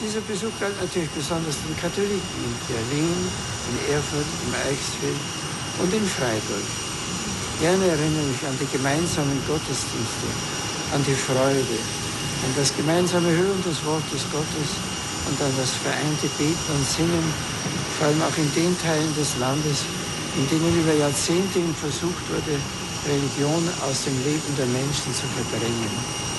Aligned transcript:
Dieser 0.00 0.24
Besuch 0.24 0.56
galt 0.58 0.80
natürlich 0.80 1.12
besonders 1.12 1.60
den 1.60 1.76
Katholiken 1.76 2.40
in 2.40 2.56
Berlin, 2.72 3.12
in 3.12 3.76
Erfurt, 3.92 4.24
im 4.48 4.52
Eichsfeld 4.56 5.20
und 5.76 5.92
in 5.92 6.06
Freiburg. 6.08 6.64
Gerne 7.60 7.84
erinnere 7.84 8.32
ich 8.32 8.40
an 8.48 8.56
die 8.56 8.70
gemeinsamen 8.72 9.36
Gottesdienste, 9.44 10.28
an 10.96 11.04
die 11.04 11.12
Freude, 11.12 11.76
an 12.48 12.52
das 12.56 12.72
gemeinsame 12.72 13.28
Hören 13.28 13.60
des 13.60 13.84
Wortes 13.84 14.24
Gottes 14.32 14.70
und 15.28 15.36
an 15.36 15.52
das 15.60 15.76
vereinte 15.84 16.32
Beten 16.40 16.68
und 16.72 16.86
Singen, 16.88 17.26
vor 18.00 18.08
allem 18.08 18.24
auch 18.24 18.38
in 18.40 18.48
den 18.56 18.72
Teilen 18.80 19.12
des 19.20 19.36
Landes, 19.36 19.84
in 20.40 20.48
denen 20.48 20.80
über 20.80 20.96
Jahrzehnte 20.96 21.60
versucht 21.76 22.24
wurde, 22.32 22.56
Religion 23.04 23.68
aus 23.84 24.08
dem 24.08 24.16
Leben 24.24 24.48
der 24.56 24.68
Menschen 24.72 25.12
zu 25.12 25.28
verdrängen. 25.36 26.29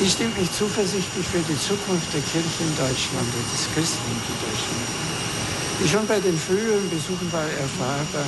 Dies 0.00 0.14
stimmt 0.14 0.36
mich 0.38 0.50
zuversichtlich 0.50 1.26
für 1.26 1.38
die 1.46 1.58
Zukunft 1.58 2.12
der 2.12 2.20
Kirche 2.20 2.66
in 2.66 2.74
Deutschland 2.74 3.30
und 3.30 3.46
des 3.54 3.70
Christentums 3.74 4.26
in 4.26 4.38
Deutschland. 4.42 4.86
Wie 5.78 5.88
schon 5.88 6.06
bei 6.06 6.18
den 6.18 6.36
früheren 6.36 6.90
Besuchen 6.90 7.30
war 7.32 7.46
erfahrbar, 7.46 8.26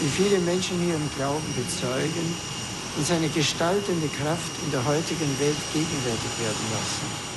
wie 0.00 0.08
viele 0.08 0.38
Menschen 0.46 0.78
hier 0.78 0.94
im 0.94 1.10
Glauben 1.16 1.50
bezeugen 1.58 2.26
und 2.96 3.06
seine 3.06 3.28
gestaltende 3.28 4.06
Kraft 4.14 4.52
in 4.64 4.70
der 4.70 4.84
heutigen 4.86 5.30
Welt 5.42 5.58
gegenwärtig 5.74 6.32
werden 6.38 6.66
lassen. 6.70 7.32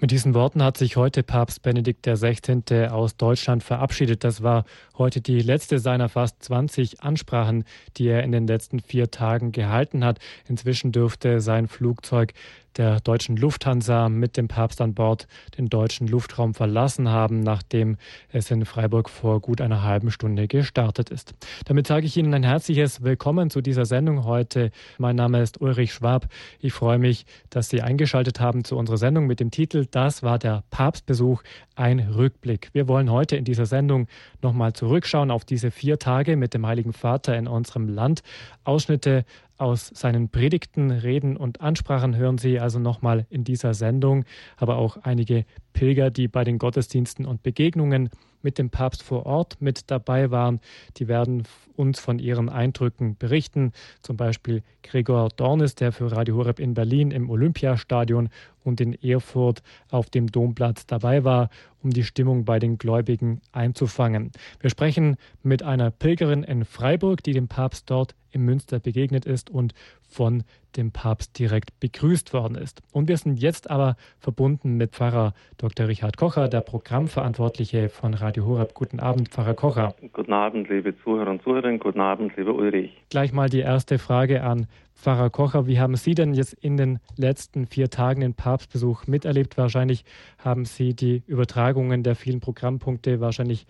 Mit 0.00 0.12
diesen 0.12 0.32
Worten 0.32 0.62
hat 0.62 0.78
sich 0.78 0.96
heute 0.96 1.22
Papst 1.22 1.60
Benedikt 1.60 2.06
XVI. 2.06 2.88
aus 2.88 3.18
Deutschland 3.18 3.62
verabschiedet. 3.62 4.24
Das 4.24 4.42
war 4.42 4.64
heute 4.96 5.20
die 5.20 5.40
letzte 5.40 5.78
seiner 5.78 6.08
fast 6.08 6.42
20 6.42 7.02
Ansprachen, 7.02 7.64
die 7.98 8.08
er 8.08 8.22
in 8.22 8.32
den 8.32 8.46
letzten 8.46 8.80
vier 8.80 9.10
Tagen 9.10 9.52
gehalten 9.52 10.02
hat. 10.02 10.18
Inzwischen 10.48 10.90
dürfte 10.90 11.42
sein 11.42 11.68
Flugzeug 11.68 12.32
der 12.76 13.00
deutschen 13.00 13.36
Lufthansa 13.36 14.08
mit 14.08 14.36
dem 14.36 14.48
Papst 14.48 14.80
an 14.80 14.94
Bord 14.94 15.26
den 15.58 15.68
deutschen 15.68 16.06
Luftraum 16.06 16.54
verlassen 16.54 17.08
haben, 17.08 17.40
nachdem 17.40 17.96
es 18.30 18.50
in 18.50 18.64
Freiburg 18.64 19.10
vor 19.10 19.40
gut 19.40 19.60
einer 19.60 19.82
halben 19.82 20.10
Stunde 20.10 20.48
gestartet 20.48 21.10
ist. 21.10 21.34
Damit 21.64 21.86
sage 21.86 22.06
ich 22.06 22.16
Ihnen 22.16 22.34
ein 22.34 22.42
herzliches 22.42 23.02
Willkommen 23.02 23.50
zu 23.50 23.60
dieser 23.60 23.84
Sendung 23.84 24.24
heute. 24.24 24.70
Mein 24.98 25.16
Name 25.16 25.42
ist 25.42 25.60
Ulrich 25.60 25.92
Schwab. 25.92 26.28
Ich 26.58 26.72
freue 26.72 26.98
mich, 26.98 27.26
dass 27.50 27.68
Sie 27.68 27.82
eingeschaltet 27.82 28.40
haben 28.40 28.64
zu 28.64 28.76
unserer 28.76 28.98
Sendung 28.98 29.26
mit 29.26 29.40
dem 29.40 29.50
Titel 29.50 29.86
Das 29.90 30.22
war 30.22 30.38
der 30.38 30.64
Papstbesuch, 30.70 31.42
ein 31.74 31.98
Rückblick. 31.98 32.68
Wir 32.72 32.88
wollen 32.88 33.10
heute 33.10 33.36
in 33.36 33.44
dieser 33.44 33.66
Sendung 33.66 34.06
nochmal 34.42 34.74
zurückschauen 34.74 35.30
auf 35.30 35.44
diese 35.44 35.70
vier 35.70 35.98
Tage 35.98 36.36
mit 36.36 36.52
dem 36.54 36.66
Heiligen 36.66 36.92
Vater 36.92 37.36
in 37.36 37.48
unserem 37.48 37.88
Land. 37.88 38.22
Ausschnitte 38.64 39.24
aus 39.60 39.88
seinen 39.94 40.28
Predigten, 40.28 40.90
Reden 40.90 41.36
und 41.36 41.60
Ansprachen 41.60 42.16
hören 42.16 42.38
Sie 42.38 42.58
also 42.58 42.78
nochmal 42.78 43.26
in 43.30 43.44
dieser 43.44 43.74
Sendung, 43.74 44.24
aber 44.56 44.76
auch 44.76 44.96
einige 45.02 45.44
Pilger, 45.72 46.10
die 46.10 46.28
bei 46.28 46.44
den 46.44 46.58
Gottesdiensten 46.58 47.26
und 47.26 47.42
Begegnungen 47.42 48.10
mit 48.42 48.58
dem 48.58 48.70
Papst 48.70 49.02
vor 49.02 49.26
Ort 49.26 49.60
mit 49.60 49.90
dabei 49.90 50.30
waren. 50.30 50.60
Die 50.96 51.08
werden 51.08 51.44
uns 51.76 51.98
von 51.98 52.18
ihren 52.18 52.48
Eindrücken 52.48 53.16
berichten. 53.16 53.72
Zum 54.02 54.16
Beispiel 54.16 54.62
Gregor 54.82 55.28
Dornis, 55.36 55.74
der 55.74 55.92
für 55.92 56.12
Radio 56.12 56.36
Horeb 56.36 56.60
in 56.60 56.74
Berlin 56.74 57.10
im 57.10 57.30
Olympiastadion 57.30 58.28
und 58.62 58.80
in 58.80 58.94
Erfurt 59.02 59.62
auf 59.90 60.10
dem 60.10 60.30
Domplatz 60.30 60.86
dabei 60.86 61.24
war, 61.24 61.48
um 61.82 61.90
die 61.90 62.04
Stimmung 62.04 62.44
bei 62.44 62.58
den 62.58 62.78
Gläubigen 62.78 63.40
einzufangen. 63.52 64.32
Wir 64.60 64.70
sprechen 64.70 65.16
mit 65.42 65.62
einer 65.62 65.90
Pilgerin 65.90 66.42
in 66.42 66.64
Freiburg, 66.64 67.22
die 67.22 67.32
dem 67.32 67.48
Papst 67.48 67.88
dort 67.90 68.14
im 68.32 68.44
Münster 68.44 68.78
begegnet 68.78 69.24
ist 69.24 69.50
und 69.50 69.72
von 70.10 70.42
dem 70.76 70.92
Papst 70.92 71.38
direkt 71.38 71.78
begrüßt 71.80 72.32
worden 72.32 72.56
ist. 72.56 72.82
Und 72.92 73.08
wir 73.08 73.16
sind 73.16 73.40
jetzt 73.40 73.70
aber 73.70 73.96
verbunden 74.18 74.76
mit 74.76 74.92
Pfarrer 74.92 75.32
Dr. 75.58 75.88
Richard 75.88 76.16
Kocher, 76.16 76.48
der 76.48 76.60
Programmverantwortliche 76.60 77.88
von 77.88 78.14
Radio 78.14 78.46
Horeb. 78.46 78.74
Guten 78.74 79.00
Abend, 79.00 79.28
Pfarrer 79.28 79.54
Kocher. 79.54 79.94
Guten 80.12 80.32
Abend, 80.32 80.68
liebe 80.68 80.96
Zuhörer 81.02 81.30
und 81.30 81.42
Zuhörerinnen. 81.42 81.80
Guten 81.80 82.00
Abend, 82.00 82.36
lieber 82.36 82.54
Ulrich. 82.54 82.92
Gleich 83.10 83.32
mal 83.32 83.48
die 83.48 83.60
erste 83.60 83.98
Frage 83.98 84.42
an 84.42 84.66
Pfarrer 84.94 85.30
Kocher. 85.30 85.66
Wie 85.66 85.80
haben 85.80 85.96
Sie 85.96 86.14
denn 86.14 86.34
jetzt 86.34 86.52
in 86.52 86.76
den 86.76 86.98
letzten 87.16 87.66
vier 87.66 87.90
Tagen 87.90 88.20
den 88.20 88.34
Papstbesuch 88.34 89.06
miterlebt? 89.06 89.56
Wahrscheinlich 89.56 90.04
haben 90.38 90.64
Sie 90.64 90.94
die 90.94 91.22
Übertragungen 91.26 92.02
der 92.02 92.14
vielen 92.14 92.40
Programmpunkte 92.40 93.20
wahrscheinlich 93.20 93.66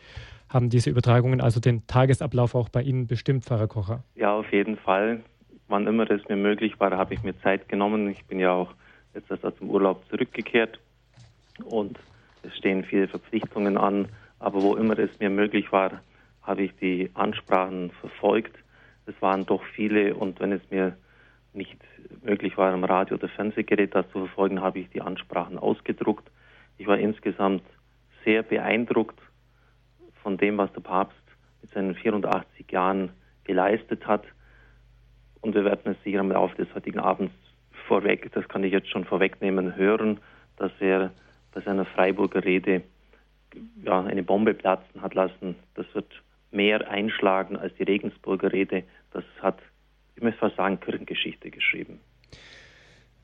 haben 0.51 0.69
diese 0.69 0.91
Übertragungen 0.91 1.41
also 1.41 1.61
den 1.61 1.87
Tagesablauf 1.87 2.55
auch 2.55 2.69
bei 2.69 2.83
Ihnen 2.83 3.07
bestimmt, 3.07 3.45
Pfarrer 3.45 3.69
Kocher? 3.69 4.03
Ja, 4.17 4.35
auf 4.35 4.53
jeden 4.53 4.77
Fall. 4.77 5.23
Wann 5.71 5.87
immer 5.87 6.11
es 6.11 6.29
mir 6.29 6.35
möglich 6.35 6.81
war, 6.81 6.91
habe 6.91 7.15
ich 7.15 7.23
mir 7.23 7.41
Zeit 7.43 7.69
genommen. 7.69 8.09
Ich 8.09 8.25
bin 8.25 8.41
ja 8.41 8.51
auch 8.53 8.75
jetzt 9.15 9.31
erst 9.31 9.45
aus 9.45 9.55
dem 9.61 9.71
Urlaub 9.71 10.05
zurückgekehrt 10.11 10.81
und 11.65 11.97
es 12.43 12.57
stehen 12.57 12.83
viele 12.83 13.07
Verpflichtungen 13.07 13.79
an. 13.79 14.09
Aber 14.41 14.63
wo 14.63 14.75
immer 14.75 14.99
es 14.99 15.17
mir 15.21 15.31
möglich 15.31 15.71
war, 15.71 16.01
habe 16.43 16.63
ich 16.63 16.75
die 16.81 17.09
Ansprachen 17.15 17.93
verfolgt. 18.01 18.57
Es 19.07 19.15
waren 19.23 19.47
doch 19.47 19.63
viele 19.63 20.17
und 20.17 20.41
wenn 20.41 20.51
es 20.51 20.63
mir 20.71 20.97
nicht 21.53 21.79
möglich 22.25 22.59
war, 22.59 22.73
am 22.73 22.83
Radio- 22.83 23.17
oder 23.17 23.29
Fernsehgerät 23.29 23.95
das 23.95 24.11
zu 24.11 24.27
verfolgen, 24.27 24.61
habe 24.61 24.81
ich 24.81 24.91
die 24.91 25.03
Ansprachen 25.03 25.57
ausgedruckt. 25.57 26.29
Ich 26.79 26.89
war 26.89 26.99
insgesamt 26.99 27.63
sehr 28.25 28.43
beeindruckt 28.43 29.21
von 30.21 30.37
dem, 30.37 30.59
was 30.59 30.73
der 30.73 30.81
Papst 30.81 31.23
mit 31.63 31.71
seinen 31.73 31.95
84 31.95 32.69
Jahren 32.73 33.11
geleistet 33.45 34.09
hat. 34.09 34.25
Und 35.41 35.55
wir 35.55 35.65
werden 35.65 35.93
es 35.93 36.03
sicher 36.05 36.21
im 36.21 36.31
Laufe 36.31 36.57
des 36.57 36.73
heutigen 36.75 36.99
Abends 36.99 37.33
vorweg, 37.87 38.31
das 38.33 38.47
kann 38.49 38.63
ich 38.63 38.73
jetzt 38.73 38.89
schon 38.89 39.05
vorwegnehmen, 39.05 39.75
hören, 39.75 40.21
dass 40.57 40.71
er 40.81 41.11
bei 41.53 41.61
seiner 41.61 41.85
Freiburger 41.85 42.45
Rede 42.45 42.83
ja, 43.85 44.05
eine 44.05 44.23
Bombe 44.23 44.55
platzen 44.55 45.03
hat 45.03 45.15
lassen. 45.15 45.57
Das 45.75 45.87
wird 45.95 46.07
mehr 46.53 46.89
einschlagen 46.89 47.57
als 47.57 47.75
die 47.77 47.85
Regensburger 47.85 48.53
Rede. 48.53 48.85
Das 49.13 49.25
hat, 49.41 49.59
ich 50.15 50.23
möchte 50.23 50.39
fast 50.39 50.57
sagen, 50.57 50.79
Kirchengeschichte 50.81 51.51
geschrieben. 51.51 52.01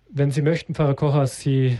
Wenn 0.08 0.30
Sie 0.30 0.42
möchten, 0.42 0.74
Pfarrer 0.74 0.94
Kocher, 0.94 1.26
Sie 1.26 1.78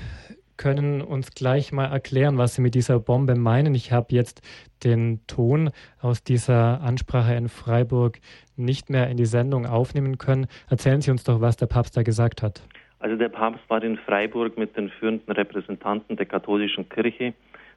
können 0.57 1.03
uns 1.03 1.33
gleich 1.33 1.73
mal 1.73 1.87
erklären, 1.87 2.39
was 2.39 2.55
Sie 2.55 2.63
mit 2.63 2.75
dieser 2.75 2.99
Bombe 2.99 3.35
meinen. 3.35 3.75
Ich 3.75 3.93
habe 3.93 4.15
jetzt 4.15 4.43
den 4.85 5.21
Ton 5.27 5.71
aus 6.01 6.23
dieser 6.23 6.81
Ansprache 6.81 7.35
in 7.35 7.49
Freiburg 7.49 8.19
nicht 8.57 8.91
mehr 8.91 9.09
in 9.09 9.17
die 9.17 9.27
Sendung 9.27 9.67
aufnehmen 9.67 10.19
können. 10.19 10.47
Erzählen 10.69 11.01
Sie 11.01 11.11
uns 11.11 11.25
doch, 11.25 11.41
was 11.41 11.57
der 11.57 11.67
Papst 11.67 11.97
da 11.97 12.03
gesagt 12.03 12.43
hat. 12.43 12.63
Also 12.99 13.17
der 13.17 13.29
Papst 13.29 13.63
war 13.69 13.83
in 13.83 13.99
Freiburg 13.99 14.57
mit 14.57 14.77
den 14.77 14.89
führenden 14.89 15.33
Repräsentanten 15.33 16.17
der 16.17 16.27
katholischen 16.27 16.89
Kirche 16.89 17.35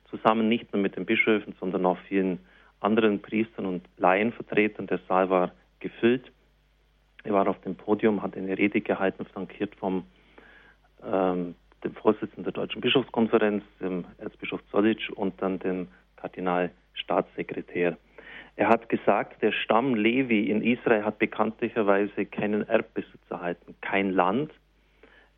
zusammen 0.09 0.47
nicht 0.49 0.71
nur 0.73 0.81
mit 0.81 0.95
den 0.95 1.05
Bischöfen, 1.05 1.53
sondern 1.59 1.85
auch 1.85 1.97
vielen 2.07 2.39
anderen 2.79 3.21
Priestern 3.21 3.65
und 3.65 3.85
Laienvertretern. 3.97 4.87
Der 4.87 4.99
Saal 5.07 5.29
war 5.29 5.51
gefüllt. 5.79 6.31
Er 7.23 7.33
war 7.33 7.47
auf 7.47 7.59
dem 7.61 7.75
Podium, 7.75 8.23
hat 8.23 8.35
eine 8.35 8.57
Rede 8.57 8.81
gehalten, 8.81 9.25
flankiert 9.25 9.75
vom 9.75 10.03
ähm, 11.05 11.55
dem 11.83 11.93
Vorsitzenden 11.95 12.43
der 12.43 12.53
Deutschen 12.53 12.81
Bischofskonferenz, 12.81 13.63
dem 13.79 14.05
Erzbischof 14.17 14.61
Zollitsch 14.71 15.09
und 15.09 15.41
dann 15.41 15.59
dem 15.59 15.87
Kardinalstaatssekretär. 16.17 17.97
Er 18.59 18.67
hat 18.67 18.89
gesagt, 18.89 19.41
der 19.41 19.53
Stamm 19.53 19.95
Levi 19.95 20.49
in 20.49 20.61
Israel 20.61 21.05
hat 21.05 21.17
bekanntlicherweise 21.17 22.25
keinen 22.25 22.67
Erbbesitz 22.67 23.21
erhalten, 23.29 23.73
kein 23.79 24.11
Land. 24.11 24.51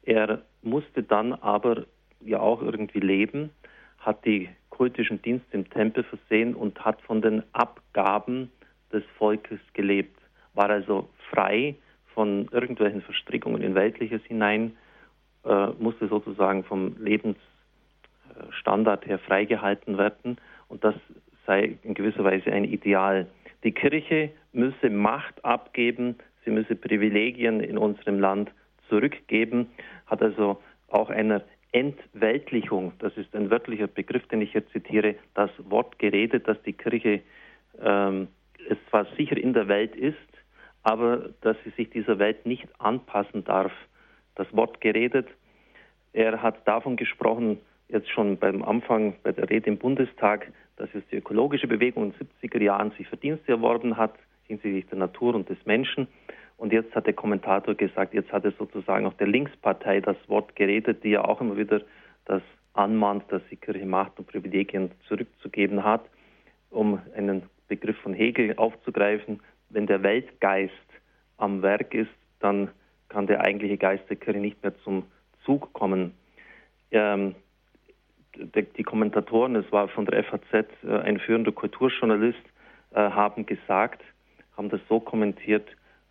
Er 0.01 0.41
musste 0.63 1.03
dann 1.03 1.33
aber 1.33 1.85
ja 2.21 2.39
auch 2.39 2.63
irgendwie 2.63 2.99
leben, 2.99 3.51
hat 3.99 4.25
die 4.25 4.49
kultischen 4.71 5.21
Dienste 5.21 5.55
im 5.55 5.69
Tempel 5.69 6.03
versehen 6.03 6.55
und 6.55 6.83
hat 6.83 6.99
von 7.01 7.21
den 7.21 7.43
Abgaben 7.53 8.51
des 8.91 9.03
Volkes 9.19 9.59
gelebt, 9.73 10.19
war 10.55 10.71
also 10.71 11.07
frei 11.29 11.75
von 12.15 12.49
irgendwelchen 12.51 13.03
Verstrickungen 13.03 13.61
in 13.61 13.75
Weltliches 13.75 14.23
hinein 14.23 14.75
äh, 15.45 15.67
musste 15.77 16.07
sozusagen 16.07 16.63
vom 16.63 16.95
Lebensstandard 16.97 19.05
her 19.05 19.19
freigehalten 19.19 19.99
werden 19.99 20.37
und 20.69 20.83
das 20.83 20.95
sei 21.45 21.77
in 21.83 21.93
gewisser 21.93 22.23
Weise 22.23 22.51
ein 22.51 22.65
Ideal. 22.65 23.27
Die 23.63 23.71
Kirche 23.71 24.31
müsse 24.53 24.89
Macht 24.89 25.43
abgeben, 25.43 26.15
sie 26.43 26.51
müsse 26.51 26.75
Privilegien 26.75 27.59
in 27.59 27.77
unserem 27.77 28.19
Land 28.19 28.51
zurückgeben, 28.89 29.67
hat 30.07 30.21
also 30.21 30.61
auch 30.89 31.09
einer 31.09 31.41
Entweltlichung, 31.71 32.93
das 32.99 33.15
ist 33.15 33.33
ein 33.33 33.49
wörtlicher 33.49 33.87
Begriff, 33.87 34.27
den 34.27 34.41
ich 34.41 34.53
jetzt 34.53 34.71
zitiere, 34.71 35.15
das 35.35 35.51
Wort 35.69 35.99
geredet, 35.99 36.47
dass 36.47 36.61
die 36.63 36.73
Kirche 36.73 37.21
ähm, 37.81 38.27
es 38.69 38.77
zwar 38.89 39.05
sicher 39.17 39.37
in 39.37 39.53
der 39.53 39.69
Welt 39.69 39.95
ist, 39.95 40.17
aber 40.83 41.29
dass 41.41 41.55
sie 41.63 41.69
sich 41.71 41.89
dieser 41.89 42.19
Welt 42.19 42.45
nicht 42.45 42.67
anpassen 42.79 43.43
darf 43.45 43.71
das 44.35 44.47
Wort 44.55 44.81
geredet. 44.81 45.27
Er 46.13 46.41
hat 46.41 46.67
davon 46.67 46.95
gesprochen, 46.95 47.59
jetzt 47.91 48.09
schon 48.09 48.37
beim 48.37 48.63
Anfang 48.63 49.15
bei 49.23 49.31
der 49.31 49.49
Rede 49.49 49.69
im 49.69 49.77
Bundestag, 49.77 50.51
dass 50.77 50.89
es 50.93 51.03
die 51.11 51.17
ökologische 51.17 51.67
Bewegung 51.67 52.05
in 52.05 52.13
den 52.13 52.49
70er 52.51 52.61
Jahren 52.61 52.91
sich 52.91 53.07
Verdienste 53.07 53.51
erworben 53.51 53.97
hat 53.97 54.13
hinsichtlich 54.51 54.87
der 54.87 54.99
Natur 54.99 55.35
und 55.35 55.49
des 55.49 55.57
Menschen. 55.65 56.07
Und 56.57 56.73
jetzt 56.73 56.93
hat 56.93 57.07
der 57.07 57.13
Kommentator 57.13 57.73
gesagt, 57.73 58.13
jetzt 58.13 58.31
hat 58.31 58.45
es 58.45 58.55
sozusagen 58.57 59.05
auch 59.05 59.13
der 59.13 59.27
Linkspartei 59.27 60.01
das 60.01 60.17
Wort 60.27 60.55
geredet, 60.55 61.03
die 61.03 61.11
ja 61.11 61.23
auch 61.23 61.41
immer 61.41 61.57
wieder 61.57 61.81
das 62.25 62.41
anmahnt, 62.73 63.23
dass 63.29 63.41
die 63.49 63.55
Kirche 63.55 63.85
Macht 63.85 64.19
und 64.19 64.27
Privilegien 64.27 64.91
zurückzugeben 65.07 65.83
hat, 65.83 66.05
um 66.69 66.99
einen 67.15 67.43
Begriff 67.67 67.97
von 67.97 68.13
Hegel 68.13 68.53
aufzugreifen. 68.57 69.41
Wenn 69.69 69.87
der 69.87 70.03
Weltgeist 70.03 70.73
am 71.37 71.61
Werk 71.61 71.93
ist, 71.93 72.11
dann 72.39 72.69
kann 73.09 73.27
der 73.27 73.41
eigentliche 73.41 73.77
Geist 73.77 74.03
der 74.09 74.17
Kirche 74.17 74.39
nicht 74.39 74.61
mehr 74.61 74.77
zum 74.83 75.03
Zug 75.45 75.73
kommen. 75.73 76.13
Ähm, 76.91 77.35
die 78.35 78.83
Kommentatoren, 78.83 79.55
es 79.55 79.71
war 79.71 79.87
von 79.87 80.05
der 80.05 80.23
FAZ 80.23 80.67
äh, 80.83 80.97
ein 80.99 81.19
führender 81.19 81.51
Kulturjournalist, 81.51 82.41
äh, 82.93 82.95
haben 82.95 83.45
gesagt, 83.45 84.01
haben 84.55 84.69
das 84.69 84.81
so 84.87 84.99
kommentiert, 84.99 85.67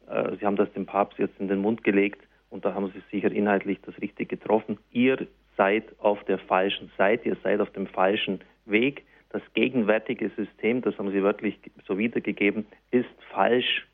äh, 0.08 0.36
sie 0.36 0.46
haben 0.46 0.56
das 0.56 0.72
dem 0.72 0.86
Papst 0.86 1.18
jetzt 1.18 1.38
in 1.40 1.48
den 1.48 1.60
Mund 1.60 1.84
gelegt 1.84 2.20
und 2.50 2.64
da 2.64 2.74
haben 2.74 2.92
sie 2.92 3.02
sicher 3.10 3.32
inhaltlich 3.32 3.78
das 3.82 3.96
Richtige 4.00 4.36
getroffen. 4.36 4.78
Ihr 4.92 5.26
seid 5.56 5.84
auf 5.98 6.22
der 6.24 6.38
falschen 6.38 6.90
Seite, 6.96 7.28
ihr 7.28 7.36
seid 7.42 7.60
auf 7.60 7.70
dem 7.70 7.86
falschen 7.86 8.40
Weg. 8.66 9.04
Das 9.30 9.42
gegenwärtige 9.54 10.30
System, 10.30 10.82
das 10.82 10.98
haben 10.98 11.12
sie 11.12 11.22
wörtlich 11.22 11.58
so 11.86 11.96
wiedergegeben, 11.96 12.66
ist 12.90 13.08
falsch. 13.32 13.86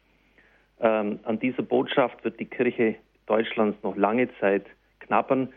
Ähm, 0.80 1.20
an 1.24 1.38
dieser 1.38 1.62
Botschaft 1.62 2.24
wird 2.24 2.40
die 2.40 2.46
Kirche 2.46 2.96
Deutschlands 3.26 3.76
noch 3.82 3.96
lange 3.96 4.28
Zeit 4.38 4.66
knabbern. 5.00 5.52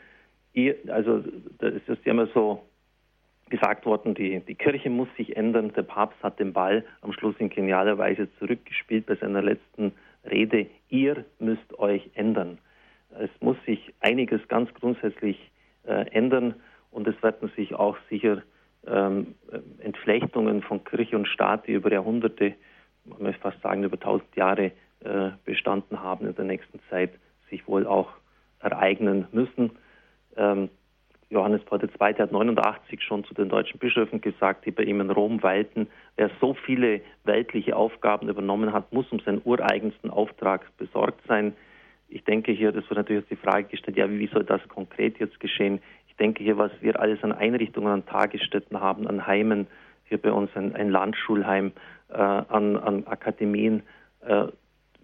Also 0.87 1.23
es 1.59 1.87
ist 1.87 2.05
ja 2.05 2.11
immer 2.11 2.27
so 2.27 2.63
gesagt 3.49 3.85
worden, 3.85 4.13
die, 4.13 4.39
die 4.41 4.55
Kirche 4.55 4.89
muss 4.89 5.07
sich 5.17 5.35
ändern. 5.35 5.73
Der 5.75 5.83
Papst 5.83 6.21
hat 6.21 6.39
den 6.39 6.53
Ball 6.53 6.85
am 7.01 7.13
Schluss 7.13 7.35
in 7.39 7.49
genialer 7.49 7.97
Weise 7.97 8.27
zurückgespielt 8.37 9.05
bei 9.07 9.15
seiner 9.15 9.41
letzten 9.41 9.93
Rede. 10.29 10.67
Ihr 10.89 11.25
müsst 11.39 11.77
euch 11.79 12.09
ändern. 12.13 12.59
Es 13.19 13.29
muss 13.41 13.57
sich 13.65 13.93
einiges 14.01 14.47
ganz 14.47 14.73
grundsätzlich 14.75 15.51
äh, 15.83 16.05
ändern 16.11 16.55
und 16.91 17.07
es 17.07 17.21
werden 17.23 17.51
sich 17.55 17.73
auch 17.73 17.97
sicher 18.09 18.43
ähm, 18.87 19.35
Entflechtungen 19.79 20.61
von 20.61 20.83
Kirche 20.83 21.15
und 21.15 21.27
Staat, 21.27 21.67
die 21.67 21.73
über 21.73 21.91
Jahrhunderte, 21.91 22.53
man 23.05 23.23
möchte 23.23 23.41
fast 23.41 23.61
sagen 23.61 23.83
über 23.83 23.99
tausend 23.99 24.35
Jahre 24.35 24.71
äh, 25.01 25.31
bestanden 25.45 26.01
haben, 26.01 26.27
in 26.27 26.35
der 26.35 26.45
nächsten 26.45 26.79
Zeit 26.89 27.11
sich 27.49 27.67
wohl 27.67 27.87
auch 27.87 28.09
ereignen 28.59 29.27
müssen. 29.31 29.71
Ähm, 30.37 30.69
Johannes 31.29 31.63
Paul 31.65 31.79
II. 31.83 32.15
hat 32.15 32.31
89 32.31 33.03
schon 33.03 33.23
zu 33.23 33.35
den 33.35 33.49
deutschen 33.49 33.77
Bischöfen 33.79 34.19
gesagt, 34.19 34.65
die 34.65 34.71
bei 34.71 34.83
ihm 34.83 34.99
in 34.99 35.11
Rom 35.11 35.43
weilten, 35.43 35.87
wer 36.15 36.31
so 36.41 36.55
viele 36.55 37.01
weltliche 37.23 37.75
Aufgaben 37.75 38.29
übernommen 38.29 38.73
hat, 38.73 38.91
muss 38.91 39.11
um 39.11 39.19
seinen 39.19 39.41
ureigensten 39.43 40.09
Auftrag 40.09 40.75
besorgt 40.77 41.21
sein. 41.27 41.53
Ich 42.07 42.23
denke 42.23 42.51
hier, 42.51 42.71
das 42.71 42.89
wird 42.89 42.97
natürlich 42.97 43.27
die 43.29 43.35
Frage 43.35 43.65
gestellt, 43.65 43.97
ja, 43.97 44.09
wie 44.09 44.27
soll 44.27 44.43
das 44.43 44.67
konkret 44.69 45.19
jetzt 45.19 45.39
geschehen? 45.39 45.79
Ich 46.07 46.15
denke 46.15 46.43
hier, 46.43 46.57
was 46.57 46.71
wir 46.81 46.99
alles 46.99 47.23
an 47.23 47.31
Einrichtungen, 47.31 47.91
an 47.91 48.05
Tagesstätten 48.07 48.79
haben, 48.79 49.07
an 49.07 49.27
Heimen, 49.27 49.67
hier 50.05 50.17
bei 50.17 50.31
uns 50.31 50.49
ein, 50.55 50.75
ein 50.75 50.89
Landschulheim, 50.89 51.71
äh, 52.09 52.15
an, 52.17 52.75
an 52.75 53.05
Akademien, 53.05 53.83
äh, 54.21 54.47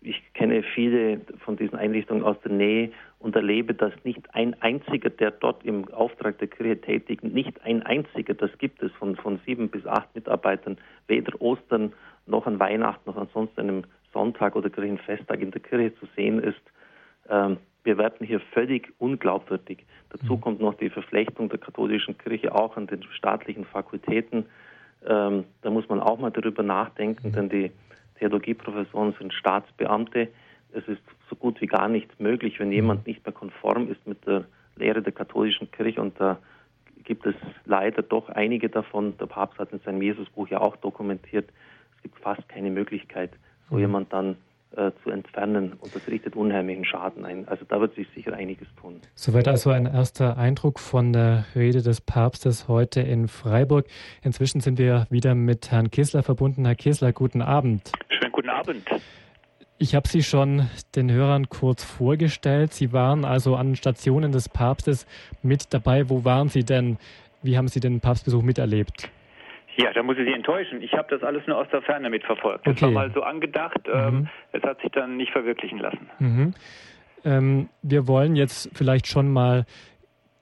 ich 0.06 0.22
kenne 0.34 0.64
viele 0.64 1.22
von 1.40 1.58
diesen 1.58 1.76
Einrichtungen 1.78 2.24
aus 2.24 2.38
der 2.42 2.52
Nähe 2.52 2.92
und 3.20 3.36
erlebe, 3.36 3.74
dass 3.74 3.92
nicht 4.04 4.22
ein 4.34 4.56
einziger, 4.62 5.10
der 5.10 5.32
dort 5.32 5.66
im 5.66 5.92
Auftrag 5.92 6.38
der 6.38 6.48
Kirche 6.48 6.80
tätig, 6.80 7.24
nicht 7.24 7.62
ein 7.64 7.82
einziger, 7.84 8.36
das 8.36 8.56
gibt 8.60 8.84
es 8.84 8.92
von, 8.94 9.16
von 9.16 9.40
sieben 9.46 9.70
bis 9.70 9.86
acht 9.86 10.14
Mitarbeitern, 10.14 10.78
weder 11.08 11.40
Ostern 11.42 11.94
noch 12.28 12.46
an 12.46 12.60
Weihnachten 12.60 13.10
noch 13.10 13.18
an 13.18 13.28
sonst 13.34 13.58
einem 13.58 13.84
Sonntag 14.14 14.56
oder 14.56 14.70
Kirchenfesttag 14.70 15.42
in 15.42 15.52
der 15.52 15.62
Kirche 15.62 15.96
zu 16.00 16.08
sehen 16.16 16.40
ist. 16.40 16.62
Ähm, 17.30 17.58
wir 17.84 17.98
werden 17.98 18.26
hier 18.26 18.40
völlig 18.40 18.94
unglaubwürdig. 19.00 19.86
Dazu 20.10 20.36
mhm. 20.36 20.42
kommt 20.42 20.62
noch 20.62 20.76
die 20.76 20.90
Verflechtung 20.90 21.50
der 21.50 21.60
katholischen 21.60 22.18
Kirche 22.18 22.54
auch 22.54 22.78
an 22.78 22.88
den 22.88 23.04
staatlichen 23.12 23.66
Fakultäten. 23.66 24.46
Ähm, 25.08 25.46
da 25.62 25.70
muss 25.70 25.88
man 25.90 26.00
auch 26.00 26.18
mal 26.18 26.32
darüber 26.32 26.64
nachdenken, 26.64 27.30
mhm. 27.30 27.34
denn 27.34 27.50
die 27.50 27.72
Theologieprofessoren 28.20 29.14
sind 29.20 29.34
Staatsbeamte. 29.34 30.30
Es 30.74 30.88
ist 30.88 31.02
so 31.30 31.36
gut 31.36 31.62
wie 31.62 31.68
gar 31.68 31.88
nicht 31.88 32.20
möglich, 32.20 32.60
wenn 32.60 32.72
jemand 32.72 33.08
nicht 33.08 33.26
mehr 33.26 33.34
konform 33.34 33.90
ist 33.90 34.06
mit 34.06 34.26
der 34.26 34.46
Lehre 34.76 35.02
der 35.02 35.14
katholischen 35.14 35.72
Kirche 35.72 36.02
und 36.02 36.20
da 36.20 36.38
gibt 37.04 37.26
es 37.26 37.36
leider 37.66 38.02
doch 38.02 38.30
einige 38.30 38.70
davon. 38.70 39.18
Der 39.18 39.28
Papst 39.28 39.60
hat 39.60 39.72
in 39.72 39.80
seinem 39.80 40.02
Jesusbuch 40.02 40.50
ja 40.50 40.60
auch 40.60 40.76
dokumentiert, 40.78 41.50
es 41.96 42.04
gibt 42.04 42.20
fast 42.20 42.48
keine 42.50 42.72
Möglichkeit, 42.72 43.32
so 43.70 43.76
mhm. 43.76 43.82
jemand 43.82 44.14
dann 44.14 44.38
äh, 44.76 44.92
zu 45.04 45.10
entfernen 45.10 45.74
und 45.74 45.96
das 45.96 46.08
richtet 46.08 46.36
unheimlichen 46.36 46.86
Schaden 46.86 47.26
ein. 47.26 47.48
Also 47.48 47.66
da 47.68 47.80
wird 47.80 47.96
sich 47.96 48.08
sicher 48.14 48.34
einiges 48.34 48.68
tun. 48.80 49.00
Soweit 49.14 49.48
also 49.48 49.70
ein 49.70 49.86
erster 49.86 50.38
Eindruck 50.38 50.80
von 50.80 51.14
der 51.14 51.46
Rede 51.56 51.82
des 51.82 52.02
Papstes 52.02 52.68
heute 52.68 53.02
in 53.02 53.28
Freiburg. 53.28 53.86
Inzwischen 54.22 54.60
sind 54.60 54.78
wir 54.78 55.08
wieder 55.10 55.34
mit 55.34 55.72
Herrn 55.72 55.92
Kissler 55.92 56.24
verbunden. 56.24 56.66
Herr 56.66 56.76
Kissler, 56.76 57.14
guten 57.14 57.42
Abend. 57.42 57.92
Schönen 58.10 58.32
guten 58.32 58.50
Abend. 58.50 58.84
Ich 59.78 59.94
habe 59.94 60.08
Sie 60.08 60.24
schon 60.24 60.70
den 60.96 61.12
Hörern 61.12 61.50
kurz 61.50 61.84
vorgestellt. 61.84 62.74
Sie 62.74 62.94
waren 62.94 63.26
also 63.26 63.56
an 63.56 63.76
Stationen 63.76 64.32
des 64.32 64.48
Papstes 64.48 65.06
mit 65.42 65.74
dabei. 65.74 66.10
Wo 66.10 66.24
waren 66.24 66.48
Sie 66.48 66.64
denn? 66.64 66.98
Wie 67.44 67.58
haben 67.58 67.68
Sie 67.68 67.80
den 67.80 68.00
Papstbesuch 68.00 68.42
miterlebt? 68.42 69.10
Ja, 69.78 69.92
da 69.94 70.04
muss 70.04 70.18
ich 70.18 70.26
Sie 70.26 70.34
enttäuschen. 70.34 70.82
Ich 70.82 70.94
habe 70.94 71.08
das 71.10 71.24
alles 71.24 71.46
nur 71.48 71.58
aus 71.58 71.68
der 71.72 71.82
Ferne 71.82 72.10
mitverfolgt. 72.10 72.66
Das 72.66 72.82
war 72.82 72.92
mal 72.92 73.12
so 73.14 73.22
angedacht. 73.22 73.82
Ähm, 73.92 74.16
mhm. 74.16 74.30
es 74.54 74.64
hat 74.64 74.82
sich 74.82 74.92
dann 74.92 75.18
nicht 75.18 75.32
verwirklichen 75.32 75.80
lassen. 75.80 76.10
Mhm. 76.20 76.54
Ähm, 77.26 77.70
wir 77.82 78.08
wollen 78.08 78.36
jetzt 78.36 78.70
vielleicht 78.74 79.08
schon 79.08 79.32
mal 79.32 79.66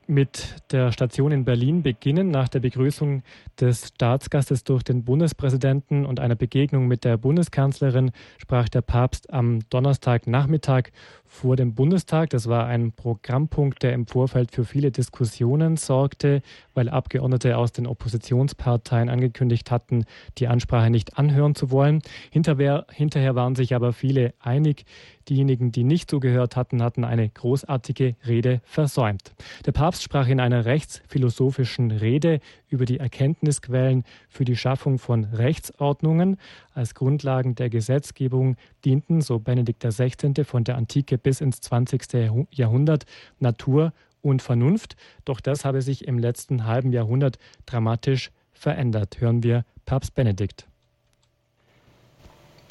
mit 0.06 0.58
der 0.72 0.92
Station 0.92 1.32
in 1.32 1.46
Berlin 1.46 1.82
beginnen. 1.82 2.30
Nach 2.30 2.50
der 2.50 2.60
Begrüßung 2.60 3.24
des 3.60 3.90
Staatsgastes 3.90 4.64
durch 4.64 4.84
den 4.84 5.04
Bundespräsidenten 5.04 6.06
und 6.06 6.20
einer 6.20 6.36
Begegnung 6.36 6.88
mit 6.88 7.04
der 7.04 7.18
Bundeskanzlerin 7.18 8.12
sprach 8.38 8.70
der 8.70 8.82
Papst 8.82 9.32
am 9.32 9.60
Donnerstagnachmittag 9.70 10.90
vor 11.26 11.56
dem 11.56 11.74
Bundestag. 11.74 12.30
Das 12.30 12.48
war 12.48 12.68
ein 12.68 12.92
Programmpunkt, 12.92 13.84
der 13.84 13.94
im 13.94 14.08
Vorfeld 14.08 14.52
für 14.52 14.66
viele 14.66 14.92
Diskussionen 14.92 15.78
sorgte, 15.78 16.42
weil 16.74 16.90
Abgeordnete 16.90 17.58
aus 17.58 17.72
den 17.72 17.88
Oppositionsparteien 17.88 19.10
angekündigt 19.10 19.72
hatten, 19.72 20.06
die 20.38 20.48
Ansprache 20.48 20.90
nicht 20.90 21.18
anhören 21.18 21.56
zu 21.56 21.72
wollen. 21.72 22.02
Hinterher, 22.32 22.86
hinterher 22.92 23.36
waren 23.36 23.56
sich 23.56 23.76
aber 23.76 23.94
viele 23.94 24.34
einig, 24.40 24.86
Diejenigen, 25.30 25.72
die 25.72 25.84
nicht 25.84 26.10
zugehört 26.10 26.56
hatten, 26.56 26.84
hatten 26.84 27.06
eine 27.06 27.30
großartige 27.30 28.16
Rede 28.28 28.62
versäumt. 28.66 29.34
Der 29.66 29.72
Papst 29.72 30.04
sprach 30.04 30.28
in 30.28 30.40
einer 30.40 30.66
rechtsphilosophischen 30.66 31.92
Rede 31.92 32.40
über 32.68 32.86
die 32.86 33.00
Erkenntnisquellen 33.44 34.04
für 34.30 34.46
die 34.46 34.56
Schaffung 34.56 34.98
von 34.98 35.26
Rechtsordnungen. 35.26 36.38
Als 36.74 36.96
Grundlagen 36.96 37.56
der 37.56 37.70
Gesetzgebung 37.70 38.56
dienten, 38.86 39.22
so 39.22 39.40
Benedikt 39.40 39.84
XVI. 39.84 40.44
von 40.46 40.64
der 40.64 40.78
Antike 40.78 41.18
bis 41.18 41.42
ins 41.42 41.60
20. 41.62 42.04
Jahrhundert, 42.52 43.06
Natur 43.40 43.94
und 44.22 44.42
Vernunft. 44.42 44.96
Doch 45.26 45.42
das 45.42 45.66
habe 45.66 45.82
sich 45.82 46.08
im 46.08 46.18
letzten 46.20 46.66
halben 46.66 46.94
Jahrhundert 46.94 47.38
dramatisch 47.66 48.32
verändert. 48.54 49.20
Hören 49.20 49.44
wir 49.44 49.66
Papst 49.86 50.16
Benedikt. 50.16 50.66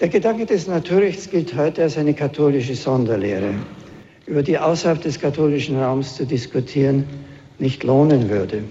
Der 0.00 0.08
Gedanke 0.08 0.46
des 0.46 0.66
Naturrechts 0.66 1.30
gilt 1.30 1.54
heute 1.54 1.82
als 1.82 1.98
eine 1.98 2.14
katholische 2.14 2.74
Sonderlehre, 2.74 3.54
über 4.26 4.42
die 4.42 4.58
außerhalb 4.58 5.00
des 5.00 5.20
katholischen 5.20 5.78
Raums 5.78 6.16
zu 6.16 6.24
diskutieren 6.24 7.04
nicht 7.58 7.84
lohnen 7.84 8.28
würde, 8.30 8.64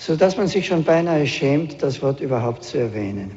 sodass 0.00 0.36
man 0.36 0.48
sich 0.48 0.66
schon 0.66 0.82
beinahe 0.82 1.26
schämt, 1.26 1.82
das 1.82 2.00
Wort 2.00 2.20
überhaupt 2.20 2.64
zu 2.64 2.78
erwähnen. 2.78 3.32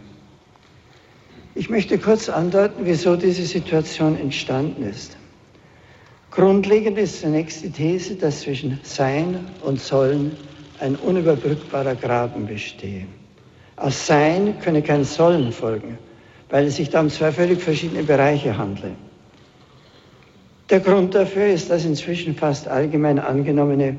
Ich 1.56 1.70
möchte 1.70 1.98
kurz 1.98 2.30
andeuten, 2.30 2.86
wieso 2.86 3.16
diese 3.16 3.44
Situation 3.44 4.18
entstanden 4.18 4.84
ist. 4.84 5.18
Grundlegend 6.32 6.98
ist 6.98 7.22
zunächst 7.22 7.64
die 7.64 7.70
These, 7.70 8.16
dass 8.16 8.42
zwischen 8.42 8.80
Sein 8.84 9.46
und 9.62 9.80
Sollen 9.80 10.32
ein 10.80 10.96
unüberbrückbarer 10.96 11.96
Graben 11.96 12.48
bestehe. 12.48 13.06
Aus 13.76 14.08
Sein 14.08 14.56
könne 14.62 14.82
kein 14.82 15.04
Sollen 15.04 15.52
folgen 15.52 15.98
weil 16.54 16.68
es 16.68 16.76
sich 16.76 16.92
da 16.92 17.00
um 17.00 17.10
zwei 17.10 17.32
völlig 17.32 17.64
verschiedene 17.64 18.04
Bereiche 18.04 18.56
handle. 18.56 18.92
Der 20.70 20.82
Grund 20.82 21.16
dafür 21.16 21.48
ist 21.48 21.72
das 21.72 21.84
inzwischen 21.84 22.36
fast 22.36 22.68
allgemein 22.68 23.18
angenommene 23.18 23.96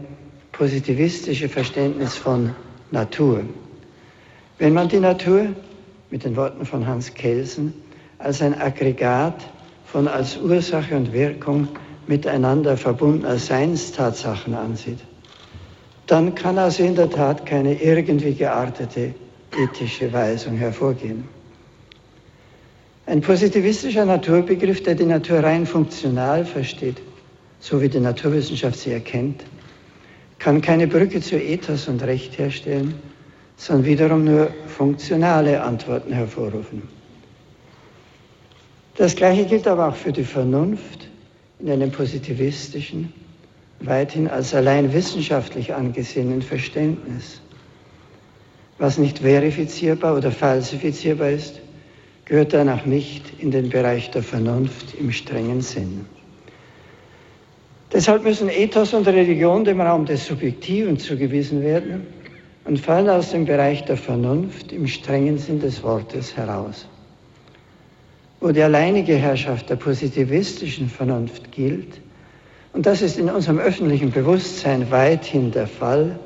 positivistische 0.57 1.49
Verständnis 1.49 2.17
von 2.17 2.55
Natur. 2.91 3.43
Wenn 4.59 4.73
man 4.73 4.89
die 4.89 5.01
Natur, 5.01 5.49
mit 6.11 6.25
den 6.25 6.37
Worten 6.37 6.65
von 6.65 6.87
Hans 6.87 7.13
Kelsen, 7.13 7.75
als 8.19 8.41
ein 8.41 8.61
Aggregat 8.61 9.51
von 9.87 10.07
als 10.07 10.37
Ursache 10.37 10.97
und 10.97 11.13
Wirkung 11.13 11.69
miteinander 12.07 12.77
verbundener 12.77 13.37
Seinstatsachen 13.37 14.55
ansieht, 14.55 15.01
dann 16.07 16.35
kann 16.35 16.59
also 16.59 16.85
in 16.85 16.95
der 16.95 17.11
Tat 17.11 17.47
keine 17.47 17.83
irgendwie 17.83 18.35
geartete 18.35 19.15
ethische 19.57 20.13
Weisung 20.13 20.57
hervorgehen. 20.57 21.25
Ein 23.07 23.21
positivistischer 23.21 24.05
Naturbegriff, 24.05 24.83
der 24.83 24.95
die 24.95 25.05
Natur 25.05 25.41
rein 25.41 25.67
funktional 25.67 26.45
versteht, 26.45 27.03
so 27.59 27.81
wie 27.83 27.89
die 27.89 28.01
Naturwissenschaft 28.01 28.79
sie 28.79 28.93
erkennt, 28.93 29.45
kann 30.45 30.61
keine 30.61 30.87
Brücke 30.87 31.23
zu 31.23 31.41
Ethos 31.41 31.89
und 31.89 32.03
Recht 32.03 32.37
herstellen, 32.37 32.95
sondern 33.57 33.87
wiederum 33.87 34.25
nur 34.25 34.51
funktionale 34.67 35.63
Antworten 35.63 36.13
hervorrufen. 36.13 36.83
Das 38.99 39.17
Gleiche 39.17 39.47
gilt 39.47 39.67
aber 39.67 39.89
auch 39.89 39.97
für 39.97 40.13
die 40.13 40.23
Vernunft 40.23 41.09
in 41.61 41.71
einem 41.71 41.91
positivistischen, 41.91 43.11
weithin 43.81 44.29
als 44.29 44.55
allein 44.55 44.93
wissenschaftlich 44.93 45.73
angesehenen 45.73 46.43
Verständnis. 46.43 47.41
Was 48.77 48.99
nicht 48.99 49.21
verifizierbar 49.21 50.15
oder 50.15 50.31
falsifizierbar 50.31 51.31
ist, 51.31 51.63
gehört 52.27 52.53
danach 52.53 52.85
nicht 52.85 53.33
in 53.39 53.51
den 53.51 53.71
Bereich 53.71 54.11
der 54.11 54.23
Vernunft 54.23 54.95
im 54.95 55.11
strengen 55.11 55.63
Sinn. 55.63 56.05
Deshalb 57.93 58.25
müssen 58.25 58.49
Ethos 58.49 58.93
und 58.93 59.07
Religion 59.07 59.65
dem 59.65 59.81
Raum 59.81 60.05
des 60.05 60.27
Subjektiven 60.27 60.99
zugewiesen 60.99 61.63
werden 61.63 62.07
und 62.65 62.81
fallen 62.81 63.09
aus 63.09 63.31
dem 63.31 63.45
Bereich 63.45 63.85
der 63.85 63.97
Vernunft 63.97 64.73
im 64.73 64.87
strengen 64.87 65.39
Sinn 65.39 65.61
des 65.61 65.83
Wortes 65.83 66.37
heraus. 66.37 66.89
Wo 68.41 68.51
die 68.51 68.63
alleinige 68.63 69.15
Herrschaft 69.15 69.71
der 69.71 69.77
positivistischen 69.77 70.89
Vernunft 70.89 71.53
gilt, 71.53 72.01
und 72.73 72.87
das 72.87 73.03
ist 73.03 73.19
in 73.19 73.31
unserem 73.31 73.59
öffentlichen 73.59 74.11
Bewusstsein 74.11 74.91
weithin 74.91 75.53
der 75.53 75.69
Fall, 75.69 76.19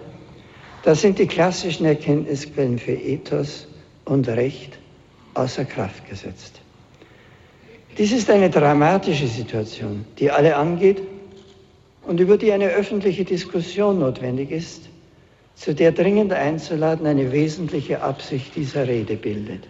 da 0.84 0.94
sind 0.94 1.18
die 1.18 1.26
klassischen 1.26 1.84
Erkenntnisquellen 1.84 2.78
für 2.78 2.92
Ethos 2.92 3.66
und 4.06 4.26
Recht 4.28 4.78
außer 5.34 5.64
Kraft 5.64 6.08
gesetzt. 6.08 6.60
Dies 7.98 8.12
ist 8.12 8.30
eine 8.30 8.48
dramatische 8.48 9.26
Situation, 9.26 10.04
die 10.18 10.30
alle 10.30 10.56
angeht 10.56 11.02
und 12.08 12.20
über 12.20 12.38
die 12.38 12.52
eine 12.52 12.68
öffentliche 12.68 13.24
Diskussion 13.24 13.98
notwendig 13.98 14.50
ist, 14.50 14.88
zu 15.54 15.74
der 15.74 15.92
dringend 15.92 16.32
einzuladen 16.32 17.06
eine 17.06 17.32
wesentliche 17.32 18.00
Absicht 18.02 18.56
dieser 18.56 18.88
Rede 18.88 19.16
bildet. 19.16 19.68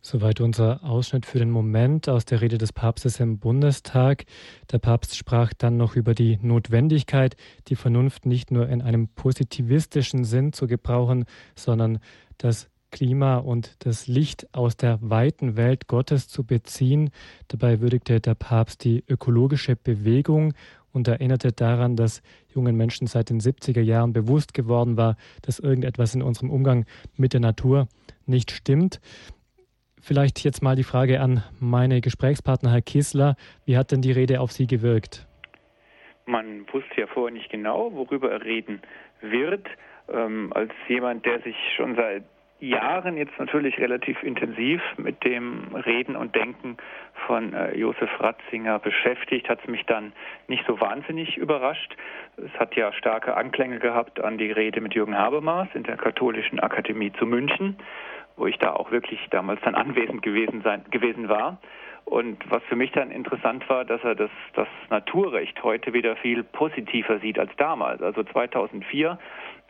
Soweit 0.00 0.40
unser 0.40 0.82
Ausschnitt 0.82 1.24
für 1.24 1.38
den 1.38 1.52
Moment 1.52 2.08
aus 2.08 2.24
der 2.24 2.40
Rede 2.40 2.58
des 2.58 2.72
Papstes 2.72 3.20
im 3.20 3.38
Bundestag. 3.38 4.24
Der 4.72 4.80
Papst 4.80 5.16
sprach 5.16 5.52
dann 5.56 5.76
noch 5.76 5.94
über 5.94 6.12
die 6.12 6.40
Notwendigkeit, 6.42 7.36
die 7.68 7.76
Vernunft 7.76 8.26
nicht 8.26 8.50
nur 8.50 8.68
in 8.68 8.82
einem 8.82 9.06
positivistischen 9.06 10.24
Sinn 10.24 10.52
zu 10.52 10.66
gebrauchen, 10.66 11.24
sondern 11.54 12.00
das 12.36 12.68
Klima 12.90 13.38
und 13.38 13.76
das 13.78 14.06
Licht 14.06 14.54
aus 14.54 14.76
der 14.76 14.98
weiten 15.00 15.56
Welt 15.56 15.86
Gottes 15.86 16.28
zu 16.28 16.44
beziehen. 16.44 17.10
Dabei 17.48 17.80
würdigte 17.80 18.20
der 18.20 18.34
Papst 18.34 18.84
die 18.84 19.02
ökologische 19.08 19.76
Bewegung 19.76 20.52
und 20.92 21.08
erinnerte 21.08 21.52
daran, 21.52 21.96
dass 21.96 22.22
jungen 22.54 22.76
Menschen 22.76 23.06
seit 23.06 23.30
den 23.30 23.40
70er 23.40 23.80
Jahren 23.80 24.12
bewusst 24.12 24.54
geworden 24.54 24.96
war, 24.96 25.16
dass 25.42 25.58
irgendetwas 25.58 26.14
in 26.14 26.22
unserem 26.22 26.50
Umgang 26.50 26.84
mit 27.16 27.32
der 27.32 27.40
Natur 27.40 27.88
nicht 28.26 28.50
stimmt. 28.50 29.00
Vielleicht 30.00 30.42
jetzt 30.42 30.62
mal 30.62 30.74
die 30.74 30.82
Frage 30.82 31.20
an 31.20 31.44
meine 31.60 32.00
Gesprächspartner, 32.00 32.72
Herr 32.72 32.82
Kissler. 32.82 33.36
Wie 33.64 33.76
hat 33.76 33.92
denn 33.92 34.02
die 34.02 34.12
Rede 34.12 34.40
auf 34.40 34.50
Sie 34.50 34.66
gewirkt? 34.66 35.28
Man 36.26 36.66
wusste 36.72 37.00
ja 37.00 37.06
vorher 37.06 37.32
nicht 37.32 37.50
genau, 37.50 37.92
worüber 37.92 38.30
er 38.30 38.44
reden 38.44 38.80
wird. 39.20 39.66
Ähm, 40.12 40.52
als 40.52 40.72
jemand, 40.88 41.24
der 41.24 41.40
sich 41.42 41.56
schon 41.76 41.94
seit 41.94 42.24
Jahren 42.62 43.16
jetzt 43.16 43.36
natürlich 43.38 43.76
relativ 43.78 44.22
intensiv 44.22 44.80
mit 44.96 45.24
dem 45.24 45.74
Reden 45.74 46.14
und 46.14 46.34
Denken 46.36 46.76
von 47.26 47.52
äh, 47.52 47.76
Josef 47.76 48.08
Ratzinger 48.20 48.78
beschäftigt, 48.78 49.48
hat 49.48 49.60
es 49.62 49.68
mich 49.68 49.84
dann 49.86 50.12
nicht 50.46 50.64
so 50.66 50.80
wahnsinnig 50.80 51.36
überrascht. 51.36 51.96
Es 52.36 52.52
hat 52.60 52.76
ja 52.76 52.92
starke 52.92 53.36
Anklänge 53.36 53.80
gehabt 53.80 54.22
an 54.22 54.38
die 54.38 54.52
Rede 54.52 54.80
mit 54.80 54.94
Jürgen 54.94 55.18
Habermas 55.18 55.68
in 55.74 55.82
der 55.82 55.96
Katholischen 55.96 56.60
Akademie 56.60 57.12
zu 57.18 57.26
München, 57.26 57.76
wo 58.36 58.46
ich 58.46 58.58
da 58.58 58.72
auch 58.72 58.92
wirklich 58.92 59.20
damals 59.30 59.60
dann 59.62 59.74
anwesend 59.74 60.22
gewesen, 60.22 60.62
sein, 60.62 60.84
gewesen 60.90 61.28
war. 61.28 61.58
Und 62.04 62.38
was 62.50 62.62
für 62.64 62.76
mich 62.76 62.92
dann 62.92 63.10
interessant 63.10 63.68
war, 63.68 63.84
dass 63.84 64.02
er 64.04 64.14
das, 64.14 64.30
das 64.54 64.68
Naturrecht 64.90 65.62
heute 65.62 65.92
wieder 65.92 66.16
viel 66.16 66.42
positiver 66.42 67.18
sieht 67.20 67.38
als 67.38 67.50
damals. 67.56 68.02
Also 68.02 68.22
2004 68.22 69.18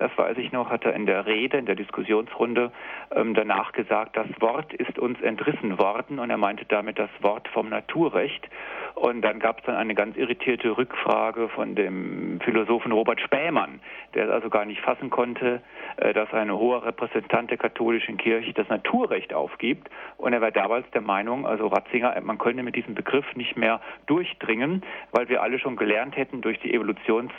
das 0.03 0.11
weiß 0.17 0.37
ich 0.39 0.51
noch, 0.51 0.69
hat 0.69 0.85
er 0.85 0.95
in 0.95 1.07
der 1.07 1.27
Rede, 1.27 1.59
in 1.59 1.67
der 1.67 1.77
Diskussionsrunde 1.77 2.73
ähm, 3.15 3.35
danach 3.35 3.71
gesagt, 3.73 4.17
das 4.17 4.27
Wort 4.41 4.73
ist 4.75 4.99
uns 4.99 5.21
entrissen 5.21 5.79
worden 5.79 6.19
und 6.19 6.29
er 6.29 6.39
meinte 6.39 6.65
damit 6.65 6.99
das 6.99 7.11
Wort 7.21 7.47
vom 7.49 7.69
Naturrecht. 7.69 8.49
Und 8.95 9.23
dann 9.23 9.39
gab 9.39 9.61
es 9.61 9.65
dann 9.65 9.77
eine 9.77 9.95
ganz 9.95 10.17
irritierte 10.17 10.77
Rückfrage 10.77 11.49
von 11.51 11.75
dem 11.77 12.41
Philosophen 12.41 12.93
Robert 12.93 13.21
Spähmann, 13.21 13.81
der 14.15 14.27
es 14.27 14.31
also 14.31 14.51
gar 14.51 14.65
nicht 14.65 14.81
fassen 14.81 15.09
konnte, 15.09 15.63
äh, 15.99 16.13
dass 16.13 16.33
ein 16.33 16.51
hoher 16.51 16.85
Repräsentant 16.85 17.51
der 17.51 17.59
katholischen 17.59 18.17
Kirche 18.17 18.53
das 18.53 18.69
Naturrecht 18.69 19.33
aufgibt. 19.33 19.89
Und 20.17 20.33
er 20.33 20.41
war 20.41 20.51
damals 20.51 20.91
der 20.91 21.03
Meinung, 21.03 21.47
also 21.47 21.69
Ratzinger, 21.69 22.17
man 22.23 22.39
könne 22.39 22.63
mit 22.63 22.77
diesem 22.77 22.95
Begriff 22.95 23.27
nicht 23.35 23.57
mehr 23.57 23.81
durchdringen, 24.07 24.83
weil 25.11 25.29
wir 25.29 25.43
alle 25.43 25.59
schon 25.59 25.77
gelernt 25.77 26.17
hätten 26.17 26.41
durch 26.41 26.59
die 26.61 26.73
Evolutions 26.73 27.33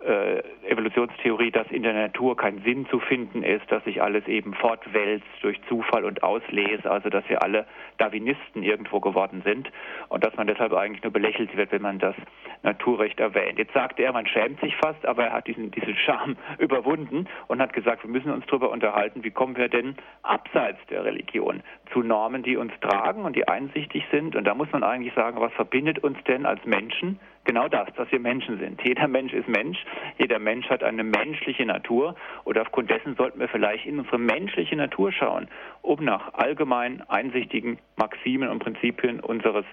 äh, 0.00 0.42
Evolutionstheorie, 0.68 1.50
dass 1.50 1.66
in 1.70 1.82
der 1.82 1.94
Natur 1.94 2.36
kein 2.36 2.62
Sinn 2.62 2.86
zu 2.90 3.00
finden 3.00 3.42
ist, 3.42 3.70
dass 3.70 3.82
sich 3.84 4.02
alles 4.02 4.26
eben 4.26 4.54
fortwälzt 4.54 5.26
durch 5.42 5.60
Zufall 5.68 6.04
und 6.04 6.22
Auslese, 6.22 6.90
also 6.90 7.08
dass 7.08 7.28
wir 7.28 7.42
alle 7.42 7.66
Darwinisten 7.98 8.62
irgendwo 8.62 9.00
geworden 9.00 9.42
sind 9.44 9.70
und 10.08 10.24
dass 10.24 10.36
man 10.36 10.46
deshalb 10.46 10.72
eigentlich 10.72 11.02
nur 11.02 11.12
belächelt 11.12 11.56
wird, 11.56 11.72
wenn 11.72 11.82
man 11.82 11.98
das 11.98 12.14
Naturrecht 12.62 13.20
erwähnt. 13.20 13.58
Jetzt 13.58 13.72
sagte 13.72 14.02
er, 14.02 14.12
man 14.12 14.26
schämt 14.26 14.60
sich 14.60 14.76
fast, 14.76 15.06
aber 15.06 15.24
er 15.24 15.32
hat 15.32 15.46
diesen, 15.46 15.70
diesen 15.70 15.96
Charme 15.96 16.36
überwunden 16.58 17.26
und 17.46 17.60
hat 17.60 17.72
gesagt, 17.72 18.04
wir 18.04 18.10
müssen 18.10 18.32
uns 18.32 18.44
darüber 18.46 18.70
unterhalten, 18.70 19.24
wie 19.24 19.30
kommen 19.30 19.56
wir 19.56 19.68
denn 19.68 19.96
abseits 20.22 20.78
der 20.90 21.04
Religion 21.04 21.62
zu 21.92 22.02
Normen, 22.02 22.42
die 22.42 22.56
uns 22.56 22.72
tragen 22.80 23.24
und 23.24 23.36
die 23.36 23.48
einsichtig 23.48 24.04
sind. 24.10 24.36
Und 24.36 24.44
da 24.44 24.54
muss 24.54 24.70
man 24.72 24.82
eigentlich 24.82 25.14
sagen, 25.14 25.40
was 25.40 25.52
verbindet 25.52 26.00
uns 26.00 26.18
denn 26.24 26.46
als 26.46 26.64
Menschen 26.64 27.18
genau 27.44 27.68
das, 27.68 27.88
dass 27.96 28.10
wir 28.10 28.20
Menschen 28.20 28.58
sind. 28.58 28.82
Jeder 28.82 29.08
Mensch 29.08 29.32
ist 29.32 29.48
Mensch, 29.48 29.78
jeder 30.18 30.38
Mensch 30.38 30.68
hat 30.68 30.82
eine 30.82 31.04
menschliche 31.04 31.64
Natur 31.66 32.14
und 32.44 32.58
aufgrund 32.58 32.90
dessen 32.90 33.14
sollten 33.16 33.40
wir 33.40 33.48
vielleicht 33.48 33.86
in 33.86 33.98
unsere 33.98 34.18
menschliche 34.18 34.76
Natur 34.76 35.12
schauen, 35.12 35.48
um 35.82 36.04
nach 36.04 36.34
allgemein 36.34 37.02
einsichtigen 37.08 37.78
Maximen 37.96 38.48
und 38.48 38.58
Prinzipien 38.60 39.20
unseres 39.20 39.64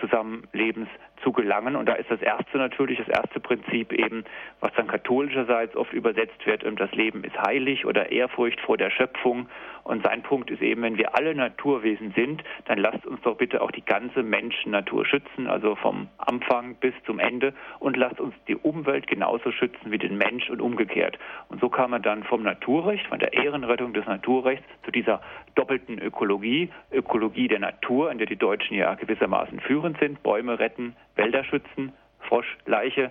Zusammenlebens 0.00 0.88
zu 1.22 1.32
gelangen. 1.32 1.76
Und 1.76 1.88
da 1.88 1.94
ist 1.94 2.10
das 2.10 2.20
erste 2.20 2.58
natürlich, 2.58 2.98
das 2.98 3.08
erste 3.08 3.40
Prinzip 3.40 3.92
eben, 3.92 4.24
was 4.60 4.72
dann 4.74 4.86
katholischerseits 4.86 5.76
oft 5.76 5.92
übersetzt 5.92 6.44
wird, 6.46 6.64
das 6.82 6.92
Leben 6.92 7.22
ist 7.22 7.38
heilig 7.38 7.86
oder 7.86 8.10
Ehrfurcht 8.10 8.60
vor 8.60 8.76
der 8.76 8.90
Schöpfung. 8.90 9.48
Und 9.84 10.04
sein 10.04 10.22
Punkt 10.22 10.50
ist 10.50 10.62
eben, 10.62 10.82
wenn 10.82 10.96
wir 10.96 11.16
alle 11.16 11.34
Naturwesen 11.34 12.12
sind, 12.14 12.42
dann 12.66 12.78
lasst 12.78 13.04
uns 13.04 13.20
doch 13.22 13.36
bitte 13.36 13.60
auch 13.60 13.70
die 13.72 13.84
ganze 13.84 14.22
Menschennatur 14.22 15.04
schützen, 15.04 15.48
also 15.48 15.74
vom 15.74 16.08
Anfang 16.18 16.76
bis 16.76 16.94
zum 17.04 17.18
Ende 17.18 17.52
und 17.80 17.96
lasst 17.96 18.20
uns 18.20 18.34
die 18.46 18.56
Umwelt 18.56 19.06
genauso 19.06 19.50
schützen 19.50 19.90
wie 19.90 19.98
den 19.98 20.16
Mensch 20.16 20.50
und 20.50 20.60
umgekehrt. 20.60 21.18
Und 21.48 21.60
so 21.60 21.68
kam 21.68 21.90
man 21.90 22.02
dann 22.02 22.22
vom 22.22 22.42
Naturrecht, 22.42 23.06
von 23.08 23.18
der 23.18 23.32
Ehrenrettung 23.32 23.92
des 23.92 24.06
Naturrechts 24.06 24.66
zu 24.84 24.92
dieser 24.92 25.20
doppelten 25.54 25.98
Ökologie, 25.98 26.70
Ökologie 26.92 27.48
der 27.48 27.60
Natur, 27.60 28.10
in 28.10 28.18
der 28.18 28.26
die 28.26 28.36
Deutschen 28.36 28.76
ja 28.76 28.94
gewissermaßen 28.94 29.60
führend 29.60 29.98
sind, 29.98 30.22
Bäume 30.22 30.58
retten, 30.58 30.94
Wälder 31.16 31.44
schützen, 31.44 31.92
Frosch, 32.20 32.56
Leiche 32.66 33.10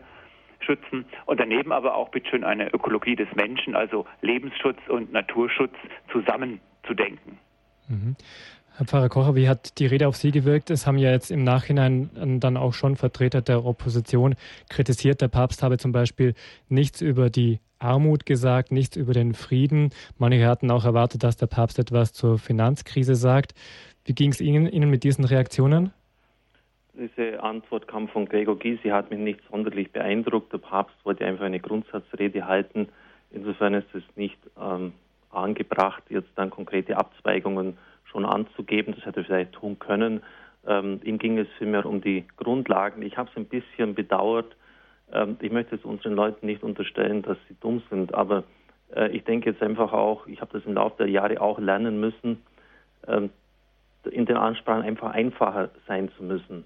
schützen 0.59 1.05
und 1.25 1.39
daneben 1.39 1.71
aber 1.71 1.95
auch 1.95 2.09
bitteschön 2.09 2.43
eine 2.43 2.71
Ökologie 2.73 3.15
des 3.15 3.27
Menschen, 3.35 3.75
also 3.75 4.05
Lebensschutz 4.21 4.77
und 4.87 5.11
Naturschutz 5.11 5.73
zusammenzudenken. 6.11 7.37
Mhm. 7.87 8.15
Herr 8.77 8.85
Pfarrer 8.85 9.09
Kocher, 9.09 9.35
wie 9.35 9.49
hat 9.49 9.79
die 9.79 9.85
Rede 9.85 10.07
auf 10.07 10.15
Sie 10.15 10.31
gewirkt? 10.31 10.69
Es 10.69 10.87
haben 10.87 10.97
ja 10.97 11.11
jetzt 11.11 11.29
im 11.29 11.43
Nachhinein 11.43 12.39
dann 12.39 12.57
auch 12.57 12.73
schon 12.73 12.95
Vertreter 12.95 13.41
der 13.41 13.65
Opposition 13.65 14.35
kritisiert, 14.69 15.21
der 15.21 15.27
Papst 15.27 15.61
habe 15.61 15.77
zum 15.77 15.91
Beispiel 15.91 16.35
nichts 16.69 17.01
über 17.01 17.29
die 17.29 17.59
Armut 17.79 18.25
gesagt, 18.25 18.71
nichts 18.71 18.95
über 18.95 19.13
den 19.13 19.33
Frieden. 19.33 19.89
Manche 20.17 20.47
hatten 20.47 20.71
auch 20.71 20.85
erwartet, 20.85 21.23
dass 21.23 21.35
der 21.35 21.47
Papst 21.47 21.79
etwas 21.79 22.13
zur 22.13 22.37
Finanzkrise 22.37 23.15
sagt. 23.15 23.53
Wie 24.05 24.13
ging 24.13 24.31
es 24.31 24.39
Ihnen, 24.39 24.67
Ihnen 24.67 24.89
mit 24.89 25.03
diesen 25.03 25.25
Reaktionen? 25.25 25.91
Diese 27.01 27.41
Antwort 27.41 27.87
kam 27.87 28.09
von 28.09 28.27
Gregor 28.27 28.59
Gysi, 28.59 28.89
hat 28.89 29.09
mich 29.09 29.19
nicht 29.19 29.39
sonderlich 29.49 29.91
beeindruckt. 29.91 30.53
Der 30.53 30.59
Papst 30.59 30.95
wollte 31.03 31.25
einfach 31.25 31.45
eine 31.45 31.59
Grundsatzrede 31.59 32.45
halten. 32.45 32.89
Insofern 33.31 33.73
ist 33.73 33.87
es 33.95 34.03
nicht 34.15 34.37
ähm, 34.61 34.93
angebracht, 35.31 36.03
jetzt 36.09 36.29
dann 36.35 36.51
konkrete 36.51 36.97
Abzweigungen 36.97 37.75
schon 38.03 38.23
anzugeben. 38.23 38.93
Das 38.93 39.03
hätte 39.03 39.21
er 39.21 39.25
vielleicht 39.25 39.53
tun 39.53 39.79
können. 39.79 40.21
Ähm, 40.67 40.99
ihm 41.03 41.17
ging 41.17 41.39
es 41.39 41.47
vielmehr 41.57 41.87
um 41.87 42.01
die 42.01 42.23
Grundlagen. 42.37 43.01
Ich 43.01 43.17
habe 43.17 43.31
es 43.31 43.35
ein 43.35 43.45
bisschen 43.45 43.95
bedauert. 43.95 44.55
Ähm, 45.11 45.37
ich 45.41 45.51
möchte 45.51 45.77
es 45.77 45.83
unseren 45.83 46.13
Leuten 46.13 46.45
nicht 46.45 46.61
unterstellen, 46.61 47.23
dass 47.23 47.37
sie 47.47 47.55
dumm 47.61 47.81
sind, 47.89 48.13
aber 48.13 48.43
äh, 48.95 49.07
ich 49.07 49.23
denke 49.23 49.49
jetzt 49.49 49.63
einfach 49.63 49.91
auch, 49.91 50.27
ich 50.27 50.39
habe 50.39 50.51
das 50.53 50.67
im 50.67 50.75
Laufe 50.75 50.97
der 50.99 51.07
Jahre 51.07 51.41
auch 51.41 51.57
lernen 51.57 51.99
müssen, 51.99 52.43
ähm, 53.07 53.31
in 54.03 54.27
den 54.27 54.37
Ansprachen 54.37 54.83
einfach 54.83 55.13
einfacher 55.13 55.71
sein 55.87 56.11
zu 56.15 56.23
müssen. 56.23 56.63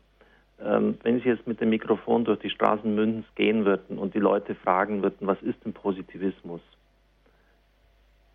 Ähm, 0.63 0.97
wenn 1.03 1.19
Sie 1.19 1.29
jetzt 1.29 1.47
mit 1.47 1.59
dem 1.59 1.69
Mikrofon 1.69 2.23
durch 2.23 2.39
die 2.39 2.49
Straßen 2.49 2.93
Mündens 2.93 3.25
gehen 3.35 3.65
würden 3.65 3.97
und 3.97 4.13
die 4.13 4.19
Leute 4.19 4.55
fragen 4.55 5.03
würden, 5.03 5.27
was 5.27 5.41
ist 5.41 5.63
denn 5.65 5.73
Positivismus? 5.73 6.61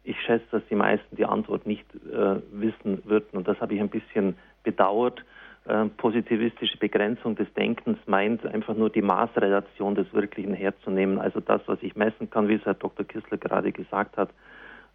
Ich 0.04 0.20
schätze, 0.22 0.46
dass 0.50 0.62
die 0.70 0.74
meisten 0.74 1.16
die 1.16 1.24
Antwort 1.24 1.66
nicht 1.66 1.86
äh, 1.94 2.36
wissen 2.52 3.02
würden 3.04 3.38
und 3.38 3.48
das 3.48 3.60
habe 3.60 3.74
ich 3.74 3.80
ein 3.80 3.88
bisschen 3.88 4.36
bedauert. 4.62 5.24
Äh, 5.66 5.86
positivistische 5.96 6.78
Begrenzung 6.78 7.36
des 7.36 7.52
Denkens 7.54 7.98
meint 8.06 8.44
einfach 8.46 8.74
nur 8.74 8.90
die 8.90 9.02
Maßrelation 9.02 9.94
des 9.94 10.12
Wirklichen 10.12 10.54
herzunehmen. 10.54 11.18
Also 11.18 11.40
das, 11.40 11.60
was 11.66 11.78
ich 11.82 11.96
messen 11.96 12.30
kann, 12.30 12.48
wie 12.48 12.54
es 12.54 12.64
Herr 12.64 12.74
Dr. 12.74 13.06
Kissler 13.06 13.36
gerade 13.36 13.72
gesagt 13.72 14.16
hat, 14.16 14.30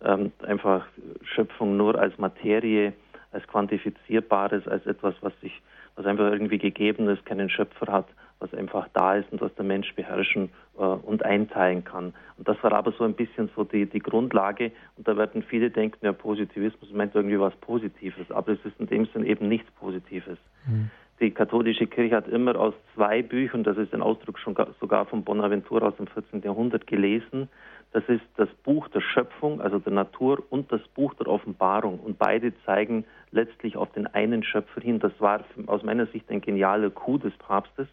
ähm, 0.03 0.32
einfach 0.46 0.86
Schöpfung 1.24 1.77
nur 1.77 2.00
als 2.00 2.17
Materie, 2.17 2.94
als 3.32 3.48
quantifizierbares, 3.48 4.67
als 4.67 4.86
etwas, 4.86 5.15
was 5.22 5.34
sich 5.41 5.62
was 5.95 6.05
einfach 6.05 6.31
irgendwie 6.31 6.57
gegeben 6.57 7.07
ist, 7.09 7.25
keinen 7.25 7.49
Schöpfer 7.49 7.91
hat, 7.91 8.07
was 8.39 8.53
einfach 8.53 8.87
da 8.93 9.15
ist 9.15 9.31
und 9.31 9.41
was 9.41 9.53
der 9.55 9.65
Mensch 9.65 9.93
beherrschen 9.95 10.49
äh, 10.77 10.81
und 10.81 11.23
einteilen 11.23 11.83
kann. 11.83 12.13
Und 12.37 12.47
das 12.47 12.61
war 12.63 12.73
aber 12.73 12.91
so 12.91 13.03
ein 13.03 13.13
bisschen 13.13 13.49
so 13.55 13.63
die, 13.63 13.85
die 13.85 13.99
Grundlage. 13.99 14.71
Und 14.97 15.07
da 15.07 15.15
werden 15.15 15.43
viele 15.43 15.69
denken, 15.69 16.05
ja, 16.05 16.11
Positivismus 16.11 16.91
meint 16.91 17.15
irgendwie 17.15 17.39
was 17.39 17.55
Positives, 17.57 18.29
aber 18.31 18.53
es 18.53 18.65
ist 18.65 18.79
in 18.79 18.87
dem 18.87 19.05
Sinn 19.07 19.25
eben 19.25 19.47
nichts 19.47 19.71
Positives. 19.71 20.37
Mhm. 20.67 20.89
Die 21.21 21.31
katholische 21.31 21.87
Kirche 21.87 22.17
hat 22.17 22.27
immer 22.27 22.57
aus 22.57 22.73
zwei 22.93 23.21
Büchern, 23.21 23.63
das 23.63 23.77
ist 23.77 23.93
ein 23.93 24.01
Ausdruck 24.01 24.37
schon 24.37 24.53
sogar 24.81 25.05
von 25.05 25.23
Bonaventura 25.23 25.87
aus 25.87 25.95
dem 25.95 26.07
14. 26.07 26.41
Jahrhundert 26.41 26.87
gelesen, 26.87 27.47
das 27.95 28.03
ist 28.09 28.25
das 28.35 28.49
Buch 28.65 28.89
der 28.89 28.99
Schöpfung, 28.99 29.61
also 29.61 29.79
der 29.79 29.93
Natur, 29.93 30.43
und 30.49 30.69
das 30.69 30.81
Buch 30.95 31.13
der 31.13 31.27
Offenbarung. 31.27 31.97
Und 32.01 32.19
beide 32.19 32.51
zeigen 32.65 33.05
letztlich 33.31 33.77
auf 33.77 33.89
den 33.93 34.05
einen 34.05 34.43
Schöpfer 34.43 34.81
hin. 34.81 34.99
Das 34.99 35.13
war 35.19 35.45
aus 35.67 35.81
meiner 35.81 36.05
Sicht 36.07 36.29
ein 36.29 36.41
genialer 36.41 36.89
Coup 36.89 37.21
des 37.21 37.31
Papstes, 37.37 37.87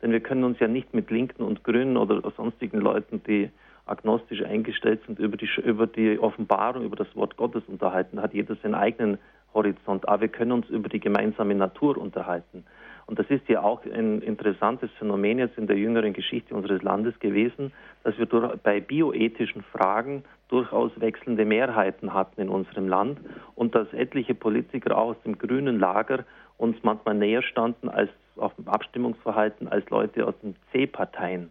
denn 0.00 0.12
wir 0.12 0.20
können 0.20 0.44
uns 0.44 0.60
ja 0.60 0.68
nicht 0.68 0.94
mit 0.94 1.10
Linken 1.10 1.42
und 1.42 1.64
Grünen 1.64 1.96
oder 1.96 2.22
sonstigen 2.36 2.78
Leuten, 2.80 3.20
die 3.24 3.50
agnostisch 3.84 4.44
eingestellt 4.44 5.00
sind, 5.06 5.18
über 5.18 5.36
die, 5.36 5.48
über 5.64 5.88
die 5.88 6.20
Offenbarung, 6.20 6.84
über 6.84 6.94
das 6.94 7.12
Wort 7.16 7.36
Gottes 7.36 7.64
unterhalten. 7.66 8.22
Hat 8.22 8.34
jeder 8.34 8.54
seinen 8.62 8.76
eigenen 8.76 9.18
Horizont. 9.54 10.06
Aber 10.06 10.20
wir 10.20 10.28
können 10.28 10.52
uns 10.52 10.68
über 10.68 10.88
die 10.88 11.00
gemeinsame 11.00 11.56
Natur 11.56 11.98
unterhalten. 11.98 12.64
Und 13.08 13.18
das 13.18 13.30
ist 13.30 13.48
ja 13.48 13.62
auch 13.62 13.82
ein 13.86 14.20
interessantes 14.20 14.90
Phänomen 14.98 15.38
jetzt 15.38 15.56
in 15.56 15.66
der 15.66 15.78
jüngeren 15.78 16.12
Geschichte 16.12 16.54
unseres 16.54 16.82
Landes 16.82 17.18
gewesen, 17.20 17.72
dass 18.04 18.18
wir 18.18 18.26
durch, 18.26 18.54
bei 18.58 18.80
bioethischen 18.80 19.62
Fragen 19.62 20.24
durchaus 20.48 20.92
wechselnde 21.00 21.46
Mehrheiten 21.46 22.12
hatten 22.12 22.38
in 22.38 22.50
unserem 22.50 22.86
Land 22.86 23.18
und 23.54 23.74
dass 23.74 23.90
etliche 23.94 24.34
Politiker 24.34 24.98
auch 24.98 25.12
aus 25.12 25.22
dem 25.24 25.38
grünen 25.38 25.80
Lager 25.80 26.26
uns 26.58 26.76
manchmal 26.82 27.14
näher 27.14 27.42
standen 27.42 27.88
als 27.88 28.10
auf 28.36 28.54
dem 28.56 28.68
Abstimmungsverhalten 28.68 29.68
als 29.68 29.88
Leute 29.88 30.26
aus 30.26 30.34
den 30.42 30.54
C-Parteien. 30.72 31.50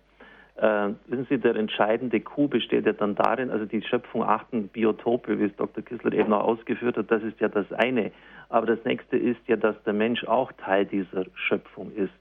Äh, 0.57 0.89
wissen 1.05 1.27
Sie, 1.29 1.37
der 1.37 1.55
entscheidende 1.55 2.19
Coup 2.19 2.49
besteht 2.49 2.87
ja 2.87 2.93
dann 2.93 3.13
darin, 3.13 3.51
also 3.51 3.65
die 3.65 3.83
Schöpfung 3.83 4.23
achten 4.23 4.69
Biotope, 4.69 5.39
wie 5.39 5.45
es 5.45 5.55
Dr. 5.55 5.83
Kissler 5.83 6.13
eben 6.13 6.33
auch 6.33 6.45
ausgeführt 6.45 6.97
hat, 6.97 7.11
das 7.11 7.21
ist 7.21 7.39
ja 7.39 7.47
das 7.47 7.71
eine. 7.73 8.11
Aber 8.49 8.65
das 8.65 8.83
nächste 8.83 9.17
ist 9.17 9.39
ja, 9.45 9.55
dass 9.55 9.75
der 9.83 9.93
Mensch 9.93 10.23
auch 10.23 10.51
Teil 10.53 10.85
dieser 10.85 11.25
Schöpfung 11.35 11.91
ist. 11.91 12.13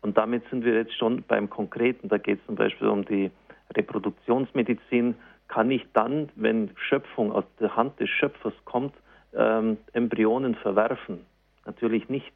Und 0.00 0.16
damit 0.16 0.48
sind 0.50 0.64
wir 0.64 0.74
jetzt 0.74 0.96
schon 0.96 1.24
beim 1.26 1.50
Konkreten. 1.50 2.08
Da 2.08 2.18
geht 2.18 2.38
es 2.38 2.46
zum 2.46 2.54
Beispiel 2.54 2.86
um 2.86 3.04
die 3.04 3.32
Reproduktionsmedizin. 3.76 5.16
Kann 5.48 5.70
ich 5.72 5.84
dann, 5.92 6.28
wenn 6.36 6.70
Schöpfung 6.76 7.32
aus 7.32 7.44
der 7.58 7.74
Hand 7.74 7.98
des 7.98 8.08
Schöpfers 8.08 8.54
kommt, 8.64 8.94
ähm, 9.34 9.76
Embryonen 9.92 10.54
verwerfen? 10.54 11.26
Natürlich 11.66 12.08
nicht. 12.08 12.32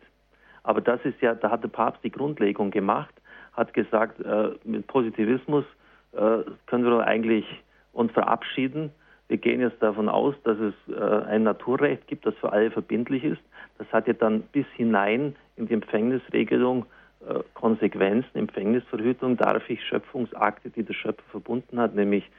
Aber 0.64 0.80
das 0.80 1.00
ist 1.04 1.20
ja, 1.20 1.34
da 1.34 1.50
hat 1.50 1.62
der 1.62 1.68
Papst 1.68 2.02
die 2.02 2.10
Grundlegung 2.10 2.72
gemacht 2.72 3.14
hat 3.56 3.75
gesagt, 3.75 4.20
äh, 4.20 4.50
mit 4.64 4.86
Positivismus 4.86 5.64
äh, 6.12 6.38
können 6.66 6.84
wir 6.84 7.06
eigentlich 7.06 7.44
uns 7.92 8.12
verabschieden. 8.12 8.90
Wir 9.28 9.38
gehen 9.38 9.60
jetzt 9.60 9.82
davon 9.82 10.08
aus, 10.08 10.34
dass 10.44 10.58
es 10.58 10.75
äh, 10.88 11.25
ein 11.26 11.42
Naturrecht 11.42 12.06
gibt, 12.06 12.26
das 12.26 12.34
für 12.36 12.52
alle 12.52 12.70
verbindlich 12.70 13.25
ist. 13.25 13.42
Das 13.78 13.90
hat 13.92 14.06
ja 14.06 14.12
dann 14.12 14.42
bis 14.52 14.66
hinein 14.76 15.34
in 15.56 15.66
die 15.66 15.75
Empfängnisregelung 15.75 16.86
äh, 17.26 17.40
Konsequenzen. 17.54 18.30
Empfängnisverhütung 18.34 19.36
darf 19.36 19.69
ich 19.69 19.82
Schöpfungsakte, 19.84 20.71
die 20.71 20.84
der 20.84 20.95
Schöpfer 20.95 21.25
verbunden 21.30 21.80
hat, 21.80 21.95
nämlich 21.95 22.30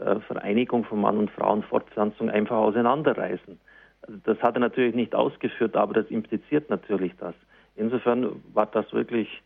äh, 0.00 0.16
Vereinigung 0.20 0.84
von 0.84 1.00
Mann 1.00 1.18
und 1.18 1.30
Frau 1.30 1.52
und 1.52 1.64
Fortpflanzung 1.66 2.30
einfach 2.30 2.56
auseinanderreißen. 2.56 3.58
Also 4.02 4.18
das 4.24 4.42
hat 4.42 4.56
er 4.56 4.60
natürlich 4.60 4.94
nicht 4.94 5.14
ausgeführt, 5.14 5.76
aber 5.76 5.94
das 5.94 6.06
impliziert 6.10 6.70
natürlich 6.70 7.12
das. 7.20 7.34
Insofern 7.76 8.42
war 8.52 8.66
das 8.66 8.92
wirklich 8.92 9.42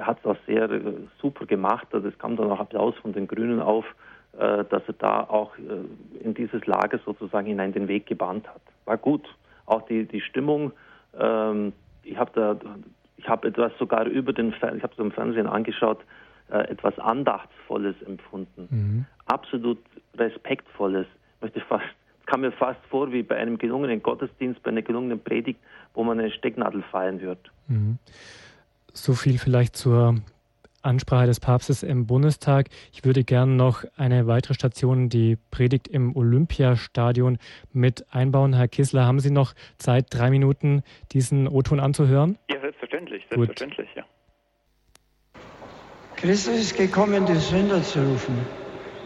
hat 0.00 0.18
es 0.20 0.26
auch 0.26 0.36
sehr 0.46 0.70
äh, 0.70 0.80
super 1.20 1.46
gemacht. 1.46 1.86
Also 1.92 2.08
es 2.08 2.18
kam 2.18 2.36
dann 2.36 2.50
auch 2.50 2.60
Applaus 2.60 2.94
von 2.96 3.12
den 3.12 3.26
Grünen 3.26 3.60
auf, 3.60 3.84
äh, 4.38 4.64
dass 4.64 4.82
er 4.86 4.94
da 4.98 5.20
auch 5.20 5.56
äh, 5.58 6.24
in 6.24 6.34
dieses 6.34 6.66
Lager 6.66 6.98
sozusagen 7.04 7.46
hinein 7.46 7.72
den 7.72 7.88
Weg 7.88 8.06
gebahnt 8.06 8.48
hat. 8.48 8.62
War 8.84 8.96
gut. 8.96 9.26
Auch 9.66 9.82
die, 9.86 10.04
die 10.04 10.20
Stimmung, 10.20 10.72
ähm, 11.18 11.72
ich 12.02 12.16
habe 12.16 12.30
da, 12.34 12.56
ich 13.16 13.28
habe 13.28 13.48
etwas 13.48 13.72
sogar 13.78 14.06
über 14.06 14.32
den, 14.32 14.50
ich 14.50 14.62
habe 14.62 14.92
es 14.92 14.98
im 14.98 15.10
Fernsehen 15.10 15.46
angeschaut, 15.46 15.98
etwas 16.48 16.96
Andachtsvolles 17.00 18.00
empfunden. 18.02 18.68
Mhm. 18.70 19.04
Absolut 19.24 19.78
Respektvolles. 20.16 21.08
Ich 21.34 21.42
möchte 21.42 21.60
fast 21.62 21.84
kam 22.26 22.42
mir 22.42 22.52
fast 22.52 22.80
vor 22.90 23.10
wie 23.12 23.22
bei 23.22 23.36
einem 23.36 23.56
gelungenen 23.56 24.02
Gottesdienst, 24.02 24.62
bei 24.62 24.70
einer 24.70 24.82
gelungenen 24.82 25.20
Predigt, 25.20 25.60
wo 25.94 26.04
man 26.04 26.18
eine 26.18 26.30
Stecknadel 26.30 26.82
fallen 26.82 27.20
wird. 27.20 27.38
Mhm. 27.68 27.98
So 28.96 29.12
viel 29.12 29.38
vielleicht 29.38 29.76
zur 29.76 30.14
Ansprache 30.80 31.26
des 31.26 31.38
Papstes 31.38 31.82
im 31.82 32.06
Bundestag. 32.06 32.68
Ich 32.92 33.04
würde 33.04 33.24
gerne 33.24 33.52
noch 33.52 33.84
eine 33.96 34.26
weitere 34.26 34.54
Station, 34.54 35.10
die 35.10 35.36
Predigt 35.50 35.86
im 35.86 36.16
Olympiastadion, 36.16 37.38
mit 37.74 38.06
einbauen. 38.10 38.54
Herr 38.54 38.68
Kissler, 38.68 39.04
haben 39.04 39.20
Sie 39.20 39.30
noch 39.30 39.52
Zeit, 39.76 40.06
drei 40.08 40.30
Minuten 40.30 40.82
diesen 41.12 41.46
O-Ton 41.46 41.78
anzuhören? 41.78 42.38
Ja, 42.50 42.58
selbstverständlich, 42.58 43.22
selbstverständlich, 43.28 43.88
Gut. 43.88 43.96
ja. 43.96 44.04
Christus 46.16 46.58
ist 46.58 46.76
gekommen, 46.78 47.26
die 47.26 47.34
Sünder 47.34 47.82
zu 47.82 48.00
rufen. 48.00 48.38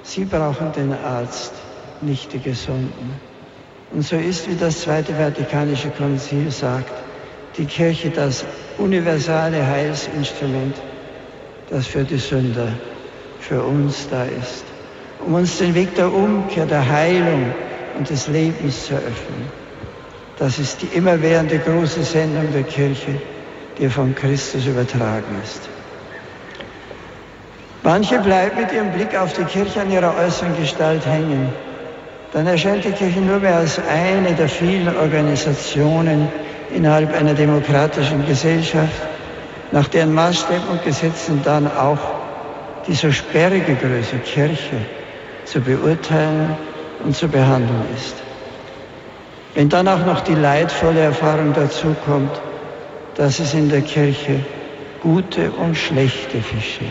Sie 0.04 0.24
brauchen 0.24 0.70
den 0.72 0.92
Arzt, 0.92 1.52
nicht 2.00 2.32
die 2.32 2.38
Gesunden. 2.38 3.20
Und 3.90 4.02
so 4.02 4.14
ist, 4.14 4.48
wie 4.48 4.54
das 4.54 4.82
Zweite 4.82 5.14
Vatikanische 5.14 5.90
Konzil 5.90 6.48
sagt, 6.52 7.09
die 7.56 7.66
Kirche 7.66 8.10
das 8.10 8.44
universale 8.78 9.66
Heilsinstrument, 9.66 10.76
das 11.68 11.86
für 11.86 12.04
die 12.04 12.18
Sünder, 12.18 12.68
für 13.40 13.62
uns 13.62 14.08
da 14.10 14.24
ist, 14.24 14.64
um 15.24 15.34
uns 15.34 15.58
den 15.58 15.74
Weg 15.74 15.94
der 15.94 16.12
Umkehr, 16.12 16.66
der 16.66 16.88
Heilung 16.88 17.52
und 17.98 18.08
des 18.08 18.28
Lebens 18.28 18.86
zu 18.86 18.94
öffnen. 18.94 19.60
Das 20.38 20.58
ist 20.58 20.80
die 20.82 20.96
immerwährende 20.96 21.58
große 21.58 22.02
Sendung 22.02 22.50
der 22.52 22.62
Kirche, 22.62 23.20
die 23.78 23.88
von 23.88 24.14
Christus 24.14 24.66
übertragen 24.66 25.40
ist. 25.44 25.68
Manche 27.82 28.18
bleiben 28.18 28.60
mit 28.60 28.72
ihrem 28.72 28.90
Blick 28.92 29.16
auf 29.16 29.32
die 29.32 29.44
Kirche 29.44 29.80
an 29.80 29.90
ihrer 29.90 30.14
äußeren 30.16 30.56
Gestalt 30.56 31.04
hängen. 31.06 31.48
Dann 32.32 32.46
erscheint 32.46 32.84
die 32.84 32.92
Kirche 32.92 33.20
nur 33.20 33.38
mehr 33.40 33.56
als 33.56 33.80
eine 33.88 34.32
der 34.34 34.48
vielen 34.48 34.94
Organisationen, 34.96 36.28
innerhalb 36.74 37.14
einer 37.14 37.34
demokratischen 37.34 38.26
Gesellschaft, 38.26 39.02
nach 39.72 39.88
deren 39.88 40.14
Maßstäben 40.14 40.68
und 40.68 40.84
Gesetzen 40.84 41.40
dann 41.44 41.66
auch 41.66 41.98
die 42.86 42.94
so 42.94 43.12
sperrige 43.12 43.74
Größe 43.74 44.16
Kirche 44.24 44.76
zu 45.44 45.60
beurteilen 45.60 46.56
und 47.04 47.14
zu 47.16 47.28
behandeln 47.28 47.84
ist. 47.96 48.14
Wenn 49.54 49.68
dann 49.68 49.88
auch 49.88 50.04
noch 50.06 50.20
die 50.20 50.34
leidvolle 50.34 51.00
Erfahrung 51.00 51.52
dazu 51.54 51.94
kommt, 52.04 52.30
dass 53.16 53.38
es 53.40 53.54
in 53.54 53.68
der 53.68 53.82
Kirche 53.82 54.40
gute 55.02 55.50
und 55.50 55.76
schlechte 55.76 56.40
Fische, 56.40 56.84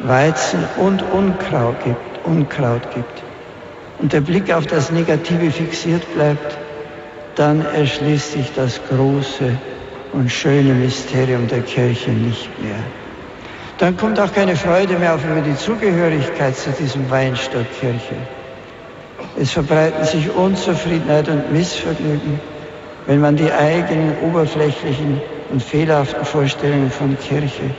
Weizen 0.00 0.64
und 0.76 1.02
Unkraut 1.12 1.82
gibt, 1.84 2.24
Unkraut 2.24 2.82
gibt 2.94 3.22
und 3.98 4.12
der 4.12 4.20
Blick 4.20 4.52
auf 4.52 4.66
das 4.66 4.90
Negative 4.90 5.50
fixiert 5.50 6.02
bleibt, 6.14 6.56
dann 7.36 7.64
erschließt 7.74 8.32
sich 8.32 8.52
das 8.54 8.80
große 8.88 9.56
und 10.12 10.30
schöne 10.30 10.74
Mysterium 10.74 11.46
der 11.48 11.60
Kirche 11.60 12.10
nicht 12.10 12.48
mehr. 12.62 12.78
Dann 13.78 13.96
kommt 13.96 14.20
auch 14.20 14.32
keine 14.32 14.56
Freude 14.56 14.98
mehr 14.98 15.14
auf 15.14 15.24
über 15.24 15.40
die 15.40 15.56
Zugehörigkeit 15.56 16.56
zu 16.56 16.70
diesem 16.70 17.08
Weinstock 17.10 17.64
Kirche. 17.80 18.16
Es 19.38 19.52
verbreiten 19.52 20.04
sich 20.04 20.28
Unzufriedenheit 20.30 21.28
und 21.28 21.52
Missvergnügen, 21.52 22.38
wenn 23.06 23.20
man 23.20 23.36
die 23.36 23.50
eigenen 23.50 24.14
oberflächlichen 24.22 25.22
und 25.50 25.62
fehlerhaften 25.62 26.24
Vorstellungen 26.24 26.90
von 26.90 27.16
Kirche, 27.18 27.70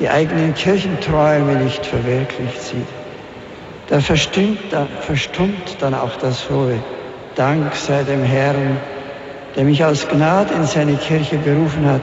die 0.00 0.08
eigenen 0.08 0.54
Kirchenträume 0.54 1.54
nicht 1.56 1.84
verwirklicht 1.86 2.60
sieht. 2.60 2.86
Da 3.88 4.00
verstummt, 4.00 4.58
da 4.70 4.86
verstummt 5.00 5.76
dann 5.80 5.94
auch 5.94 6.16
das 6.16 6.50
Hohe 6.50 6.78
Dank 7.38 7.74
sei 7.74 8.02
dem 8.02 8.24
Herrn, 8.24 8.76
der 9.56 9.64
mich 9.64 9.82
aus 9.84 10.06
Gnade 10.08 10.52
in 10.54 10.66
seine 10.66 10.96
Kirche 10.96 11.38
berufen 11.38 11.86
hat 11.86 12.02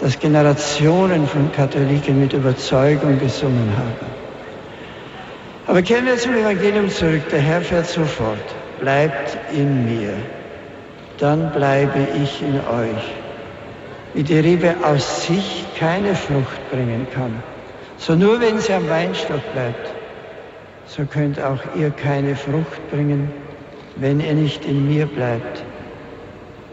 das 0.00 0.18
Generationen 0.18 1.26
von 1.26 1.50
Katholiken 1.52 2.20
mit 2.20 2.32
Überzeugung 2.32 3.18
gesungen 3.18 3.72
haben. 3.76 4.06
Aber 5.66 5.82
kehren 5.82 6.06
wir 6.06 6.16
zum 6.16 6.34
Evangelium 6.34 6.88
zurück. 6.90 7.22
Der 7.30 7.40
Herr 7.40 7.60
fährt 7.60 7.86
sofort. 7.86 8.38
Bleibt 8.80 9.38
in 9.52 9.86
mir, 9.86 10.12
dann 11.18 11.50
bleibe 11.52 12.06
ich 12.22 12.42
in 12.42 12.56
euch. 12.56 13.04
Wie 14.12 14.22
die 14.22 14.38
Rebe 14.38 14.74
aus 14.82 15.26
sich 15.26 15.64
keine 15.78 16.14
Frucht 16.14 16.70
bringen 16.70 17.06
kann, 17.14 17.42
so 17.96 18.14
nur 18.14 18.40
wenn 18.40 18.58
sie 18.58 18.74
am 18.74 18.88
Weinstock 18.88 19.40
bleibt, 19.54 19.94
so 20.86 21.04
könnt 21.06 21.40
auch 21.40 21.60
ihr 21.74 21.90
keine 21.90 22.36
Frucht 22.36 22.90
bringen, 22.90 23.30
wenn 23.96 24.20
ihr 24.20 24.34
nicht 24.34 24.64
in 24.64 24.88
mir 24.88 25.06
bleibt. 25.06 25.64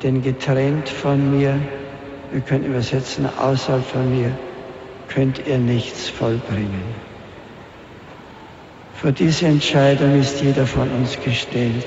Denn 0.01 0.21
getrennt 0.21 0.89
von 0.89 1.37
mir, 1.37 1.57
wir 2.31 2.41
können 2.41 2.65
übersetzen, 2.65 3.27
außerhalb 3.39 3.85
von 3.85 4.11
mir, 4.11 4.31
könnt 5.07 5.45
ihr 5.47 5.57
nichts 5.57 6.09
vollbringen. 6.09 6.83
Vor 8.95 9.11
diese 9.11 9.47
Entscheidung 9.47 10.19
ist 10.19 10.41
jeder 10.41 10.65
von 10.65 10.89
uns 10.91 11.17
gestellt. 11.23 11.85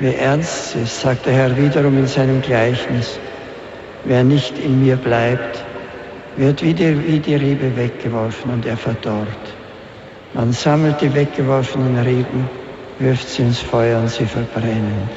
Wie 0.00 0.14
ernst 0.14 0.76
ist, 0.76 1.00
sagt 1.00 1.26
der 1.26 1.32
Herr 1.32 1.56
wiederum 1.56 1.98
in 1.98 2.06
seinem 2.06 2.40
Gleichnis, 2.40 3.18
wer 4.04 4.22
nicht 4.22 4.58
in 4.58 4.84
mir 4.84 4.96
bleibt, 4.96 5.64
wird 6.36 6.62
wie 6.62 6.72
die, 6.72 7.06
wie 7.06 7.18
die 7.18 7.34
Rebe 7.34 7.76
weggeworfen 7.76 8.52
und 8.52 8.64
er 8.64 8.76
verdorrt. 8.76 9.26
Man 10.34 10.52
sammelt 10.52 11.00
die 11.00 11.12
weggeworfenen 11.12 11.98
Reben, 11.98 12.48
wirft 12.98 13.28
sie 13.28 13.42
ins 13.42 13.60
Feuer 13.60 14.00
und 14.00 14.10
sie 14.10 14.26
verbrennen. 14.26 15.08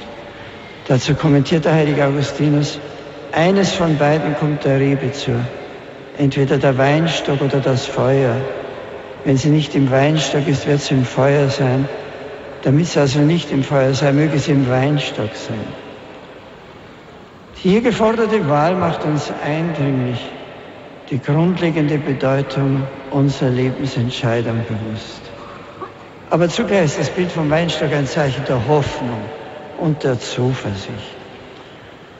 Dazu 0.88 1.15
kommentiert 1.15 1.65
der 1.65 1.74
heilige 1.74 2.06
Augustinus, 2.06 2.80
eines 3.32 3.74
von 3.74 3.98
beiden 3.98 4.36
kommt 4.36 4.65
der 4.65 4.80
Rebe 4.80 5.12
zu, 5.12 5.32
entweder 6.17 6.58
der 6.58 6.78
Weinstock 6.78 7.41
oder 7.41 7.60
das 7.60 7.86
Feuer. 7.86 8.36
Wenn 9.24 9.38
sie 9.38 9.50
nicht 9.50 9.76
im 9.76 9.89
Weinstock 9.89 10.48
ist, 10.48 10.67
wird 10.67 10.82
sie 10.82 10.96
im 10.96 11.06
Feuer 11.06 11.50
sein. 11.50 11.88
Damit 12.63 12.88
sie 12.88 13.00
also 13.00 13.20
nicht 13.20 13.52
im 13.52 13.63
Feuer 13.63 13.94
sei, 13.94 14.12
möge 14.12 14.38
sie 14.38 14.52
im 14.52 14.70
Weinstock 14.70 15.34
sein. 15.34 15.65
Die 17.63 17.70
hier 17.70 17.82
geforderte 17.82 18.48
Wahl 18.50 18.76
macht 18.76 19.06
uns 19.06 19.32
eindringlich 19.46 20.20
die 21.10 21.20
grundlegende 21.20 21.98
Bedeutung 21.98 22.84
unserer 23.12 23.50
Lebensentscheidung 23.50 24.65
bewusst. 24.67 25.20
Aber 26.32 26.48
zugleich 26.48 26.86
ist 26.86 27.00
das 27.00 27.10
Bild 27.10 27.30
vom 27.30 27.50
Weinstock 27.50 27.91
ein 27.91 28.08
Zeichen 28.08 28.41
der 28.48 28.65
Hoffnung 28.65 29.20
und 29.80 30.02
der 30.02 30.17
Zuversicht. 30.17 31.17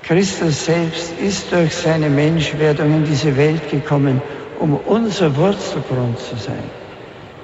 Christus 0.04 0.66
selbst 0.66 1.14
ist 1.18 1.50
durch 1.50 1.74
seine 1.74 2.10
Menschwerdung 2.10 2.94
in 2.94 3.06
diese 3.06 3.38
Welt 3.38 3.72
gekommen, 3.72 4.22
um 4.60 4.76
unser 4.76 5.34
Wurzelgrund 5.38 6.20
zu 6.20 6.36
sein. 6.36 6.64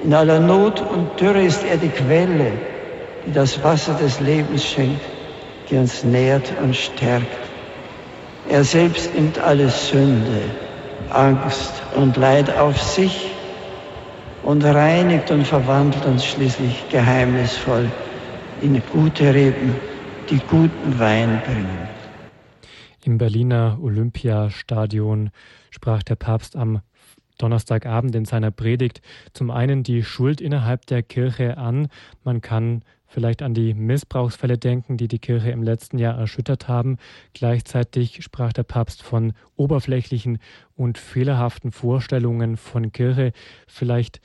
In 0.04 0.14
aller 0.14 0.42
Not 0.42 0.82
und 0.82 1.18
Dürre 1.18 1.42
ist 1.42 1.64
er 1.64 1.78
die 1.78 1.88
Quelle, 1.88 2.52
die 3.26 3.32
das 3.32 3.64
Wasser 3.64 3.94
des 3.94 4.20
Lebens 4.20 4.66
schenkt, 4.66 5.00
die 5.70 5.78
uns 5.78 6.04
nährt 6.04 6.52
und 6.62 6.76
stärkt. 6.76 7.48
Er 8.50 8.66
selbst 8.66 9.16
nimmt 9.16 9.40
alle 9.40 9.70
Sünde, 9.70 10.42
Angst 11.12 11.72
und 11.96 12.18
Leid 12.18 12.50
auf 12.58 12.78
sich 12.82 13.37
und 14.48 14.64
reinigt 14.64 15.30
und 15.30 15.46
verwandelt 15.46 16.06
uns 16.06 16.26
schließlich 16.26 16.88
geheimnisvoll 16.90 17.92
in 18.62 18.82
gute 18.94 19.34
Reben, 19.34 19.76
die 20.30 20.40
guten 20.50 20.98
Wein 20.98 21.42
bringen. 21.46 21.90
Im 23.04 23.18
Berliner 23.18 23.78
Olympiastadion 23.82 25.32
sprach 25.70 26.02
der 26.02 26.16
Papst 26.16 26.56
am 26.56 26.80
Donnerstagabend 27.38 28.16
in 28.16 28.24
seiner 28.24 28.52
Predigt 28.52 29.02
zum 29.34 29.52
einen 29.52 29.84
die 29.84 30.02
Schuld 30.02 30.40
innerhalb 30.40 30.86
der 30.86 31.04
Kirche 31.04 31.58
an. 31.58 31.90
Man 32.24 32.40
kann 32.40 32.84
vielleicht 33.08 33.42
an 33.42 33.54
die 33.54 33.74
Missbrauchsfälle 33.74 34.58
denken, 34.58 34.98
die 34.98 35.08
die 35.08 35.20
Kirche 35.20 35.52
im 35.52 35.64
letzten 35.64 35.98
Jahr 35.98 36.18
erschüttert 36.18 36.68
haben. 36.68 36.98
Gleichzeitig 37.34 38.24
sprach 38.24 38.54
der 38.54 38.64
Papst 38.64 39.04
von 39.04 39.34
oberflächlichen 39.56 40.40
und 40.76 40.98
fehlerhaften 40.98 41.72
Vorstellungen 41.72 42.58
von 42.58 42.92
Kirche. 42.92 43.32
Vielleicht 43.68 44.22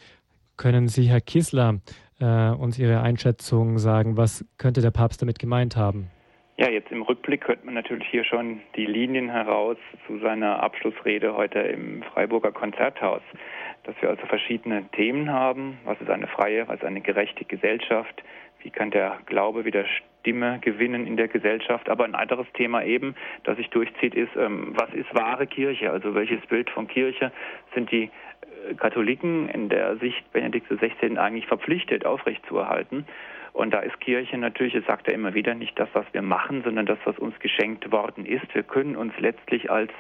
können 0.57 0.89
Sie, 0.89 1.05
Herr 1.05 1.21
Kissler, 1.21 1.81
äh, 2.21 2.51
uns 2.51 2.79
Ihre 2.79 3.01
Einschätzung 3.01 3.79
sagen. 3.79 4.17
Was 4.17 4.45
könnte 4.59 4.81
der 4.81 4.91
Papst 4.91 5.23
damit 5.23 5.39
gemeint 5.39 5.77
haben? 5.77 6.11
Ja, 6.59 6.69
jetzt 6.69 6.93
im 6.93 7.03
Rückblick 7.03 7.41
könnte 7.41 7.65
man 7.65 7.75
natürlich 7.75 8.07
hier 8.09 8.25
schon 8.25 8.61
die 8.77 8.85
Linien 8.85 9.31
heraus 9.31 9.79
zu 10.07 10.19
seiner 10.19 10.63
Abschlussrede 10.63 11.35
heute 11.35 11.59
im 11.59 12.03
Freiburger 12.03 12.53
Konzerthaus, 12.53 13.23
dass 13.85 13.95
wir 14.01 14.11
also 14.11 14.27
verschiedene 14.27 14.85
Themen 14.93 15.31
haben. 15.31 15.79
Was 15.85 16.01
ist 16.01 16.11
eine 16.11 16.29
freie, 16.29 16.69
was 16.69 16.77
ist 16.77 16.85
eine 16.85 17.01
gerechte 17.01 17.45
Gesellschaft? 17.47 18.23
Wie 18.63 18.71
kann 18.71 18.91
der 18.91 19.19
Glaube 19.27 19.65
wieder 19.65 19.85
Stimme 20.21 20.59
gewinnen 20.61 21.07
in 21.07 21.17
der 21.17 21.29
Gesellschaft? 21.29 21.89
Aber 21.89 22.05
ein 22.05 22.15
anderes 22.15 22.47
Thema 22.55 22.85
eben, 22.85 23.15
das 23.45 23.57
sich 23.57 23.69
durchzieht, 23.71 24.15
ist, 24.15 24.35
ähm, 24.37 24.73
was 24.75 24.93
ist 24.95 25.13
wahre 25.15 25.47
Kirche? 25.47 25.91
Also 25.91 26.15
welches 26.15 26.41
Bild 26.47 26.71
von 26.71 26.87
Kirche 26.87 27.33
sind 27.75 27.91
die 27.91 28.05
äh, 28.05 28.75
Katholiken 28.75 29.49
in 29.49 29.69
der 29.69 29.97
Sicht 29.97 30.33
Benedikt 30.33 30.69
XVI 30.69 31.19
eigentlich 31.19 31.47
verpflichtet, 31.47 32.07
aufrechtzuerhalten? 32.07 33.07
Und 33.53 33.75
da 33.75 33.81
ist 33.81 34.01
Kirche 34.01 34.39
natürlich, 34.39 34.75
das 34.75 34.87
sagt 34.87 35.09
er 35.09 35.15
immer 35.15 35.35
wieder, 35.35 35.55
nicht 35.55 35.79
das, 35.79 35.89
was 35.93 36.07
wir 36.13 36.23
machen, 36.23 36.63
sondern 36.63 36.87
das, 36.87 36.99
was 37.05 37.19
uns 37.19 37.39
geschenkt 37.41 37.93
worden 37.93 38.25
ist. 38.25 38.55
Wir 38.55 38.63
können 38.63 38.97
uns 38.97 39.13
letztlich 39.19 39.71
als 39.71 39.91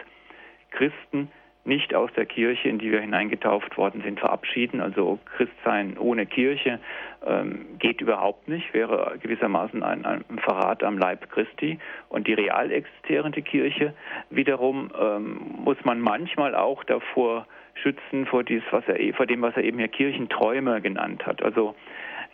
Christen 0.70 1.31
nicht 1.64 1.94
aus 1.94 2.11
der 2.16 2.27
Kirche, 2.27 2.68
in 2.68 2.79
die 2.79 2.90
wir 2.90 3.01
hineingetauft 3.01 3.77
worden 3.77 4.03
sind, 4.03 4.18
verabschieden. 4.18 4.81
Also 4.81 5.18
Christsein 5.37 5.96
ohne 5.96 6.27
Kirche 6.27 6.81
ähm, 7.25 7.66
geht 7.79 8.01
überhaupt 8.01 8.48
nicht, 8.48 8.75
wäre 8.75 9.16
gewissermaßen 9.22 9.83
ein, 9.83 10.05
ein, 10.05 10.25
Verrat 10.38 10.83
am 10.83 10.98
Leib 10.98 11.31
Christi. 11.31 11.79
Und 12.09 12.27
die 12.27 12.35
real 12.35 12.72
existierende 12.72 13.42
Kirche 13.42 13.94
wiederum 14.31 14.90
ähm, 15.01 15.40
muss 15.64 15.77
man 15.85 16.01
manchmal 16.01 16.55
auch 16.55 16.83
davor 16.85 17.46
schützen, 17.75 18.27
vor, 18.27 18.42
dies, 18.42 18.62
was 18.70 18.85
er, 18.88 19.14
vor 19.14 19.27
dem, 19.27 19.42
was 19.42 19.57
er 19.57 19.64
eben 19.64 19.79
hier 19.79 19.88
Kirchenträume 19.88 20.81
genannt 20.81 21.25
hat. 21.27 21.42
Also 21.42 21.75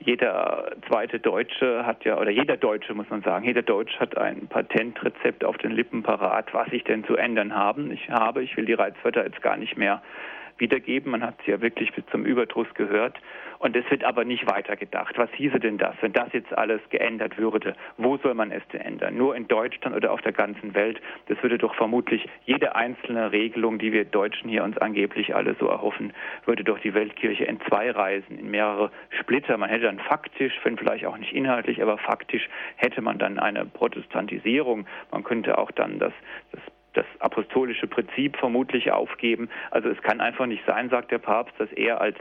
jeder 0.01 0.73
zweite 0.89 1.19
Deutsche 1.19 1.85
hat 1.85 2.05
ja, 2.05 2.19
oder 2.19 2.31
jeder 2.31 2.57
Deutsche 2.57 2.95
muss 2.95 3.09
man 3.11 3.23
sagen, 3.23 3.45
jeder 3.45 3.63
Deutsche 3.63 3.99
hat 3.99 4.17
ein 4.17 4.47
Patentrezept 4.49 5.45
auf 5.45 5.59
den 5.59 5.73
Lippen 5.73 6.03
parat, 6.03 6.53
was 6.55 6.69
ich 6.73 6.85
denn 6.85 7.05
zu 7.05 7.17
ändern 7.17 7.55
haben. 7.55 7.91
Ich 7.91 8.09
habe, 8.09 8.43
ich 8.43 8.57
will 8.57 8.65
die 8.65 8.75
Reizwörter 8.75 9.25
jetzt 9.25 9.43
gar 9.43 9.57
nicht 9.57 9.77
mehr 9.77 10.03
wiedergeben. 10.59 11.13
Man 11.13 11.23
hat 11.23 11.35
sie 11.45 11.51
ja 11.51 11.61
wirklich 11.61 11.93
bis 11.93 12.05
zum 12.07 12.25
Überdruss 12.25 12.69
gehört. 12.75 13.19
Und 13.59 13.75
es 13.75 13.91
wird 13.91 14.05
aber 14.05 14.25
nicht 14.25 14.47
weitergedacht. 14.49 15.19
Was 15.19 15.31
hieße 15.33 15.59
denn 15.59 15.79
das, 15.79 15.97
wenn 16.01 16.13
das 16.13 16.33
jetzt 16.33 16.57
alles 16.57 16.81
geändert 16.91 17.39
würde? 17.39 17.75
Wo 17.97 18.17
soll 18.19 18.35
man 18.35 18.53
es 18.53 18.63
denn 18.73 18.81
ändern? 18.81 19.17
Nur 19.17 19.35
in 19.35 19.49
Deutschland 19.49 19.97
oder 19.97 20.13
auf 20.13 20.23
der 20.23 20.33
ganzen 20.33 20.75
Welt? 20.75 21.01
Das 21.27 21.43
würde 21.43 21.59
doch 21.59 21.75
vermutlich 21.75 22.29
jede 22.45 22.77
einzelne 22.77 23.33
Regelung, 23.33 23.79
die 23.79 23.93
wir 23.93 24.05
Deutschen 24.05 24.49
hier 24.49 24.63
uns 24.63 24.79
angeblich 24.79 25.35
alle 25.35 25.57
so 25.59 25.67
erhoffen, 25.67 26.13
würde 26.45 26.63
doch 26.63 26.79
die 26.79 26.95
Weltkirche 26.95 27.45
in 27.45 27.61
zwei 27.63 27.91
Reisen, 27.91 28.39
in 28.39 28.51
mehrere 28.51 28.93
Splitter. 29.21 29.57
Man 29.57 29.71
hätte 29.71 29.87
dann 29.87 29.99
faktisch, 29.99 30.55
wenn 30.63 30.77
vielleicht 30.77 31.05
auch 31.07 31.19
nicht 31.19 31.33
inhaltlich, 31.33 31.83
aber 31.83 31.99
faktisch 31.99 32.49
hätte 32.77 33.03
man 33.03 33.19
dann 33.19 33.41
eine 33.41 33.65
Protestantisierung. 33.65 34.87
Man 35.11 35.25
könnte 35.25 35.59
auch 35.59 35.73
dann 35.73 35.99
das, 35.99 36.13
das 36.53 36.61
das 36.95 37.07
apostolische 37.21 37.87
Prinzip 37.87 38.37
vermutlich 38.37 38.91
aufgeben. 38.91 39.49
Also 39.71 39.89
es 39.89 40.01
kann 40.03 40.21
einfach 40.21 40.47
nicht 40.47 40.65
sein, 40.67 40.91
sagt 40.91 41.11
der 41.11 41.19
Papst, 41.19 41.55
dass 41.59 41.71
er 41.73 42.01
als 42.01 42.17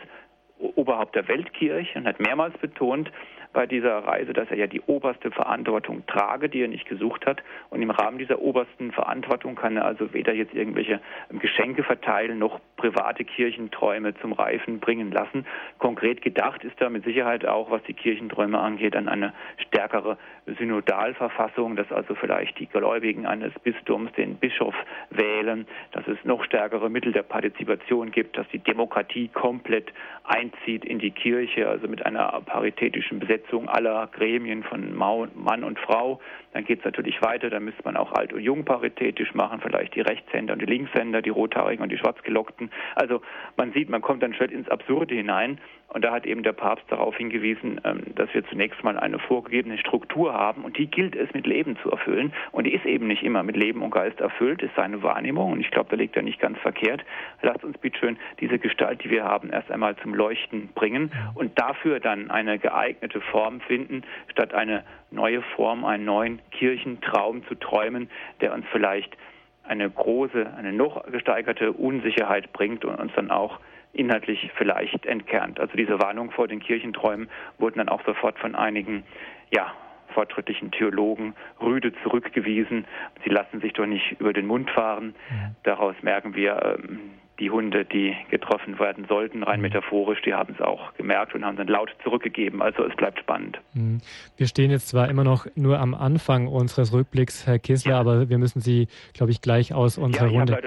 Oberhaupt 0.60 1.16
der 1.16 1.28
Weltkirche 1.28 2.00
und 2.00 2.08
hat 2.08 2.20
mehrmals 2.20 2.58
betont, 2.58 3.12
bei 3.58 3.66
dieser 3.66 3.98
Reise, 4.06 4.34
dass 4.34 4.52
er 4.52 4.58
ja 4.58 4.68
die 4.68 4.82
oberste 4.82 5.32
Verantwortung 5.32 6.06
trage, 6.06 6.48
die 6.48 6.62
er 6.62 6.68
nicht 6.68 6.88
gesucht 6.88 7.26
hat. 7.26 7.42
Und 7.72 7.82
im 7.82 7.90
Rahmen 7.90 8.20
dieser 8.20 8.40
obersten 8.40 8.92
Verantwortung 8.92 9.56
kann 9.56 9.78
er 9.78 9.86
also 9.86 10.14
weder 10.14 10.32
jetzt 10.32 10.54
irgendwelche 10.54 11.02
Geschenke 11.32 11.82
verteilen 11.82 12.38
noch 12.38 12.60
private 12.76 13.26
Kirchenträume 13.26 14.14
zum 14.22 14.34
Reifen 14.34 14.80
bringen 14.80 15.12
lassen. 15.12 15.48
Konkret 15.80 16.22
gedacht 16.22 16.64
ist 16.64 16.80
da 16.80 16.92
mit 16.92 17.04
Sicherheit 17.04 17.48
auch, 17.48 17.72
was 17.72 17.82
die 17.88 17.96
Kirchenträume 17.96 18.60
angeht, 18.60 18.96
an 18.96 19.10
eine 19.10 19.34
stärkere 19.58 20.20
Synodalverfassung, 20.60 21.76
dass 21.76 21.92
also 21.92 22.14
vielleicht 22.14 22.60
die 22.60 22.68
Gläubigen 22.68 23.26
eines 23.26 23.54
Bistums 23.64 24.12
den 24.14 24.36
Bischof 24.36 24.76
wählen, 25.10 25.66
dass 25.94 26.08
es 26.08 26.24
noch 26.26 26.44
stärkere 26.44 26.92
Mittel 26.92 27.12
der 27.12 27.24
Partizipation 27.24 28.12
gibt, 28.12 28.38
dass 28.38 28.48
die 28.50 28.60
Demokratie 28.60 29.30
komplett 29.30 29.92
einzieht 30.26 30.86
in 30.86 31.00
die 31.00 31.12
Kirche, 31.12 31.68
also 31.68 31.88
mit 31.88 32.06
einer 32.06 32.40
paritätischen 32.46 33.18
Besetzung 33.18 33.47
Besetzung 33.48 33.70
aller 33.70 34.08
Gremien 34.08 34.64
von 34.64 34.94
Mann 34.94 35.64
und 35.64 35.80
Frau. 35.80 36.20
Dann 36.58 36.66
geht 36.66 36.80
es 36.80 36.86
natürlich 36.86 37.22
weiter, 37.22 37.52
dann 37.52 37.66
müsste 37.66 37.84
man 37.84 37.96
auch 37.96 38.14
alt 38.14 38.34
und 38.34 38.42
jung 38.42 38.66
paritätisch 38.66 39.36
machen, 39.36 39.60
vielleicht 39.62 39.94
die 39.94 40.02
Rechtshänder 40.02 40.54
und 40.54 40.60
die 40.60 40.66
Linkshänder, 40.66 41.22
die 41.22 41.30
Rothaarigen 41.30 41.84
und 41.84 41.92
die 41.92 42.00
Schwarzgelockten. 42.00 42.72
Also 42.96 43.22
man 43.58 43.74
sieht, 43.74 43.90
man 43.90 44.02
kommt 44.02 44.24
dann 44.24 44.34
schon 44.34 44.50
ins 44.50 44.68
Absurde 44.68 45.14
hinein. 45.14 45.60
Und 45.90 46.04
da 46.04 46.12
hat 46.12 46.26
eben 46.26 46.44
der 46.44 46.52
Papst 46.52 46.84
darauf 46.90 47.16
hingewiesen, 47.16 47.80
ähm, 47.86 48.02
dass 48.16 48.34
wir 48.34 48.46
zunächst 48.48 48.84
mal 48.84 49.00
eine 49.00 49.20
vorgegebene 49.20 49.78
Struktur 49.78 50.34
haben 50.34 50.66
und 50.66 50.78
die 50.78 50.88
gilt 50.88 51.16
es 51.16 51.34
mit 51.34 51.48
Leben 51.48 51.78
zu 51.82 51.90
erfüllen. 51.90 52.34
Und 52.52 52.66
die 52.66 52.74
ist 52.74 52.86
eben 52.86 53.08
nicht 53.08 53.24
immer 53.24 53.42
mit 53.42 53.56
Leben 53.56 53.82
und 53.82 53.92
Geist 53.92 54.20
erfüllt, 54.20 54.62
ist 54.62 54.76
seine 54.76 55.02
Wahrnehmung. 55.02 55.54
Und 55.54 55.62
ich 55.62 55.72
glaube, 55.72 55.90
da 55.92 55.96
liegt 55.96 56.18
er 56.18 56.24
nicht 56.24 56.42
ganz 56.42 56.58
verkehrt. 56.60 57.06
Lasst 57.42 57.64
uns 57.64 57.78
bitteschön 57.78 58.18
diese 58.42 58.60
Gestalt, 58.60 59.04
die 59.04 59.10
wir 59.10 59.24
haben, 59.24 59.50
erst 59.50 59.72
einmal 59.72 59.96
zum 59.98 60.14
Leuchten 60.14 60.70
bringen 60.76 61.12
und 61.36 61.58
dafür 61.58 62.02
dann 62.02 62.32
eine 62.32 62.60
geeignete 62.60 63.22
Form 63.22 63.62
finden, 63.62 64.04
statt 64.30 64.54
eine 64.54 64.84
neue 65.10 65.42
Form, 65.56 65.86
einen 65.86 66.04
neuen 66.04 66.40
Kirchentraum 66.52 67.46
zu 67.48 67.56
träumen, 67.56 68.10
der 68.42 68.54
uns 68.54 68.66
vielleicht 68.72 69.16
eine 69.64 69.90
große, 69.90 70.54
eine 70.56 70.72
noch 70.72 71.04
gesteigerte 71.12 71.74
Unsicherheit 71.74 72.54
bringt 72.54 72.86
und 72.86 72.96
uns 72.96 73.12
dann 73.16 73.32
auch 73.32 73.60
inhaltlich 73.94 74.52
vielleicht 74.56 75.06
entkernt. 75.06 75.60
Also 75.60 75.76
diese 75.76 76.00
Warnung 76.00 76.32
vor 76.32 76.48
den 76.48 76.60
Kirchenträumen 76.60 77.30
wurden 77.58 77.80
dann 77.80 77.90
auch 77.90 78.04
sofort 78.06 78.38
von 78.40 78.56
einigen, 78.56 79.04
ja, 79.52 79.74
fortschrittlichen 80.14 80.72
Theologen 80.72 81.36
rüde 81.62 81.94
zurückgewiesen. 82.04 82.86
Sie 83.24 83.30
lassen 83.30 83.62
sich 83.62 83.74
doch 83.74 83.86
nicht 83.86 84.20
über 84.20 84.34
den 84.34 84.48
Mund 84.48 84.70
fahren. 84.72 85.16
Daraus 85.64 85.96
merken 86.02 86.34
wir, 86.34 86.78
ähm, 86.80 87.00
die 87.40 87.52
Hunde, 87.52 87.86
die 87.86 88.16
getroffen 88.30 88.80
werden 88.80 89.06
sollten, 89.08 89.44
rein 89.44 89.60
mhm. 89.60 89.64
metaphorisch, 89.64 90.22
die 90.24 90.34
haben 90.34 90.56
es 90.58 90.62
auch 90.62 90.94
gemerkt 90.96 91.36
und 91.36 91.46
haben 91.46 91.58
dann 91.58 91.68
laut 91.68 91.90
zurückgegeben. 92.04 92.62
Also 92.62 92.84
es 92.84 92.96
bleibt 92.96 93.20
spannend. 93.20 93.60
Mhm. 93.74 94.00
Wir 94.38 94.48
stehen 94.48 94.72
jetzt 94.72 94.88
zwar 94.90 95.10
immer 95.10 95.24
noch 95.24 95.46
nur 95.56 95.80
am 95.80 95.94
Anfang 95.94 96.48
unseres 96.48 96.94
Rückblicks, 96.94 97.46
Herr 97.46 97.60
Kissler, 97.60 97.92
ja. 97.92 98.00
aber 98.00 98.30
wir 98.30 98.38
müssen 98.38 98.62
Sie, 98.62 98.88
glaube 99.14 99.32
ich, 99.32 99.42
gleich 99.42 99.74
aus 99.74 99.98
unserer 99.98 100.28
ja, 100.28 100.40
Runde 100.40 100.58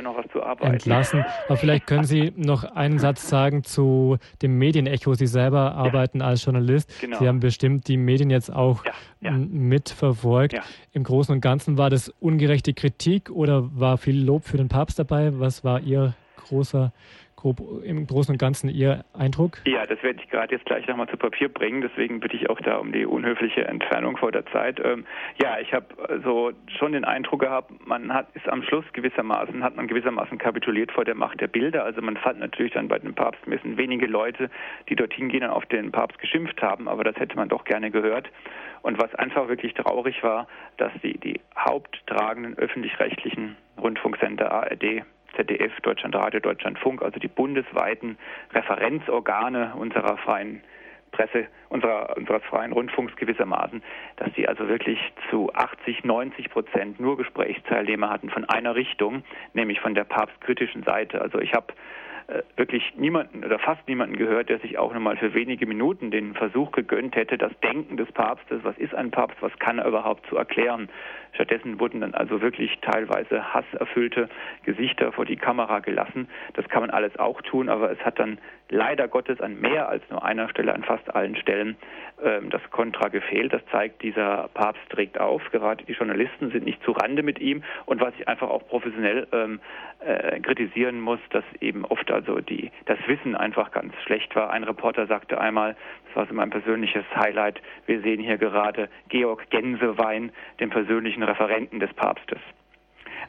entlassen. 0.60 1.24
Aber 1.46 1.56
vielleicht 1.56 1.86
können 1.86 2.04
Sie 2.04 2.32
noch 2.36 2.64
einen 2.64 2.98
Satz 2.98 3.28
sagen 3.28 3.64
zu 3.64 4.18
dem 4.42 4.58
Medienecho. 4.58 5.14
Sie 5.14 5.26
selber 5.26 5.74
arbeiten 5.74 6.20
ja. 6.20 6.26
als 6.26 6.44
Journalist. 6.44 7.00
Genau. 7.00 7.18
Sie 7.18 7.26
haben 7.26 7.40
bestimmt 7.40 7.88
die 7.88 7.96
Medien 7.96 8.30
jetzt 8.30 8.52
auch 8.52 8.82
mitverfolgt. 9.20 10.58
Im 10.92 11.04
Großen 11.04 11.34
und 11.34 11.40
Ganzen 11.40 11.78
war 11.78 11.90
das 11.90 12.08
ungerechte 12.20 12.74
Kritik 12.74 13.30
oder 13.30 13.68
war 13.78 13.98
viel 13.98 14.24
Lob 14.24 14.44
für 14.44 14.56
den 14.56 14.68
Papst 14.68 14.98
dabei? 14.98 15.38
Was 15.38 15.64
war 15.64 15.80
Ihr 15.80 16.14
großer, 16.50 16.92
grob, 17.36 17.60
im 17.84 18.06
Großen 18.06 18.34
und 18.34 18.38
Ganzen 18.38 18.68
Ihr 18.68 19.04
Eindruck? 19.12 19.58
Ja, 19.64 19.86
das 19.86 20.02
werde 20.02 20.20
ich 20.22 20.28
gerade 20.28 20.54
jetzt 20.54 20.66
gleich 20.66 20.86
nochmal 20.86 21.08
zu 21.08 21.16
Papier 21.16 21.48
bringen. 21.48 21.80
Deswegen 21.80 22.20
bitte 22.20 22.36
ich 22.36 22.50
auch 22.50 22.60
da 22.60 22.76
um 22.76 22.92
die 22.92 23.06
unhöfliche 23.06 23.64
Entfernung 23.64 24.16
vor 24.16 24.32
der 24.32 24.44
Zeit. 24.46 24.80
Ähm, 24.84 25.06
ja, 25.40 25.58
ich 25.58 25.72
habe 25.72 25.86
also 26.08 26.52
schon 26.78 26.92
den 26.92 27.04
Eindruck 27.04 27.40
gehabt, 27.40 27.72
man 27.86 28.12
hat 28.12 28.28
ist 28.34 28.48
am 28.48 28.62
Schluss 28.62 28.84
gewissermaßen, 28.92 29.62
hat 29.62 29.76
man 29.76 29.88
gewissermaßen 29.88 30.38
kapituliert 30.38 30.92
vor 30.92 31.04
der 31.04 31.14
Macht 31.14 31.40
der 31.40 31.48
Bilder. 31.48 31.84
Also 31.84 32.02
man 32.02 32.16
fand 32.16 32.40
natürlich 32.40 32.72
dann 32.72 32.88
bei 32.88 32.98
den 32.98 33.14
Papstmessen 33.14 33.76
wenige 33.76 34.06
Leute, 34.06 34.50
die 34.88 34.96
dorthin 34.96 35.28
gehen 35.28 35.44
und 35.44 35.50
auf 35.50 35.66
den 35.66 35.92
Papst 35.92 36.18
geschimpft 36.18 36.60
haben, 36.62 36.88
aber 36.88 37.04
das 37.04 37.16
hätte 37.16 37.36
man 37.36 37.48
doch 37.48 37.64
gerne 37.64 37.90
gehört. 37.90 38.28
Und 38.82 39.00
was 39.00 39.14
einfach 39.14 39.48
wirklich 39.48 39.74
traurig 39.74 40.22
war, 40.22 40.46
dass 40.78 40.92
die, 41.02 41.18
die 41.18 41.40
haupttragenden 41.56 42.56
öffentlich-rechtlichen 42.56 43.56
Rundfunksender 43.80 44.50
ARD, 44.50 45.02
ZDF, 45.40 45.72
Deutschlandradio, 45.82 46.40
Deutschlandfunk, 46.40 47.02
also 47.02 47.18
die 47.18 47.28
bundesweiten 47.28 48.18
Referenzorgane 48.52 49.74
unserer 49.76 50.16
freien 50.18 50.62
Presse, 51.12 51.48
unserer, 51.68 52.16
unseres 52.16 52.42
freien 52.44 52.72
Rundfunks 52.72 53.16
gewissermaßen, 53.16 53.82
dass 54.16 54.32
die 54.34 54.48
also 54.48 54.68
wirklich 54.68 54.98
zu 55.28 55.52
80, 55.52 56.04
90 56.04 56.50
Prozent 56.50 57.00
nur 57.00 57.16
Gesprächsteilnehmer 57.16 58.10
hatten 58.10 58.30
von 58.30 58.44
einer 58.44 58.74
Richtung, 58.74 59.24
nämlich 59.52 59.80
von 59.80 59.94
der 59.94 60.04
papstkritischen 60.04 60.84
Seite. 60.84 61.20
Also 61.20 61.40
ich 61.40 61.52
habe 61.52 61.74
äh, 62.28 62.42
wirklich 62.56 62.94
niemanden 62.96 63.44
oder 63.44 63.58
fast 63.58 63.86
niemanden 63.88 64.16
gehört, 64.16 64.50
der 64.50 64.60
sich 64.60 64.78
auch 64.78 64.94
nochmal 64.94 65.16
für 65.16 65.34
wenige 65.34 65.66
Minuten 65.66 66.12
den 66.12 66.34
Versuch 66.34 66.70
gegönnt 66.70 67.16
hätte, 67.16 67.36
das 67.36 67.52
Denken 67.60 67.96
des 67.96 68.10
Papstes, 68.12 68.60
was 68.62 68.78
ist 68.78 68.94
ein 68.94 69.10
Papst, 69.10 69.36
was 69.40 69.56
kann 69.58 69.78
er 69.78 69.86
überhaupt 69.86 70.26
zu 70.28 70.36
erklären. 70.36 70.88
Stattdessen 71.32 71.80
wurden 71.80 72.00
dann 72.00 72.14
also 72.14 72.40
wirklich 72.40 72.78
teilweise 72.80 73.54
hasserfüllte 73.54 74.28
Gesichter 74.64 75.12
vor 75.12 75.24
die 75.24 75.36
Kamera 75.36 75.80
gelassen. 75.80 76.28
Das 76.54 76.68
kann 76.68 76.82
man 76.82 76.90
alles 76.90 77.18
auch 77.18 77.40
tun, 77.42 77.68
aber 77.68 77.90
es 77.90 77.98
hat 78.00 78.18
dann 78.18 78.38
leider 78.68 79.08
Gottes 79.08 79.40
an 79.40 79.60
mehr 79.60 79.88
als 79.88 80.02
nur 80.10 80.24
einer 80.24 80.48
Stelle, 80.48 80.74
an 80.74 80.84
fast 80.84 81.14
allen 81.14 81.36
Stellen, 81.36 81.76
ähm, 82.22 82.50
das 82.50 82.62
Kontra 82.70 83.08
gefehlt. 83.08 83.52
Das 83.52 83.62
zeigt, 83.70 84.02
dieser 84.02 84.48
Papst 84.54 84.82
trägt 84.90 85.18
auf. 85.18 85.42
Gerade 85.50 85.84
die 85.84 85.92
Journalisten 85.92 86.50
sind 86.50 86.64
nicht 86.64 86.82
zu 86.84 86.92
Rande 86.92 87.22
mit 87.22 87.40
ihm. 87.40 87.62
Und 87.86 88.00
was 88.00 88.14
ich 88.18 88.28
einfach 88.28 88.48
auch 88.48 88.66
professionell 88.68 89.26
ähm, 89.32 89.60
äh, 90.00 90.40
kritisieren 90.40 91.00
muss, 91.00 91.20
dass 91.30 91.44
eben 91.60 91.84
oft 91.84 92.10
also 92.10 92.40
die, 92.40 92.70
das 92.86 92.98
Wissen 93.06 93.36
einfach 93.36 93.70
ganz 93.70 93.92
schlecht 94.04 94.34
war. 94.36 94.50
Ein 94.50 94.64
Reporter 94.64 95.06
sagte 95.06 95.40
einmal, 95.40 95.76
das 96.06 96.16
war 96.16 96.26
so 96.26 96.34
mein 96.34 96.50
persönliches 96.50 97.04
Highlight, 97.14 97.60
wir 97.86 98.00
sehen 98.00 98.20
hier 98.20 98.38
gerade 98.38 98.88
Georg 99.08 99.48
Gänsewein, 99.50 100.32
den 100.58 100.70
persönlichen 100.70 101.19
Referenten 101.22 101.80
des 101.80 101.92
Papstes. 101.94 102.40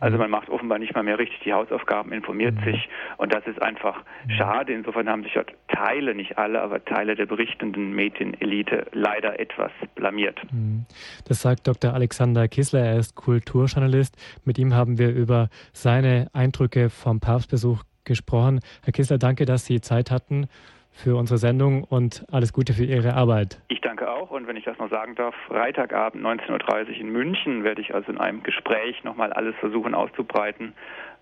Also 0.02 0.18
man 0.18 0.32
macht 0.32 0.50
offenbar 0.50 0.80
nicht 0.80 0.96
mal 0.96 1.04
mehr 1.04 1.20
richtig 1.20 1.42
die 1.42 1.54
Hausaufgaben, 1.54 2.12
informiert 2.12 2.56
mhm. 2.56 2.64
sich 2.64 2.90
und 3.18 3.32
das 3.32 3.46
ist 3.46 3.62
einfach 3.62 4.04
mhm. 4.26 4.32
schade. 4.32 4.74
Insofern 4.74 5.08
haben 5.08 5.22
sich 5.22 5.34
dort 5.34 5.54
Teile, 5.68 6.16
nicht 6.16 6.40
alle, 6.40 6.60
aber 6.62 6.84
Teile 6.84 7.16
der 7.16 7.28
berichtenden 7.28 7.92
Medienelite 7.92 8.88
leider 8.94 9.40
etwas 9.40 9.72
blamiert. 9.94 10.40
Mhm. 10.52 10.86
Das 11.28 11.42
sagt 11.42 11.68
Dr. 11.68 11.94
Alexander 11.94 12.48
Kissler, 12.48 12.84
er 12.84 12.98
ist 12.98 13.16
Kulturjournalist. 13.16 14.18
Mit 14.44 14.58
ihm 14.58 14.74
haben 14.74 14.98
wir 14.98 15.14
über 15.14 15.50
seine 15.72 16.30
Eindrücke 16.34 16.90
vom 16.90 17.20
Papstbesuch 17.20 17.84
gesprochen. 18.04 18.60
Herr 18.84 18.94
Kissler, 18.94 19.20
danke, 19.20 19.46
dass 19.46 19.68
Sie 19.68 19.82
Zeit 19.82 20.10
hatten 20.10 20.48
für 20.92 21.16
unsere 21.16 21.38
Sendung 21.38 21.84
und 21.84 22.26
alles 22.32 22.54
Gute 22.54 22.74
für 22.74 22.84
Ihre 22.84 23.14
Arbeit. 23.14 23.60
Ich 23.70 23.82
danke 23.82 24.10
auch 24.10 24.32
und 24.32 24.48
wenn 24.48 24.56
ich 24.56 24.66
das 24.66 24.78
noch 24.78 24.90
sagen 24.90 25.16
darf, 25.16 25.34
Freitagabend 25.48 26.24
19.30 26.24 26.88
Uhr 26.90 26.90
in 26.90 27.12
München 27.12 27.64
werde 27.64 27.82
ich 27.82 27.94
also 27.94 28.12
in 28.12 28.18
einem 28.18 28.44
Gespräch 28.44 29.04
nochmal 29.04 29.34
alles 29.34 29.56
versuchen 29.60 29.96
auszubreiten. 29.96 30.74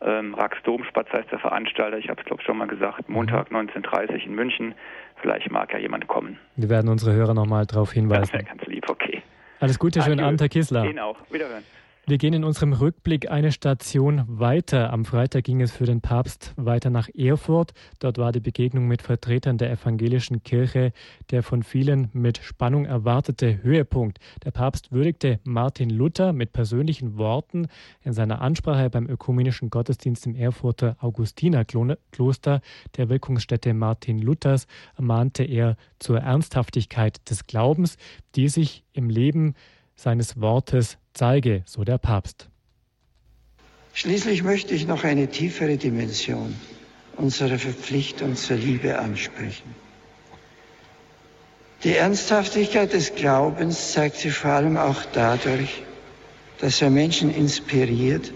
Ähm, 0.02 0.34
Rax 0.34 0.58
Domspatz 0.64 1.08
heißt 1.12 1.32
der 1.32 1.40
Veranstalter, 1.40 1.98
ich 1.98 2.10
habe 2.10 2.20
es 2.20 2.26
glaube 2.26 2.42
ich 2.42 2.46
schon 2.46 2.58
mal 2.58 2.68
gesagt, 2.68 3.08
mhm. 3.08 3.16
Montag 3.16 3.52
19.30 3.52 4.12
Uhr 4.12 4.26
in 4.26 4.36
München. 4.36 4.76
Vielleicht 5.22 5.52
mag 5.52 5.74
ja 5.74 5.80
jemand 5.80 6.08
kommen. 6.08 6.38
Wir 6.56 6.70
werden 6.70 6.90
unsere 6.90 7.14
Hörer 7.14 7.34
nochmal 7.34 7.66
darauf 7.66 7.92
hinweisen. 7.92 8.22
Das 8.22 8.34
wäre 8.34 8.44
ganz 8.44 8.66
lieb, 8.66 8.90
okay. 8.90 9.22
Alles 9.60 9.78
Gute, 9.78 10.02
schönen 10.02 10.22
Abend, 10.22 10.40
Herr 10.40 10.48
Kissler. 10.48 10.86
Ihnen 10.86 11.00
auch. 11.00 11.18
Wiederhören. 11.30 11.64
Wir 12.10 12.17
gehen 12.17 12.34
in 12.34 12.43
unserem 12.43 12.74
Rückblick 12.74 13.30
eine 13.30 13.52
Station 13.52 14.24
weiter. 14.26 14.91
Am 14.91 15.06
Freitag 15.06 15.43
ging 15.43 15.62
es 15.62 15.72
für 15.72 15.86
den 15.86 16.02
Papst 16.02 16.56
weiter 16.56 16.89
nach 16.89 17.08
Erfurt. 17.13 17.74
Dort 18.00 18.17
war 18.17 18.32
die 18.32 18.39
Begegnung 18.39 18.88
mit 18.88 19.04
Vertretern 19.04 19.60
der 19.60 19.69
evangelischen 19.69 20.41
Kirche 20.41 20.91
der 21.30 21.43
von 21.43 21.62
vielen 21.62 22.10
mit 22.13 22.39
Spannung 22.39 22.86
erwartete 22.86 23.62
Höhepunkt. 23.62 24.17
Der 24.43 24.50
Papst 24.50 24.91
würdigte 24.91 25.39
Martin 25.43 25.91
Luther 25.91 26.34
mit 26.34 26.52
persönlichen 26.52 27.19
Worten. 27.19 27.67
In 28.02 28.13
seiner 28.13 28.41
Ansprache 28.41 28.89
beim 28.89 29.08
ökumenischen 29.08 29.69
Gottesdienst 29.69 30.26
im 30.26 30.34
Erfurter 30.34 30.98
Augustinerkloster, 31.02 32.62
der 32.98 33.10
Wirkungsstätte 33.10 33.76
Martin 33.76 34.17
Luthers, 34.17 34.65
ermahnte 34.98 35.43
er 35.43 35.78
zur 36.00 36.17
Ernsthaftigkeit 36.17 37.30
des 37.30 37.45
Glaubens, 37.45 37.98
die 38.36 38.48
sich 38.48 38.84
im 38.93 39.12
Leben 39.12 39.54
seines 40.00 40.40
Wortes 40.40 40.98
zeige, 41.14 41.64
so 41.66 41.84
der 41.84 41.98
Papst. 41.98 42.50
Schließlich 43.94 44.44
möchte 44.44 44.74
ich 44.74 44.88
noch 44.88 45.04
eine 45.04 45.28
tiefere 45.28 45.78
Dimension 45.78 46.56
unserer 47.18 47.60
Verpflichtung 47.60 48.36
zur 48.36 48.56
Liebe 48.56 48.98
ansprechen. 48.98 49.76
Die 51.84 51.96
Ernsthaftigkeit 51.96 52.94
des 52.94 53.16
Glaubens 53.16 53.92
zeigt 53.92 54.16
sich 54.18 54.34
vor 54.34 54.52
allem 54.52 54.78
auch 54.78 55.04
dadurch, 55.14 55.84
dass 56.60 56.82
er 56.82 56.90
Menschen 56.90 57.34
inspiriert, 57.34 58.34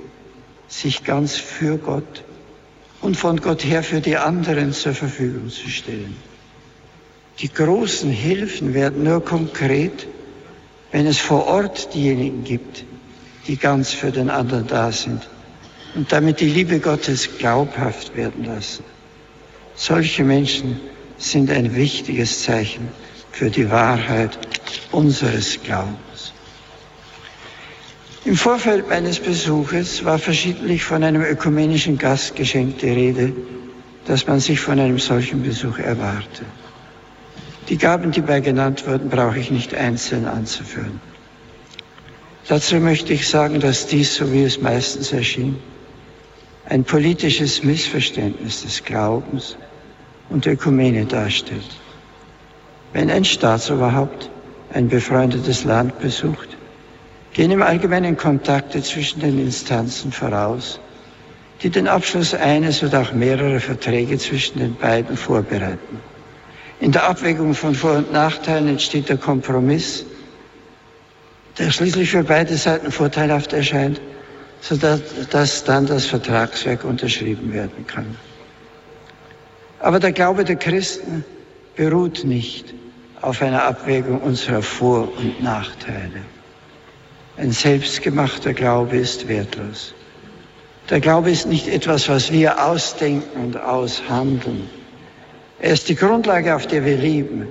sich 0.67 1.03
ganz 1.03 1.35
für 1.35 1.77
Gott 1.77 2.23
und 3.01 3.15
von 3.15 3.39
Gott 3.41 3.63
her 3.63 3.83
für 3.83 4.01
die 4.01 4.17
anderen 4.17 4.73
zur 4.73 4.93
Verfügung 4.93 5.49
zu 5.49 5.69
stellen. 5.69 6.15
Die 7.39 7.51
großen 7.51 8.09
Hilfen 8.09 8.73
werden 8.73 9.03
nur 9.03 9.23
konkret, 9.23 10.07
wenn 10.93 11.07
es 11.07 11.17
vor 11.17 11.47
Ort 11.47 11.93
diejenigen 11.95 12.43
gibt, 12.43 12.85
die 13.47 13.57
ganz 13.57 13.91
für 13.91 14.11
den 14.11 14.29
anderen 14.29 14.67
da 14.67 14.91
sind 14.91 15.27
und 15.95 16.11
damit 16.11 16.39
die 16.39 16.49
Liebe 16.49 16.79
Gottes 16.79 17.37
glaubhaft 17.39 18.15
werden 18.15 18.45
lassen. 18.45 18.85
Solche 19.75 20.23
Menschen 20.23 20.79
sind 21.17 21.49
ein 21.49 21.75
wichtiges 21.75 22.43
Zeichen 22.43 22.89
für 23.31 23.49
die 23.49 23.69
Wahrheit 23.71 24.37
unseres 24.91 25.61
Glaubens. 25.63 26.31
Im 28.23 28.37
Vorfeld 28.37 28.87
meines 28.87 29.19
Besuches 29.19 30.05
war 30.05 30.19
verschiedentlich 30.19 30.83
von 30.83 31.03
einem 31.03 31.23
ökumenischen 31.23 31.97
Gastgeschenk 31.97 32.77
die 32.77 32.89
Rede, 32.89 33.33
das 34.05 34.27
man 34.27 34.39
sich 34.39 34.59
von 34.59 34.79
einem 34.79 34.99
solchen 34.99 35.41
Besuch 35.41 35.79
erwarte. 35.79 36.45
Die 37.69 37.77
Gaben, 37.77 38.11
die 38.11 38.21
bei 38.21 38.41
genannt 38.41 38.85
wurden, 38.85 39.09
brauche 39.09 39.39
ich 39.39 39.49
nicht 39.49 39.73
einzeln 39.73 40.25
anzuführen. 40.25 40.99
Dazu 42.47 42.75
möchte 42.75 43.13
ich 43.13 43.27
sagen, 43.27 43.61
dass 43.61 43.87
dies, 43.87 44.15
so 44.15 44.33
wie 44.33 44.43
es 44.43 44.61
meistens 44.61 45.13
erschien, 45.13 45.57
ein 46.65 46.83
politisches 46.83 47.63
Missverständnis 47.63 48.63
des 48.63 48.83
Glaubens 48.83 49.57
und 50.29 50.45
der 50.45 50.53
Ökumene 50.53 51.05
darstellt. 51.05 51.69
Wenn 52.91 53.09
ein 53.09 53.23
Staatsoberhaupt 53.23 54.29
ein 54.73 54.89
befreundetes 54.89 55.63
Land 55.63 55.99
besucht, 55.99 56.49
gehen 57.33 57.51
im 57.51 57.61
Allgemeinen 57.61 58.17
Kontakte 58.17 58.81
zwischen 58.81 59.21
den 59.21 59.39
Instanzen 59.39 60.11
voraus, 60.11 60.79
die 61.61 61.69
den 61.69 61.87
Abschluss 61.87 62.33
eines 62.33 62.83
oder 62.83 63.01
auch 63.01 63.13
mehrerer 63.13 63.59
Verträge 63.59 64.17
zwischen 64.17 64.59
den 64.59 64.75
beiden 64.75 65.15
vorbereiten. 65.15 65.99
In 66.83 66.91
der 66.91 67.07
Abwägung 67.07 67.53
von 67.53 67.75
Vor- 67.75 67.95
und 67.95 68.11
Nachteilen 68.11 68.67
entsteht 68.67 69.07
der 69.07 69.15
Kompromiss, 69.15 70.03
der 71.57 71.71
schließlich 71.71 72.11
für 72.11 72.25
beide 72.25 72.57
Seiten 72.57 72.91
vorteilhaft 72.91 73.53
erscheint, 73.53 74.01
sodass 74.59 74.99
dass 75.29 75.63
dann 75.63 75.85
das 75.85 76.05
Vertragswerk 76.05 76.83
unterschrieben 76.83 77.53
werden 77.53 77.87
kann. 77.87 78.17
Aber 79.79 80.01
der 80.01 80.11
Glaube 80.11 80.43
der 80.43 80.57
Christen 80.57 81.23
beruht 81.77 82.25
nicht 82.25 82.73
auf 83.21 83.41
einer 83.41 83.63
Abwägung 83.63 84.19
unserer 84.19 84.61
Vor- 84.61 85.07
und 85.17 85.41
Nachteile. 85.41 86.25
Ein 87.37 87.53
selbstgemachter 87.53 88.51
Glaube 88.53 88.97
ist 88.97 89.29
wertlos. 89.29 89.93
Der 90.89 90.99
Glaube 90.99 91.31
ist 91.31 91.47
nicht 91.47 91.69
etwas, 91.69 92.09
was 92.09 92.29
wir 92.33 92.61
ausdenken 92.61 93.39
und 93.41 93.55
aushandeln. 93.55 94.82
Er 95.63 95.71
ist 95.71 95.87
die 95.87 95.95
Grundlage, 95.95 96.53
auf 96.53 96.67
der 96.67 96.83
wir 96.83 96.97
lieben, 96.97 97.47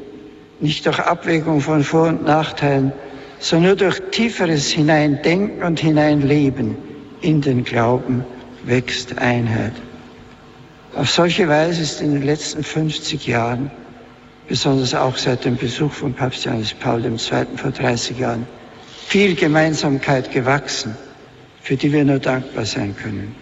nicht 0.61 0.85
durch 0.85 0.99
Abwägung 0.99 1.63
von 1.63 1.83
Vor- 1.83 2.09
und 2.09 2.27
Nachteilen, 2.27 2.93
sondern 3.39 3.69
nur 3.69 3.77
durch 3.77 4.03
tieferes 4.11 4.71
Hineindenken 4.71 5.63
und 5.63 5.81
Hineinleben 5.81 6.77
in 7.23 7.41
den 7.41 7.65
Glauben 7.65 8.23
wächst 8.65 9.17
Einheit. 9.17 9.73
Auf 10.95 11.11
solche 11.11 11.49
Weise 11.49 11.81
ist 11.81 12.03
in 12.03 12.13
den 12.13 12.23
letzten 12.23 12.63
50 12.63 13.27
Jahren, 13.27 13.71
besonders 14.47 14.95
auch 14.95 15.17
seit 15.17 15.47
dem 15.47 15.57
Besuch 15.57 15.93
von 15.93 16.13
Papst 16.13 16.45
Johannes 16.45 16.75
Paul 16.75 17.03
II. 17.03 17.17
vor 17.17 17.71
30 17.71 18.19
Jahren, 18.19 18.47
viel 19.07 19.35
Gemeinsamkeit 19.35 20.31
gewachsen, 20.31 20.95
für 21.63 21.77
die 21.77 21.91
wir 21.91 22.05
nur 22.05 22.19
dankbar 22.19 22.67
sein 22.67 22.95
können. 22.95 23.42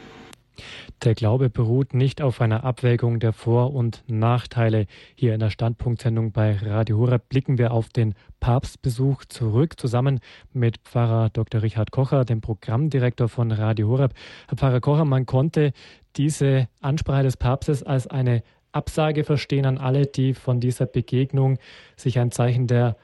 Der 1.02 1.14
Glaube 1.14 1.48
beruht 1.48 1.94
nicht 1.94 2.20
auf 2.20 2.42
einer 2.42 2.62
Abwägung 2.62 3.20
der 3.20 3.32
Vor- 3.32 3.72
und 3.72 4.04
Nachteile. 4.06 4.86
Hier 5.14 5.32
in 5.32 5.40
der 5.40 5.48
Standpunktsendung 5.48 6.30
bei 6.32 6.58
Radio 6.58 6.98
Horeb 6.98 7.26
blicken 7.30 7.56
wir 7.56 7.72
auf 7.72 7.88
den 7.88 8.14
Papstbesuch 8.38 9.24
zurück, 9.24 9.80
zusammen 9.80 10.20
mit 10.52 10.76
Pfarrer 10.84 11.30
Dr. 11.30 11.62
Richard 11.62 11.90
Kocher, 11.90 12.26
dem 12.26 12.42
Programmdirektor 12.42 13.30
von 13.30 13.50
Radio 13.50 13.88
Horeb. 13.88 14.12
Herr 14.48 14.58
Pfarrer 14.58 14.80
Kocher, 14.82 15.06
man 15.06 15.24
konnte 15.24 15.72
diese 16.16 16.68
Ansprache 16.82 17.22
des 17.22 17.38
Papstes 17.38 17.82
als 17.82 18.06
eine 18.06 18.42
Absage 18.72 19.24
verstehen 19.24 19.64
an 19.64 19.78
alle, 19.78 20.04
die 20.04 20.34
von 20.34 20.60
dieser 20.60 20.84
Begegnung 20.84 21.58
sich 21.96 22.18
ein 22.18 22.30
Zeichen 22.30 22.66
der, 22.66 22.98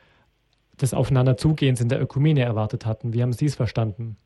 des 0.79 0.93
Aufeinanderzugehens 0.93 1.81
in 1.81 1.89
der 1.89 2.03
Ökumene 2.03 2.43
erwartet 2.43 2.85
hatten. 2.85 3.15
Wie 3.15 3.23
haben 3.23 3.33
Sie 3.33 3.47
es 3.47 3.55
verstanden? 3.55 4.19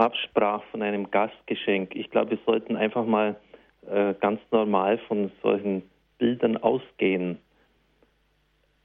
Papst 0.00 0.22
sprach 0.22 0.62
von 0.70 0.80
einem 0.80 1.10
Gastgeschenk. 1.10 1.94
Ich 1.94 2.08
glaube, 2.08 2.30
wir 2.30 2.38
sollten 2.46 2.74
einfach 2.74 3.04
mal 3.04 3.36
äh, 3.86 4.14
ganz 4.18 4.40
normal 4.50 4.96
von 4.96 5.30
solchen 5.42 5.82
Bildern 6.16 6.56
ausgehen. 6.56 7.36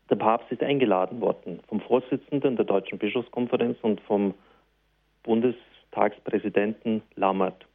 Der 0.09 0.17
Papst 0.17 0.51
ist 0.51 0.61
eingeladen 0.61 1.21
worden 1.21 1.61
vom 1.69 1.79
Vorsitzenden 1.79 2.57
der 2.57 2.65
Deutschen 2.65 2.97
Bischofskonferenz 2.99 3.77
und 3.81 4.01
vom 4.01 4.33
Bundestagspräsidenten 5.23 7.01
Lammert. 7.15 7.65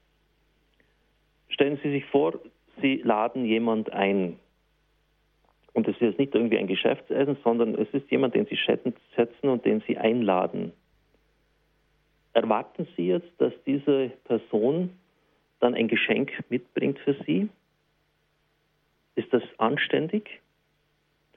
Stellen 1.48 1.81
Sie 1.83 1.92
sich 1.92 2.05
vor, 2.05 2.38
Sie 2.83 2.96
laden 2.96 3.46
jemand 3.46 3.90
ein. 3.90 4.38
Und 5.72 5.88
es 5.88 5.98
ist 5.98 6.18
nicht 6.18 6.35
irgendwie 6.35 6.59
ein 6.59 6.66
Geschäftsessen, 6.66 7.38
sondern 7.42 7.74
es 7.74 7.88
ist 7.94 8.11
jemand, 8.11 8.35
den 8.35 8.44
Sie 8.44 8.59
schätzen 8.59 9.48
und 9.48 9.64
den 9.64 9.83
Sie 9.87 9.96
einladen. 9.96 10.74
Erwarten 12.33 12.87
Sie 12.97 13.09
jetzt, 13.09 13.31
dass 13.38 13.53
diese 13.66 14.12
Person 14.25 14.90
dann 15.59 15.75
ein 15.75 15.88
Geschenk 15.88 16.33
mitbringt 16.49 16.99
für 17.01 17.14
Sie? 17.27 17.49
Ist 19.16 19.33
das 19.33 19.43
anständig? 19.59 20.40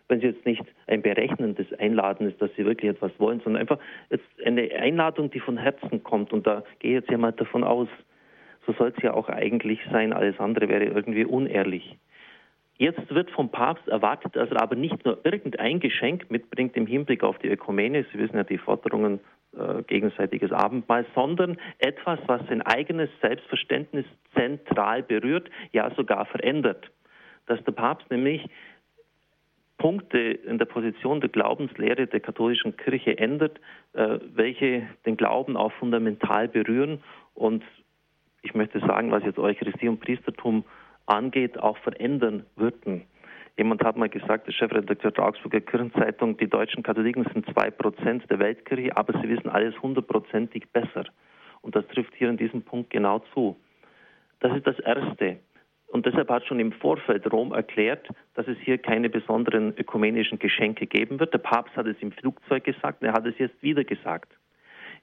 Wenn 0.08 0.20
Sie 0.20 0.28
jetzt 0.28 0.46
nicht 0.46 0.64
ein 0.88 1.02
berechnendes 1.02 1.72
Einladen 1.80 2.30
ist, 2.30 2.42
dass 2.42 2.52
Sie 2.56 2.66
wirklich 2.66 2.92
etwas 2.92 3.12
wollen, 3.18 3.42
sondern 3.42 3.62
einfach 3.62 3.80
jetzt 4.10 4.26
eine 4.46 4.72
Einladung, 4.74 5.32
die 5.32 5.40
von 5.40 5.58
Herzen 5.58 6.04
kommt. 6.04 6.32
Und 6.32 6.46
da 6.46 6.64
gehe 6.80 6.92
ich 6.92 7.02
jetzt 7.02 7.12
ja 7.12 7.18
mal 7.18 7.32
davon 7.32 7.64
aus, 7.64 7.88
so 8.66 8.74
soll 8.74 8.94
es 8.96 9.04
ja 9.04 9.14
auch 9.14 9.30
eigentlich 9.30 9.80
sein. 9.92 10.14
Alles 10.14 10.40
andere 10.40 10.70
wäre 10.70 10.86
irgendwie 10.86 11.26
unehrlich. 11.26 11.98
Jetzt 12.78 13.14
wird 13.14 13.30
vom 13.32 13.50
Papst 13.50 13.88
erwartet, 13.88 14.36
dass 14.36 14.50
er 14.50 14.62
aber 14.62 14.76
nicht 14.76 15.06
nur 15.06 15.20
irgendein 15.24 15.80
Geschenk 15.80 16.32
mitbringt 16.32 16.76
im 16.76 16.88
Hinblick 16.88 17.24
auf 17.24 17.38
die 17.40 17.50
Ökumene, 17.50 18.06
Sie 18.12 18.18
wissen 18.18 18.36
ja 18.36 18.44
die 18.44 18.58
Forderungen 18.58 19.20
äh, 19.56 19.84
gegenseitiges 19.84 20.52
Abendmahl, 20.52 21.06
sondern 21.14 21.58
etwas, 21.78 22.20
was 22.26 22.42
sein 22.48 22.64
eigenes 22.64 23.10
Selbstverständnis 23.22 24.06
zentral 24.36 25.04
berührt, 25.04 25.50
ja 25.72 25.94
sogar 25.96 26.26
verändert. 26.26 26.90
Dass 27.46 27.64
der 27.64 27.74
Papst 27.74 28.10
nämlich 28.10 28.50
Punkte 29.78 30.18
in 30.18 30.58
der 30.58 30.66
Position 30.66 31.20
der 31.20 31.30
Glaubenslehre 31.30 32.08
der 32.08 32.22
katholischen 32.22 32.76
Kirche 32.78 33.18
ändert, 33.18 33.60
äh, 33.94 34.18
welche 34.34 34.88
den 35.06 35.18
Glauben 35.18 35.58
auch 35.58 35.74
fundamental 35.74 36.48
berühren 36.48 37.04
und 37.36 37.64
ich 38.42 38.54
möchte 38.54 38.80
sagen, 38.80 39.12
was 39.12 39.24
jetzt 39.24 39.40
Eucharistie 39.40 39.88
und 39.88 40.00
Priestertum 40.00 40.66
angeht, 41.06 41.58
auch 41.60 41.78
verändern 41.80 42.46
würden. 42.56 43.06
Jemand 43.58 43.84
hat 43.84 43.98
mal 43.98 44.10
gesagt, 44.10 44.48
der 44.48 44.52
Chefredakteur 44.52 45.12
der 45.12 45.26
Augsburger 45.26 45.62
Kirchenzeitung, 45.62 46.38
die 46.38 46.48
deutschen 46.48 46.82
Katholiken 46.82 47.26
sind 47.34 47.46
zwei 47.54 47.70
Prozent 47.70 48.30
der 48.30 48.40
Weltkirche, 48.40 48.96
aber 48.98 49.14
sie 49.22 49.30
wissen 49.30 49.50
alles 49.50 49.80
hundertprozentig 49.82 50.70
besser. 50.72 51.06
Und 51.62 51.76
das 51.76 51.88
trifft 51.88 52.16
hier 52.16 52.30
in 52.30 52.38
diesem 52.38 52.64
Punkt 52.64 52.90
genau 52.90 53.20
zu. 53.34 53.56
Das 54.40 54.56
ist 54.56 54.66
das 54.66 54.80
Erste. 54.80 55.38
Und 55.88 56.08
deshalb 56.08 56.30
hat 56.32 56.44
schon 56.48 56.60
im 56.60 56.72
Vorfeld 56.72 57.32
Rom 57.32 57.54
erklärt, 57.54 58.10
dass 58.34 58.48
es 58.48 58.58
hier 58.58 58.80
keine 58.80 59.10
besonderen 59.10 59.78
ökumenischen 59.78 60.40
Geschenke 60.40 60.88
geben 60.88 61.20
wird. 61.20 61.34
Der 61.34 61.38
Papst 61.38 61.76
hat 61.78 61.86
es 61.86 61.96
im 62.00 62.12
Flugzeug 62.12 62.64
gesagt, 62.64 63.04
er 63.04 63.14
hat 63.14 63.28
es 63.28 63.38
jetzt 63.38 63.62
wieder 63.62 63.84
gesagt. 63.84 64.34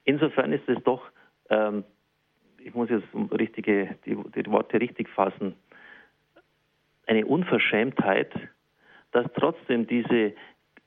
Insofern 0.03 0.51
ist 0.51 0.67
es 0.67 0.83
doch, 0.83 1.01
ähm, 1.49 1.85
ich 2.59 2.73
muss 2.75 2.89
jetzt 2.89 3.07
richtige, 3.31 3.95
die, 4.05 4.17
die 4.35 4.51
Worte 4.51 4.81
richtig 4.81 5.07
fassen, 5.07 5.55
eine 7.07 7.25
Unverschämtheit, 7.25 8.31
dass 9.11 9.25
trotzdem 9.35 9.87
diese 9.87 10.33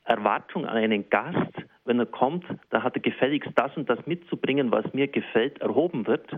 Erwartung 0.03 0.65
an 0.65 0.77
einen 0.77 1.09
Gast, 1.09 1.51
wenn 1.85 1.99
er 1.99 2.05
kommt, 2.05 2.45
da 2.69 2.83
hat 2.83 2.95
er 2.95 3.01
gefälligst 3.01 3.51
das 3.55 3.75
und 3.75 3.89
das 3.89 4.05
mitzubringen, 4.05 4.71
was 4.71 4.93
mir 4.93 5.07
gefällt, 5.07 5.59
erhoben 5.61 6.07
wird. 6.07 6.37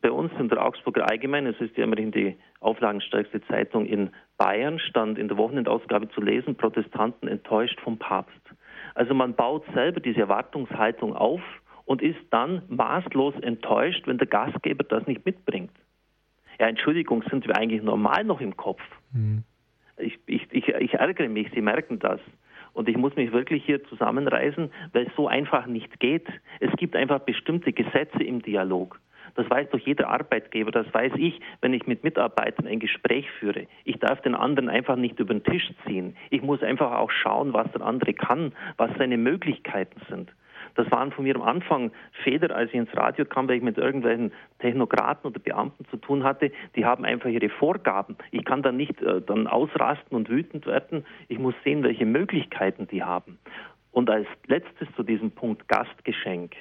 Bei 0.00 0.10
uns 0.10 0.32
in 0.38 0.48
der 0.48 0.64
Augsburger 0.64 1.08
Allgemein, 1.08 1.46
es 1.46 1.60
ist 1.60 1.76
ja 1.76 1.84
immerhin 1.84 2.10
die 2.10 2.36
auflagenstärkste 2.60 3.40
Zeitung 3.42 3.86
in 3.86 4.10
Bayern, 4.36 4.78
stand 4.78 5.16
in 5.16 5.28
der 5.28 5.36
Wochenendausgabe 5.36 6.08
zu 6.08 6.20
lesen, 6.20 6.56
Protestanten 6.56 7.28
enttäuscht 7.28 7.80
vom 7.80 7.98
Papst. 7.98 8.40
Also 8.94 9.14
man 9.14 9.34
baut 9.34 9.64
selber 9.74 10.00
diese 10.00 10.20
Erwartungshaltung 10.20 11.14
auf 11.14 11.40
und 11.84 12.02
ist 12.02 12.20
dann 12.30 12.62
maßlos 12.68 13.34
enttäuscht, 13.42 14.06
wenn 14.06 14.18
der 14.18 14.26
Gastgeber 14.26 14.84
das 14.84 15.06
nicht 15.06 15.24
mitbringt. 15.24 15.70
Ja, 16.62 16.68
Entschuldigung, 16.68 17.24
sind 17.28 17.44
wir 17.48 17.56
eigentlich 17.56 17.82
normal 17.82 18.22
noch 18.22 18.40
im 18.40 18.56
Kopf? 18.56 18.80
Mhm. 19.12 19.42
Ich, 19.96 20.16
ich, 20.26 20.46
ich, 20.52 20.68
ich 20.68 20.94
ärgere 20.94 21.28
mich, 21.28 21.48
Sie 21.52 21.60
merken 21.60 21.98
das. 21.98 22.20
Und 22.72 22.88
ich 22.88 22.96
muss 22.96 23.16
mich 23.16 23.32
wirklich 23.32 23.64
hier 23.64 23.82
zusammenreißen, 23.82 24.70
weil 24.92 25.08
es 25.08 25.12
so 25.16 25.26
einfach 25.26 25.66
nicht 25.66 25.98
geht. 25.98 26.28
Es 26.60 26.70
gibt 26.76 26.94
einfach 26.94 27.18
bestimmte 27.18 27.72
Gesetze 27.72 28.22
im 28.22 28.42
Dialog. 28.42 29.00
Das 29.34 29.50
weiß 29.50 29.70
doch 29.70 29.78
jeder 29.80 30.08
Arbeitgeber, 30.08 30.70
das 30.70 30.86
weiß 30.94 31.14
ich, 31.16 31.40
wenn 31.62 31.74
ich 31.74 31.88
mit 31.88 32.04
Mitarbeitern 32.04 32.68
ein 32.68 32.78
Gespräch 32.78 33.28
führe. 33.40 33.66
Ich 33.82 33.98
darf 33.98 34.20
den 34.20 34.36
anderen 34.36 34.68
einfach 34.68 34.94
nicht 34.94 35.18
über 35.18 35.34
den 35.34 35.42
Tisch 35.42 35.68
ziehen. 35.84 36.16
Ich 36.30 36.42
muss 36.42 36.62
einfach 36.62 36.92
auch 36.92 37.10
schauen, 37.10 37.52
was 37.52 37.72
der 37.72 37.82
andere 37.82 38.14
kann, 38.14 38.52
was 38.76 38.92
seine 38.98 39.16
Möglichkeiten 39.16 40.00
sind. 40.08 40.30
Das 40.74 40.90
waren 40.90 41.12
von 41.12 41.24
mir 41.24 41.36
am 41.36 41.42
Anfang 41.42 41.92
Fehler, 42.22 42.54
als 42.54 42.70
ich 42.70 42.76
ins 42.76 42.96
Radio 42.96 43.24
kam, 43.24 43.48
weil 43.48 43.56
ich 43.56 43.62
mit 43.62 43.78
irgendwelchen 43.78 44.32
Technokraten 44.58 45.30
oder 45.30 45.40
Beamten 45.40 45.84
zu 45.90 45.96
tun 45.96 46.24
hatte. 46.24 46.50
Die 46.76 46.84
haben 46.84 47.04
einfach 47.04 47.28
ihre 47.28 47.48
Vorgaben. 47.48 48.16
Ich 48.30 48.44
kann 48.44 48.62
dann 48.62 48.76
nicht 48.76 49.00
äh, 49.02 49.20
dann 49.20 49.46
ausrasten 49.46 50.16
und 50.16 50.28
wütend 50.28 50.66
werden. 50.66 51.04
Ich 51.28 51.38
muss 51.38 51.54
sehen, 51.64 51.82
welche 51.82 52.06
Möglichkeiten 52.06 52.86
die 52.88 53.02
haben. 53.02 53.38
Und 53.90 54.08
als 54.08 54.26
letztes 54.46 54.88
zu 54.96 55.02
diesem 55.02 55.30
Punkt 55.30 55.68
Gastgeschenk. 55.68 56.56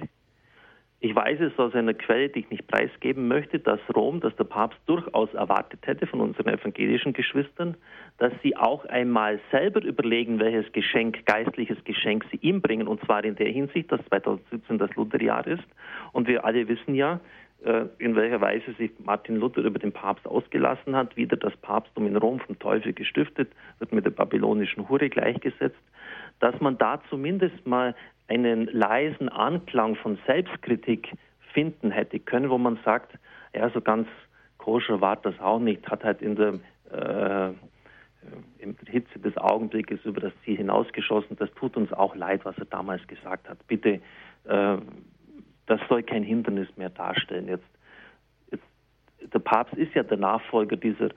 Ich 1.04 1.16
weiß 1.16 1.39
es 1.39 1.58
aus 1.58 1.74
einer 1.74 1.95
Quelle, 1.95 2.30
die 2.30 2.41
ich 2.41 2.49
nicht 2.52 2.68
preisgeben 2.68 3.28
möchte, 3.28 3.58
dass 3.58 3.80
Rom, 3.95 4.20
dass 4.20 4.36
der 4.36 4.43
Papst 4.43 4.80
durchaus 4.86 5.34
erwartet 5.34 5.80
hätte 5.88 6.06
von 6.06 6.22
unseren 6.22 6.54
evangelischen 6.54 7.14
Geschwistern, 7.14 7.76
dass 8.20 8.32
sie 8.43 8.56
auch 8.56 8.86
einmal 8.86 9.39
selber 9.49 9.84
überlegen, 9.84 10.39
welches 10.39 10.72
Geschenk, 10.74 11.26
geistliches 11.26 11.84
Geschenk 11.86 12.24
sie 12.30 12.38
ihm 12.41 12.62
bringen, 12.62 12.88
und 12.88 13.04
zwar 13.04 13.24
in 13.24 13.36
der 13.36 13.47
Hinsicht, 13.47 13.91
dass 13.91 13.99
2017 14.10 14.78
das 14.78 14.95
Lutherjahr 14.95 15.47
ist. 15.47 15.64
Und 16.12 16.28
wir 16.28 16.45
alle 16.45 16.68
wissen 16.68 16.93
ja, 16.93 17.20
äh, 17.64 17.86
in 17.97 18.16
welcher 18.16 18.39
Weise 18.39 18.72
sich 18.74 18.91
Martin 19.04 19.38
Luther 19.38 19.62
über 19.62 19.80
den 19.80 19.91
Papst 19.91 20.28
ausgelassen 20.28 20.95
hat. 20.95 21.18
Wieder 21.18 21.36
das 21.36 21.56
Papsttum 21.58 22.06
in 22.06 22.16
Rom 22.16 22.39
vom 22.41 22.60
Teufel 22.60 22.93
gestiftet, 22.93 23.52
wird 23.80 23.91
mit 23.91 24.06
der 24.06 24.12
babylonischen 24.12 24.88
Hure 24.88 25.10
gleichgesetzt. 25.10 25.82
Dass 26.39 26.60
man 26.60 26.78
da 26.78 27.02
zumindest 27.10 27.66
mal 27.66 27.95
einen 28.32 28.66
leisen 28.68 29.28
Anklang 29.28 29.96
von 29.96 30.18
Selbstkritik 30.26 31.12
finden 31.54 31.92
hätte 31.92 32.20
können, 32.20 32.50
wo 32.50 32.58
man 32.58 32.80
sagt, 32.86 33.18
ja, 33.54 33.70
so 33.72 33.82
ganz 33.82 34.08
koscher 34.58 35.02
war 35.02 35.18
das 35.18 35.38
auch 35.40 35.60
nicht, 35.60 35.86
hat 35.90 36.04
halt 36.06 36.22
in 36.22 36.36
der 36.36 36.54
äh, 36.92 37.54
im 38.60 38.76
Hitze 38.86 39.20
des 39.20 39.36
Augenblickes 39.36 40.00
über 40.06 40.22
das 40.22 40.34
Ziel 40.46 40.58
hinausgeschossen. 40.58 41.36
Das 41.38 41.52
tut 41.56 41.76
uns 41.76 41.92
auch 41.92 42.16
leid, 42.16 42.46
was 42.46 42.58
er 42.58 42.66
damals 42.66 43.06
gesagt 43.08 43.50
hat. 43.50 43.58
Bitte, 43.68 44.00
äh, 44.46 44.78
das 45.66 45.82
soll 45.90 46.04
kein 46.04 46.24
Hindernis 46.24 46.70
mehr 46.78 46.92
darstellen. 46.92 47.48
Jetzt, 47.48 47.66
jetzt, 48.52 48.64
der 49.34 49.40
Papst 49.40 49.74
ist 49.74 49.94
ja 49.94 50.04
der 50.04 50.18
Nachfolger 50.18 50.78
dieser 50.78 51.10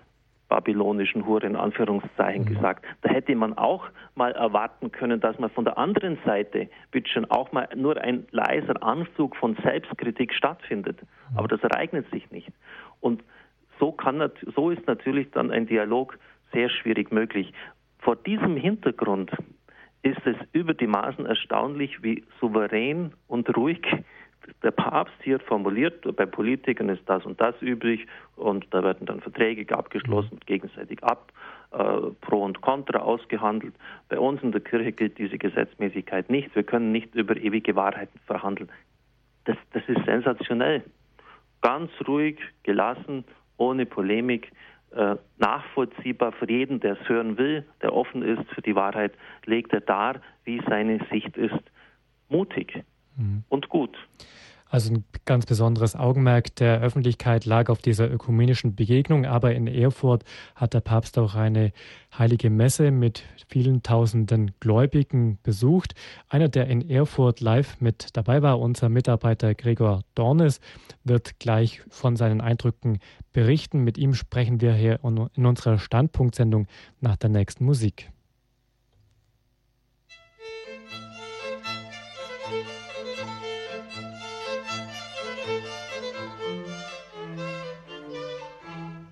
babylonischen 0.55 1.27
Hure 1.27 1.45
in 1.47 1.57
Anführungszeichen 1.57 2.45
mhm. 2.45 2.55
gesagt. 2.55 2.85
Da 3.03 3.11
hätte 3.11 3.35
man 3.35 3.59
auch 3.59 3.89
mal 4.15 4.31
erwarten 4.31 4.93
können, 4.93 5.19
dass 5.19 5.37
man 5.41 5.51
von 5.51 5.65
der 5.65 5.77
anderen 5.79 6.17
Seite 6.25 6.69
bitte 6.93 7.11
schon 7.11 7.29
auch 7.29 7.51
mal 7.51 7.69
nur 7.75 8.01
ein 8.01 8.29
leiser 8.31 8.81
Anflug 8.81 9.35
von 9.35 9.57
Selbstkritik 9.65 10.33
stattfindet. 10.33 11.03
Mhm. 11.03 11.39
Aber 11.39 11.49
das 11.49 11.61
ereignet 11.65 12.09
sich 12.13 12.31
nicht. 12.31 12.53
Und 13.01 13.25
so, 13.81 13.91
kann, 13.91 14.31
so 14.55 14.71
ist 14.71 14.87
natürlich 14.87 15.29
dann 15.33 15.51
ein 15.51 15.67
Dialog 15.67 16.17
sehr 16.53 16.71
schwierig 16.71 17.11
möglich. 17.11 17.53
Vor 17.99 18.15
diesem 18.15 18.57
Hintergrund 18.57 19.33
ist 20.03 20.25
es 20.25 20.37
über 20.53 20.75
die 20.75 20.87
Maßen 20.87 21.27
erstaunlich, 21.27 22.01
wie 22.05 22.23
souverän 22.41 23.13
und 23.27 23.57
ruhig 23.57 23.83
der 24.62 24.70
Papst 24.70 25.14
hier 25.22 25.40
formuliert, 25.40 26.05
bei 26.16 26.26
Politikern 26.26 26.88
ist 26.88 27.03
das 27.07 27.24
und 27.24 27.40
das 27.40 27.55
übrig 27.61 28.07
und 28.36 28.66
da 28.70 28.82
werden 28.82 29.07
dann 29.07 29.20
Verträge 29.20 29.76
abgeschlossen, 29.76 30.40
gegenseitig 30.47 31.03
ab, 31.03 31.32
äh, 31.72 32.11
pro 32.20 32.42
und 32.42 32.61
contra 32.61 32.99
ausgehandelt. 32.99 33.74
Bei 34.09 34.18
uns 34.18 34.42
in 34.42 34.53
der 34.53 34.61
Kirche 34.61 34.92
gilt 34.92 35.18
diese 35.18 35.38
Gesetzmäßigkeit 35.38 36.30
nicht. 36.30 36.55
Wir 36.55 36.62
können 36.62 36.92
nicht 36.92 37.14
über 37.14 37.36
ewige 37.36 37.76
Wahrheiten 37.76 38.18
verhandeln. 38.26 38.70
Das, 39.45 39.57
das 39.72 39.82
ist 39.88 40.05
sensationell. 40.05 40.82
Ganz 41.61 41.90
ruhig, 42.07 42.38
gelassen, 42.62 43.24
ohne 43.57 43.86
Polemik, 43.86 44.53
äh, 44.95 45.16
nachvollziehbar 45.38 46.32
für 46.32 46.51
jeden, 46.51 46.80
der 46.80 47.01
es 47.01 47.09
hören 47.09 47.38
will, 47.38 47.64
der 47.82 47.95
offen 47.95 48.22
ist 48.22 48.49
für 48.51 48.62
die 48.62 48.74
Wahrheit, 48.74 49.12
legt 49.45 49.72
er 49.72 49.80
dar, 49.80 50.20
wie 50.45 50.61
seine 50.68 51.05
Sicht 51.11 51.36
ist. 51.36 51.62
Mutig 52.28 52.84
mhm. 53.17 53.45
und 53.49 53.69
gut. 53.69 53.97
Also 54.75 54.93
ein 54.93 55.05
ganz 55.25 55.47
besonderes 55.47 55.95
Augenmerk 55.95 56.57
der 56.57 56.81
Öffentlichkeit 56.81 57.45
lag 57.45 57.69
auf 57.69 57.81
dieser 57.81 58.11
ökumenischen 58.11 58.75
Begegnung, 58.75 59.25
aber 59.25 59.55
in 59.55 59.69
Erfurt 59.69 60.25
hat 60.57 60.75
der 60.75 60.81
Papst 60.81 61.17
auch 61.17 61.37
eine 61.37 61.71
heilige 62.19 62.51
Messe 62.51 62.91
mit 62.91 63.23
vielen 63.47 63.85
tausenden 63.85 64.51
Gläubigen 64.59 65.39
besucht. 65.45 65.95
Einer, 66.29 66.49
der 66.49 66.67
in 66.67 66.91
Erfurt 66.91 67.41
live 67.41 67.81
mit 67.81 68.17
dabei 68.17 68.43
war, 68.43 68.59
unser 68.59 68.89
Mitarbeiter 68.89 69.55
Gregor 69.55 70.01
Dornes, 70.17 70.61
wird 71.05 71.39
gleich 71.39 71.83
von 71.89 72.17
seinen 72.17 72.41
Eindrücken 72.41 72.99
berichten. 73.33 73.85
Mit 73.85 73.97
ihm 73.97 74.15
sprechen 74.15 74.61
wir 74.61 74.75
hier 74.75 74.99
in 75.05 75.47
unserer 75.47 75.79
Standpunktsendung 75.79 76.67
nach 77.01 77.15
der 77.15 77.31
nächsten 77.31 77.65
Musik. 77.65 78.11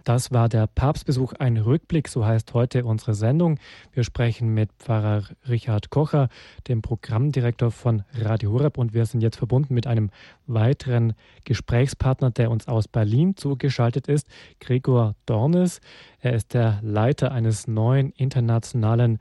Das 0.05 0.33
war 0.33 0.49
der 0.49 0.67
Papstbesuch, 0.67 1.35
ein 1.35 1.57
Rückblick, 1.57 2.09
so 2.09 2.27
heißt 2.27 2.55
heute 2.55 2.85
unsere 2.85 3.15
Sendung. 3.15 3.59
Wir 3.93 4.03
sprechen 4.03 4.53
mit 4.53 4.73
Pfarrer 4.79 5.25
Richard 5.49 5.91
Kocher, 5.91 6.29
dem 6.67 6.83
Programmdirektor 6.83 7.71
von 7.71 8.03
Radio 8.15 8.51
Horeb 8.53 8.79
und 8.79 8.95
wir 8.95 9.07
sind 9.07 9.21
jetzt 9.21 9.37
verbunden 9.37 9.75
mit 9.75 9.87
einem 9.87 10.11
weiteren 10.47 11.15
Gesprächspartner, 11.45 12.31
der 12.31 12.51
uns 12.51 12.67
aus 12.67 12.89
Berlin 12.89 13.37
zugeschaltet 13.37 14.09
ist, 14.09 14.27
Gregor 14.59 15.15
Dornes. 15.27 15.81
Er 16.21 16.33
ist 16.33 16.55
der 16.55 16.81
Leiter 16.83 17.31
eines 17.31 17.69
neuen 17.69 18.11
internationalen 18.11 19.21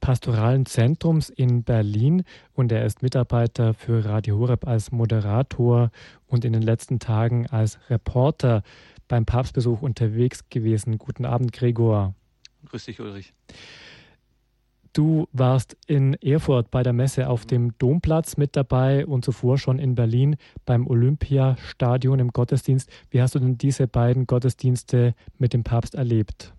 pastoralen 0.00 0.66
Zentrums 0.66 1.30
in 1.30 1.64
Berlin 1.64 2.22
und 2.54 2.70
er 2.70 2.84
ist 2.84 3.02
Mitarbeiter 3.02 3.74
für 3.74 4.04
Radio 4.04 4.38
Horeb 4.38 4.66
als 4.66 4.92
Moderator 4.92 5.90
und 6.28 6.44
in 6.44 6.52
den 6.52 6.62
letzten 6.62 6.98
Tagen 6.98 7.46
als 7.48 7.78
Reporter 7.90 8.62
beim 9.08 9.24
Papstbesuch 9.24 9.82
unterwegs 9.82 10.48
gewesen. 10.48 10.98
Guten 10.98 11.24
Abend, 11.24 11.52
Gregor. 11.52 12.14
Grüß 12.66 12.84
dich, 12.84 13.00
Ulrich. 13.00 13.32
Du 14.92 15.28
warst 15.32 15.76
in 15.86 16.14
Erfurt 16.22 16.70
bei 16.70 16.82
der 16.82 16.94
Messe 16.94 17.28
auf 17.28 17.44
dem 17.44 17.76
Domplatz 17.76 18.38
mit 18.38 18.56
dabei 18.56 19.04
und 19.04 19.26
zuvor 19.26 19.58
schon 19.58 19.78
in 19.78 19.94
Berlin 19.94 20.36
beim 20.64 20.86
Olympiastadion 20.86 22.18
im 22.18 22.30
Gottesdienst. 22.30 22.88
Wie 23.10 23.20
hast 23.20 23.34
du 23.34 23.38
denn 23.38 23.58
diese 23.58 23.88
beiden 23.88 24.26
Gottesdienste 24.26 25.14
mit 25.36 25.52
dem 25.52 25.64
Papst 25.64 25.94
erlebt? 25.94 26.54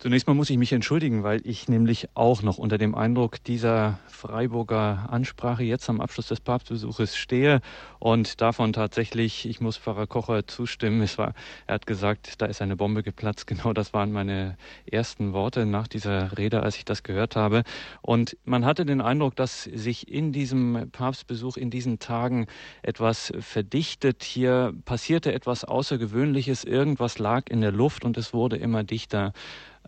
Zunächst 0.00 0.26
mal 0.26 0.32
muss 0.32 0.48
ich 0.48 0.56
mich 0.56 0.72
entschuldigen, 0.72 1.24
weil 1.24 1.46
ich 1.46 1.68
nämlich 1.68 2.08
auch 2.14 2.40
noch 2.40 2.56
unter 2.56 2.78
dem 2.78 2.94
Eindruck 2.94 3.44
dieser 3.44 3.98
Freiburger 4.08 5.08
Ansprache 5.10 5.62
jetzt 5.62 5.90
am 5.90 6.00
Abschluss 6.00 6.28
des 6.28 6.40
Papstbesuches 6.40 7.18
stehe 7.18 7.60
und 7.98 8.40
davon 8.40 8.72
tatsächlich, 8.72 9.46
ich 9.46 9.60
muss 9.60 9.76
Pfarrer 9.76 10.06
Kocher 10.06 10.46
zustimmen, 10.46 11.02
es 11.02 11.18
war, 11.18 11.34
er 11.66 11.74
hat 11.74 11.86
gesagt, 11.86 12.40
da 12.40 12.46
ist 12.46 12.62
eine 12.62 12.76
Bombe 12.76 13.02
geplatzt. 13.02 13.46
Genau 13.60 13.74
das 13.74 13.92
waren 13.92 14.10
meine 14.10 14.56
ersten 14.90 15.34
Worte 15.34 15.66
nach 15.66 15.86
dieser 15.86 16.38
Rede, 16.38 16.62
als 16.62 16.76
ich 16.76 16.86
das 16.86 17.02
gehört 17.02 17.36
habe. 17.36 17.62
Und 18.00 18.38
man 18.44 18.64
hatte 18.64 18.86
den 18.86 19.02
Eindruck, 19.02 19.36
dass 19.36 19.64
sich 19.64 20.08
in 20.10 20.32
diesem 20.32 20.88
Papstbesuch 20.92 21.58
in 21.58 21.68
diesen 21.68 21.98
Tagen 21.98 22.46
etwas 22.82 23.34
verdichtet. 23.40 24.22
Hier 24.22 24.72
passierte 24.86 25.34
etwas 25.34 25.64
Außergewöhnliches, 25.64 26.64
irgendwas 26.64 27.18
lag 27.18 27.50
in 27.50 27.60
der 27.60 27.72
Luft 27.72 28.06
und 28.06 28.16
es 28.16 28.32
wurde 28.32 28.56
immer 28.56 28.82
dichter. 28.82 29.34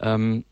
Ähm, 0.03 0.45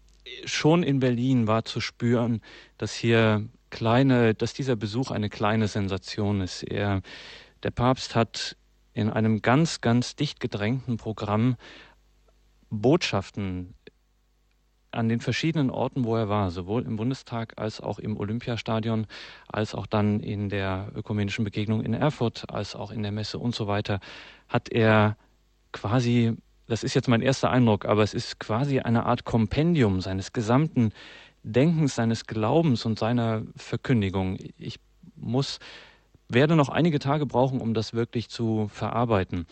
schon 0.44 0.82
in 0.82 1.00
Berlin 1.00 1.46
war 1.46 1.64
zu 1.64 1.80
spüren, 1.80 2.40
dass 2.78 2.94
hier 2.94 3.48
kleine, 3.70 4.34
dass 4.34 4.52
dieser 4.52 4.76
Besuch 4.76 5.10
eine 5.10 5.28
kleine 5.28 5.68
Sensation 5.68 6.40
ist. 6.40 6.62
Er, 6.62 7.02
der 7.62 7.70
Papst 7.70 8.14
hat 8.14 8.56
in 8.92 9.10
einem 9.10 9.42
ganz, 9.42 9.80
ganz 9.80 10.16
dicht 10.16 10.40
gedrängten 10.40 10.96
Programm 10.96 11.56
Botschaften 12.70 13.74
an 14.92 15.08
den 15.08 15.20
verschiedenen 15.20 15.70
Orten, 15.70 16.04
wo 16.04 16.16
er 16.16 16.28
war, 16.28 16.50
sowohl 16.50 16.82
im 16.82 16.96
Bundestag 16.96 17.54
als 17.56 17.80
auch 17.80 17.98
im 17.98 18.16
Olympiastadion, 18.16 19.06
als 19.46 19.74
auch 19.74 19.86
dann 19.86 20.20
in 20.20 20.48
der 20.48 20.90
ökumenischen 20.94 21.44
Begegnung 21.44 21.82
in 21.82 21.94
Erfurt, 21.94 22.50
als 22.50 22.74
auch 22.74 22.90
in 22.90 23.02
der 23.02 23.12
Messe 23.12 23.38
und 23.38 23.54
so 23.54 23.68
weiter, 23.68 24.00
hat 24.48 24.68
er 24.70 25.16
quasi 25.72 26.36
das 26.70 26.84
ist 26.84 26.94
jetzt 26.94 27.08
mein 27.08 27.20
erster 27.20 27.50
Eindruck, 27.50 27.84
aber 27.84 28.04
es 28.04 28.14
ist 28.14 28.38
quasi 28.38 28.78
eine 28.78 29.04
Art 29.04 29.24
Kompendium 29.24 30.00
seines 30.00 30.32
gesamten 30.32 30.92
Denkens, 31.42 31.96
seines 31.96 32.26
Glaubens 32.26 32.84
und 32.86 32.96
seiner 32.96 33.42
Verkündigung. 33.56 34.38
Ich 34.56 34.78
muss, 35.16 35.58
werde 36.28 36.54
noch 36.54 36.68
einige 36.68 37.00
Tage 37.00 37.26
brauchen, 37.26 37.60
um 37.60 37.74
das 37.74 37.92
wirklich 37.92 38.28
zu 38.28 38.68
verarbeiten. 38.72 39.46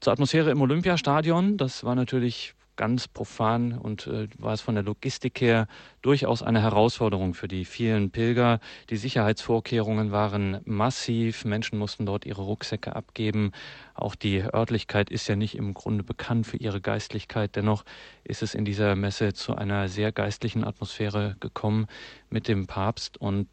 Zur 0.00 0.12
Atmosphäre 0.12 0.50
im 0.50 0.60
Olympiastadion, 0.60 1.56
das 1.56 1.84
war 1.84 1.94
natürlich 1.94 2.54
ganz 2.80 3.08
profan 3.08 3.76
und 3.76 4.06
äh, 4.06 4.26
war 4.38 4.54
es 4.54 4.62
von 4.62 4.74
der 4.74 4.82
Logistik 4.82 5.42
her 5.42 5.66
durchaus 6.00 6.42
eine 6.42 6.62
Herausforderung 6.62 7.34
für 7.34 7.46
die 7.46 7.66
vielen 7.66 8.10
Pilger. 8.10 8.58
Die 8.88 8.96
Sicherheitsvorkehrungen 8.96 10.12
waren 10.12 10.62
massiv. 10.64 11.44
Menschen 11.44 11.78
mussten 11.78 12.06
dort 12.06 12.24
ihre 12.24 12.40
Rucksäcke 12.40 12.96
abgeben. 12.96 13.52
Auch 13.92 14.14
die 14.14 14.38
Örtlichkeit 14.38 15.10
ist 15.10 15.28
ja 15.28 15.36
nicht 15.36 15.58
im 15.58 15.74
Grunde 15.74 16.04
bekannt 16.04 16.46
für 16.46 16.56
ihre 16.56 16.80
Geistlichkeit. 16.80 17.54
Dennoch 17.54 17.84
ist 18.24 18.42
es 18.42 18.54
in 18.54 18.64
dieser 18.64 18.96
Messe 18.96 19.34
zu 19.34 19.54
einer 19.54 19.90
sehr 19.90 20.10
geistlichen 20.10 20.64
Atmosphäre 20.64 21.36
gekommen 21.38 21.86
mit 22.30 22.48
dem 22.48 22.66
Papst 22.66 23.20
und 23.20 23.46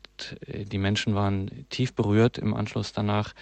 äh, 0.45 0.63
die 0.63 0.77
Menschen 0.77 1.15
waren 1.15 1.65
tief 1.69 1.93
berührt 1.93 2.37
im 2.37 2.53
Anschluss 2.53 2.93
danach 2.93 3.33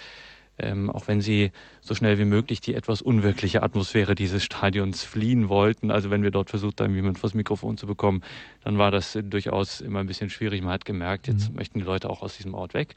ähm, 0.58 0.89
auch 0.89 1.08
wenn 1.08 1.22
sie 1.22 1.51
so 1.82 1.95
schnell 1.95 2.18
wie 2.18 2.26
möglich 2.26 2.62
die 2.62 2.76
etwas 2.76 3.01
unwirkliche 3.01 3.64
Atmosphäre 3.64 4.16
dieses 4.16 4.43
Stadions 4.43 5.03
fliehen 5.03 5.49
wollten. 5.49 5.91
Also 5.91 6.10
wenn 6.10 6.24
wir 6.24 6.32
dort 6.32 6.49
versucht 6.49 6.82
haben, 6.82 6.95
jemand 6.95 7.20
vors 7.20 7.34
Mikrofon 7.34 7.78
zu 7.78 7.88
bekommen, 7.88 8.22
dann 8.64 8.78
war 8.78 8.91
das 8.91 9.18
durchaus 9.24 9.82
immer 9.82 9.99
ein 9.99 10.08
bisschen 10.08 10.30
schwierig. 10.30 10.62
Man 10.62 10.72
hat 10.72 10.86
gemerkt, 10.86 11.28
jetzt 11.28 11.49
mhm. 11.49 11.56
möchten 11.58 11.80
die 11.80 11.86
Leute 11.86 12.10
auch 12.10 12.22
aus 12.22 12.38
diesem 12.38 12.53
Ort 12.53 12.74
weg. 12.74 12.95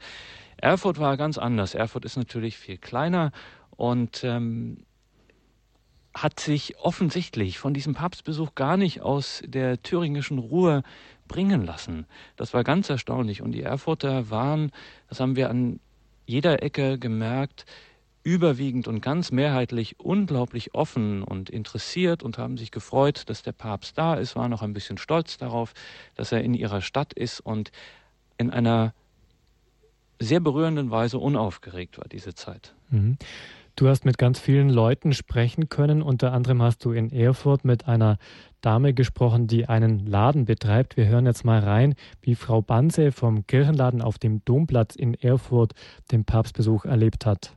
Erfurt 0.57 0.99
war 0.99 1.17
ganz 1.17 1.37
anders. 1.37 1.73
Erfurt 1.75 2.05
ist 2.05 2.17
natürlich 2.17 2.57
viel 2.57 2.77
kleiner 2.77 3.31
und 3.71 4.23
ähm, 4.23 4.85
hat 6.13 6.39
sich 6.39 6.77
offensichtlich 6.79 7.59
von 7.59 7.73
diesem 7.73 7.93
Papstbesuch 7.93 8.55
gar 8.55 8.77
nicht 8.77 9.01
aus 9.01 9.41
der 9.45 9.81
thüringischen 9.81 10.37
Ruhe 10.37 10.83
bringen 11.27 11.65
lassen. 11.65 12.07
Das 12.35 12.53
war 12.53 12.63
ganz 12.63 12.89
erstaunlich. 12.89 13.41
Und 13.41 13.51
die 13.51 13.61
Erfurter 13.61 14.29
waren, 14.29 14.71
das 15.07 15.19
haben 15.19 15.35
wir 15.35 15.49
an 15.49 15.79
jeder 16.29 16.61
Ecke 16.61 16.99
gemerkt, 16.99 17.65
überwiegend 18.21 18.87
und 18.87 19.01
ganz 19.01 19.31
mehrheitlich 19.31 19.99
unglaublich 19.99 20.75
offen 20.75 21.23
und 21.23 21.49
interessiert 21.49 22.21
und 22.21 22.37
haben 22.37 22.55
sich 22.55 22.69
gefreut, 22.69 23.23
dass 23.27 23.41
der 23.41 23.51
Papst 23.51 23.97
da 23.97 24.13
ist, 24.13 24.35
waren 24.35 24.53
auch 24.53 24.61
ein 24.61 24.73
bisschen 24.73 24.99
stolz 24.99 25.37
darauf, 25.37 25.73
dass 26.13 26.31
er 26.31 26.43
in 26.43 26.53
ihrer 26.53 26.81
Stadt 26.81 27.13
ist 27.13 27.39
und 27.39 27.71
in 28.37 28.51
einer 28.51 28.93
sehr 30.19 30.39
berührenden 30.39 30.91
Weise 30.91 31.17
unaufgeregt 31.17 31.97
war 31.97 32.05
diese 32.07 32.35
Zeit. 32.35 32.75
Mhm. 32.91 33.17
Du 33.79 33.87
hast 33.87 34.03
mit 34.03 34.17
ganz 34.17 34.41
vielen 34.41 34.67
Leuten 34.67 35.13
sprechen 35.13 35.69
können. 35.69 36.01
Unter 36.01 36.33
anderem 36.33 36.61
hast 36.61 36.83
du 36.83 36.91
in 36.91 37.13
Erfurt 37.13 37.63
mit 37.63 37.87
einer 37.87 38.17
Dame 38.59 38.93
gesprochen, 38.93 39.47
die 39.47 39.69
einen 39.69 40.05
Laden 40.05 40.43
betreibt. 40.43 40.97
Wir 40.97 41.07
hören 41.07 41.25
jetzt 41.25 41.45
mal 41.45 41.59
rein, 41.59 41.95
wie 42.19 42.35
Frau 42.35 42.61
Banse 42.61 43.13
vom 43.13 43.47
Kirchenladen 43.47 44.01
auf 44.01 44.19
dem 44.19 44.43
Domplatz 44.43 44.97
in 44.97 45.13
Erfurt 45.13 45.75
den 46.11 46.25
Papstbesuch 46.25 46.83
erlebt 46.83 47.25
hat. 47.25 47.55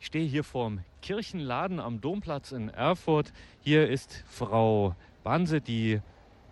Ich 0.00 0.06
stehe 0.06 0.26
hier 0.26 0.42
vorm 0.42 0.80
Kirchenladen 1.00 1.78
am 1.78 2.00
Domplatz 2.00 2.50
in 2.50 2.70
Erfurt. 2.70 3.32
Hier 3.60 3.88
ist 3.88 4.24
Frau 4.26 4.96
Banse, 5.22 5.60
die 5.60 6.00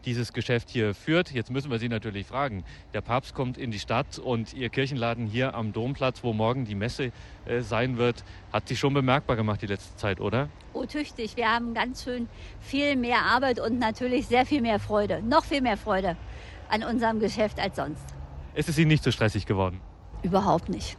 dieses 0.04 0.32
Geschäft 0.32 0.70
hier 0.70 0.94
führt. 0.94 1.30
Jetzt 1.32 1.50
müssen 1.50 1.70
wir 1.70 1.78
Sie 1.78 1.88
natürlich 1.88 2.26
fragen. 2.26 2.64
Der 2.94 3.00
Papst 3.00 3.34
kommt 3.34 3.58
in 3.58 3.70
die 3.70 3.78
Stadt 3.78 4.18
und 4.18 4.54
Ihr 4.54 4.68
Kirchenladen 4.68 5.26
hier 5.26 5.54
am 5.54 5.72
Domplatz, 5.72 6.22
wo 6.22 6.32
morgen 6.32 6.64
die 6.64 6.74
Messe 6.74 7.12
äh, 7.46 7.60
sein 7.60 7.96
wird, 7.96 8.24
hat 8.52 8.68
sich 8.68 8.78
schon 8.78 8.94
bemerkbar 8.94 9.36
gemacht 9.36 9.62
die 9.62 9.66
letzte 9.66 9.96
Zeit, 9.96 10.20
oder? 10.20 10.48
Oh, 10.72 10.84
tüchtig. 10.84 11.36
Wir 11.36 11.52
haben 11.52 11.74
ganz 11.74 12.04
schön 12.04 12.28
viel 12.60 12.96
mehr 12.96 13.22
Arbeit 13.22 13.60
und 13.60 13.78
natürlich 13.78 14.26
sehr 14.26 14.46
viel 14.46 14.62
mehr 14.62 14.78
Freude. 14.78 15.22
Noch 15.22 15.44
viel 15.44 15.60
mehr 15.60 15.76
Freude 15.76 16.16
an 16.68 16.84
unserem 16.84 17.20
Geschäft 17.20 17.58
als 17.58 17.76
sonst. 17.76 18.04
Ist 18.54 18.68
es 18.68 18.78
Ihnen 18.78 18.88
nicht 18.88 19.04
so 19.04 19.10
stressig 19.10 19.46
geworden? 19.46 19.80
Überhaupt 20.22 20.68
nicht. 20.68 20.96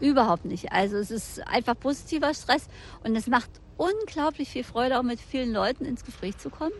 Überhaupt 0.00 0.44
nicht. 0.44 0.72
Also 0.72 0.96
es 0.96 1.10
ist 1.10 1.46
einfach 1.46 1.78
positiver 1.78 2.32
Stress 2.34 2.68
und 3.02 3.16
es 3.16 3.26
macht 3.26 3.50
unglaublich 3.78 4.48
viel 4.50 4.64
Freude, 4.64 4.98
auch 4.98 5.02
mit 5.02 5.20
vielen 5.20 5.52
Leuten 5.52 5.84
ins 5.84 6.04
Gespräch 6.04 6.36
zu 6.36 6.50
kommen. 6.50 6.72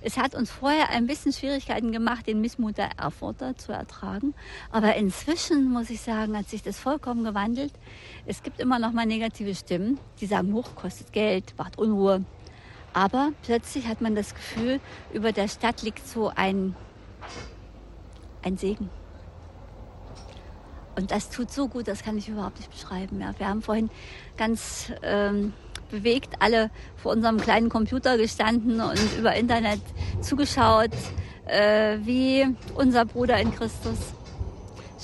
Es 0.00 0.16
hat 0.16 0.34
uns 0.34 0.50
vorher 0.50 0.90
ein 0.90 1.06
bisschen 1.06 1.32
Schwierigkeiten 1.32 1.92
gemacht, 1.92 2.26
den 2.26 2.40
Missmut 2.40 2.78
der 2.78 2.90
Erfurter 2.96 3.56
zu 3.56 3.72
ertragen. 3.72 4.34
Aber 4.70 4.94
inzwischen, 4.94 5.70
muss 5.70 5.90
ich 5.90 6.00
sagen, 6.00 6.36
hat 6.36 6.48
sich 6.48 6.62
das 6.62 6.78
vollkommen 6.78 7.24
gewandelt. 7.24 7.72
Es 8.24 8.42
gibt 8.42 8.60
immer 8.60 8.78
noch 8.78 8.92
mal 8.92 9.06
negative 9.06 9.54
Stimmen, 9.54 9.98
die 10.20 10.26
sagen, 10.26 10.54
hoch 10.54 10.74
kostet 10.76 11.12
Geld, 11.12 11.54
macht 11.58 11.76
Unruhe. 11.76 12.24
Aber 12.92 13.32
plötzlich 13.42 13.88
hat 13.88 14.00
man 14.00 14.14
das 14.14 14.34
Gefühl, 14.34 14.80
über 15.12 15.32
der 15.32 15.48
Stadt 15.48 15.82
liegt 15.82 16.06
so 16.06 16.30
ein, 16.34 16.76
ein 18.42 18.56
Segen. 18.56 18.88
Und 20.96 21.10
das 21.10 21.30
tut 21.30 21.50
so 21.50 21.68
gut, 21.68 21.88
das 21.88 22.02
kann 22.02 22.16
ich 22.18 22.28
überhaupt 22.28 22.58
nicht 22.58 22.70
beschreiben. 22.70 23.20
Ja, 23.20 23.34
wir 23.38 23.48
haben 23.48 23.62
vorhin 23.62 23.90
ganz 24.36 24.92
ähm, 25.02 25.52
bewegt, 25.90 26.34
alle 26.40 26.70
vor 26.96 27.12
unserem 27.12 27.38
kleinen 27.38 27.68
Computer 27.68 28.16
gestanden 28.16 28.80
und 28.80 29.00
über 29.18 29.34
Internet 29.34 29.80
zugeschaut, 30.20 30.90
äh, 31.46 31.98
wie 32.02 32.46
unser 32.74 33.04
Bruder 33.04 33.38
in 33.38 33.54
Christus 33.54 34.14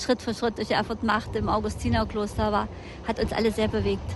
Schritt 0.01 0.23
für 0.23 0.35
Schritt 0.35 0.57
durch 0.59 0.71
Erfurt 0.71 1.03
macht, 1.03 1.37
im 1.37 1.49
Augustinerkloster 1.49 2.53
war, 2.53 2.69
hat 3.07 3.21
uns 3.21 3.33
alle 3.33 3.51
sehr 3.53 3.69
bewegt. 3.69 4.09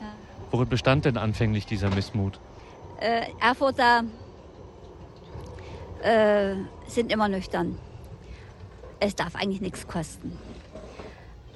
Ja. 0.00 0.06
Worin 0.50 0.68
bestand 0.68 1.06
denn 1.06 1.16
anfänglich 1.16 1.66
dieser 1.66 1.88
Missmut? 1.90 2.38
Äh, 3.00 3.22
Erfurter 3.40 4.04
äh, 6.02 6.54
sind 6.86 7.10
immer 7.10 7.28
nüchtern. 7.28 7.78
Es 9.04 9.14
darf 9.14 9.36
eigentlich 9.36 9.60
nichts 9.60 9.86
kosten. 9.86 10.32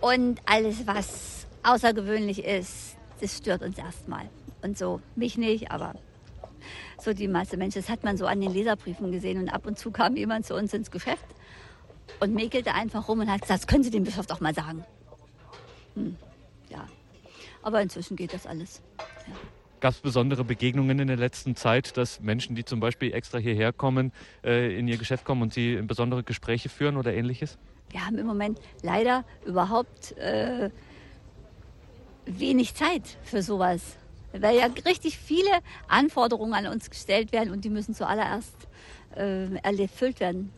Und 0.02 0.38
alles, 0.44 0.86
was 0.86 1.46
außergewöhnlich 1.62 2.44
ist, 2.44 2.94
das 3.22 3.38
stört 3.38 3.62
uns 3.62 3.78
erstmal. 3.78 4.28
Und 4.60 4.76
so, 4.76 5.00
mich 5.16 5.38
nicht, 5.38 5.70
aber 5.70 5.94
so 7.00 7.14
die 7.14 7.26
Masse 7.26 7.56
Menschen. 7.56 7.80
Das 7.80 7.88
hat 7.88 8.04
man 8.04 8.18
so 8.18 8.26
an 8.26 8.42
den 8.42 8.52
Leserbriefen 8.52 9.10
gesehen. 9.12 9.38
Und 9.40 9.48
ab 9.48 9.64
und 9.64 9.78
zu 9.78 9.90
kam 9.90 10.14
jemand 10.16 10.44
zu 10.44 10.54
uns 10.54 10.74
ins 10.74 10.90
Geschäft 10.90 11.24
und 12.20 12.34
mäkelte 12.34 12.74
einfach 12.74 13.08
rum 13.08 13.20
und 13.20 13.30
hat 13.30 13.40
gesagt, 13.40 13.62
das 13.62 13.66
können 13.66 13.82
Sie 13.82 13.90
dem 13.90 14.04
Bischof 14.04 14.26
doch 14.26 14.40
mal 14.40 14.54
sagen. 14.54 14.84
Hm, 15.94 16.16
ja, 16.68 16.86
aber 17.62 17.80
inzwischen 17.80 18.18
geht 18.18 18.34
das 18.34 18.46
alles. 18.46 18.82
Ja. 19.26 19.34
Gab 19.80 19.92
es 19.92 20.00
besondere 20.00 20.42
Begegnungen 20.42 20.98
in 20.98 21.06
der 21.06 21.16
letzten 21.16 21.54
Zeit, 21.54 21.96
dass 21.96 22.20
Menschen, 22.20 22.56
die 22.56 22.64
zum 22.64 22.80
Beispiel 22.80 23.12
extra 23.14 23.38
hierher 23.38 23.72
kommen, 23.72 24.12
äh, 24.44 24.76
in 24.76 24.88
ihr 24.88 24.96
Geschäft 24.96 25.24
kommen 25.24 25.42
und 25.42 25.54
sie 25.54 25.76
besondere 25.82 26.24
Gespräche 26.24 26.68
führen 26.68 26.96
oder 26.96 27.14
ähnliches? 27.14 27.58
Wir 27.90 28.04
haben 28.04 28.18
im 28.18 28.26
Moment 28.26 28.58
leider 28.82 29.24
überhaupt 29.46 30.16
äh, 30.18 30.70
wenig 32.26 32.74
Zeit 32.74 33.18
für 33.22 33.42
sowas. 33.42 33.96
Weil 34.32 34.56
ja 34.56 34.66
richtig 34.84 35.16
viele 35.16 35.50
Anforderungen 35.86 36.54
an 36.54 36.66
uns 36.66 36.90
gestellt 36.90 37.32
werden 37.32 37.50
und 37.50 37.64
die 37.64 37.70
müssen 37.70 37.94
zuallererst 37.94 38.68
äh, 39.16 39.54
erfüllt 39.54 40.20
werden. 40.20 40.52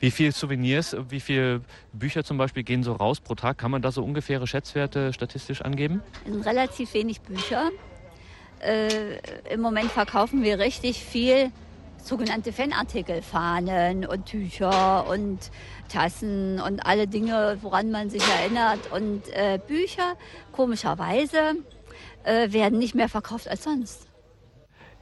Wie 0.00 0.10
viele 0.10 0.32
Souvenirs, 0.32 0.96
wie 1.08 1.20
viele 1.20 1.60
Bücher 1.92 2.24
zum 2.24 2.38
Beispiel 2.38 2.64
gehen 2.64 2.82
so 2.82 2.92
raus 2.92 3.20
pro 3.20 3.34
Tag? 3.36 3.58
Kann 3.58 3.70
man 3.70 3.82
da 3.82 3.92
so 3.92 4.02
ungefähre 4.02 4.46
Schätzwerte 4.46 5.12
statistisch 5.12 5.62
angeben? 5.62 6.02
Relativ 6.44 6.94
wenig 6.94 7.20
Bücher. 7.20 7.70
Äh, 8.60 9.18
Im 9.52 9.60
Moment 9.60 9.90
verkaufen 9.90 10.42
wir 10.42 10.58
richtig 10.58 11.02
viel 11.02 11.50
sogenannte 12.02 12.52
Fanartikel, 12.52 13.20
Fahnen 13.20 14.06
und 14.06 14.26
Tücher 14.26 15.06
und 15.08 15.50
Tassen 15.88 16.60
und 16.60 16.80
alle 16.80 17.06
Dinge, 17.08 17.58
woran 17.62 17.90
man 17.90 18.10
sich 18.10 18.22
erinnert. 18.22 18.92
Und 18.92 19.28
äh, 19.32 19.58
Bücher, 19.66 20.14
komischerweise, 20.52 21.56
äh, 22.24 22.52
werden 22.52 22.78
nicht 22.78 22.94
mehr 22.94 23.08
verkauft 23.08 23.48
als 23.48 23.64
sonst. 23.64 24.06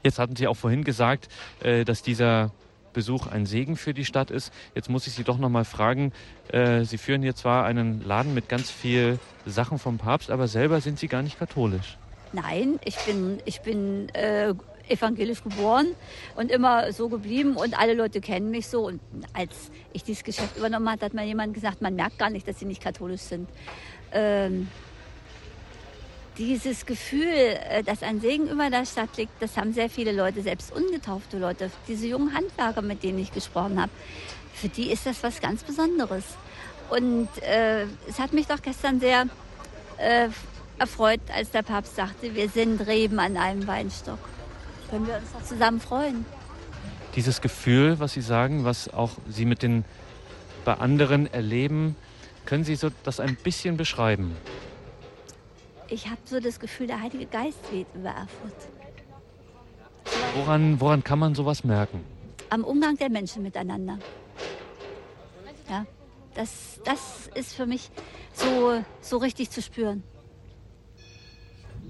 Jetzt 0.03 0.19
hatten 0.19 0.37
Sie 0.37 0.47
auch 0.47 0.57
vorhin 0.57 0.85
gesagt, 0.85 1.29
äh, 1.63 1.85
dass 1.85 2.03
dieser 2.03 2.53
Besuch 2.93 3.27
ein 3.27 3.45
Segen 3.45 3.77
für 3.77 3.93
die 3.93 4.05
Stadt 4.05 4.31
ist. 4.31 4.53
Jetzt 4.75 4.89
muss 4.89 5.07
ich 5.07 5.15
Sie 5.15 5.25
doch 5.25 5.39
noch 5.39 5.49
mal 5.49 5.65
fragen. 5.65 6.13
Äh, 6.49 6.85
Sie 6.85 6.99
führen 6.99 7.23
hier 7.23 7.35
zwar 7.35 7.65
einen 7.65 8.03
Laden 8.05 8.35
mit 8.35 8.49
ganz 8.49 8.71
viel 8.71 9.19
Sachen 9.47 9.79
vom 9.79 9.99
Papst, 9.99 10.31
aber 10.31 10.49
selber 10.49 10.81
sind 10.81 10.99
Sie 10.99 11.09
gar 11.09 11.23
nicht 11.23 11.39
katholisch. 11.39 11.99
Nein, 12.35 12.81
ich 12.85 12.97
bin, 12.99 13.39
ich 13.45 13.61
bin 13.61 14.09
äh, 14.09 14.55
evangelisch 14.89 15.45
geboren 15.45 15.87
und 16.35 16.51
immer 16.51 16.93
so 16.93 17.09
geblieben 17.09 17.57
und 17.57 17.79
alle 17.79 17.95
Leute 17.95 18.21
kennen 18.21 18.51
mich 18.51 18.67
so. 18.67 18.89
Und 18.89 19.01
als 19.33 19.71
ich 19.93 20.03
dieses 20.03 20.25
Geschäft 20.25 20.57
übernommen 20.57 20.91
habe, 20.91 21.05
hat 21.05 21.15
mir 21.15 21.25
jemand 21.25 21.55
gesagt, 21.55 21.81
man 21.81 21.95
merkt 21.95 22.19
gar 22.19 22.31
nicht, 22.31 22.49
dass 22.49 22.59
sie 22.59 22.65
nicht 22.65 22.83
katholisch 22.83 23.21
sind. 23.21 23.49
Ähm, 24.13 24.67
dieses 26.37 26.87
Gefühl, 26.87 27.29
äh, 27.29 27.85
dass 27.85 28.03
ein 28.03 28.21
Segen 28.21 28.49
über 28.49 28.69
der 28.69 28.85
Stadt 28.85 29.17
liegt, 29.17 29.41
das 29.41 29.57
haben 29.57 29.73
sehr 29.73 29.89
viele 29.89 30.11
Leute, 30.11 30.43
selbst 30.43 30.75
ungetaufte 30.75 31.39
Leute, 31.39 31.71
diese 31.87 32.09
jungen 32.09 32.35
Handwerker, 32.35 32.83
mit 32.83 33.05
denen 33.05 33.21
ich 33.21 33.33
gesprochen 33.33 33.81
habe. 33.81 33.93
Für 34.55 34.69
die 34.69 34.91
ist 34.91 35.07
das 35.07 35.23
was 35.23 35.41
ganz 35.41 35.63
Besonderes. 35.63 36.25
Und 36.91 37.29
äh, 37.43 37.85
es 38.09 38.19
hat 38.19 38.33
mich 38.33 38.49
doch 38.49 38.61
gestern 38.61 38.99
sehr 38.99 39.29
äh, 39.99 40.29
erfreut, 40.79 41.21
als 41.35 41.51
der 41.51 41.63
Papst 41.63 41.97
sagte, 41.97 42.35
wir 42.35 42.49
sind 42.49 42.81
Reben 42.87 43.19
an 43.19 43.37
einem 43.37 43.67
Weinstock 43.67 44.19
können 44.95 45.09
wir 45.09 45.17
uns 45.17 45.33
doch 45.33 45.43
zusammen 45.43 45.81
freuen. 45.81 46.25
Dieses 47.17 47.41
Gefühl, 47.41 47.99
was 47.99 48.13
Sie 48.13 48.21
sagen, 48.21 48.65
was 48.65 48.89
auch 48.95 49.11
Sie 49.29 49.45
mit 49.45 49.63
den 49.63 49.85
bei 50.65 50.75
anderen 50.75 51.33
erleben, 51.33 51.97
können 52.47 52.63
Sie 52.63 52.77
so 52.77 52.91
das 53.03 53.19
ein 53.19 53.35
bisschen 53.35 53.77
beschreiben? 53.77 54.37
Ich 55.89 56.07
habe 56.07 56.21
so 56.25 56.39
das 56.39 56.61
Gefühl, 56.61 56.87
der 56.87 57.01
Heilige 57.01 57.27
Geist 57.27 57.59
weht 57.73 57.89
über 57.95 58.11
Erfurt. 58.11 58.55
Woran, 60.37 60.81
woran 60.81 61.03
kann 61.03 61.19
man 61.19 61.35
sowas 61.35 61.65
merken? 61.65 62.05
Am 62.51 62.63
Umgang 62.63 62.97
der 62.97 63.11
Menschen 63.11 63.43
miteinander. 63.43 63.99
Ja, 65.69 65.87
das, 66.37 66.81
das 66.85 67.29
ist 67.35 67.55
für 67.55 67.67
mich 67.67 67.91
so, 68.33 68.81
so 69.01 69.17
richtig 69.17 69.51
zu 69.51 69.61
spüren 69.61 70.05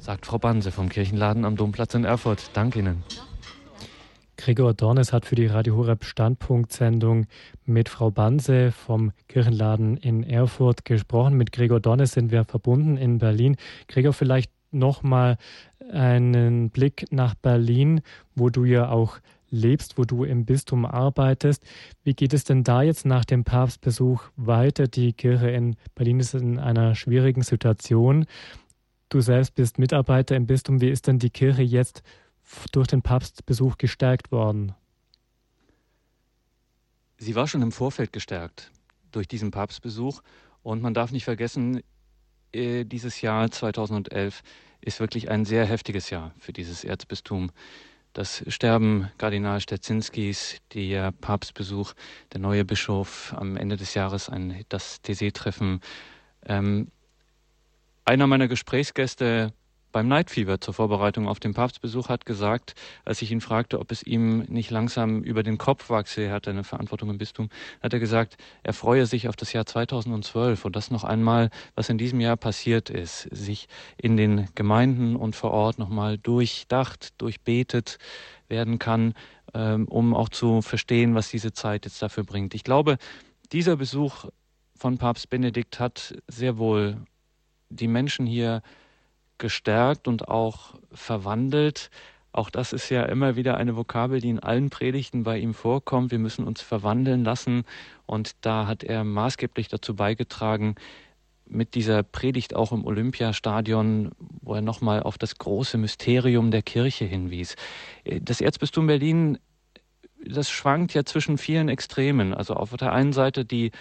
sagt 0.04 0.26
Frau 0.26 0.36
Banse 0.36 0.70
vom 0.70 0.90
Kirchenladen 0.90 1.46
am 1.46 1.56
Domplatz 1.56 1.94
in 1.94 2.04
Erfurt. 2.04 2.50
Danke 2.52 2.80
Ihnen. 2.80 3.02
Gregor 4.36 4.74
Dornes 4.74 5.14
hat 5.14 5.24
für 5.24 5.34
die 5.34 5.46
Radio 5.46 5.76
Horeb 5.76 6.04
Standpunktsendung 6.04 7.26
mit 7.64 7.88
Frau 7.88 8.10
Banse 8.10 8.70
vom 8.70 9.12
Kirchenladen 9.28 9.96
in 9.96 10.22
Erfurt 10.22 10.84
gesprochen. 10.84 11.38
Mit 11.38 11.52
Gregor 11.52 11.80
Dornes 11.80 12.12
sind 12.12 12.32
wir 12.32 12.44
verbunden 12.44 12.98
in 12.98 13.16
Berlin. 13.16 13.56
Gregor, 13.88 14.12
vielleicht 14.12 14.52
nochmal 14.72 15.38
einen 15.90 16.68
Blick 16.68 17.06
nach 17.10 17.34
Berlin, 17.34 18.02
wo 18.34 18.50
du 18.50 18.66
ja 18.66 18.90
auch 18.90 19.16
lebst, 19.48 19.96
wo 19.96 20.04
du 20.04 20.24
im 20.24 20.44
Bistum 20.44 20.84
arbeitest. 20.84 21.64
Wie 22.02 22.12
geht 22.12 22.34
es 22.34 22.44
denn 22.44 22.62
da 22.62 22.82
jetzt 22.82 23.06
nach 23.06 23.24
dem 23.24 23.44
Papstbesuch 23.44 24.24
weiter? 24.36 24.86
Die 24.86 25.14
Kirche 25.14 25.48
in 25.48 25.76
Berlin 25.94 26.20
ist 26.20 26.34
in 26.34 26.58
einer 26.58 26.94
schwierigen 26.94 27.42
Situation. 27.42 28.26
Du 29.14 29.20
selbst 29.20 29.54
bist 29.54 29.78
Mitarbeiter 29.78 30.34
im 30.34 30.48
Bistum. 30.48 30.80
Wie 30.80 30.88
ist 30.88 31.06
denn 31.06 31.20
die 31.20 31.30
Kirche 31.30 31.62
jetzt 31.62 32.02
durch 32.72 32.88
den 32.88 33.00
Papstbesuch 33.00 33.78
gestärkt 33.78 34.32
worden? 34.32 34.74
Sie 37.18 37.36
war 37.36 37.46
schon 37.46 37.62
im 37.62 37.70
Vorfeld 37.70 38.12
gestärkt 38.12 38.72
durch 39.12 39.28
diesen 39.28 39.52
Papstbesuch. 39.52 40.20
Und 40.64 40.82
man 40.82 40.94
darf 40.94 41.12
nicht 41.12 41.22
vergessen, 41.22 41.80
äh, 42.52 42.82
dieses 42.82 43.20
Jahr 43.20 43.48
2011 43.52 44.42
ist 44.80 44.98
wirklich 44.98 45.30
ein 45.30 45.44
sehr 45.44 45.64
heftiges 45.64 46.10
Jahr 46.10 46.34
für 46.36 46.52
dieses 46.52 46.82
Erzbistum. 46.82 47.52
Das 48.14 48.42
Sterben 48.48 49.12
Kardinal 49.16 49.60
Stetzinskis, 49.60 50.56
der 50.72 51.12
Papstbesuch, 51.12 51.92
der 52.32 52.40
neue 52.40 52.64
Bischof 52.64 53.32
am 53.36 53.56
Ende 53.56 53.76
des 53.76 53.94
Jahres, 53.94 54.28
ein, 54.28 54.64
das 54.70 55.02
TC-Treffen. 55.02 55.82
Ähm, 56.46 56.88
einer 58.04 58.26
meiner 58.26 58.48
Gesprächsgäste 58.48 59.52
beim 59.94 60.08
Night 60.08 60.28
Fever 60.28 60.60
zur 60.60 60.74
Vorbereitung 60.74 61.28
auf 61.28 61.38
den 61.38 61.54
Papstbesuch 61.54 62.08
hat 62.08 62.26
gesagt, 62.26 62.74
als 63.04 63.22
ich 63.22 63.30
ihn 63.30 63.40
fragte, 63.40 63.78
ob 63.78 63.92
es 63.92 64.02
ihm 64.02 64.40
nicht 64.48 64.72
langsam 64.72 65.22
über 65.22 65.44
den 65.44 65.56
Kopf 65.56 65.88
wachse, 65.88 66.22
er 66.22 66.32
hatte 66.32 66.50
eine 66.50 66.64
Verantwortung 66.64 67.10
im 67.10 67.18
Bistum, 67.18 67.48
hat 67.80 67.92
er 67.92 68.00
gesagt, 68.00 68.36
er 68.64 68.72
freue 68.72 69.06
sich 69.06 69.28
auf 69.28 69.36
das 69.36 69.52
Jahr 69.52 69.66
2012 69.66 70.64
und 70.64 70.74
das 70.74 70.90
noch 70.90 71.04
einmal, 71.04 71.48
was 71.76 71.90
in 71.90 71.98
diesem 71.98 72.20
Jahr 72.20 72.36
passiert 72.36 72.90
ist, 72.90 73.28
sich 73.30 73.68
in 73.96 74.16
den 74.16 74.48
Gemeinden 74.56 75.14
und 75.14 75.36
vor 75.36 75.52
Ort 75.52 75.78
nochmal 75.78 76.18
durchdacht, 76.18 77.14
durchbetet 77.18 77.98
werden 78.48 78.80
kann, 78.80 79.14
ähm, 79.54 79.86
um 79.86 80.12
auch 80.12 80.28
zu 80.28 80.60
verstehen, 80.60 81.14
was 81.14 81.28
diese 81.28 81.52
Zeit 81.52 81.84
jetzt 81.84 82.02
dafür 82.02 82.24
bringt. 82.24 82.54
Ich 82.54 82.64
glaube, 82.64 82.98
dieser 83.52 83.76
Besuch 83.76 84.24
von 84.76 84.98
Papst 84.98 85.30
Benedikt 85.30 85.78
hat 85.78 86.16
sehr 86.26 86.58
wohl 86.58 86.96
die 87.68 87.88
Menschen 87.88 88.26
hier 88.26 88.62
gestärkt 89.38 90.08
und 90.08 90.28
auch 90.28 90.74
verwandelt. 90.92 91.90
Auch 92.32 92.50
das 92.50 92.72
ist 92.72 92.90
ja 92.90 93.04
immer 93.04 93.36
wieder 93.36 93.56
eine 93.56 93.76
Vokabel, 93.76 94.20
die 94.20 94.30
in 94.30 94.40
allen 94.40 94.70
Predigten 94.70 95.22
bei 95.22 95.38
ihm 95.38 95.54
vorkommt. 95.54 96.10
Wir 96.10 96.18
müssen 96.18 96.44
uns 96.44 96.60
verwandeln 96.60 97.24
lassen. 97.24 97.64
Und 98.06 98.32
da 98.40 98.66
hat 98.66 98.82
er 98.82 99.04
maßgeblich 99.04 99.68
dazu 99.68 99.94
beigetragen, 99.94 100.74
mit 101.46 101.74
dieser 101.74 102.02
Predigt 102.02 102.56
auch 102.56 102.72
im 102.72 102.84
Olympiastadion, 102.84 104.12
wo 104.40 104.54
er 104.54 104.62
nochmal 104.62 105.02
auf 105.02 105.18
das 105.18 105.36
große 105.36 105.78
Mysterium 105.78 106.50
der 106.50 106.62
Kirche 106.62 107.04
hinwies. 107.04 107.54
Das 108.04 108.40
Erzbistum 108.40 108.86
Berlin, 108.86 109.38
das 110.26 110.50
schwankt 110.50 110.94
ja 110.94 111.04
zwischen 111.04 111.38
vielen 111.38 111.68
Extremen. 111.68 112.34
Also 112.34 112.54
auf 112.54 112.74
der 112.76 112.92
einen 112.92 113.12
Seite 113.12 113.44
die 113.44 113.72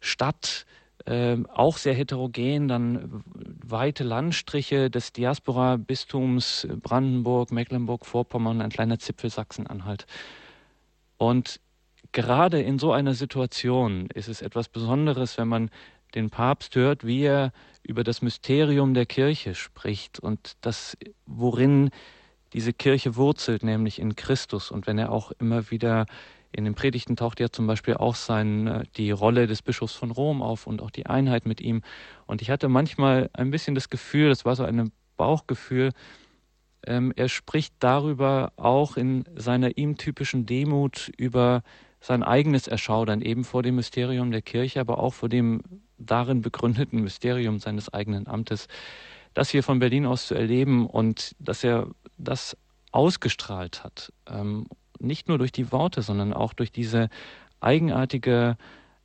Stadt, 0.00 0.64
äh, 1.06 1.36
auch 1.52 1.76
sehr 1.76 1.94
heterogen, 1.94 2.68
dann 2.68 3.22
weite 3.64 4.04
Landstriche 4.04 4.90
des 4.90 5.12
Diaspora-Bistums 5.12 6.68
Brandenburg, 6.82 7.52
Mecklenburg, 7.52 8.06
Vorpommern, 8.06 8.60
ein 8.60 8.70
kleiner 8.70 8.98
Zipfel 8.98 9.30
Sachsen-Anhalt. 9.30 10.06
Und 11.18 11.60
gerade 12.12 12.60
in 12.60 12.78
so 12.78 12.92
einer 12.92 13.14
Situation 13.14 14.08
ist 14.14 14.28
es 14.28 14.42
etwas 14.42 14.68
Besonderes, 14.68 15.38
wenn 15.38 15.48
man 15.48 15.70
den 16.14 16.30
Papst 16.30 16.76
hört, 16.76 17.06
wie 17.06 17.22
er 17.22 17.52
über 17.82 18.04
das 18.04 18.22
Mysterium 18.22 18.94
der 18.94 19.06
Kirche 19.06 19.54
spricht 19.54 20.20
und 20.20 20.56
das, 20.60 20.96
worin 21.26 21.90
diese 22.52 22.72
Kirche 22.72 23.16
wurzelt, 23.16 23.62
nämlich 23.62 23.98
in 23.98 24.14
Christus. 24.14 24.70
Und 24.70 24.86
wenn 24.86 24.98
er 24.98 25.10
auch 25.10 25.32
immer 25.32 25.70
wieder 25.70 26.06
in 26.52 26.64
den 26.64 26.74
Predigten 26.74 27.16
taucht 27.16 27.40
ja 27.40 27.50
zum 27.50 27.66
Beispiel 27.66 27.94
auch 27.94 28.14
sein, 28.14 28.66
äh, 28.66 28.84
die 28.96 29.10
Rolle 29.10 29.46
des 29.46 29.62
Bischofs 29.62 29.94
von 29.94 30.10
Rom 30.10 30.42
auf 30.42 30.66
und 30.66 30.82
auch 30.82 30.90
die 30.90 31.06
Einheit 31.06 31.46
mit 31.46 31.60
ihm. 31.60 31.82
Und 32.26 32.42
ich 32.42 32.50
hatte 32.50 32.68
manchmal 32.68 33.30
ein 33.32 33.50
bisschen 33.50 33.74
das 33.74 33.88
Gefühl, 33.88 34.28
das 34.28 34.44
war 34.44 34.56
so 34.56 34.64
ein 34.64 34.92
Bauchgefühl, 35.16 35.92
ähm, 36.86 37.12
er 37.16 37.28
spricht 37.28 37.74
darüber 37.78 38.52
auch 38.56 38.96
in 38.96 39.24
seiner 39.36 39.76
ihm 39.78 39.96
typischen 39.96 40.46
Demut 40.46 41.10
über 41.16 41.62
sein 42.00 42.22
eigenes 42.22 42.66
Erschaudern, 42.66 43.22
eben 43.22 43.44
vor 43.44 43.62
dem 43.62 43.76
Mysterium 43.76 44.32
der 44.32 44.42
Kirche, 44.42 44.80
aber 44.80 44.98
auch 44.98 45.14
vor 45.14 45.28
dem 45.28 45.62
darin 45.98 46.42
begründeten 46.42 47.00
Mysterium 47.02 47.60
seines 47.60 47.92
eigenen 47.92 48.26
Amtes. 48.26 48.66
Das 49.34 49.50
hier 49.50 49.62
von 49.62 49.78
Berlin 49.78 50.04
aus 50.04 50.26
zu 50.26 50.34
erleben 50.34 50.86
und 50.86 51.36
dass 51.38 51.62
er 51.62 51.88
das 52.18 52.56
ausgestrahlt 52.90 53.84
hat 53.84 54.12
ähm, 54.26 54.66
nicht 55.02 55.28
nur 55.28 55.38
durch 55.38 55.52
die 55.52 55.72
Worte, 55.72 56.02
sondern 56.02 56.32
auch 56.32 56.52
durch 56.52 56.72
diese 56.72 57.08
eigenartige, 57.60 58.56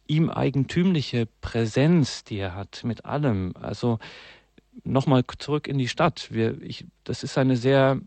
ihm 0.07 0.29
eigentümliche 0.29 1.27
Präsenz, 1.41 2.23
die 2.23 2.37
er 2.37 2.55
hat 2.55 2.83
mit 2.83 3.05
allem. 3.05 3.53
Also 3.59 3.99
nochmal 4.83 5.23
zurück 5.37 5.67
in 5.67 5.77
die 5.77 5.87
Stadt. 5.87 6.29
Wir, 6.31 6.61
ich, 6.61 6.85
das 7.03 7.23
ist 7.23 7.37
eine 7.37 7.57
sehr 7.57 7.99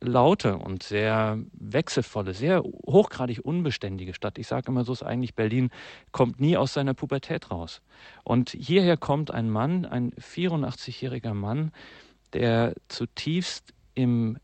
laute 0.00 0.56
und 0.58 0.82
sehr 0.82 1.38
wechselvolle, 1.52 2.34
sehr 2.34 2.62
hochgradig 2.62 3.40
unbeständige 3.44 4.14
Stadt. 4.14 4.38
Ich 4.38 4.46
sage 4.46 4.68
immer 4.68 4.84
so, 4.84 4.92
ist 4.92 5.02
eigentlich 5.02 5.34
Berlin 5.34 5.70
kommt 6.12 6.40
nie 6.40 6.56
aus 6.56 6.74
seiner 6.74 6.94
Pubertät 6.94 7.50
raus. 7.50 7.80
Und 8.22 8.50
hierher 8.50 8.96
kommt 8.96 9.30
ein 9.30 9.50
Mann, 9.50 9.86
ein 9.86 10.12
84-jähriger 10.12 11.34
Mann, 11.34 11.72
der 12.32 12.74
zutiefst 12.88 13.72
im 13.94 14.38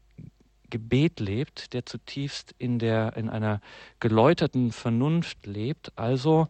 Gebet 0.71 1.21
lebt, 1.21 1.73
der 1.75 1.85
zutiefst 1.85 2.55
in, 2.59 2.79
der, 2.79 3.17
in 3.17 3.29
einer 3.29 3.61
geläuterten 3.99 4.73
Vernunft 4.73 5.47
lebt, 5.47 5.93
also 5.97 6.49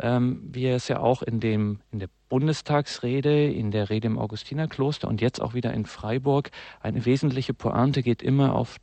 ähm, 0.00 0.40
wie 0.52 0.64
er 0.64 0.76
es 0.76 0.88
ja 0.88 1.00
auch 1.00 1.22
in, 1.22 1.40
dem, 1.40 1.80
in 1.90 1.98
der 1.98 2.08
Bundestagsrede, 2.28 3.50
in 3.50 3.70
der 3.70 3.90
Rede 3.90 4.06
im 4.06 4.18
Augustinerkloster 4.18 5.08
und 5.08 5.20
jetzt 5.20 5.40
auch 5.40 5.54
wieder 5.54 5.72
in 5.72 5.86
Freiburg, 5.86 6.50
eine 6.80 7.04
wesentliche 7.04 7.54
Pointe 7.54 8.02
geht 8.02 8.22
immer 8.22 8.54
auf 8.54 8.76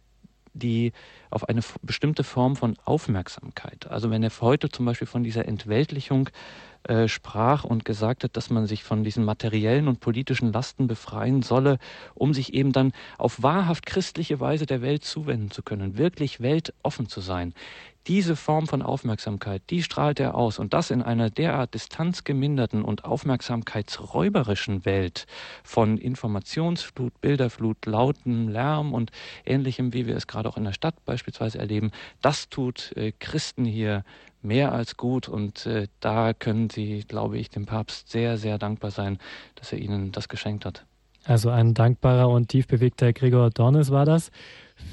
die 0.58 0.94
auf 1.30 1.50
eine 1.50 1.62
bestimmte 1.82 2.24
Form 2.24 2.56
von 2.56 2.78
Aufmerksamkeit. 2.86 3.88
Also 3.88 4.10
wenn 4.10 4.24
er 4.24 4.32
heute 4.40 4.70
zum 4.70 4.86
Beispiel 4.86 5.08
von 5.08 5.22
dieser 5.22 5.48
Entweltlichung 5.48 6.30
äh, 6.88 7.08
sprach 7.08 7.64
und 7.64 7.86
gesagt 7.86 8.24
hat, 8.24 8.38
dass 8.38 8.50
man 8.50 8.68
sich 8.68 8.84
von 8.84 9.04
diesen 9.04 9.26
materiellen 9.26 9.88
und 9.88 10.00
politischen 10.00 10.54
Lasten 10.54 10.88
befreien 10.88 11.42
solle, 11.42 11.80
um 12.14 12.34
sich 12.34 12.54
eben 12.54 12.72
dann 12.72 12.92
auf 13.18 13.42
wahrhaft 13.42 13.86
christliche 13.86 14.40
Weise 14.40 14.66
der 14.66 14.82
Welt 14.82 15.04
zuwenden 15.04 15.50
zu 15.52 15.64
können, 15.64 15.98
wirklich 15.98 16.42
weltoffen 16.42 17.08
zu 17.10 17.22
sein. 17.22 17.54
Diese 18.08 18.36
Form 18.36 18.68
von 18.68 18.84
Aufmerksamkeit, 18.84 19.64
die 19.72 19.82
strahlt 19.82 20.20
er 20.20 20.36
aus 20.36 20.60
und 20.60 20.74
das 20.74 20.92
in 20.92 21.02
einer 21.02 21.32
derart 21.32 21.74
distanzgeminderten 21.74 22.84
und 22.84 23.04
aufmerksamkeitsräuberischen 23.04 24.86
Welt 24.86 25.26
von 25.64 25.98
Informationsflut, 25.98 27.20
Bilderflut, 27.20 27.84
lautem 27.88 28.48
Lärm 28.48 28.94
und 28.94 29.12
ähnlichem, 29.44 29.94
wie 29.94 30.06
wir 30.06 30.16
es 30.16 30.28
gerade 30.28 30.48
auch 30.48 30.58
in 30.58 30.66
der 30.66 30.74
Stadt 30.74 31.04
beispielsweise 31.06 31.58
erleben. 31.58 31.90
Das 32.22 32.50
tut 32.50 32.96
äh, 32.96 33.12
Christen 33.12 33.66
hier 33.66 34.04
mehr 34.44 34.72
als 34.72 34.98
gut 34.98 35.28
und 35.28 35.66
äh, 35.66 35.88
da 36.00 36.34
können 36.34 36.70
Sie, 36.70 37.06
glaube 37.08 37.40
ich, 37.40 37.50
dem 37.50 37.66
Papst 37.66 38.10
sehr, 38.12 38.38
sehr 38.38 38.60
dankbar 38.60 38.92
sein, 38.92 39.18
dass 39.56 39.72
er 39.74 39.80
Ihnen 39.80 40.12
das 40.12 40.30
geschenkt 40.30 40.66
hat. 40.66 40.86
Also 41.24 41.50
ein 41.50 41.74
dankbarer 41.74 42.30
und 42.30 42.50
tief 42.50 42.68
bewegter 42.68 43.12
Gregor 43.14 43.50
Dornes 43.50 43.90
war 43.90 44.06
das. 44.06 44.30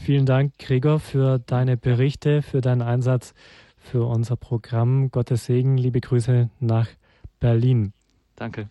Vielen 0.04 0.26
Dank, 0.26 0.58
Gregor, 0.58 0.98
für 0.98 1.38
deine 1.38 1.76
Berichte, 1.76 2.42
für 2.42 2.60
deinen 2.60 2.82
Einsatz 2.82 3.34
für 3.76 4.04
unser 4.04 4.36
Programm. 4.36 5.10
Gottes 5.10 5.44
Segen, 5.44 5.76
liebe 5.76 6.00
Grüße 6.00 6.48
nach 6.60 6.88
Berlin. 7.40 7.92
Danke. 8.36 8.68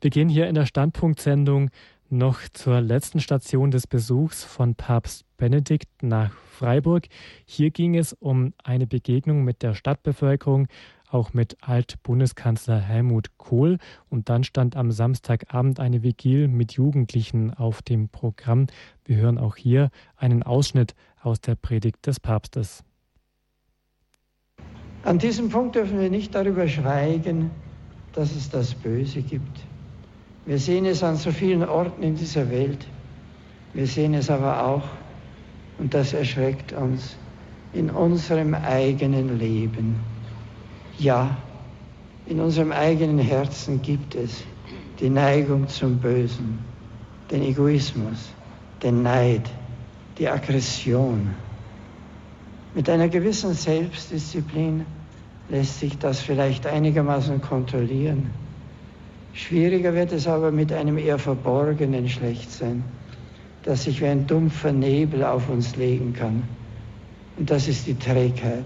Wir 0.00 0.10
gehen 0.10 0.28
hier 0.28 0.48
in 0.48 0.54
der 0.54 0.66
Standpunktsendung 0.66 1.70
noch 2.08 2.40
zur 2.52 2.80
letzten 2.80 3.20
Station 3.20 3.70
des 3.70 3.86
Besuchs 3.86 4.44
von 4.44 4.74
Papst 4.74 5.24
Benedikt 5.36 6.02
nach 6.02 6.32
Freiburg. 6.32 7.06
Hier 7.44 7.70
ging 7.70 7.96
es 7.96 8.12
um 8.12 8.54
eine 8.62 8.86
Begegnung 8.86 9.44
mit 9.44 9.62
der 9.62 9.74
Stadtbevölkerung, 9.74 10.68
auch 11.10 11.32
mit 11.32 11.56
Altbundeskanzler 11.60 12.78
Helmut 12.78 13.36
Kohl. 13.38 13.78
Und 14.08 14.28
dann 14.28 14.44
stand 14.44 14.76
am 14.76 14.90
Samstagabend 14.90 15.80
eine 15.80 16.02
Vigil 16.02 16.48
mit 16.48 16.72
Jugendlichen 16.72 17.52
auf 17.52 17.82
dem 17.82 18.08
Programm. 18.08 18.66
Wir 19.04 19.16
hören 19.16 19.38
auch 19.38 19.56
hier 19.56 19.90
einen 20.16 20.42
Ausschnitt 20.42 20.94
aus 21.22 21.40
der 21.40 21.54
Predigt 21.54 22.06
des 22.06 22.20
Papstes. 22.20 22.84
An 25.02 25.18
diesem 25.18 25.50
Punkt 25.50 25.76
dürfen 25.76 26.00
wir 26.00 26.10
nicht 26.10 26.34
darüber 26.34 26.66
schweigen, 26.66 27.50
dass 28.12 28.34
es 28.34 28.50
das 28.50 28.74
Böse 28.74 29.22
gibt. 29.22 29.60
Wir 30.46 30.58
sehen 30.58 30.84
es 30.84 31.02
an 31.02 31.16
so 31.16 31.30
vielen 31.30 31.64
Orten 31.64 32.02
in 32.02 32.16
dieser 32.16 32.50
Welt. 32.50 32.86
Wir 33.72 33.86
sehen 33.86 34.14
es 34.14 34.30
aber 34.30 34.64
auch, 34.66 34.84
und 35.78 35.92
das 35.92 36.12
erschreckt 36.12 36.72
uns, 36.72 37.16
in 37.72 37.90
unserem 37.90 38.54
eigenen 38.54 39.38
Leben. 39.38 39.96
Ja, 40.98 41.36
in 42.26 42.40
unserem 42.40 42.72
eigenen 42.72 43.18
Herzen 43.18 43.82
gibt 43.82 44.14
es 44.14 44.42
die 44.98 45.10
Neigung 45.10 45.68
zum 45.68 45.98
Bösen, 45.98 46.58
den 47.30 47.42
Egoismus, 47.42 48.30
den 48.82 49.02
Neid, 49.02 49.42
die 50.18 50.28
Aggression. 50.28 51.34
Mit 52.74 52.88
einer 52.88 53.08
gewissen 53.08 53.52
Selbstdisziplin 53.52 54.86
lässt 55.50 55.80
sich 55.80 55.98
das 55.98 56.20
vielleicht 56.20 56.66
einigermaßen 56.66 57.40
kontrollieren. 57.42 58.30
Schwieriger 59.34 59.92
wird 59.94 60.12
es 60.12 60.26
aber 60.26 60.50
mit 60.50 60.72
einem 60.72 60.96
eher 60.96 61.18
verborgenen 61.18 62.08
Schlechtsein, 62.08 62.82
das 63.64 63.84
sich 63.84 64.00
wie 64.00 64.06
ein 64.06 64.26
dumpfer 64.26 64.72
Nebel 64.72 65.24
auf 65.24 65.48
uns 65.50 65.76
legen 65.76 66.14
kann. 66.14 66.42
Und 67.36 67.50
das 67.50 67.68
ist 67.68 67.86
die 67.86 67.98
Trägheit, 67.98 68.64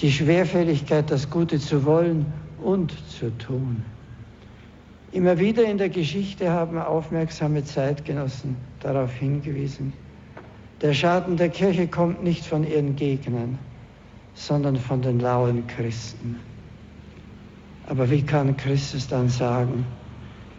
die 0.00 0.12
Schwerfälligkeit, 0.12 1.10
das 1.10 1.28
Gute 1.28 1.58
zu 1.58 1.84
wollen 1.84 2.26
und 2.62 2.92
zu 3.10 3.36
tun. 3.38 3.82
Immer 5.10 5.38
wieder 5.38 5.64
in 5.64 5.78
der 5.78 5.88
Geschichte 5.88 6.50
haben 6.50 6.78
aufmerksame 6.78 7.64
Zeitgenossen 7.64 8.56
darauf 8.80 9.12
hingewiesen. 9.14 9.92
Der 10.82 10.92
Schaden 10.92 11.36
der 11.36 11.48
Kirche 11.48 11.88
kommt 11.88 12.22
nicht 12.22 12.44
von 12.44 12.64
ihren 12.64 12.94
Gegnern, 12.94 13.58
sondern 14.34 14.76
von 14.76 15.02
den 15.02 15.18
lauen 15.18 15.66
Christen. 15.66 16.38
Aber 17.88 18.10
wie 18.10 18.22
kann 18.22 18.56
Christus 18.56 19.08
dann 19.08 19.28
sagen, 19.28 19.84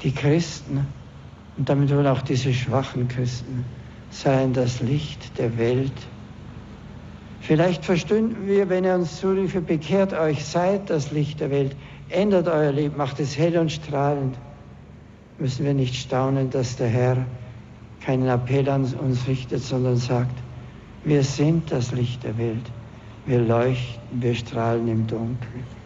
die 0.03 0.11
Christen, 0.11 0.85
und 1.57 1.69
damit 1.69 1.93
wohl 1.93 2.07
auch 2.07 2.21
diese 2.21 2.53
schwachen 2.53 3.07
Christen, 3.07 3.63
seien 4.09 4.51
das 4.53 4.81
Licht 4.81 5.37
der 5.37 5.57
Welt? 5.57 5.93
Vielleicht 7.41 7.85
verstünden 7.85 8.47
wir, 8.47 8.69
wenn 8.69 8.83
er 8.83 8.95
uns 8.95 9.19
zuriefe, 9.19 9.61
bekehrt 9.61 10.13
euch, 10.13 10.45
seid 10.45 10.89
das 10.89 11.11
Licht 11.11 11.39
der 11.39 11.49
Welt, 11.51 11.75
ändert 12.09 12.47
euer 12.47 12.71
Leben, 12.71 12.97
macht 12.97 13.19
es 13.19 13.37
hell 13.37 13.57
und 13.57 13.71
strahlend. 13.71 14.37
Müssen 15.37 15.65
wir 15.65 15.73
nicht 15.73 15.95
staunen, 15.95 16.49
dass 16.49 16.75
der 16.75 16.89
Herr 16.89 17.25
keinen 18.01 18.27
Appell 18.27 18.67
an 18.69 18.83
uns 18.83 19.27
richtet, 19.27 19.61
sondern 19.61 19.95
sagt, 19.95 20.35
wir 21.05 21.23
sind 21.23 21.71
das 21.71 21.91
Licht 21.91 22.23
der 22.23 22.37
Welt. 22.37 22.71
Wir 23.25 23.39
leuchten, 23.39 24.21
wir 24.21 24.35
strahlen 24.35 24.87
im 24.87 25.07
Dunkeln. 25.07 25.78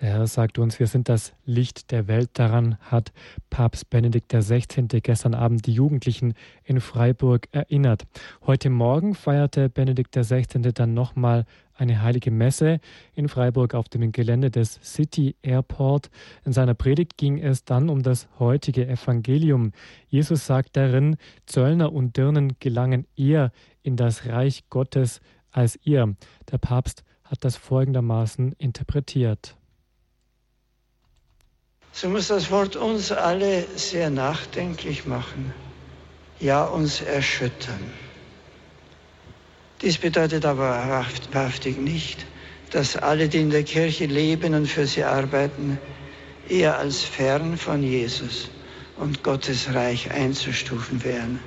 Der 0.00 0.08
Herr 0.08 0.26
sagt 0.26 0.58
uns, 0.58 0.80
wir 0.80 0.88
sind 0.88 1.08
das 1.08 1.34
Licht 1.44 1.92
der 1.92 2.08
Welt. 2.08 2.30
Daran 2.32 2.78
hat 2.80 3.12
Papst 3.48 3.90
Benedikt 3.90 4.32
XVI. 4.32 4.86
gestern 5.00 5.34
Abend 5.34 5.66
die 5.66 5.72
Jugendlichen 5.72 6.34
in 6.64 6.80
Freiburg 6.80 7.46
erinnert. 7.52 8.02
Heute 8.44 8.70
Morgen 8.70 9.14
feierte 9.14 9.68
Benedikt 9.68 10.16
XVI. 10.16 10.72
dann 10.74 10.94
nochmal 10.94 11.44
eine 11.74 12.02
heilige 12.02 12.32
Messe 12.32 12.80
in 13.14 13.28
Freiburg 13.28 13.74
auf 13.74 13.88
dem 13.88 14.10
Gelände 14.10 14.50
des 14.50 14.80
City 14.82 15.36
Airport. 15.42 16.10
In 16.44 16.52
seiner 16.52 16.74
Predigt 16.74 17.16
ging 17.16 17.38
es 17.38 17.64
dann 17.64 17.88
um 17.88 18.02
das 18.02 18.26
heutige 18.40 18.88
Evangelium. 18.88 19.70
Jesus 20.08 20.44
sagt 20.44 20.76
darin, 20.76 21.16
Zöllner 21.46 21.92
und 21.92 22.16
Dirnen 22.16 22.56
gelangen 22.58 23.06
eher 23.14 23.52
in 23.84 23.94
das 23.94 24.26
Reich 24.26 24.64
Gottes 24.70 25.20
als 25.52 25.78
ihr. 25.84 26.16
Der 26.50 26.58
Papst 26.58 27.04
hat 27.22 27.44
das 27.44 27.56
folgendermaßen 27.56 28.54
interpretiert. 28.58 29.56
So 31.96 32.08
muss 32.08 32.26
das 32.26 32.50
Wort 32.50 32.74
uns 32.74 33.12
alle 33.12 33.64
sehr 33.76 34.10
nachdenklich 34.10 35.06
machen, 35.06 35.54
ja 36.40 36.64
uns 36.64 37.00
erschüttern. 37.00 37.80
Dies 39.80 39.98
bedeutet 39.98 40.44
aber 40.44 40.70
wahrhaftig 40.70 41.78
nicht, 41.78 42.26
dass 42.72 42.96
alle, 42.96 43.28
die 43.28 43.38
in 43.38 43.50
der 43.50 43.62
Kirche 43.62 44.06
leben 44.06 44.54
und 44.54 44.66
für 44.66 44.88
sie 44.88 45.04
arbeiten, 45.04 45.78
eher 46.48 46.78
als 46.78 47.04
fern 47.04 47.56
von 47.56 47.84
Jesus 47.84 48.48
und 48.96 49.22
Gottes 49.22 49.72
Reich 49.72 50.10
einzustufen 50.10 51.04
wären. 51.04 51.38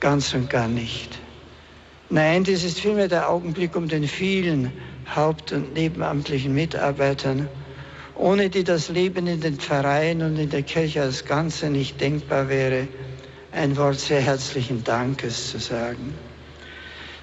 Ganz 0.00 0.32
und 0.32 0.48
gar 0.48 0.68
nicht. 0.68 1.18
Nein, 2.08 2.44
dies 2.44 2.64
ist 2.64 2.80
vielmehr 2.80 3.08
der 3.08 3.28
Augenblick, 3.28 3.76
um 3.76 3.88
den 3.88 4.08
vielen 4.08 4.72
haupt- 5.14 5.52
und 5.52 5.74
nebenamtlichen 5.74 6.54
Mitarbeitern 6.54 7.46
ohne 8.18 8.50
die 8.50 8.64
das 8.64 8.88
Leben 8.88 9.26
in 9.28 9.40
den 9.40 9.58
Pfarreien 9.58 10.22
und 10.22 10.36
in 10.36 10.50
der 10.50 10.62
Kirche 10.62 11.02
als 11.02 11.24
Ganze 11.24 11.70
nicht 11.70 12.00
denkbar 12.00 12.48
wäre, 12.48 12.88
ein 13.52 13.76
Wort 13.76 14.00
sehr 14.00 14.20
herzlichen 14.20 14.82
Dankes 14.84 15.50
zu 15.50 15.58
sagen. 15.58 16.14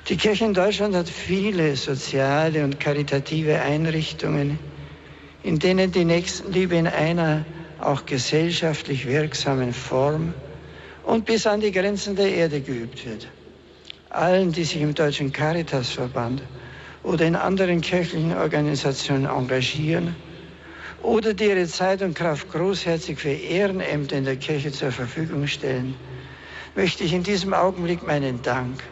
Die 0.07 0.15
Kirche 0.17 0.45
in 0.45 0.53
Deutschland 0.53 0.95
hat 0.95 1.09
viele 1.09 1.75
soziale 1.75 2.63
und 2.63 2.79
karitative 2.79 3.59
Einrichtungen, 3.61 4.57
in 5.43 5.59
denen 5.59 5.91
die 5.91 6.05
Nächstenliebe 6.05 6.75
in 6.75 6.87
einer 6.87 7.45
auch 7.79 8.05
gesellschaftlich 8.05 9.05
wirksamen 9.05 9.73
Form 9.73 10.33
und 11.03 11.25
bis 11.25 11.45
an 11.45 11.59
die 11.59 11.71
Grenzen 11.71 12.15
der 12.15 12.33
Erde 12.33 12.61
geübt 12.61 13.05
wird. 13.05 13.27
Allen, 14.09 14.53
die 14.53 14.63
sich 14.63 14.81
im 14.81 14.95
Deutschen 14.95 15.33
Caritasverband 15.33 16.41
oder 17.03 17.25
in 17.25 17.35
anderen 17.35 17.81
kirchlichen 17.81 18.35
Organisationen 18.35 19.25
engagieren, 19.25 20.15
oder 21.05 21.33
die 21.33 21.45
ihre 21.45 21.67
Zeit 21.67 22.01
und 22.01 22.15
Kraft 22.15 22.51
großherzig 22.51 23.19
für 23.19 23.29
Ehrenämter 23.29 24.17
in 24.17 24.25
der 24.25 24.37
Kirche 24.37 24.71
zur 24.71 24.91
Verfügung 24.91 25.45
stellen, 25.47 25.95
möchte 26.75 27.03
ich 27.03 27.13
in 27.13 27.23
diesem 27.23 27.53
Augenblick 27.53 28.05
meinen 28.05 28.41
Dank 28.41 28.83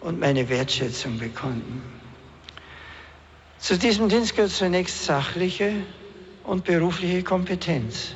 und 0.00 0.20
meine 0.20 0.48
Wertschätzung 0.48 1.18
bekunden. 1.18 1.82
Zu 3.58 3.76
diesem 3.76 4.08
Dienst 4.08 4.36
gehört 4.36 4.52
zunächst 4.52 5.04
sachliche 5.04 5.72
und 6.44 6.64
berufliche 6.64 7.22
Kompetenz. 7.22 8.14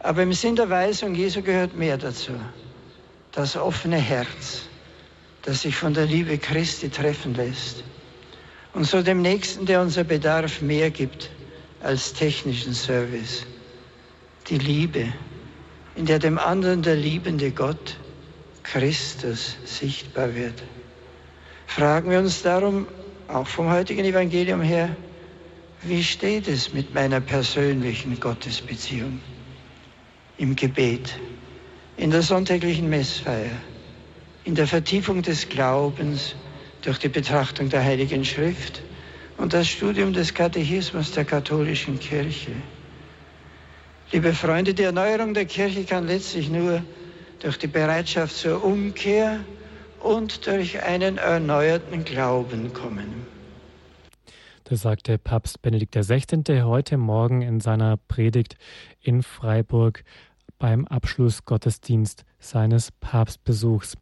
Aber 0.00 0.22
im 0.22 0.32
Sinn 0.32 0.56
der 0.56 0.68
Weisung 0.68 1.14
Jesu 1.14 1.40
gehört 1.40 1.74
mehr 1.76 1.96
dazu. 1.96 2.32
Das 3.32 3.56
offene 3.56 3.96
Herz, 3.96 4.62
das 5.42 5.62
sich 5.62 5.76
von 5.76 5.94
der 5.94 6.06
Liebe 6.06 6.36
Christi 6.36 6.90
treffen 6.90 7.34
lässt 7.34 7.84
und 8.74 8.84
so 8.84 9.02
dem 9.02 9.22
Nächsten, 9.22 9.66
der 9.66 9.80
unser 9.80 10.04
Bedarf 10.04 10.60
mehr 10.60 10.90
gibt, 10.90 11.30
als 11.82 12.12
technischen 12.12 12.74
Service. 12.74 13.46
Die 14.48 14.58
Liebe, 14.58 15.12
in 15.94 16.06
der 16.06 16.18
dem 16.18 16.38
anderen 16.38 16.82
der 16.82 16.96
liebende 16.96 17.50
Gott, 17.50 17.96
Christus, 18.62 19.56
sichtbar 19.64 20.34
wird. 20.34 20.62
Fragen 21.66 22.10
wir 22.10 22.18
uns 22.18 22.42
darum, 22.42 22.86
auch 23.28 23.46
vom 23.46 23.70
heutigen 23.70 24.04
Evangelium 24.04 24.60
her, 24.62 24.96
wie 25.82 26.02
steht 26.02 26.48
es 26.48 26.72
mit 26.72 26.92
meiner 26.94 27.20
persönlichen 27.20 28.18
Gottesbeziehung? 28.18 29.20
Im 30.38 30.56
Gebet, 30.56 31.18
in 31.96 32.10
der 32.10 32.22
sonntäglichen 32.22 32.88
Messfeier, 32.88 33.50
in 34.44 34.54
der 34.54 34.66
Vertiefung 34.66 35.22
des 35.22 35.48
Glaubens 35.48 36.34
durch 36.82 36.98
die 36.98 37.08
Betrachtung 37.08 37.68
der 37.68 37.84
Heiligen 37.84 38.24
Schrift, 38.24 38.82
und 39.38 39.52
das 39.52 39.68
Studium 39.68 40.12
des 40.12 40.34
Katechismus 40.34 41.12
der 41.12 41.24
katholischen 41.24 41.98
Kirche. 41.98 42.52
Liebe 44.12 44.32
Freunde, 44.32 44.74
die 44.74 44.82
Erneuerung 44.82 45.32
der 45.32 45.44
Kirche 45.44 45.84
kann 45.84 46.06
letztlich 46.06 46.50
nur 46.50 46.82
durch 47.40 47.58
die 47.58 47.66
Bereitschaft 47.68 48.34
zur 48.34 48.64
Umkehr 48.64 49.40
und 50.00 50.46
durch 50.46 50.82
einen 50.82 51.18
erneuerten 51.18 52.04
Glauben 52.04 52.72
kommen. 52.72 53.26
Das 54.64 54.82
sagte 54.82 55.18
Papst 55.18 55.62
Benedikt 55.62 55.94
XVI. 55.94 56.62
heute 56.62 56.98
Morgen 56.98 57.42
in 57.42 57.60
seiner 57.60 57.96
Predigt 57.96 58.56
in 59.00 59.22
Freiburg 59.22 60.04
beim 60.58 60.86
Abschlussgottesdienst 60.86 62.24
seines 62.38 62.90
Papstbesuchs. 62.92 63.94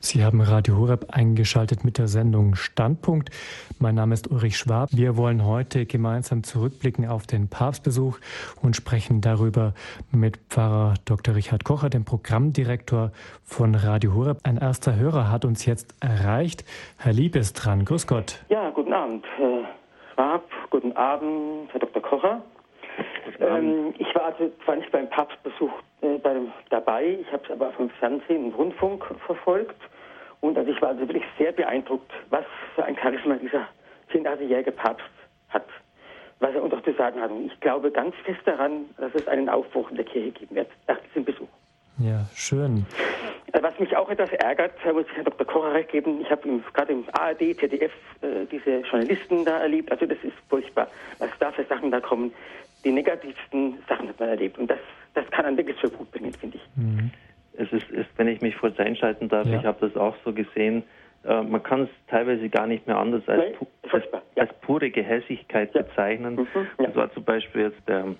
Sie 0.00 0.24
haben 0.24 0.40
Radio 0.40 0.76
Horeb 0.76 1.06
eingeschaltet 1.10 1.84
mit 1.84 1.98
der 1.98 2.06
Sendung 2.06 2.54
Standpunkt. 2.54 3.30
Mein 3.78 3.94
Name 3.94 4.14
ist 4.14 4.30
Ulrich 4.30 4.56
Schwab. 4.56 4.90
Wir 4.92 5.16
wollen 5.16 5.44
heute 5.44 5.86
gemeinsam 5.86 6.44
zurückblicken 6.44 7.08
auf 7.08 7.26
den 7.26 7.48
Papstbesuch 7.48 8.18
und 8.62 8.76
sprechen 8.76 9.20
darüber 9.20 9.74
mit 10.12 10.38
Pfarrer 10.48 10.94
Dr. 11.04 11.34
Richard 11.34 11.64
Kocher, 11.64 11.90
dem 11.90 12.04
Programmdirektor 12.04 13.10
von 13.44 13.74
Radio 13.74 14.14
Horeb. 14.14 14.38
Ein 14.44 14.58
erster 14.58 14.96
Hörer 14.96 15.30
hat 15.30 15.44
uns 15.44 15.66
jetzt 15.66 15.94
erreicht. 16.00 16.64
Herr 16.98 17.12
Lieb 17.12 17.34
ist 17.34 17.54
dran. 17.54 17.84
Grüß 17.84 18.06
Gott. 18.06 18.44
Ja, 18.48 18.70
guten 18.70 18.92
Abend, 18.92 19.24
Herr 19.36 19.64
Schwab. 20.14 20.44
Guten 20.70 20.92
Abend, 20.92 21.72
Herr 21.72 21.80
Dr. 21.80 22.02
Kocher. 22.02 22.42
Ähm, 23.40 23.94
ich 23.98 24.14
war 24.14 24.26
also 24.26 24.50
zwar 24.64 24.76
nicht 24.76 24.90
beim 24.92 25.08
Papstbesuch 25.08 25.72
äh, 26.02 26.18
bei, 26.18 26.36
dabei, 26.70 27.18
ich 27.20 27.32
habe 27.32 27.42
es 27.44 27.50
aber 27.50 27.72
vom 27.72 27.90
Fernsehen 27.90 28.46
und 28.46 28.54
Rundfunk 28.54 29.04
verfolgt. 29.24 29.80
Und 30.40 30.56
also 30.58 30.70
ich 30.70 30.80
war 30.82 30.90
also 30.90 31.00
wirklich 31.00 31.24
sehr 31.38 31.52
beeindruckt, 31.52 32.12
was 32.30 32.44
für 32.74 32.84
ein 32.84 32.96
Charisma 32.96 33.36
dieser 33.36 33.66
84-jährige 34.12 34.72
Papst 34.72 35.04
hat, 35.48 35.66
was 36.40 36.54
er 36.54 36.62
uns 36.62 36.72
auch 36.74 36.82
zu 36.82 36.92
sagen 36.92 37.20
hat. 37.20 37.30
Und 37.30 37.46
ich 37.46 37.60
glaube 37.60 37.90
ganz 37.90 38.14
fest 38.24 38.40
daran, 38.44 38.86
dass 38.98 39.14
es 39.14 39.26
einen 39.28 39.48
Aufbruch 39.48 39.90
in 39.90 39.96
der 39.96 40.04
Kirche 40.04 40.32
geben 40.32 40.54
wird 40.54 40.68
nach 40.86 40.98
diesem 40.98 41.24
Besuch. 41.24 41.48
Ja, 41.98 42.26
schön. 42.34 42.84
Äh, 43.52 43.62
was 43.62 43.78
mich 43.78 43.96
auch 43.96 44.10
etwas 44.10 44.30
ärgert, 44.32 44.72
da 44.84 44.92
muss 44.92 45.06
ich 45.08 45.14
Herrn 45.14 45.24
Dr. 45.24 45.46
Kocher 45.46 45.72
recht 45.72 45.90
geben, 45.90 46.20
ich 46.20 46.30
habe 46.30 46.42
gerade 46.74 46.92
im 46.92 47.04
ARD, 47.12 47.56
ZDF 47.58 47.92
äh, 48.20 48.44
diese 48.50 48.80
Journalisten 48.80 49.44
da 49.44 49.58
erlebt, 49.58 49.90
also 49.90 50.04
das 50.06 50.18
ist 50.22 50.34
furchtbar, 50.48 50.88
was 51.18 51.30
da 51.38 51.52
für 51.52 51.64
Sachen 51.64 51.90
da 51.90 52.00
kommen. 52.00 52.32
Die 52.86 52.92
negativsten 52.92 53.78
Sachen 53.88 54.08
hat 54.08 54.18
man 54.18 54.30
erlebt 54.30 54.58
und 54.58 54.70
das, 54.70 54.78
das 55.12 55.28
kann 55.32 55.44
einen 55.44 55.58
wirklich 55.58 55.76
für 55.78 55.90
gut 55.90 56.10
bringen, 56.12 56.32
finde 56.32 56.56
ich. 56.56 56.62
Mhm 56.76 57.10
es 57.58 57.72
ist, 57.72 57.90
ist, 57.90 58.08
wenn 58.16 58.28
ich 58.28 58.40
mich 58.40 58.56
kurz 58.58 58.78
einschalten 58.78 59.28
darf, 59.28 59.46
ja. 59.46 59.58
ich 59.58 59.64
habe 59.64 59.86
das 59.86 59.96
auch 59.96 60.14
so 60.24 60.32
gesehen, 60.32 60.82
äh, 61.24 61.42
man 61.42 61.62
kann 61.62 61.82
es 61.82 61.88
teilweise 62.08 62.48
gar 62.48 62.66
nicht 62.66 62.86
mehr 62.86 62.98
anders 62.98 63.26
als, 63.28 63.56
pu 63.56 63.66
als, 63.90 64.04
ja. 64.12 64.42
als 64.42 64.52
pure 64.60 64.90
Gehässigkeit 64.90 65.74
ja. 65.74 65.82
bezeichnen. 65.82 66.36
Mhm. 66.36 66.84
Das 66.84 66.94
war 66.94 67.12
zum 67.12 67.24
Beispiel 67.24 67.62
jetzt 67.62 67.88
der 67.88 68.14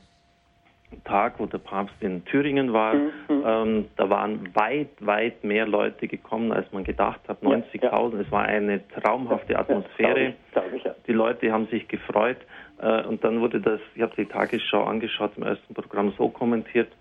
Tag, 1.05 1.35
wo 1.39 1.47
der 1.47 1.59
Papst 1.59 1.95
in 2.01 2.25
Thüringen 2.25 2.73
war. 2.73 2.95
Mhm. 2.95 3.11
Ähm, 3.45 3.85
da 3.97 4.09
waren 4.09 4.55
weit, 4.55 4.91
weit 5.01 5.45
mehr 5.45 5.67
Leute 5.67 6.09
gekommen, 6.09 6.53
als 6.53 6.71
man 6.73 6.85
gedacht 6.85 7.21
hat. 7.29 7.43
90.000. 7.43 7.83
Ja, 7.83 7.91
ja. 7.91 8.21
Es 8.21 8.33
war 8.33 8.45
eine 8.45 8.87
traumhafte 8.89 9.59
Atmosphäre. 9.59 10.35
Ja, 10.55 10.63
ich, 10.75 10.85
ich, 10.85 10.93
die 11.07 11.13
Leute 11.13 11.53
haben 11.53 11.67
sich 11.67 11.87
gefreut. 11.89 12.39
Äh, 12.79 13.03
und 13.05 13.25
dann 13.25 13.41
wurde 13.41 13.61
das, 13.61 13.81
ich 13.95 14.03
habe 14.03 14.15
die 14.17 14.27
Tagesschau 14.27 14.85
angeschaut, 14.85 15.33
im 15.37 15.45
ersten 15.45 15.75
Programm 15.75 16.13
so 16.19 16.29
kommentiert, 16.29 16.93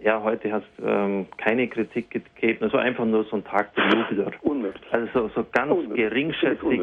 ja, 0.00 0.22
heute 0.22 0.52
hat 0.52 0.62
es 0.62 0.84
ähm, 0.84 1.26
keine 1.38 1.68
Kritik 1.68 2.10
gegeben, 2.10 2.64
also 2.64 2.76
einfach 2.76 3.04
nur 3.04 3.24
so 3.24 3.36
ein 3.36 3.44
Tag 3.44 3.74
der 3.74 3.84
Jubel. 3.86 4.32
Unmöglich. 4.42 4.82
Also 4.90 5.06
so, 5.14 5.28
so 5.28 5.46
ganz 5.52 5.70
unmöglich. 5.70 6.10
geringschätzig, 6.10 6.80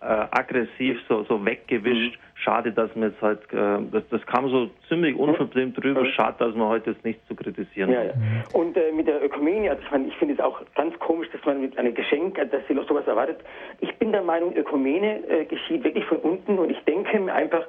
äh, 0.00 0.04
aggressiv, 0.30 0.98
so, 1.08 1.24
so 1.24 1.44
weggewischt. 1.44 2.16
Mhm. 2.16 2.32
Schade, 2.34 2.72
dass 2.72 2.94
man 2.96 3.10
jetzt 3.10 3.20
halt, 3.20 3.40
äh, 3.52 3.78
das, 3.90 4.02
das 4.10 4.24
kam 4.26 4.48
so 4.48 4.70
ziemlich 4.88 5.16
unverblümt 5.16 5.82
drüber. 5.82 6.02
Mhm. 6.02 6.06
Schade, 6.06 6.36
dass 6.38 6.54
man 6.54 6.68
heute 6.68 6.92
jetzt 6.92 7.04
nichts 7.04 7.26
zu 7.28 7.34
kritisieren 7.34 7.92
ja, 7.92 8.04
ja. 8.04 8.12
Und 8.52 8.76
äh, 8.76 8.92
mit 8.92 9.06
der 9.06 9.22
Ökumene, 9.24 9.70
also 9.70 9.82
ich, 9.82 9.90
mein, 9.90 10.08
ich 10.08 10.16
finde 10.16 10.34
es 10.34 10.40
auch 10.40 10.60
ganz 10.74 10.98
komisch, 10.98 11.28
dass 11.32 11.44
man 11.44 11.60
mit 11.60 11.76
einem 11.78 11.94
Geschenk, 11.94 12.38
äh, 12.38 12.46
dass 12.46 12.66
sie 12.68 12.74
noch 12.74 12.88
sowas 12.88 13.06
erwartet. 13.06 13.38
Ich 13.80 13.94
bin 13.96 14.12
der 14.12 14.22
Meinung, 14.22 14.56
Ökumene 14.56 15.28
äh, 15.28 15.44
geschieht 15.44 15.84
wirklich 15.84 16.04
von 16.06 16.18
unten 16.18 16.58
und 16.58 16.70
ich 16.70 16.80
denke 16.84 17.18
mir 17.20 17.34
einfach, 17.34 17.64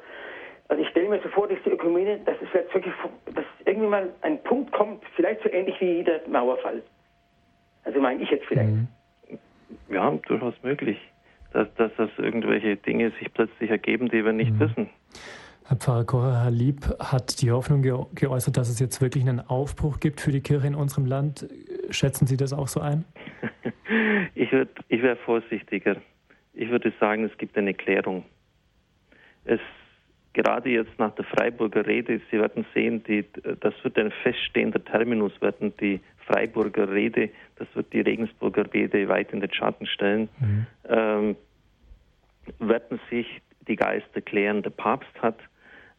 also 0.70 0.82
ich 0.82 0.90
stelle 0.90 1.10
mir 1.10 1.22
so 1.22 1.30
vor, 1.30 1.48
dass 1.48 1.58
die 1.66 1.70
Ökumene, 1.70 2.20
dass 2.26 2.36
es 2.42 2.50
vielleicht 2.50 2.74
wirklich, 2.74 2.94
dass 3.34 3.46
irgendwie 3.66 3.88
mal 3.88 4.14
ein 4.22 4.42
Punkt 4.44 4.72
kommt, 4.72 5.04
vielleicht 5.16 5.44
so 5.44 5.50
ähnlich 5.50 5.80
wie 5.80 6.04
der 6.04 6.22
Mauerfall. 6.28 6.82
Also 7.84 8.00
meine 8.00 8.24
ich 8.24 8.30
jetzt 8.30 8.46
vielleicht. 8.46 8.70
Mhm. 8.70 8.88
Ja, 9.90 10.12
durchaus 10.28 10.54
möglich, 10.64 10.98
dass, 11.52 11.68
dass 11.76 11.92
das 11.98 12.10
irgendwelche 12.18 12.78
Dinge 12.78 13.12
sich 13.20 13.32
plötzlich 13.34 13.70
ergeben, 13.70 14.10
die 14.10 14.24
wir 14.24 14.34
nicht 14.34 14.54
mhm. 14.54 14.60
wissen. 14.60 14.90
Herr 15.66 15.78
Pfarrer 15.78 16.06
Cora 16.06 16.50
Lieb 16.50 16.82
hat 17.00 17.42
die 17.42 17.52
Hoffnung 17.52 17.82
geäußert, 17.82 18.58
dass 18.58 18.70
es 18.70 18.80
jetzt 18.80 19.02
wirklich 19.02 19.24
einen 19.24 19.40
Aufbruch 19.40 20.00
gibt 20.00 20.20
für 20.20 20.32
die 20.32 20.42
Kirche 20.42 20.68
in 20.68 20.76
unserem 20.76 21.06
Land. 21.06 21.48
Schätzen 21.90 22.28
Sie 22.28 22.36
das 22.36 22.52
auch 22.52 22.68
so 22.68 22.82
ein? 22.82 23.06
ich 24.36 24.52
würd, 24.52 24.70
ich 24.90 25.02
wäre 25.02 25.16
vorsichtiger. 25.16 25.96
Ich 26.54 26.70
würde 26.70 26.92
sagen, 27.00 27.24
es 27.24 27.38
gibt 27.38 27.58
eine 27.58 27.74
Klärung. 27.74 28.26
Es 29.46 29.62
gerade 30.34 30.70
jetzt 30.70 30.98
nach 30.98 31.14
der 31.16 31.26
Freiburger 31.26 31.86
Rede, 31.86 32.20
Sie 32.30 32.40
werden 32.40 32.66
sehen, 32.74 33.04
die, 33.04 33.26
das 33.60 33.74
wird 33.84 33.98
ein 33.98 34.12
feststehender 34.24 34.84
Terminus 34.84 35.40
werden, 35.42 35.74
die 35.80 36.00
Freiburger 36.26 36.92
Rede, 36.92 37.30
das 37.58 37.68
wird 37.74 37.94
die 37.94 38.02
Regensburger 38.02 38.66
Rede 38.74 39.08
weit 39.08 39.32
in 39.32 39.42
den 39.42 39.54
Schatten 39.54 39.86
stellen, 39.86 40.30
mhm. 40.40 40.66
ähm, 40.90 41.36
werden 42.60 43.00
sich 43.10 43.42
die 43.68 43.76
Geister 43.76 44.22
klären. 44.22 44.64
Der 44.64 44.72
Papst 44.72 45.14
hat 45.22 45.38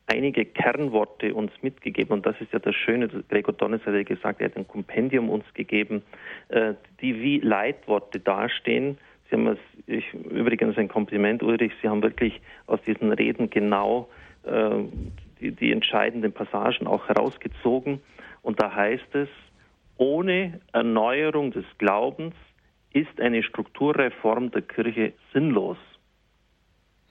einige 0.06 0.44
Kernworte 0.44 1.34
uns 1.34 1.52
mitgegeben 1.62 2.12
und 2.12 2.26
das 2.26 2.38
ist 2.40 2.52
ja 2.52 2.58
das 2.58 2.74
Schöne, 2.74 3.08
Gregor 3.28 3.54
Donnes 3.54 3.84
hat 3.86 3.94
ja 3.94 4.02
gesagt, 4.02 4.40
er 4.40 4.48
hat 4.48 4.56
ein 4.56 4.68
Kompendium 4.68 5.30
uns 5.30 5.44
gegeben, 5.54 6.02
äh, 6.48 6.74
die 7.00 7.20
wie 7.20 7.38
Leitworte 7.40 8.20
dastehen. 8.20 8.98
Sie 9.28 9.36
haben 9.36 9.46
es, 9.46 9.58
ich, 9.86 10.12
übrigens 10.12 10.76
ein 10.76 10.88
Kompliment, 10.88 11.42
Ulrich, 11.42 11.72
Sie 11.80 11.88
haben 11.88 12.02
wirklich 12.02 12.40
aus 12.66 12.80
diesen 12.86 13.12
Reden 13.12 13.48
genau 13.48 14.08
äh, 14.46 14.84
die, 15.40 15.52
die 15.52 15.72
entscheidenden 15.72 16.32
Passagen 16.32 16.86
auch 16.86 17.08
herausgezogen. 17.08 18.00
Und 18.42 18.62
da 18.62 18.74
heißt 18.74 19.14
es, 19.14 19.28
ohne 19.96 20.60
Erneuerung 20.72 21.52
des 21.52 21.64
Glaubens 21.78 22.34
ist 22.92 23.20
eine 23.20 23.42
Strukturreform 23.42 24.50
der 24.50 24.62
Kirche 24.62 25.12
sinnlos. 25.32 25.78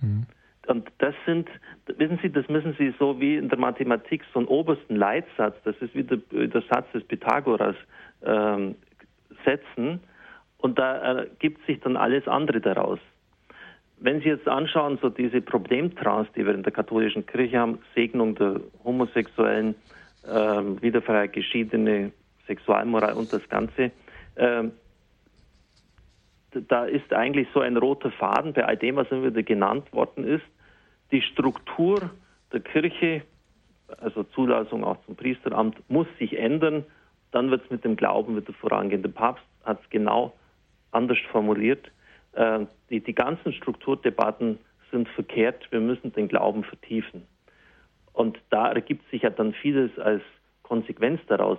Mhm. 0.01 0.25
Und 0.67 0.89
das 0.99 1.13
sind, 1.25 1.49
wissen 1.97 2.19
Sie, 2.21 2.31
das 2.31 2.47
müssen 2.47 2.73
Sie 2.77 2.93
so 2.97 3.19
wie 3.19 3.35
in 3.35 3.49
der 3.49 3.59
Mathematik 3.59 4.23
so 4.33 4.39
einen 4.39 4.47
obersten 4.47 4.95
Leitsatz, 4.95 5.55
das 5.65 5.75
ist 5.77 5.93
wie 5.93 6.03
der, 6.03 6.17
der 6.31 6.61
Satz 6.69 6.89
des 6.93 7.03
Pythagoras, 7.03 7.75
ähm, 8.23 8.75
setzen 9.43 9.99
und 10.57 10.79
da 10.79 10.95
ergibt 10.95 11.65
sich 11.65 11.81
dann 11.81 11.97
alles 11.97 12.25
andere 12.27 12.61
daraus. 12.61 12.99
Wenn 14.03 14.19
Sie 14.19 14.27
jetzt 14.27 14.49
anschauen, 14.49 14.99
so 15.01 15.07
diese 15.07 15.39
Problemtrance, 15.39 16.29
die 16.35 16.45
wir 16.45 16.53
in 16.53 16.61
der 16.61 16.73
katholischen 16.73 17.25
Kirche 17.25 17.57
haben, 17.57 17.79
Segnung 17.95 18.35
der 18.35 18.59
Homosexuellen, 18.83 19.75
äh, 20.27 20.27
wiederfrei 20.81 21.27
geschiedene 21.27 22.11
Sexualmoral 22.45 23.13
und 23.13 23.31
das 23.31 23.47
Ganze, 23.47 23.91
äh, 24.35 24.63
da 26.51 26.83
ist 26.83 27.13
eigentlich 27.13 27.47
so 27.53 27.61
ein 27.61 27.77
roter 27.77 28.11
Faden 28.11 28.51
bei 28.51 28.65
all 28.65 28.75
dem, 28.75 28.97
was 28.97 29.09
immer 29.09 29.27
wieder 29.27 29.41
genannt 29.41 29.93
worden 29.93 30.25
ist. 30.25 30.43
Die 31.13 31.21
Struktur 31.21 32.09
der 32.51 32.59
Kirche, 32.59 33.21
also 34.01 34.23
Zulassung 34.23 34.83
auch 34.83 34.97
zum 35.05 35.15
Priesteramt, 35.15 35.77
muss 35.87 36.07
sich 36.19 36.37
ändern. 36.37 36.83
Dann 37.31 37.51
wird 37.51 37.63
es 37.63 37.71
mit 37.71 37.85
dem 37.85 37.95
Glauben 37.95 38.35
wieder 38.35 38.51
vorangehen. 38.51 39.01
Der 39.01 39.09
Papst 39.09 39.45
hat 39.63 39.81
es 39.81 39.89
genau 39.89 40.33
anders 40.91 41.19
formuliert. 41.31 41.89
Äh, 42.33 42.65
die, 42.89 43.01
die 43.01 43.13
ganzen 43.13 43.53
Strukturdebatten 43.53 44.59
sind 44.91 45.09
verkehrt. 45.09 45.67
Wir 45.71 45.79
müssen 45.79 46.13
den 46.13 46.27
Glauben 46.27 46.63
vertiefen. 46.63 47.23
Und 48.13 48.39
da 48.49 48.71
ergibt 48.71 49.09
sich 49.09 49.23
ja 49.23 49.29
dann 49.29 49.53
vieles 49.53 49.97
als 49.97 50.21
Konsequenz 50.61 51.19
daraus. 51.27 51.57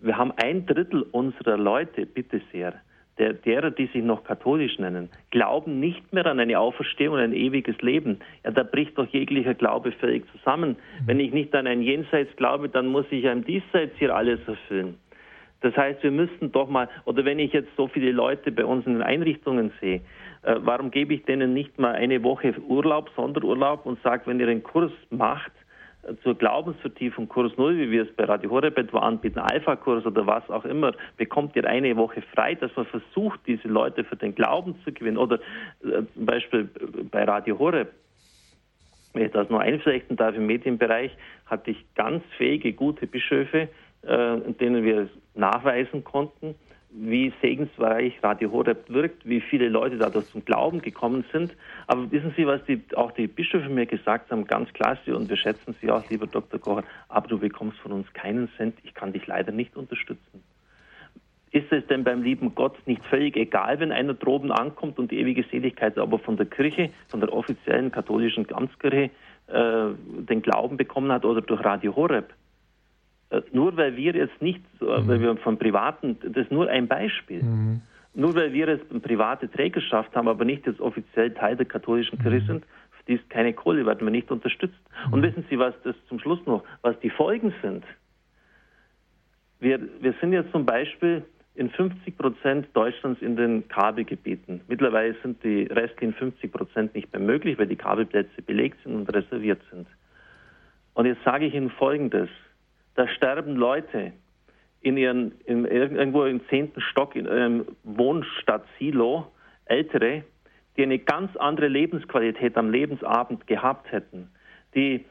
wir 0.00 0.16
haben 0.16 0.32
ein 0.36 0.66
Drittel 0.66 1.02
unserer 1.02 1.56
Leute, 1.56 2.06
bitte 2.06 2.40
sehr, 2.52 2.74
der, 3.18 3.34
derer, 3.34 3.70
die 3.70 3.86
sich 3.86 4.02
noch 4.02 4.24
katholisch 4.24 4.78
nennen, 4.78 5.10
glauben 5.30 5.80
nicht 5.80 6.12
mehr 6.12 6.26
an 6.26 6.40
eine 6.40 6.58
Auferstehung 6.58 7.16
und 7.16 7.20
ein 7.20 7.34
ewiges 7.34 7.80
Leben. 7.82 8.20
Ja, 8.44 8.50
da 8.50 8.62
bricht 8.62 8.96
doch 8.96 9.06
jeglicher 9.06 9.54
Glaube 9.54 9.92
völlig 9.92 10.24
zusammen. 10.32 10.76
Wenn 11.04 11.20
ich 11.20 11.32
nicht 11.32 11.54
an 11.54 11.66
ein 11.66 11.82
Jenseits 11.82 12.34
glaube, 12.36 12.68
dann 12.68 12.86
muss 12.86 13.06
ich 13.10 13.24
im 13.24 13.44
Diesseits 13.44 13.96
hier 13.98 14.14
alles 14.14 14.40
erfüllen. 14.46 14.98
Das 15.62 15.76
heißt, 15.76 16.02
wir 16.02 16.10
müssten 16.10 16.52
doch 16.52 16.68
mal, 16.68 16.88
oder 17.04 17.24
wenn 17.24 17.38
ich 17.38 17.52
jetzt 17.52 17.70
so 17.76 17.86
viele 17.86 18.12
Leute 18.12 18.50
bei 18.52 18.64
uns 18.64 18.84
in 18.86 18.94
den 18.94 19.02
Einrichtungen 19.02 19.72
sehe, 19.80 20.00
äh, 20.42 20.56
warum 20.58 20.90
gebe 20.90 21.14
ich 21.14 21.24
denen 21.24 21.54
nicht 21.54 21.78
mal 21.78 21.92
eine 21.92 22.22
Woche 22.22 22.54
Urlaub, 22.68 23.10
Sonderurlaub 23.16 23.86
und 23.86 24.02
sage, 24.02 24.22
wenn 24.26 24.40
ihr 24.40 24.48
einen 24.48 24.64
Kurs 24.64 24.92
macht, 25.10 25.52
äh, 26.02 26.14
zur 26.24 26.34
Glaubensvertiefung 26.34 27.28
Kurs 27.28 27.56
Null, 27.56 27.78
wie 27.78 27.90
wir 27.92 28.02
es 28.02 28.12
bei 28.16 28.24
Radio 28.24 28.50
Horeb 28.50 28.76
etwa 28.76 28.98
anbieten, 29.00 29.38
Alpha-Kurs 29.38 30.04
oder 30.04 30.26
was 30.26 30.48
auch 30.50 30.64
immer, 30.64 30.92
bekommt 31.16 31.54
ihr 31.54 31.64
eine 31.64 31.96
Woche 31.96 32.22
frei, 32.34 32.56
dass 32.56 32.74
man 32.74 32.86
versucht, 32.86 33.40
diese 33.46 33.68
Leute 33.68 34.02
für 34.02 34.16
den 34.16 34.34
Glauben 34.34 34.74
zu 34.84 34.92
gewinnen. 34.92 35.18
Oder 35.18 35.36
äh, 35.84 36.02
zum 36.14 36.26
Beispiel 36.26 36.68
bei 37.10 37.22
Radio 37.22 37.58
Horeb, 37.58 37.92
wenn 39.12 39.26
ich 39.26 39.32
das 39.32 39.48
nur 39.48 39.60
einflechten 39.60 40.16
darf, 40.16 40.34
im 40.34 40.46
Medienbereich 40.46 41.12
hatte 41.46 41.70
ich 41.70 41.84
ganz 41.94 42.24
fähige, 42.36 42.72
gute 42.72 43.06
Bischöfe, 43.06 43.68
äh, 44.02 44.38
denen 44.60 44.84
wir 44.84 45.08
nachweisen 45.34 46.04
konnten, 46.04 46.54
wie 46.94 47.32
segensreich 47.40 48.22
Radio 48.22 48.52
Horeb 48.52 48.88
wirkt, 48.88 49.26
wie 49.26 49.40
viele 49.40 49.68
Leute 49.68 49.96
dadurch 49.96 50.26
zum 50.26 50.44
Glauben 50.44 50.82
gekommen 50.82 51.24
sind. 51.32 51.56
Aber 51.86 52.10
wissen 52.10 52.34
Sie, 52.36 52.46
was 52.46 52.62
die, 52.64 52.82
auch 52.94 53.12
die 53.12 53.26
Bischöfe 53.26 53.68
mir 53.68 53.86
gesagt 53.86 54.30
haben? 54.30 54.46
Ganz 54.46 54.72
klasse 54.74 55.16
und 55.16 55.28
wir 55.30 55.36
schätzen 55.36 55.74
Sie 55.80 55.90
auch, 55.90 56.08
lieber 56.10 56.26
Dr. 56.26 56.60
Kocher, 56.60 56.84
aber 57.08 57.28
du 57.28 57.38
bekommst 57.38 57.78
von 57.78 57.92
uns 57.92 58.12
keinen 58.12 58.48
Cent, 58.56 58.76
ich 58.82 58.94
kann 58.94 59.12
dich 59.12 59.26
leider 59.26 59.52
nicht 59.52 59.76
unterstützen. 59.76 60.42
Ist 61.50 61.70
es 61.70 61.86
denn 61.86 62.02
beim 62.02 62.22
lieben 62.22 62.54
Gott 62.54 62.76
nicht 62.86 63.04
völlig 63.06 63.36
egal, 63.36 63.78
wenn 63.78 63.92
einer 63.92 64.14
droben 64.14 64.50
ankommt 64.50 64.98
und 64.98 65.10
die 65.10 65.18
ewige 65.18 65.44
Seligkeit 65.44 65.98
aber 65.98 66.18
von 66.18 66.36
der 66.36 66.46
Kirche, 66.46 66.90
von 67.08 67.20
der 67.20 67.32
offiziellen 67.32 67.90
katholischen 67.90 68.46
Amtskirche 68.52 69.10
äh, 69.48 69.88
den 70.28 70.40
Glauben 70.40 70.78
bekommen 70.78 71.12
hat 71.12 71.26
oder 71.26 71.42
durch 71.42 71.62
Radio 71.62 71.94
Horeb? 71.94 72.32
Äh, 73.32 73.42
nur 73.52 73.76
weil 73.76 73.96
wir 73.96 74.14
jetzt 74.14 74.40
nicht, 74.42 74.60
äh, 74.80 74.84
mhm. 74.84 75.08
weil 75.08 75.20
wir 75.20 75.36
von 75.38 75.58
Privaten, 75.58 76.18
das 76.20 76.44
ist 76.44 76.52
nur 76.52 76.68
ein 76.68 76.86
Beispiel. 76.86 77.42
Mhm. 77.42 77.80
Nur 78.14 78.34
weil 78.34 78.52
wir 78.52 78.68
jetzt 78.68 78.90
eine 78.90 79.00
private 79.00 79.50
Trägerschaft 79.50 80.14
haben, 80.14 80.28
aber 80.28 80.44
nicht 80.44 80.66
jetzt 80.66 80.80
offiziell 80.80 81.32
Teil 81.32 81.56
der 81.56 81.64
katholischen 81.64 82.18
Kirche 82.18 82.42
mhm. 82.42 82.46
sind, 82.46 82.64
für 82.90 83.04
die 83.08 83.14
ist 83.14 83.30
keine 83.30 83.54
Kohle, 83.54 83.86
werden 83.86 84.06
wir 84.06 84.10
nicht 84.10 84.30
unterstützt. 84.30 84.78
Und 85.10 85.20
mhm. 85.20 85.24
wissen 85.24 85.44
Sie, 85.48 85.58
was 85.58 85.74
das 85.82 85.96
zum 86.08 86.18
Schluss 86.18 86.44
noch, 86.44 86.62
was 86.82 86.98
die 87.00 87.08
Folgen 87.08 87.54
sind? 87.62 87.84
Wir, 89.60 89.80
wir 90.00 90.14
sind 90.20 90.34
jetzt 90.34 90.52
zum 90.52 90.66
Beispiel 90.66 91.24
in 91.54 91.70
50 91.70 92.18
Prozent 92.18 92.66
Deutschlands 92.74 93.22
in 93.22 93.36
den 93.36 93.66
Kabelgebieten. 93.68 94.60
Mittlerweile 94.68 95.14
sind 95.22 95.42
die 95.42 95.64
restlichen 95.64 96.14
50 96.14 96.52
Prozent 96.52 96.94
nicht 96.94 97.12
mehr 97.12 97.22
möglich, 97.22 97.58
weil 97.58 97.66
die 97.66 97.76
Kabelplätze 97.76 98.42
belegt 98.42 98.82
sind 98.82 98.94
und 98.94 99.14
reserviert 99.14 99.60
sind. 99.70 99.86
Und 100.94 101.06
jetzt 101.06 101.22
sage 101.24 101.46
ich 101.46 101.54
Ihnen 101.54 101.70
Folgendes 101.70 102.28
da 102.94 103.08
sterben 103.08 103.56
Leute 103.56 104.12
in 104.80 104.96
ihren, 104.96 105.32
in, 105.44 105.64
irgendwo 105.64 106.24
im 106.24 106.46
zehnten 106.48 106.80
Stock 106.80 107.14
in 107.16 107.28
einem 107.28 107.66
Wohnstadt 107.84 108.64
Silo, 108.78 109.26
Ältere, 109.64 110.24
die 110.76 110.82
eine 110.82 110.98
ganz 110.98 111.36
andere 111.36 111.68
Lebensqualität 111.68 112.56
am 112.56 112.70
Lebensabend 112.70 113.46
gehabt 113.46 113.92
hätten, 113.92 114.30
die 114.74 115.04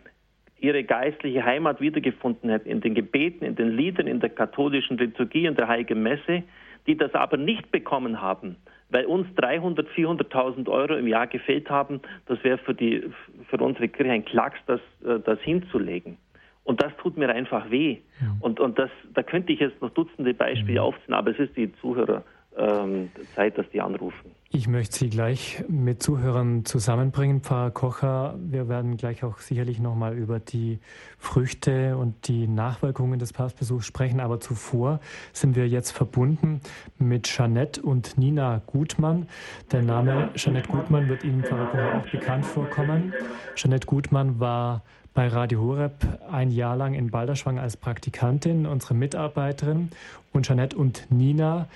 ihre 0.59 0.83
geistliche 0.83 1.43
Heimat 1.43 1.81
wiedergefunden 1.81 2.49
hätten 2.49 2.69
in 2.69 2.81
den 2.81 2.93
Gebeten, 2.93 3.45
in 3.45 3.55
den 3.55 3.75
Liedern, 3.75 4.07
in 4.07 4.19
der 4.19 4.29
katholischen 4.29 4.97
Liturgie, 4.97 5.45
in 5.45 5.55
der 5.55 5.67
Heiligen 5.67 6.03
Messe, 6.03 6.43
die 6.87 6.97
das 6.97 7.13
aber 7.13 7.37
nicht 7.37 7.71
bekommen 7.71 8.21
haben, 8.21 8.57
weil 8.89 9.05
uns 9.05 9.27
300, 9.35 9.87
400.000 9.89 10.69
Euro 10.69 10.95
im 10.95 11.07
Jahr 11.07 11.27
gefehlt 11.27 11.69
haben. 11.69 12.01
Das 12.27 12.43
wäre 12.43 12.57
für, 12.57 12.75
für 12.75 13.57
unsere 13.57 13.87
Kirche 13.87 14.11
ein 14.11 14.25
Klacks, 14.25 14.59
das, 14.67 14.81
äh, 15.05 15.19
das 15.19 15.39
hinzulegen. 15.41 16.17
Und 16.63 16.81
das 16.81 16.95
tut 16.97 17.17
mir 17.17 17.29
einfach 17.29 17.71
weh. 17.71 17.97
Ja. 18.21 18.35
Und, 18.39 18.59
und 18.59 18.77
das, 18.77 18.89
da 19.13 19.23
könnte 19.23 19.51
ich 19.51 19.59
jetzt 19.59 19.81
noch 19.81 19.89
Dutzende 19.89 20.33
Beispiele 20.33 20.79
mhm. 20.79 20.85
aufziehen, 20.85 21.13
aber 21.13 21.31
es 21.31 21.39
ist 21.39 21.57
die 21.57 21.73
Zuhörerzeit, 21.81 22.23
ähm, 22.57 23.11
dass 23.35 23.69
die 23.71 23.81
anrufen. 23.81 24.31
Ich 24.53 24.67
möchte 24.67 24.97
Sie 24.97 25.09
gleich 25.09 25.63
mit 25.69 26.03
Zuhörern 26.03 26.65
zusammenbringen, 26.65 27.39
Pfarrer 27.39 27.71
Kocher. 27.71 28.35
Wir 28.37 28.67
werden 28.67 28.97
gleich 28.97 29.23
auch 29.23 29.37
sicherlich 29.39 29.79
nochmal 29.79 30.17
über 30.17 30.39
die 30.39 30.79
Früchte 31.17 31.95
und 31.95 32.27
die 32.27 32.49
Nachwirkungen 32.49 33.17
des 33.17 33.31
Papstbesuchs 33.31 33.85
sprechen. 33.85 34.19
Aber 34.19 34.41
zuvor 34.41 34.99
sind 35.31 35.55
wir 35.55 35.69
jetzt 35.69 35.91
verbunden 35.91 36.59
mit 36.99 37.27
Jeanette 37.27 37.81
und 37.81 38.17
Nina 38.17 38.61
Gutmann. 38.65 39.27
Der 39.71 39.83
Name 39.83 40.31
Jeanette 40.35 40.67
Gutmann 40.67 41.07
wird 41.07 41.23
Ihnen, 41.23 41.45
Pfarrer 41.45 41.67
Kocher, 41.67 41.97
auch 41.99 42.11
bekannt 42.11 42.45
vorkommen. 42.45 43.13
Jeanette 43.55 43.87
Gutmann 43.87 44.41
war 44.41 44.83
bei 45.13 45.27
Radio 45.27 45.61
Horeb 45.61 45.93
ein 46.31 46.51
Jahr 46.51 46.75
lang 46.75 46.93
in 46.93 47.11
Balderschwang 47.11 47.59
als 47.59 47.75
Praktikantin, 47.75 48.65
unsere 48.65 48.93
Mitarbeiterin. 48.93 49.91
Und 50.33 50.45
Jeanette 50.45 50.77
und 50.77 51.07
Nina, 51.09 51.67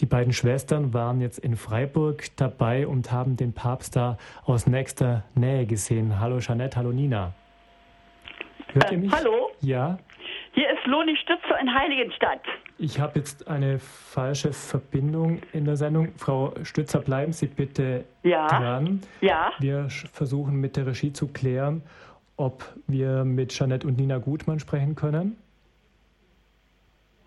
die 0.00 0.06
beiden 0.06 0.32
Schwestern, 0.32 0.94
waren 0.94 1.20
jetzt 1.20 1.38
in 1.38 1.56
Freiburg 1.56 2.24
dabei 2.36 2.86
und 2.86 3.12
haben 3.12 3.36
den 3.36 3.52
Papst 3.52 3.96
da 3.96 4.16
aus 4.44 4.66
nächster 4.66 5.24
Nähe 5.34 5.66
gesehen. 5.66 6.18
Hallo 6.18 6.38
Jeanette, 6.38 6.76
hallo 6.76 6.90
Nina. 6.92 7.32
Hört 8.72 8.90
ihr 8.92 8.98
mich? 8.98 9.12
Äh, 9.12 9.16
hallo? 9.16 9.50
Ja. 9.60 9.98
Hier 10.52 10.70
ist 10.70 10.84
Loni 10.86 11.16
Stützer 11.16 11.60
in 11.60 11.72
Heiligenstadt. 11.72 12.40
Ich 12.78 12.98
habe 12.98 13.18
jetzt 13.18 13.46
eine 13.46 13.78
falsche 13.78 14.52
Verbindung 14.52 15.40
in 15.52 15.64
der 15.64 15.76
Sendung. 15.76 16.12
Frau 16.16 16.54
Stützer, 16.62 17.00
bleiben 17.00 17.32
Sie 17.32 17.46
bitte 17.46 18.04
ja. 18.22 18.46
dran. 18.48 19.02
Ja. 19.20 19.52
Wir 19.58 19.88
versuchen 20.12 20.56
mit 20.56 20.76
der 20.76 20.86
Regie 20.86 21.12
zu 21.12 21.28
klären, 21.28 21.82
ob 22.36 22.64
wir 22.86 23.24
mit 23.24 23.52
Jeanette 23.52 23.86
und 23.86 23.98
Nina 23.98 24.18
Gutmann 24.18 24.60
sprechen 24.60 24.94
können. 24.94 25.36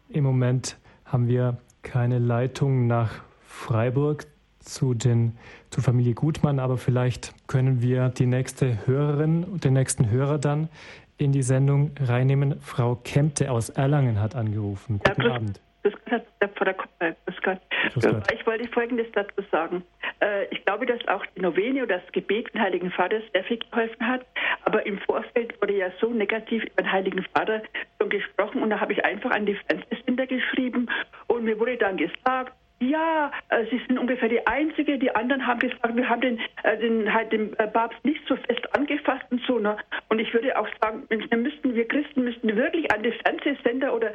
Im 0.10 0.24
Moment 0.24 0.78
haben 1.06 1.28
wir 1.28 1.58
keine 1.84 2.20
Leitung 2.20 2.88
nach 2.88 3.12
Freiburg 3.46 4.26
zu 4.60 4.94
den, 4.94 5.38
zur 5.70 5.84
Familie 5.84 6.14
Gutmann, 6.14 6.60
aber 6.60 6.78
vielleicht 6.78 7.34
können 7.48 7.82
wir 7.82 8.10
die 8.10 8.26
nächste 8.26 8.88
Hörerin 8.88 9.44
und 9.44 9.64
den 9.64 9.74
nächsten 9.74 10.10
Hörer 10.10 10.40
dann 10.40 10.70
in 11.18 11.32
die 11.32 11.44
Sendung 11.44 11.92
reinnehmen. 12.00 12.60
Frau 12.62 12.96
Kempte 12.96 13.52
aus 13.52 13.70
Erlangen 13.70 14.20
hat 14.20 14.36
angerufen. 14.36 15.00
Guten 15.06 15.22
ja, 15.22 15.36
Abend. 15.36 15.62
Gott, 15.84 17.16
Grüß 17.26 17.42
Gott. 17.44 17.60
Grüß 17.94 18.04
Gott. 18.04 18.34
Ich 18.34 18.46
wollte 18.46 18.68
Folgendes 18.70 19.08
dazu 19.14 19.42
sagen. 19.52 19.84
Äh, 20.22 20.46
ich 20.52 20.64
glaube, 20.66 20.86
dass 20.86 21.06
auch 21.08 21.26
die 21.36 21.42
Novene 21.42 21.84
oder 21.84 22.00
das 22.00 22.12
Gebet 22.12 22.54
des 22.54 22.62
Heiligen 22.62 22.92
Vaters 22.92 23.24
sehr 23.34 23.44
viel 23.44 23.58
geholfen 23.58 24.08
hat. 24.08 24.26
Aber 24.66 24.86
im 24.86 24.98
Vorfeld 25.00 25.60
wurde 25.62 25.78
ja 25.78 25.92
so 26.00 26.10
negativ 26.10 26.64
über 26.64 26.84
den 26.84 26.92
Heiligen 26.92 27.26
Vater 27.36 27.62
schon 28.00 28.10
gesprochen 28.10 28.62
und 28.62 28.70
da 28.70 28.80
habe 28.80 28.94
ich 28.94 29.04
einfach 29.04 29.32
an 29.32 29.46
die 29.46 29.56
Fernsehsender 29.68 30.28
geschrieben 30.28 30.90
und 31.28 31.44
mir 31.44 31.60
wurde 31.60 31.78
dann 31.78 31.98
gesagt, 31.98 32.54
ja, 32.80 33.32
äh, 33.50 33.66
Sie 33.70 33.82
sind 33.88 33.98
ungefähr 33.98 34.30
die 34.30 34.46
Einzige. 34.46 34.98
Die 34.98 35.14
anderen 35.16 35.46
haben 35.46 35.60
gesagt, 35.60 35.96
wir 35.96 36.10
haben 36.10 36.22
den, 36.22 36.40
äh, 36.64 36.78
den, 36.78 37.14
halt 37.14 37.32
den 37.32 37.52
Papst 37.52 38.04
nicht 38.04 38.22
so 38.28 38.36
fest 38.36 38.76
angefasst 38.76 39.24
und 39.30 39.42
so. 39.48 39.60
Ne? 39.60 39.78
Und 40.10 40.20
ich 40.20 40.34
würde 40.34 40.58
auch 40.58 40.68
sagen, 40.82 41.04
wir 41.10 41.38
müssten, 41.38 41.76
wir 41.76 41.88
Christen 41.88 42.24
müssten 42.24 42.56
wirklich 42.56 42.92
an 42.92 43.04
die 43.04 43.12
Fernsehsender 43.24 43.94
oder 43.94 44.12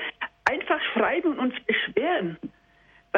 einfach 0.49 0.80
schreiben 0.92 1.32
und 1.32 1.38
uns 1.38 1.55
beschweren. 1.66 2.38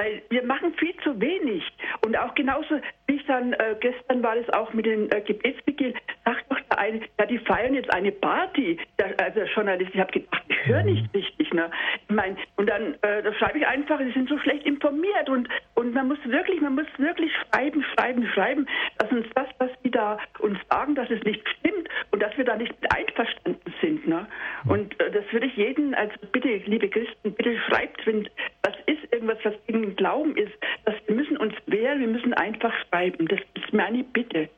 Weil 0.01 0.23
wir 0.31 0.43
machen 0.45 0.73
viel 0.79 0.97
zu 1.05 1.21
wenig. 1.21 1.63
Und 2.03 2.17
auch 2.17 2.35
genauso, 2.35 2.81
wie 3.07 3.17
ich 3.17 3.27
dann, 3.27 3.53
äh, 3.53 3.77
gestern 3.81 4.23
war 4.23 4.35
es 4.35 4.49
auch 4.55 4.73
mit 4.73 4.87
den 4.87 5.11
äh, 5.11 5.21
Gebetsbeginn, 5.21 5.93
sagt 6.25 6.51
doch 6.51 6.59
der 6.71 6.79
eine, 6.79 7.01
ja, 7.19 7.27
die 7.27 7.39
feiern 7.39 7.75
jetzt 7.75 7.93
eine 7.93 8.11
Party. 8.11 8.79
Der, 8.99 9.09
also 9.21 9.41
der 9.41 9.49
Journalist, 9.49 9.91
ich 9.93 10.01
habe 10.01 10.11
gedacht, 10.11 10.43
ich 10.49 10.67
höre 10.67 10.85
nicht 10.85 11.03
mhm. 11.03 11.21
richtig. 11.21 11.53
Ne? 11.53 11.71
Ich 12.09 12.15
mein, 12.15 12.39
und 12.57 12.71
dann 12.71 12.95
äh, 13.03 13.23
da 13.23 13.31
schreibe 13.35 13.59
ich 13.59 13.67
einfach, 13.67 13.99
sie 13.99 14.11
sind 14.13 14.31
so 14.31 14.39
schlecht 14.39 14.65
informiert. 14.65 15.29
Und, 15.29 15.51
und 15.75 15.93
man 15.93 16.09
muss 16.09 16.19
wirklich, 16.25 16.63
man 16.63 16.77
muss 16.77 16.87
wirklich 16.97 17.33
schreiben, 17.53 17.85
schreiben, 17.95 18.27
schreiben, 18.29 18.67
dass 18.97 19.11
uns 19.11 19.27
das, 19.35 19.49
was 19.59 19.71
sie 19.83 19.91
da 19.91 20.17
uns 20.39 20.59
sagen, 20.71 20.95
dass 20.95 21.11
es 21.11 21.23
nicht 21.25 21.47
stimmt 21.47 21.91
und 22.11 22.23
dass 22.23 22.35
wir 22.39 22.45
da 22.45 22.57
nicht 22.57 22.75
einverstanden 22.89 23.75
sind. 23.83 24.09
Ne? 24.09 24.27
Mhm. 24.65 24.71
Und 24.71 25.01
äh, 25.01 25.11
das 25.11 25.25
würde 25.31 25.47
ich 25.47 25.57
jeden, 25.57 25.95
also 25.95 26.15
bitte, 26.33 26.49
liebe 26.65 26.89
Christen, 26.89 27.35
bitte 27.35 27.59
schreibt, 27.69 28.07
wenn 28.07 28.27
das 28.63 28.75
ist 28.87 29.13
irgendwas, 29.13 29.39
was 29.45 29.55
gegen 29.67 29.90
Glauben 29.91 30.37
ist, 30.37 30.53
dass 30.85 30.95
wir 31.07 31.15
müssen 31.15 31.37
uns 31.37 31.55
wehren, 31.67 32.01
wir 32.01 32.09
müssen 32.09 32.35
einfach 32.35 32.73
schreiben. 32.89 33.27
Das 33.29 33.41
ist 33.55 33.73
meine 33.73 34.05
Bitte. 34.05 34.49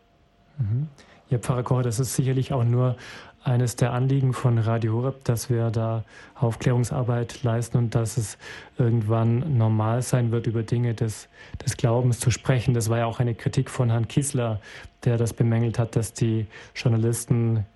Mhm. 0.59 0.89
Ja, 1.30 1.39
Pfarrer 1.39 1.62
Kocher, 1.62 1.83
das 1.83 1.99
ist 1.99 2.14
sicherlich 2.14 2.53
auch 2.53 2.64
nur 2.64 2.97
eines 3.45 3.74
der 3.76 3.93
Anliegen 3.93 4.33
von 4.33 4.59
Radio 4.59 4.93
Horeb, 4.93 5.24
dass 5.24 5.51
wir 5.51 5.70
da 5.70 6.05
Aufklärungsarbeit 6.37 7.43
leisten 7.43 7.78
und 7.78 7.95
dass 7.95 8.16
es 8.16 8.39
irgendwann 8.78 9.57
normal 9.57 10.03
sein 10.03 10.30
wird, 10.30 10.47
über 10.47 10.62
Dinge 10.62 10.95
des, 10.95 11.28
des 11.64 11.76
Glaubens 11.76 12.20
zu 12.20 12.30
sprechen. 12.30 12.74
Das 12.74 12.89
war 12.89 12.99
ja 12.99 13.07
auch 13.07 13.18
eine 13.18 13.35
Kritik 13.35 13.70
von 13.70 13.91
Herrn 13.91 14.07
Kissler, 14.07 14.61
der 15.05 15.16
das 15.16 15.33
bemängelt 15.33 15.78
hat, 15.78 15.97
dass 15.97 16.12
die 16.12 16.47
Journalisten 16.74 17.66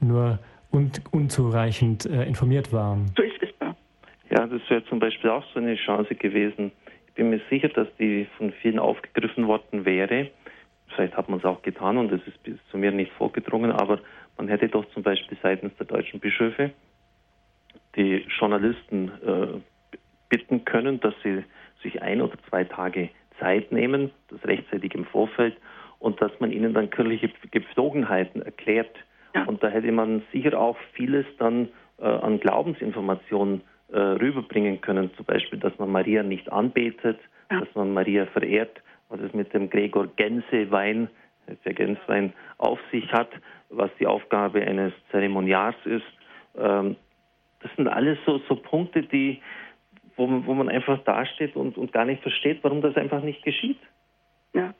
nur 0.00 0.38
un 0.70 0.92
unzureichend 1.10 2.06
äh, 2.06 2.24
informiert 2.24 2.72
waren. 2.72 3.10
So 3.16 3.22
ist 3.22 3.42
es. 3.42 3.46
Ja, 4.30 4.46
das 4.46 4.60
wäre 4.68 4.84
zum 4.86 4.98
Beispiel 4.98 5.30
auch 5.30 5.44
so 5.54 5.60
eine 5.60 5.76
Chance 5.76 6.14
gewesen. 6.14 6.72
Ich 7.16 7.18
bin 7.18 7.30
mir 7.30 7.40
sicher, 7.48 7.70
dass 7.70 7.88
die 7.98 8.26
von 8.36 8.52
vielen 8.60 8.78
aufgegriffen 8.78 9.46
worden 9.46 9.86
wäre. 9.86 10.28
Vielleicht 10.94 11.16
hat 11.16 11.30
man 11.30 11.38
es 11.38 11.46
auch 11.46 11.62
getan 11.62 11.96
und 11.96 12.12
es 12.12 12.20
ist 12.26 12.42
bis 12.42 12.56
zu 12.70 12.76
mir 12.76 12.90
nicht 12.90 13.10
vorgedrungen, 13.12 13.72
aber 13.72 14.00
man 14.36 14.48
hätte 14.48 14.68
doch 14.68 14.84
zum 14.90 15.02
Beispiel 15.02 15.38
seitens 15.42 15.74
der 15.78 15.86
deutschen 15.86 16.20
Bischöfe 16.20 16.72
die 17.96 18.26
Journalisten 18.38 19.10
äh, 19.26 19.46
bitten 20.28 20.66
können, 20.66 21.00
dass 21.00 21.14
sie 21.22 21.42
sich 21.82 22.02
ein 22.02 22.20
oder 22.20 22.36
zwei 22.50 22.64
Tage 22.64 23.08
Zeit 23.40 23.72
nehmen, 23.72 24.10
das 24.28 24.44
rechtzeitig 24.44 24.94
im 24.94 25.06
Vorfeld, 25.06 25.56
und 25.98 26.20
dass 26.20 26.38
man 26.38 26.52
ihnen 26.52 26.74
dann 26.74 26.90
kirchliche 26.90 27.30
Gepflogenheiten 27.50 28.42
erklärt. 28.42 28.94
Ja. 29.34 29.44
Und 29.44 29.62
da 29.62 29.68
hätte 29.68 29.90
man 29.90 30.22
sicher 30.32 30.60
auch 30.60 30.76
vieles 30.92 31.24
dann 31.38 31.70
äh, 31.98 32.04
an 32.04 32.40
Glaubensinformationen 32.40 33.62
äh, 33.92 33.98
rüberbringen 33.98 34.80
können. 34.80 35.10
Zum 35.16 35.24
Beispiel, 35.24 35.58
dass 35.58 35.76
man 35.78 35.90
Maria 35.90 36.22
nicht 36.22 36.50
anbetet, 36.50 37.18
ja. 37.50 37.60
dass 37.60 37.74
man 37.74 37.92
Maria 37.92 38.26
verehrt, 38.26 38.82
was 39.08 39.20
es 39.20 39.32
mit 39.32 39.52
dem 39.54 39.70
Gregor 39.70 40.08
Gänsewein, 40.16 41.08
der 41.64 41.74
Gänsewein 41.74 42.32
auf 42.58 42.78
sich 42.90 43.10
hat, 43.12 43.30
was 43.70 43.90
die 44.00 44.06
Aufgabe 44.06 44.60
eines 44.62 44.92
Zeremonials 45.10 45.76
ist. 45.84 46.06
Ähm, 46.56 46.96
das 47.60 47.70
sind 47.76 47.88
alles 47.88 48.18
so, 48.26 48.38
so 48.48 48.56
Punkte, 48.56 49.02
die, 49.02 49.40
wo, 50.16 50.26
man, 50.26 50.46
wo 50.46 50.54
man 50.54 50.68
einfach 50.68 51.02
dasteht 51.04 51.56
und, 51.56 51.76
und 51.78 51.92
gar 51.92 52.04
nicht 52.04 52.22
versteht, 52.22 52.58
warum 52.62 52.80
das 52.80 52.96
einfach 52.96 53.22
nicht 53.22 53.42
geschieht. 53.44 53.78
Ja. 54.52 54.74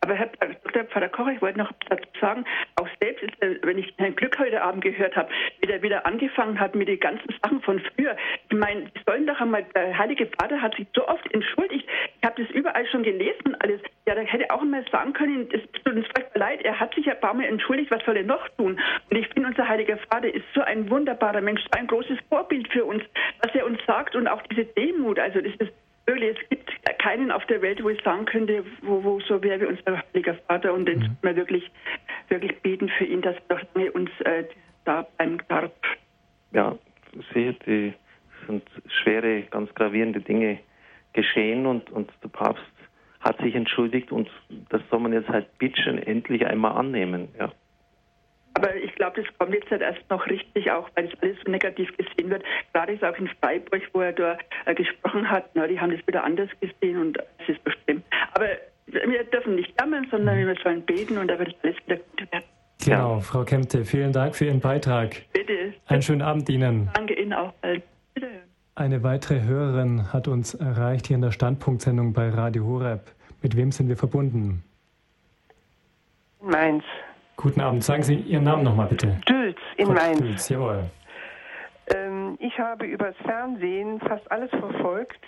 Aber 0.00 0.14
Herr 0.14 0.30
Dr. 0.68 0.84
Pfarrer 0.84 1.08
Koch, 1.08 1.28
ich 1.28 1.40
wollte 1.40 1.58
noch 1.58 1.72
dazu 1.88 2.04
sagen, 2.20 2.44
auch 2.76 2.88
selbst, 3.00 3.24
ist, 3.24 3.34
wenn 3.62 3.78
ich 3.78 3.92
Herrn 3.96 4.14
Glück 4.14 4.38
heute 4.38 4.62
Abend 4.62 4.82
gehört 4.82 5.16
habe, 5.16 5.30
wie 5.60 5.66
der 5.66 5.82
wieder 5.82 6.06
angefangen 6.06 6.58
hat 6.60 6.74
mit 6.74 6.88
den 6.88 7.00
ganzen 7.00 7.34
Sachen 7.42 7.60
von 7.62 7.80
früher. 7.80 8.16
Ich 8.50 8.56
meine, 8.56 8.82
die 8.82 9.00
sollen 9.06 9.26
doch 9.26 9.40
einmal, 9.40 9.64
der 9.74 9.96
Heilige 9.96 10.28
Vater 10.38 10.60
hat 10.60 10.74
sich 10.76 10.86
so 10.94 11.06
oft 11.08 11.32
entschuldigt. 11.32 11.88
Ich 12.20 12.26
habe 12.26 12.42
das 12.42 12.50
überall 12.54 12.86
schon 12.86 13.02
gelesen 13.02 13.56
alles. 13.60 13.80
Ja, 14.06 14.14
da 14.14 14.20
hätte 14.22 14.50
auch 14.50 14.62
mal 14.62 14.84
sagen 14.90 15.12
können, 15.12 15.48
es 15.52 15.60
tut 15.72 15.94
uns 15.94 16.06
furchtbar 16.06 16.38
leid, 16.38 16.62
er 16.62 16.78
hat 16.78 16.94
sich 16.94 17.06
ja 17.06 17.14
ein 17.14 17.20
paar 17.20 17.34
Mal 17.34 17.44
entschuldigt, 17.44 17.90
was 17.90 18.04
soll 18.04 18.16
er 18.16 18.22
noch 18.24 18.48
tun? 18.56 18.80
Und 19.10 19.16
ich 19.16 19.28
finde, 19.28 19.48
unser 19.48 19.68
Heiliger 19.68 19.98
Vater 20.10 20.32
ist 20.32 20.44
so 20.54 20.60
ein 20.62 20.88
wunderbarer 20.90 21.40
Mensch, 21.40 21.62
so 21.62 21.78
ein 21.78 21.86
großes 21.86 22.18
Vorbild 22.28 22.68
für 22.72 22.84
uns, 22.84 23.02
was 23.42 23.54
er 23.54 23.66
uns 23.66 23.78
sagt 23.86 24.16
und 24.16 24.28
auch 24.28 24.42
diese 24.42 24.64
Demut. 24.64 25.18
Also 25.18 25.40
das 25.40 25.54
ist 25.58 25.72
wirklich, 26.08 26.36
es 26.36 26.48
gibt 26.48 26.98
keinen 26.98 27.30
auf 27.30 27.44
der 27.46 27.62
Welt, 27.62 27.82
wo 27.82 27.90
ich 27.90 28.02
sagen 28.02 28.24
könnte, 28.24 28.64
wo, 28.82 29.04
wo 29.04 29.20
so 29.20 29.42
wäre 29.42 29.60
wie 29.60 29.66
unser 29.66 30.02
Heiliger 30.02 30.34
Vater 30.48 30.74
und 30.74 30.86
den 30.86 31.00
mhm. 31.00 31.16
wir 31.22 31.36
wirklich, 31.36 31.70
wirklich 32.28 32.60
beten 32.62 32.88
für 32.88 33.04
ihn, 33.04 33.22
dass 33.22 33.36
er 33.48 33.56
doch 33.56 33.94
uns 33.94 34.10
äh, 34.24 34.44
da 34.84 35.02
bleiben 35.02 35.38
darf. 35.48 35.70
Ja, 36.52 36.76
sehe, 37.32 37.54
die 37.66 37.92
sind 38.46 38.64
schwere, 39.02 39.42
ganz 39.42 39.72
gravierende 39.74 40.20
Dinge 40.20 40.58
geschehen 41.12 41.66
und, 41.66 41.90
und 41.90 42.10
der 42.22 42.28
Papst 42.28 42.64
hat 43.20 43.38
sich 43.40 43.54
entschuldigt 43.54 44.12
und 44.12 44.28
das 44.70 44.80
soll 44.90 45.00
man 45.00 45.12
jetzt 45.12 45.28
halt 45.28 45.46
bitte 45.58 46.06
endlich 46.06 46.46
einmal 46.46 46.72
annehmen, 46.72 47.28
ja. 47.38 47.52
Aber 48.58 48.74
ich 48.74 48.92
glaube, 48.96 49.22
das 49.22 49.38
kommt 49.38 49.54
jetzt 49.54 49.70
halt 49.70 49.82
erst 49.82 50.10
noch 50.10 50.26
richtig, 50.26 50.68
auch 50.70 50.88
weil 50.96 51.06
es 51.06 51.22
alles 51.22 51.36
so 51.44 51.50
negativ 51.50 51.96
gesehen 51.96 52.28
wird. 52.28 52.42
Gerade 52.72 52.92
ist 52.92 53.04
auch 53.04 53.16
in 53.16 53.28
Freiburg, 53.40 53.82
wo 53.92 54.00
er 54.00 54.12
da 54.12 54.36
äh, 54.66 54.74
gesprochen 54.74 55.30
hat, 55.30 55.48
na, 55.54 55.68
die 55.68 55.78
haben 55.78 55.92
das 55.92 56.04
wieder 56.08 56.24
anders 56.24 56.48
gesehen 56.60 56.98
und 56.98 57.18
es 57.38 57.50
ist 57.50 57.62
bestimmt. 57.62 58.04
Aber 58.34 58.48
wir 58.86 59.24
dürfen 59.24 59.54
nicht 59.54 59.72
jammern, 59.80 60.08
sondern 60.10 60.36
wir 60.38 60.56
sollen 60.62 60.82
beten 60.82 61.18
und 61.18 61.28
da 61.28 61.38
wird 61.38 61.54
alles 61.62 61.76
wieder 61.86 61.96
gut 61.98 62.32
werden. 62.32 62.44
Genau, 62.84 63.20
Frau 63.20 63.44
Kempte, 63.44 63.84
vielen 63.84 64.12
Dank 64.12 64.34
für 64.34 64.46
Ihren 64.46 64.60
Beitrag. 64.60 65.22
Bitte. 65.32 65.74
Einen 65.86 66.02
schönen 66.02 66.22
Abend 66.22 66.48
Ihnen. 66.48 66.90
Danke 66.94 67.14
Ihnen 67.14 67.34
auch. 67.34 67.52
Wiederhören. 68.14 68.42
Eine 68.74 69.02
weitere 69.04 69.42
Hörerin 69.42 70.12
hat 70.12 70.26
uns 70.26 70.54
erreicht 70.54 71.06
hier 71.06 71.16
in 71.16 71.22
der 71.22 71.32
Standpunktsendung 71.32 72.12
bei 72.12 72.28
Radio 72.30 72.64
Horeb. 72.64 73.12
Mit 73.40 73.56
wem 73.56 73.70
sind 73.70 73.88
wir 73.88 73.96
verbunden? 73.96 74.64
Mainz. 76.40 76.84
Guten 77.40 77.60
Abend. 77.60 77.84
Sagen 77.84 78.02
Sie 78.02 78.16
Ihren 78.16 78.42
Namen 78.42 78.64
nochmal 78.64 78.88
bitte. 78.88 79.16
Dülz 79.28 79.58
in 79.76 79.94
Mainz. 79.94 80.18
Dülz, 80.18 80.48
jawohl. 80.48 80.90
ich 82.40 82.58
habe 82.58 82.84
übers 82.84 83.14
Fernsehen 83.24 84.00
fast 84.00 84.28
alles 84.32 84.50
verfolgt. 84.50 85.20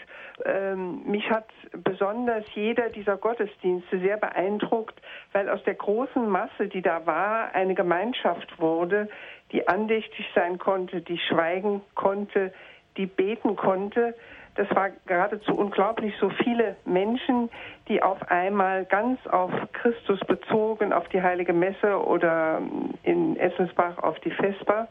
Ähm, 0.45 1.05
mich 1.05 1.31
hat 1.31 1.47
besonders 1.85 2.45
jeder 2.55 2.89
dieser 2.89 3.17
Gottesdienste 3.17 4.01
sehr 4.01 4.17
beeindruckt, 4.17 5.01
weil 5.33 5.49
aus 5.49 5.63
der 5.63 5.75
großen 5.75 6.29
Masse, 6.29 6.67
die 6.67 6.83
da 6.83 7.07
war, 7.07 7.55
eine 7.55 7.77
Gemeinschaft 7.77 8.59
wurde, 8.59 9.09
die 9.53 9.69
andächtig 9.69 10.27
sein 10.35 10.59
konnte, 10.59 11.03
die 11.03 11.19
schweigen 11.19 11.81
konnte, 11.95 12.53
die 12.97 13.07
beten 13.07 13.55
konnte. 13.55 14.17
Das 14.61 14.77
war 14.77 14.91
geradezu 15.07 15.55
unglaublich, 15.55 16.13
so 16.21 16.29
viele 16.29 16.77
Menschen, 16.85 17.49
die 17.89 18.03
auf 18.03 18.31
einmal 18.31 18.85
ganz 18.85 19.19
auf 19.27 19.51
Christus 19.73 20.21
bezogen, 20.21 20.93
auf 20.93 21.09
die 21.09 21.23
heilige 21.23 21.55
Messe 21.55 21.99
oder 22.05 22.61
in 23.03 23.39
Essensbach 23.39 23.97
auf 23.97 24.21
die 24.21 24.31
Vesper. 24.31 24.87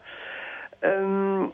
Ähm, 0.82 1.51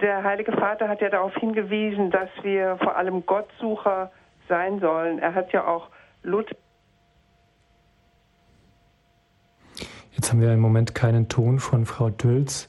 der 0.00 0.22
Heilige 0.22 0.52
Vater 0.52 0.88
hat 0.88 1.00
ja 1.00 1.08
darauf 1.08 1.34
hingewiesen, 1.34 2.12
dass 2.12 2.28
wir 2.44 2.76
vor 2.76 2.94
allem 2.94 3.26
Gottsucher 3.26 4.12
sein 4.48 4.78
sollen. 4.78 5.18
Er 5.18 5.34
hat 5.34 5.52
ja 5.52 5.66
auch 5.66 5.88
Luther. 6.22 6.54
Jetzt 10.12 10.30
haben 10.30 10.40
wir 10.40 10.52
im 10.52 10.60
Moment 10.60 10.94
keinen 10.94 11.28
Ton 11.28 11.58
von 11.58 11.86
Frau 11.86 12.08
Dülz. 12.08 12.68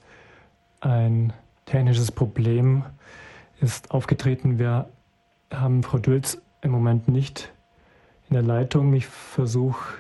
Ein 0.82 1.32
technisches 1.68 2.12
Problem 2.12 2.86
ist 3.62 3.92
aufgetreten. 3.92 4.60
Wir 4.60 4.90
haben 5.52 5.84
Frau 5.84 5.98
Dülz 5.98 6.42
im 6.62 6.72
Moment 6.72 7.08
nicht 7.08 7.54
in 8.30 8.34
der 8.34 8.44
Leitung. 8.44 8.94
Ich 8.94 9.06
versuche 9.06 9.96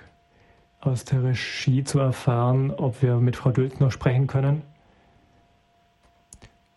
aus 0.80 1.06
der 1.06 1.24
Regie 1.24 1.84
zu 1.84 1.99
erfahren, 1.99 2.72
ob 2.72 3.01
wir 3.01 3.18
mit 3.18 3.36
Frau 3.36 3.51
Dülz 3.51 3.80
noch 3.80 3.91
sprechen 3.91 4.28
können. 4.28 4.64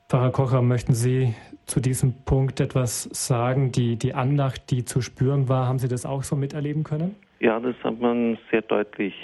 Pfarrer 0.09 0.31
Kocher, 0.31 0.62
möchten 0.62 0.95
Sie 0.95 1.35
zu 1.66 1.81
diesem 1.81 2.12
Punkt 2.24 2.61
etwas 2.61 3.05
sagen? 3.12 3.72
Die, 3.72 3.97
die 3.97 4.14
Andacht, 4.14 4.70
die 4.70 4.85
zu 4.85 5.01
spüren 5.01 5.49
war, 5.49 5.66
haben 5.66 5.81
Sie 5.81 5.89
das 5.89 6.07
auch 6.07 6.22
so 6.22 6.37
miterleben 6.37 6.85
können? 6.85 7.16
Ja, 7.41 7.59
das 7.59 7.74
hat 7.83 8.01
man 8.01 8.39
sehr 8.51 8.62
deutlich 8.62 9.14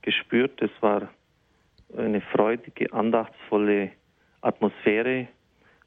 gespürt. 0.00 0.62
Es 0.62 0.70
war 0.80 1.08
eine 1.96 2.20
freudige, 2.20 2.90
andachtsvolle 2.92 3.90
Atmosphäre. 4.40 5.28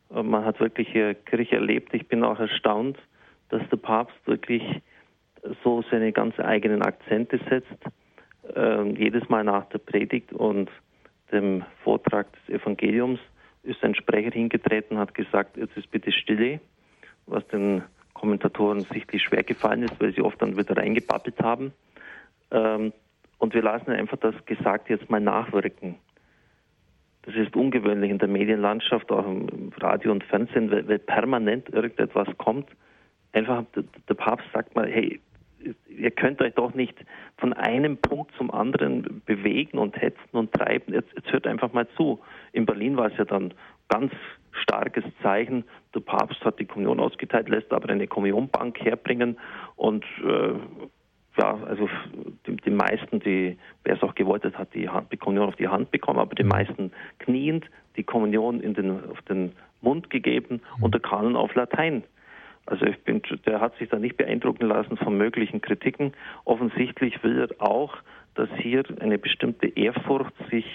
Man 0.09 0.45
hat 0.45 0.59
wirklich 0.59 0.87
hier 0.89 1.13
Kirche 1.13 1.55
erlebt. 1.55 1.93
Ich 1.93 2.07
bin 2.07 2.23
auch 2.23 2.39
erstaunt, 2.39 2.97
dass 3.49 3.61
der 3.69 3.77
Papst 3.77 4.15
wirklich 4.25 4.63
so 5.63 5.83
seine 5.89 6.11
ganz 6.11 6.39
eigenen 6.39 6.81
Akzente 6.81 7.39
setzt. 7.49 8.55
Äh, 8.55 8.89
jedes 8.93 9.27
Mal 9.29 9.43
nach 9.43 9.65
der 9.69 9.79
Predigt 9.79 10.33
und 10.33 10.69
dem 11.31 11.63
Vortrag 11.83 12.27
des 12.33 12.61
Evangeliums 12.61 13.19
ist 13.63 13.83
ein 13.83 13.95
Sprecher 13.95 14.31
hingetreten 14.31 14.97
hat 14.97 15.13
gesagt, 15.13 15.57
jetzt 15.57 15.75
ist 15.75 15.89
bitte 15.89 16.11
Stille, 16.11 16.59
was 17.25 17.45
den 17.47 17.83
Kommentatoren 18.13 18.81
sichtlich 18.81 19.23
schwer 19.23 19.43
gefallen 19.43 19.83
ist, 19.83 19.99
weil 19.99 20.13
sie 20.13 20.21
oft 20.21 20.41
dann 20.41 20.57
wieder 20.57 20.77
reingebabbelt 20.77 21.39
haben. 21.41 21.73
Ähm, 22.51 22.93
und 23.39 23.53
wir 23.53 23.61
lassen 23.61 23.91
einfach 23.91 24.17
das 24.17 24.35
Gesagte 24.45 24.93
jetzt 24.93 25.09
mal 25.09 25.19
nachwirken. 25.19 25.95
Das 27.25 27.35
ist 27.35 27.55
ungewöhnlich 27.55 28.11
in 28.11 28.19
der 28.19 28.27
Medienlandschaft, 28.27 29.11
auch 29.11 29.25
im 29.25 29.71
Radio 29.79 30.11
und 30.11 30.23
Fernsehen, 30.23 30.69
weil, 30.69 30.87
weil 30.87 30.99
permanent 30.99 31.69
irgendetwas 31.69 32.27
kommt. 32.37 32.69
Einfach 33.33 33.63
der 33.73 34.13
Papst 34.13 34.45
sagt 34.53 34.75
mal, 34.75 34.87
hey, 34.87 35.19
ihr 35.89 36.11
könnt 36.11 36.41
euch 36.41 36.53
doch 36.53 36.73
nicht 36.73 36.95
von 37.37 37.53
einem 37.53 37.97
Punkt 37.97 38.31
zum 38.37 38.51
anderen 38.51 39.21
bewegen 39.25 39.77
und 39.77 39.99
hetzen 39.99 40.33
und 40.33 40.53
treiben. 40.53 40.93
Jetzt, 40.93 41.11
jetzt 41.15 41.31
hört 41.31 41.47
einfach 41.47 41.73
mal 41.73 41.87
zu. 41.97 42.19
In 42.53 42.65
Berlin 42.65 42.95
war 42.97 43.07
es 43.07 43.17
ja 43.17 43.25
dann 43.25 43.53
ganz 43.89 44.13
starkes 44.51 45.03
Zeichen. 45.21 45.63
Der 45.93 46.01
Papst 46.01 46.43
hat 46.45 46.59
die 46.59 46.65
Kommunion 46.65 46.99
ausgeteilt, 46.99 47.49
lässt 47.49 47.73
aber 47.73 47.89
eine 47.89 48.07
Kommunionbank 48.07 48.79
herbringen 48.79 49.37
und 49.75 50.05
äh, 50.23 50.53
ja, 51.37 51.57
also 51.65 51.89
die, 52.47 52.55
die 52.57 52.69
meisten, 52.69 53.19
die, 53.19 53.57
wer 53.83 53.95
es 53.95 54.03
auch 54.03 54.15
gewollt 54.15 54.43
hat, 54.43 54.57
hat 54.57 54.73
die, 54.73 54.89
Hand, 54.89 55.11
die 55.11 55.17
Kommunion 55.17 55.49
auf 55.49 55.55
die 55.55 55.67
Hand 55.67 55.91
bekommen, 55.91 56.19
aber 56.19 56.35
die 56.35 56.43
mhm. 56.43 56.49
meisten 56.49 56.91
kniend 57.19 57.65
die 57.97 58.03
Kommunion 58.03 58.61
in 58.61 58.73
den, 58.73 58.91
auf 59.09 59.21
den 59.23 59.53
Mund 59.81 60.09
gegeben 60.09 60.61
und 60.81 60.93
der 60.93 61.01
Kanon 61.01 61.35
auf 61.35 61.53
Latein. 61.55 62.03
Also 62.65 62.85
ich 62.85 62.97
bin, 63.03 63.21
der 63.45 63.61
hat 63.61 63.77
sich 63.77 63.89
da 63.89 63.99
nicht 63.99 64.17
beeindrucken 64.17 64.65
lassen 64.67 64.97
von 64.97 65.17
möglichen 65.17 65.61
Kritiken. 65.61 66.13
Offensichtlich 66.45 67.23
will 67.23 67.47
er 67.47 67.61
auch, 67.61 67.95
dass 68.33 68.49
hier 68.57 68.83
eine 68.99 69.17
bestimmte 69.17 69.67
Ehrfurcht 69.67 70.33
sich 70.49 70.65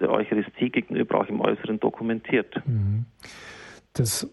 der 0.00 0.10
Eucharistie 0.10 0.70
gegenüber 0.70 1.20
auch 1.20 1.26
im 1.26 1.40
Äußeren 1.40 1.80
dokumentiert. 1.80 2.62
Mhm. 2.66 3.06
Das 3.92 4.30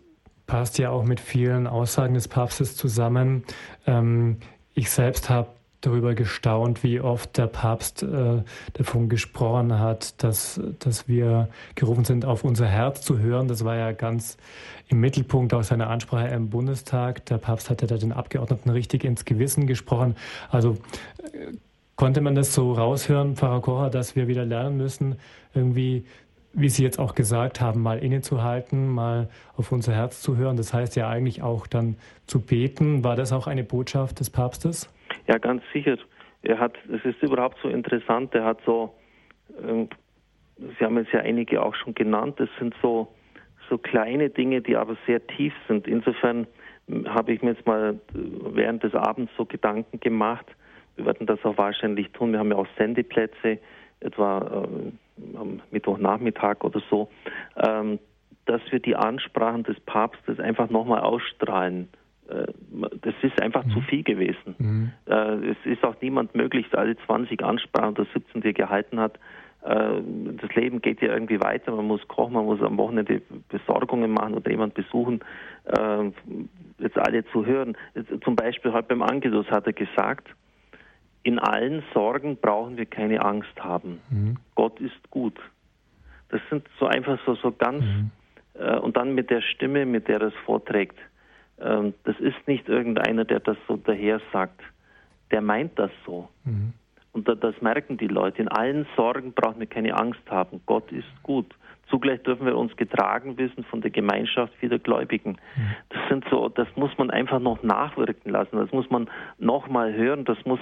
passt 0.48 0.80
ja 0.80 0.90
auch 0.90 1.04
mit 1.04 1.20
vielen 1.20 1.68
Aussagen 1.68 2.14
des 2.14 2.28
Papstes 2.28 2.76
zusammen. 2.76 3.44
Ähm, 3.88 4.38
ich 4.74 4.90
selbst 4.90 5.30
habe 5.30 5.50
darüber 5.82 6.14
gestaunt, 6.14 6.84
wie 6.84 7.02
oft 7.02 7.38
der 7.38 7.48
Papst 7.48 8.04
äh, 8.04 8.44
davon 8.74 9.10
gesprochen 9.10 9.80
hat, 9.80 10.24
dass, 10.24 10.62
dass 10.80 11.08
wir 11.08 11.50
gerufen 11.76 12.06
sind, 12.06 12.26
auf 12.26 12.44
unser 12.44 12.68
Herz 12.68 13.02
zu 13.02 13.20
hören. 13.20 13.48
Das 13.48 13.66
war 13.66 13.76
ja 13.76 13.92
ganz 13.92 14.38
im 14.88 15.00
Mittelpunkt 15.00 15.54
auch 15.54 15.64
seiner 15.64 15.90
Ansprache 15.90 16.28
im 16.30 16.50
Bundestag. 16.50 17.26
Der 17.26 17.38
Papst 17.38 17.70
hatte 17.70 17.88
da 17.88 17.98
den 17.98 18.12
Abgeordneten 18.12 18.70
richtig 18.70 19.04
ins 19.04 19.26
Gewissen 19.26 19.68
gesprochen. 19.68 20.16
Also 20.50 20.78
äh, 21.34 21.54
konnte 21.96 22.22
man 22.22 22.36
das 22.36 22.54
so 22.54 22.74
raushören, 22.74 23.36
Pfarrer 23.36 23.62
Kocher, 23.62 23.90
dass 23.90 24.16
wir 24.16 24.28
wieder 24.28 24.46
lernen 24.46 24.78
müssen, 24.78 25.16
irgendwie 25.54 26.06
wie 26.54 26.70
Sie 26.70 26.84
jetzt 26.84 27.00
auch 27.00 27.16
gesagt 27.16 27.62
haben, 27.62 27.82
mal 27.82 28.00
innezuhalten, 28.00 28.90
mal 28.90 29.30
auf 29.56 29.72
unser 29.72 29.94
Herz 29.94 30.22
zu 30.22 30.36
hören. 30.36 30.58
Das 30.58 30.74
heißt 30.74 30.96
ja 30.96 31.08
eigentlich 31.08 31.42
auch 31.42 31.68
dann 31.68 31.96
zu 32.28 32.40
beten. 32.42 33.04
War 33.04 33.16
das 33.16 33.32
auch 33.32 33.48
eine 33.48 33.64
Botschaft 33.64 34.20
des 34.20 34.30
Papstes? 34.30 34.90
Ja, 35.32 35.38
ganz 35.38 35.64
sicher. 35.72 35.98
Er 36.42 36.60
hat, 36.60 36.78
es 36.92 37.06
ist 37.06 37.24
überhaupt 37.24 37.58
so 37.64 37.70
interessant, 37.70 38.36
er 38.36 38.44
hat 38.44 38.60
so, 38.66 38.94
äh, 39.64 39.86
Sie 40.58 40.84
haben 40.84 40.98
jetzt 40.98 41.14
ja 41.14 41.22
einige 41.22 41.64
auch 41.64 41.74
schon 41.74 41.96
genannt, 41.96 42.38
es 42.42 42.50
sind 42.60 42.76
so, 42.82 43.08
so 43.70 43.78
kleine 43.78 44.30
Dinge, 44.30 44.62
die 44.62 44.76
aber 44.76 44.98
sehr 45.08 45.26
tief 45.26 45.54
sind. 45.70 45.88
Insofern 45.88 46.48
habe 47.08 47.32
ich 47.32 47.42
mir 47.42 47.52
jetzt 47.52 47.66
mal 47.66 47.94
äh, 47.94 48.18
während 48.54 48.84
des 48.84 48.94
Abends 48.94 49.32
so 49.38 49.46
Gedanken 49.46 50.02
gemacht. 50.02 50.46
Wir 50.98 51.06
werden 51.06 51.28
das 51.28 51.44
auch 51.46 51.58
wahrscheinlich 51.58 52.12
tun. 52.12 52.34
Wir 52.34 52.40
haben 52.40 52.52
ja 52.52 52.58
auch 52.58 52.68
Sendeplätze, 52.78 53.60
etwa 54.02 54.66
äh, 54.66 55.38
am 55.38 55.62
Mittwochnachmittag 55.72 56.62
oder 56.66 56.82
so, 56.90 57.10
ähm, 57.56 58.00
dass 58.48 58.62
wir 58.70 58.82
die 58.82 58.98
Ansprachen 58.98 59.64
des 59.64 59.80
Papstes 59.80 60.42
einfach 60.42 60.70
nochmal 60.70 61.00
ausstrahlen 61.00 61.88
das 63.02 63.14
ist 63.22 63.42
einfach 63.42 63.66
mhm. 63.66 63.72
zu 63.72 63.82
viel 63.82 64.04
gewesen. 64.04 64.56
Mhm. 64.58 64.92
Äh, 65.06 65.52
es 65.52 65.58
ist 65.66 65.84
auch 65.84 65.96
niemand 66.02 66.36
möglich, 66.36 66.66
alle 66.74 66.96
20 67.06 67.44
Ansprachen 67.44 67.92
oder 67.92 68.06
17, 68.14 68.42
die 68.42 68.54
gehalten 68.54 69.00
hat. 69.00 69.18
Äh, 69.64 70.02
das 70.42 70.54
Leben 70.56 70.82
geht 70.82 71.02
ja 71.02 71.14
irgendwie 71.14 71.42
weiter. 71.42 71.76
Man 71.76 71.88
muss 71.88 72.08
kochen, 72.08 72.34
man 72.34 72.46
muss 72.46 72.62
am 72.62 72.78
Wochenende 72.78 73.22
Besorgungen 73.50 74.12
machen 74.12 74.36
oder 74.36 74.50
jemand 74.50 74.74
besuchen. 74.74 75.22
Jetzt 76.80 76.98
alle 76.98 77.24
zu 77.26 77.46
hören. 77.46 77.78
Zum 78.24 78.36
Beispiel 78.36 78.74
heute 78.74 78.88
beim 78.88 79.04
Angelus 79.04 79.46
hat 79.52 79.68
er 79.68 79.74
gesagt, 79.74 80.28
in 81.22 81.38
allen 81.38 81.84
Sorgen 81.94 82.38
brauchen 82.38 82.78
wir 82.78 82.88
keine 82.88 83.24
Angst 83.24 83.54
haben. 83.60 84.02
Mhm. 84.10 84.38
Gott 84.56 84.80
ist 84.80 85.12
gut. 85.12 85.40
Das 86.30 86.42
sind 86.50 86.68
so 86.80 86.88
einfach 86.88 87.20
so, 87.28 87.36
so 87.36 87.52
ganz, 87.52 87.84
mhm. 87.84 88.10
und 88.82 88.98
dann 88.98 89.14
mit 89.14 89.30
der 89.30 89.42
Stimme, 89.42 89.86
mit 89.86 90.08
der 90.08 90.22
er 90.22 90.28
es 90.30 90.34
vorträgt 90.46 90.98
ähm, 91.60 91.94
das 92.04 92.20
ist 92.20 92.48
nicht 92.48 92.68
irgendeiner, 92.70 93.26
der 93.26 93.40
das 93.40 93.58
so 93.68 93.78
daher 93.78 94.22
sagt. 94.32 94.62
Der 95.32 95.42
meint 95.42 95.78
das 95.78 95.92
so. 96.06 96.30
Mhm. 96.44 96.74
Und 97.14 97.28
das 97.28 97.62
merken 97.62 97.98
die 97.98 98.08
Leute. 98.08 98.42
In 98.42 98.48
allen 98.48 98.86
Sorgen 98.96 99.34
brauchen 99.34 99.60
wir 99.60 99.68
keine 99.68 99.98
Angst 99.98 100.22
haben. 100.30 100.62
Gott 100.66 100.92
ist 100.92 101.08
gut. 101.24 101.54
Zugleich 101.90 102.24
dürfen 102.24 102.46
wir 102.46 102.58
uns 102.58 102.76
getragen 102.78 103.38
wissen 103.38 103.66
von 103.66 103.82
der 103.82 103.92
Gemeinschaft 103.92 104.54
vieler 104.62 104.80
Gläubigen. 104.80 105.32
Mhm. 105.32 105.76
Das 105.90 106.00
sind 106.08 106.26
so, 106.32 106.48
das 106.48 106.68
muss 106.78 106.98
man 106.98 107.10
einfach 107.10 107.40
noch 107.40 107.64
nachwirken 107.64 108.32
lassen. 108.32 108.56
Das 108.56 108.72
muss 108.72 108.90
man 108.90 109.10
nochmal 109.40 109.94
hören. 109.94 110.24
Das 110.24 110.38
muss, 110.46 110.60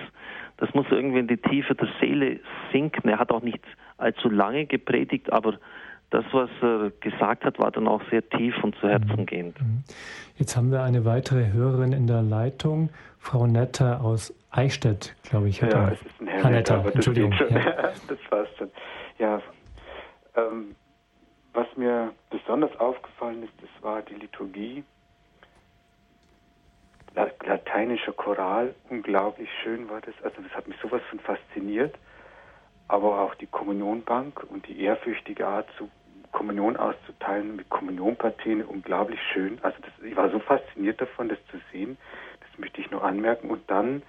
das 0.57 0.73
muss 0.73 0.87
irgendwie 0.89 1.19
in 1.19 1.27
die 1.27 1.37
Tiefe 1.37 1.75
der 1.75 1.87
Seele 1.99 2.39
sinken. 2.71 3.07
Er 3.09 3.19
hat 3.19 3.31
auch 3.31 3.43
nicht 3.43 3.63
allzu 3.97 4.29
lange 4.29 4.65
gepredigt, 4.65 5.31
aber 5.31 5.59
das, 6.09 6.25
was 6.31 6.49
er 6.61 6.91
gesagt 7.01 7.45
hat, 7.45 7.59
war 7.59 7.71
dann 7.71 7.87
auch 7.87 8.01
sehr 8.09 8.27
tief 8.29 8.55
und 8.63 8.75
zu 8.77 8.87
Herzen 8.87 9.25
gehend. 9.25 9.59
Mhm. 9.61 9.83
Jetzt 10.37 10.55
haben 10.55 10.71
wir 10.71 10.81
eine 10.81 11.05
weitere 11.05 11.51
Hörerin 11.51 11.93
in 11.93 12.07
der 12.07 12.21
Leitung, 12.21 12.89
Frau 13.19 13.45
Netter 13.45 14.01
aus 14.01 14.33
Eichstätt, 14.51 15.15
glaube 15.23 15.49
ich. 15.49 15.61
Ja, 15.61 15.89
es 15.89 16.01
ist 16.01 16.21
ein 16.21 16.27
Herr, 16.27 16.43
Herr 16.43 16.49
Netter, 16.51 16.77
Netter 16.77 16.95
Entschuldigung. 16.95 17.31
Das, 17.37 17.49
ja. 17.51 17.61
das 18.07 18.17
war's 18.29 18.47
schon. 18.57 18.71
Ja, 19.19 19.41
ähm, 20.35 20.75
was 21.53 21.67
mir 21.75 22.13
besonders 22.29 22.75
aufgefallen 22.79 23.43
ist, 23.43 23.53
das 23.61 23.83
war 23.83 24.01
die 24.01 24.15
Liturgie. 24.15 24.83
Lateinischer 27.13 28.13
Choral, 28.13 28.73
unglaublich 28.89 29.49
schön 29.63 29.89
war 29.89 29.99
das. 30.01 30.13
Also 30.23 30.41
das 30.41 30.51
hat 30.53 30.67
mich 30.67 30.77
sowas 30.81 31.01
von 31.09 31.19
fasziniert. 31.19 31.95
Aber 32.87 33.21
auch 33.21 33.35
die 33.35 33.47
Kommunionbank 33.47 34.43
und 34.49 34.67
die 34.67 34.81
ehrfürchtige 34.81 35.45
Art 35.45 35.67
zu 35.77 35.89
Kommunion 36.31 36.77
auszuteilen 36.77 37.55
mit 37.55 37.69
Kommunionpartien 37.69 38.63
unglaublich 38.63 39.19
schön. 39.33 39.59
Also 39.61 39.77
das, 39.81 39.91
ich 40.03 40.15
war 40.15 40.29
so 40.29 40.39
fasziniert 40.39 41.01
davon, 41.01 41.29
das 41.29 41.39
zu 41.51 41.57
sehen. 41.71 41.97
Das 42.39 42.59
möchte 42.59 42.81
ich 42.81 42.91
nur 42.91 43.03
anmerken. 43.03 43.49
Und 43.49 43.69
dann, 43.69 44.03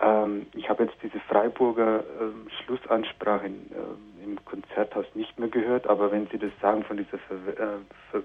ähm, 0.00 0.46
ich 0.54 0.68
habe 0.68 0.84
jetzt 0.84 0.96
diese 1.02 1.20
Freiburger 1.20 2.04
ähm, 2.20 2.48
Schlussansprache 2.64 3.46
in, 3.46 3.70
äh, 3.72 4.24
im 4.24 4.44
Konzerthaus 4.44 5.06
nicht 5.14 5.38
mehr 5.38 5.48
gehört, 5.48 5.86
aber 5.86 6.12
wenn 6.12 6.26
Sie 6.28 6.38
das 6.38 6.52
sagen 6.60 6.84
von 6.84 6.96
dieser 6.96 7.18
Ver 7.18 7.36
äh, 7.36 7.78
Ver 8.10 8.22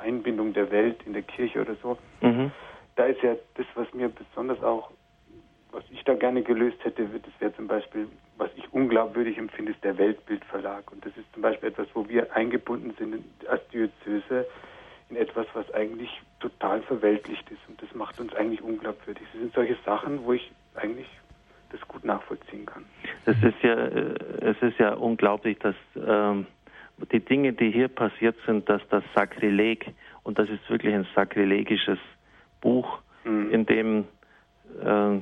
Einbindung 0.00 0.52
der 0.52 0.70
Welt 0.70 1.02
in 1.06 1.12
der 1.12 1.22
Kirche 1.22 1.60
oder 1.60 1.74
so, 1.82 1.98
mhm. 2.20 2.52
da 2.94 3.06
ist 3.06 3.20
ja 3.20 3.34
das, 3.56 3.66
was 3.74 3.92
mir 3.92 4.08
besonders 4.08 4.62
auch 4.62 4.92
was 5.72 5.84
ich 5.90 6.02
da 6.04 6.14
gerne 6.14 6.42
gelöst 6.42 6.82
hätte, 6.84 7.06
das 7.06 7.32
wäre 7.40 7.54
zum 7.54 7.66
Beispiel, 7.66 8.08
was 8.38 8.50
ich 8.56 8.72
unglaubwürdig 8.72 9.36
empfinde, 9.36 9.72
ist 9.72 9.84
der 9.84 9.98
Weltbildverlag. 9.98 10.90
Und 10.92 11.04
das 11.04 11.16
ist 11.16 11.30
zum 11.32 11.42
Beispiel 11.42 11.68
etwas, 11.68 11.88
wo 11.94 12.08
wir 12.08 12.34
eingebunden 12.34 12.94
sind 12.98 13.24
als 13.48 13.66
Diözese 13.68 14.46
in 15.10 15.16
etwas, 15.16 15.46
was 15.54 15.70
eigentlich 15.74 16.10
total 16.40 16.82
verweltlicht 16.82 17.50
ist. 17.50 17.60
Und 17.68 17.82
das 17.82 17.92
macht 17.94 18.20
uns 18.20 18.34
eigentlich 18.34 18.62
unglaubwürdig. 18.62 19.26
Das 19.32 19.40
sind 19.40 19.54
solche 19.54 19.76
Sachen, 19.84 20.24
wo 20.24 20.32
ich 20.32 20.52
eigentlich 20.74 21.08
das 21.70 21.80
gut 21.88 22.04
nachvollziehen 22.04 22.64
kann. 22.64 22.84
Es 23.26 23.36
ist 23.42 23.62
ja, 23.62 23.74
äh, 23.74 24.14
es 24.40 24.56
ist 24.62 24.78
ja 24.78 24.94
unglaublich, 24.94 25.58
dass 25.58 25.74
ähm, 25.96 26.46
die 27.12 27.20
Dinge, 27.20 27.52
die 27.52 27.70
hier 27.70 27.88
passiert 27.88 28.36
sind, 28.46 28.68
dass 28.68 28.82
das 28.88 29.04
Sakrileg, 29.14 29.92
und 30.22 30.38
das 30.38 30.48
ist 30.48 30.68
wirklich 30.70 30.94
ein 30.94 31.06
sakrilegisches 31.14 31.98
Buch, 32.60 33.00
mhm. 33.24 33.50
in 33.50 33.66
dem 33.66 34.04
äh, 34.82 35.18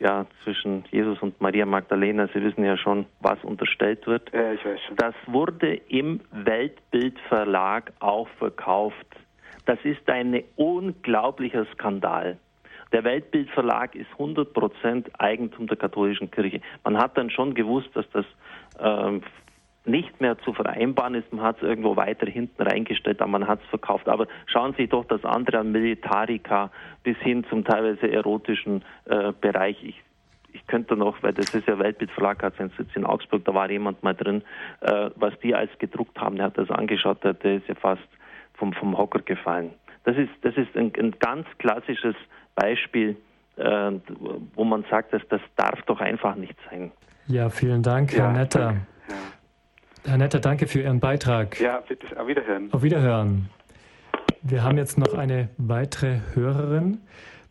ja, 0.00 0.26
zwischen 0.44 0.84
Jesus 0.90 1.20
und 1.20 1.40
Maria 1.40 1.66
Magdalena, 1.66 2.28
Sie 2.32 2.42
wissen 2.42 2.64
ja 2.64 2.76
schon, 2.76 3.06
was 3.20 3.42
unterstellt 3.42 4.06
wird. 4.06 4.32
Ja, 4.32 4.52
ich 4.52 4.64
weiß 4.64 4.80
schon. 4.86 4.96
Das 4.96 5.14
wurde 5.26 5.74
im 5.88 6.20
Weltbildverlag 6.30 7.92
auch 8.00 8.28
verkauft. 8.38 9.06
Das 9.66 9.78
ist 9.84 10.08
ein 10.08 10.42
unglaublicher 10.56 11.66
Skandal. 11.74 12.38
Der 12.92 13.04
Weltbildverlag 13.04 13.94
ist 13.94 14.10
100% 14.18 15.14
Eigentum 15.18 15.66
der 15.66 15.76
katholischen 15.76 16.30
Kirche. 16.30 16.60
Man 16.84 16.96
hat 16.96 17.18
dann 17.18 17.30
schon 17.30 17.54
gewusst, 17.54 17.90
dass 17.94 18.08
das 18.12 18.24
ähm, 18.80 19.22
nicht 19.84 20.20
mehr 20.20 20.38
zu 20.38 20.52
vereinbaren 20.52 21.14
ist. 21.14 21.32
Man 21.32 21.44
hat 21.44 21.56
es 21.56 21.62
irgendwo 21.62 21.96
weiter 21.96 22.26
hinten 22.26 22.62
reingestellt, 22.62 23.20
aber 23.20 23.30
man 23.30 23.46
hat 23.46 23.60
es 23.62 23.68
verkauft. 23.68 24.08
Aber 24.08 24.26
schauen 24.46 24.72
Sie 24.72 24.82
sich 24.82 24.90
doch 24.90 25.04
das 25.06 25.24
andere 25.24 25.58
an 25.58 25.72
Militarica 25.72 26.70
bis 27.02 27.16
hin 27.18 27.44
zum 27.48 27.64
teilweise 27.64 28.10
erotischen 28.10 28.84
äh, 29.06 29.32
Bereich. 29.40 29.82
Ich, 29.82 30.02
ich 30.52 30.66
könnte 30.66 30.96
noch, 30.96 31.22
weil 31.22 31.32
das 31.32 31.54
ist 31.54 31.66
ja 31.66 31.78
Weltbildverlag, 31.78 32.42
hat 32.42 32.56
seinen 32.56 32.72
Sitz 32.76 32.90
in 32.94 33.04
Augsburg, 33.04 33.44
da 33.44 33.54
war 33.54 33.70
jemand 33.70 34.02
mal 34.02 34.14
drin, 34.14 34.42
äh, 34.80 35.10
was 35.16 35.38
die 35.40 35.54
als 35.54 35.70
gedruckt 35.78 36.18
haben, 36.20 36.36
der 36.36 36.46
hat 36.46 36.58
das 36.58 36.70
angeschaut, 36.70 37.22
der, 37.24 37.34
der 37.34 37.56
ist 37.56 37.68
ja 37.68 37.74
fast 37.74 38.08
vom, 38.54 38.72
vom 38.72 38.96
Hocker 38.96 39.20
gefallen. 39.20 39.70
Das 40.04 40.16
ist, 40.16 40.30
das 40.42 40.56
ist 40.56 40.76
ein, 40.76 40.92
ein 40.98 41.14
ganz 41.18 41.46
klassisches 41.58 42.16
Beispiel, 42.54 43.16
äh, 43.56 43.92
wo 44.54 44.64
man 44.64 44.84
sagt, 44.90 45.12
dass 45.12 45.22
das 45.28 45.40
darf 45.56 45.80
doch 45.86 46.00
einfach 46.00 46.34
nicht 46.34 46.56
sein. 46.70 46.92
Ja, 47.26 47.50
vielen 47.50 47.82
Dank, 47.82 48.12
Herr 48.12 48.24
ja, 48.24 48.32
Netter. 48.32 48.60
Ja. 48.60 48.76
Herr 50.08 50.16
Netter, 50.16 50.40
danke 50.40 50.66
für 50.66 50.80
Ihren 50.80 51.00
Beitrag. 51.00 51.60
Ja, 51.60 51.82
bitte. 51.86 52.18
Auf 52.18 52.26
Wiederhören. 52.26 52.72
Auf 52.72 52.82
Wiederhören. 52.82 53.50
Wir 54.40 54.64
haben 54.64 54.78
jetzt 54.78 54.96
noch 54.96 55.12
eine 55.12 55.50
weitere 55.58 56.20
Hörerin. 56.32 57.02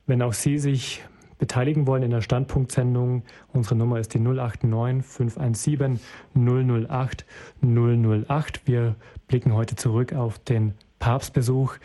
Wenn 0.08 0.24
auch 0.24 0.34
Sie 0.34 0.58
sich 0.58 1.04
beteiligen 1.38 1.86
wollen 1.86 2.02
in 2.02 2.10
der 2.10 2.22
Standpunktsendung, 2.22 3.22
unsere 3.54 3.76
Nummer 3.76 4.00
ist 4.00 4.16
die 4.16 4.20
089 4.20 5.06
517 5.06 6.00
008 6.34 7.26
008. 7.62 8.62
Wir 8.66 8.96
blicken 9.28 9.54
heute 9.54 9.76
zurück 9.76 10.14
auf 10.14 10.40
den 10.40 10.74
Papstbesuch. 10.98 11.76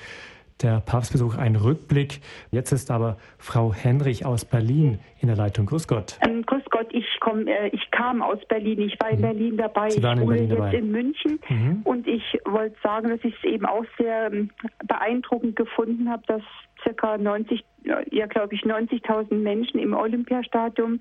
Der 0.62 0.80
Papstbesuch 0.80 1.36
ein 1.36 1.56
Rückblick. 1.56 2.20
Jetzt 2.50 2.72
ist 2.72 2.90
aber 2.90 3.18
Frau 3.36 3.74
Henrich 3.74 4.24
aus 4.24 4.46
Berlin 4.46 5.00
in 5.20 5.26
der 5.26 5.36
Leitung. 5.36 5.66
Grüß 5.66 5.86
Gott. 5.86 6.18
Ähm, 6.26 6.46
grüß 6.46 6.62
Gott, 6.70 6.86
ich, 6.92 7.01
komm, 7.32 7.46
äh, 7.46 7.68
ich 7.68 7.90
kam 7.90 8.22
aus 8.22 8.38
Berlin. 8.48 8.80
Ich 8.80 8.98
war 9.00 9.10
in 9.10 9.18
mhm. 9.18 9.22
Berlin 9.22 9.56
dabei. 9.56 9.88
Ich 9.88 10.02
wohne 10.02 10.40
jetzt 10.40 10.52
dabei. 10.52 10.74
in 10.74 10.90
München. 10.90 11.38
Mhm. 11.48 11.80
Und 11.84 12.06
ich 12.06 12.38
wollte 12.44 12.76
sagen, 12.82 13.10
dass 13.10 13.20
ich 13.24 13.34
es 13.36 13.44
eben 13.44 13.66
auch 13.66 13.84
sehr 13.98 14.32
ähm, 14.32 14.50
beeindruckend 14.86 15.56
gefunden 15.56 16.10
habe, 16.10 16.22
dass 16.26 16.42
circa 16.82 17.16
90, 17.16 17.64
ja 18.10 18.26
glaube 18.26 18.54
ich 18.54 18.62
90.000 18.62 19.34
Menschen 19.34 19.78
im 19.78 19.94
Olympiastadion 19.94 21.00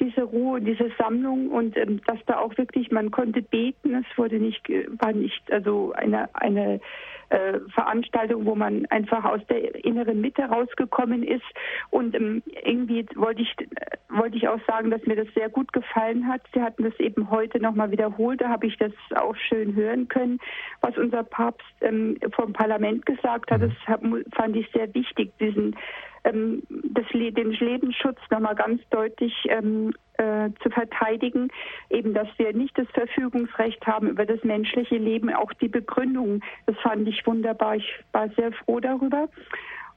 diese 0.00 0.22
Ruhe, 0.22 0.60
diese 0.60 0.90
Sammlung 0.98 1.48
und 1.50 1.76
ähm, 1.76 2.00
dass 2.06 2.18
da 2.26 2.38
auch 2.38 2.56
wirklich 2.56 2.90
man 2.90 3.10
konnte 3.10 3.42
beten. 3.42 3.94
Es 3.94 4.18
wurde 4.18 4.38
nicht, 4.38 4.68
war 5.00 5.12
nicht 5.12 5.50
also 5.50 5.92
eine 5.92 6.28
eine 6.34 6.80
äh, 7.30 7.58
Veranstaltung, 7.74 8.46
wo 8.46 8.54
man 8.54 8.86
einfach 8.86 9.24
aus 9.24 9.40
der 9.48 9.84
inneren 9.84 10.20
Mitte 10.20 10.42
rausgekommen 10.42 11.22
ist. 11.22 11.44
Und 11.90 12.14
ähm, 12.14 12.42
irgendwie 12.64 13.04
wollte 13.16 13.42
ich 13.42 13.54
wollte 14.08 14.36
ich 14.36 14.48
auch 14.48 14.60
sagen, 14.66 14.90
dass 14.90 15.04
mir 15.06 15.16
das 15.16 15.26
sehr 15.34 15.48
gut 15.48 15.72
gefallen 15.72 16.28
hat. 16.28 16.42
Sie 16.54 16.62
hatten 16.62 16.84
das 16.84 16.98
eben 17.00 17.30
heute 17.30 17.60
nochmal 17.60 17.90
wiederholt. 17.90 18.40
Da 18.40 18.48
habe 18.48 18.66
ich 18.66 18.76
das 18.78 18.92
auch 19.14 19.34
schön 19.36 19.74
hören 19.74 20.08
können, 20.08 20.38
was 20.80 20.96
unser 20.96 21.24
Papst 21.24 21.66
ähm, 21.80 22.16
vom 22.32 22.52
Parlament 22.52 23.04
gesagt 23.06 23.50
hat. 23.50 23.62
Das 23.62 23.72
fand 24.32 24.56
ich 24.56 24.70
sehr 24.72 24.92
wichtig, 24.94 25.32
diesen 25.40 25.74
ähm, 26.26 26.62
das, 26.68 27.06
den 27.12 27.52
Lebensschutz 27.52 28.18
nochmal 28.30 28.54
ganz 28.54 28.80
deutlich 28.90 29.32
ähm, 29.48 29.92
äh, 30.18 30.50
zu 30.62 30.70
verteidigen, 30.70 31.48
eben 31.90 32.14
dass 32.14 32.28
wir 32.36 32.52
nicht 32.52 32.76
das 32.78 32.88
Verfügungsrecht 32.92 33.86
haben 33.86 34.08
über 34.08 34.26
das 34.26 34.42
menschliche 34.44 34.96
Leben, 34.96 35.32
auch 35.32 35.52
die 35.54 35.68
Begründung, 35.68 36.42
das 36.66 36.76
fand 36.78 37.08
ich 37.08 37.26
wunderbar. 37.26 37.76
Ich 37.76 37.88
war 38.12 38.28
sehr 38.30 38.52
froh 38.52 38.80
darüber. 38.80 39.28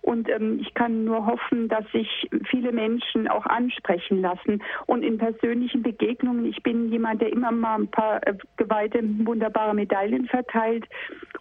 Und 0.02 0.30
ähm, 0.30 0.60
ich 0.62 0.74
kann 0.74 1.04
nur 1.04 1.26
hoffen, 1.26 1.68
dass 1.68 1.86
sich 1.92 2.30
viele 2.50 2.72
Menschen 2.72 3.28
auch 3.28 3.46
ansprechen 3.46 4.22
lassen. 4.22 4.64
Und 4.86 5.04
in 5.04 5.18
persönlichen 5.18 5.84
Begegnungen, 5.84 6.46
ich 6.46 6.64
bin 6.64 6.90
jemand, 6.92 7.22
der 7.22 7.32
immer 7.32 7.52
mal 7.52 7.76
ein 7.80 7.88
paar 7.88 8.26
äh, 8.26 8.34
geweihte, 8.58 9.02
wunderbare 9.26 9.74
Medaillen 9.74 10.26
verteilt. 10.28 10.86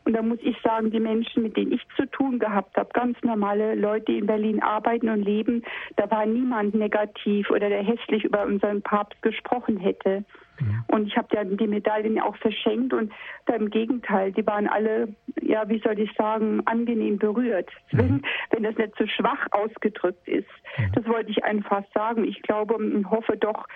Und 0.05 0.15
da 0.15 0.23
muss 0.23 0.39
ich 0.43 0.57
sagen, 0.63 0.91
die 0.91 1.01
Menschen, 1.01 1.43
mit 1.45 1.57
denen 1.57 1.73
ich 1.73 1.83
zu 1.97 2.07
tun 2.07 2.39
gehabt 2.39 2.77
habe, 2.77 2.91
ganz 2.93 3.17
normale 3.23 3.75
Leute, 3.75 4.07
die 4.13 4.19
in 4.19 4.27
Berlin 4.27 4.63
arbeiten 4.63 5.09
und 5.09 5.23
leben, 5.23 5.63
da 5.97 6.11
war 6.11 6.27
niemand 6.27 6.75
negativ 6.75 7.51
oder 7.51 7.69
der 7.69 7.83
hässlich 7.83 8.25
über 8.25 8.45
unseren 8.45 8.83
Papst 8.83 9.21
gesprochen 9.23 9.79
hätte. 9.79 10.25
Mhm. 10.61 10.85
Und 10.89 11.07
ich 11.07 11.17
habe 11.17 11.29
ja 11.35 11.45
die 11.45 11.67
Medaillen 11.67 12.21
auch 12.21 12.37
verschenkt 12.37 12.93
und 12.93 13.13
da 13.47 13.55
im 13.55 13.71
Gegenteil, 13.71 14.33
die 14.33 14.47
waren 14.47 14.69
alle, 14.69 15.15
ja, 15.41 15.69
wie 15.69 15.81
soll 15.81 15.99
ich 15.99 16.13
sagen, 16.15 16.63
angenehm 16.67 17.19
berührt, 17.19 17.71
mhm. 17.93 17.99
wenn, 17.99 18.23
wenn 18.51 18.63
das 18.63 18.77
nicht 18.77 18.95
so 18.99 19.07
schwach 19.07 19.47
ausgedrückt 19.51 20.27
ist. 20.27 20.49
Mhm. 20.79 20.93
Das 20.93 21.07
wollte 21.07 21.31
ich 21.31 21.45
einfach 21.45 21.85
sagen. 21.95 22.25
Ich 22.25 22.43
glaube 22.43 22.75
und 22.75 23.11
hoffe 23.11 23.37
doch, 23.37 23.67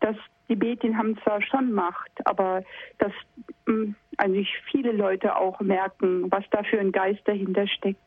dass 0.00 0.16
die 0.48 0.56
Medien 0.56 0.98
haben 0.98 1.16
zwar 1.22 1.40
schon 1.40 1.72
Macht, 1.72 2.10
aber 2.26 2.62
dass 2.98 3.12
hm, 3.66 3.94
eigentlich 4.18 4.48
viele 4.70 4.92
Leute 4.92 5.36
auch 5.36 5.60
merken, 5.60 6.30
was 6.30 6.44
da 6.50 6.62
für 6.62 6.78
ein 6.78 6.92
Geist 6.92 7.22
dahinter 7.24 7.66
steckt. 7.66 7.98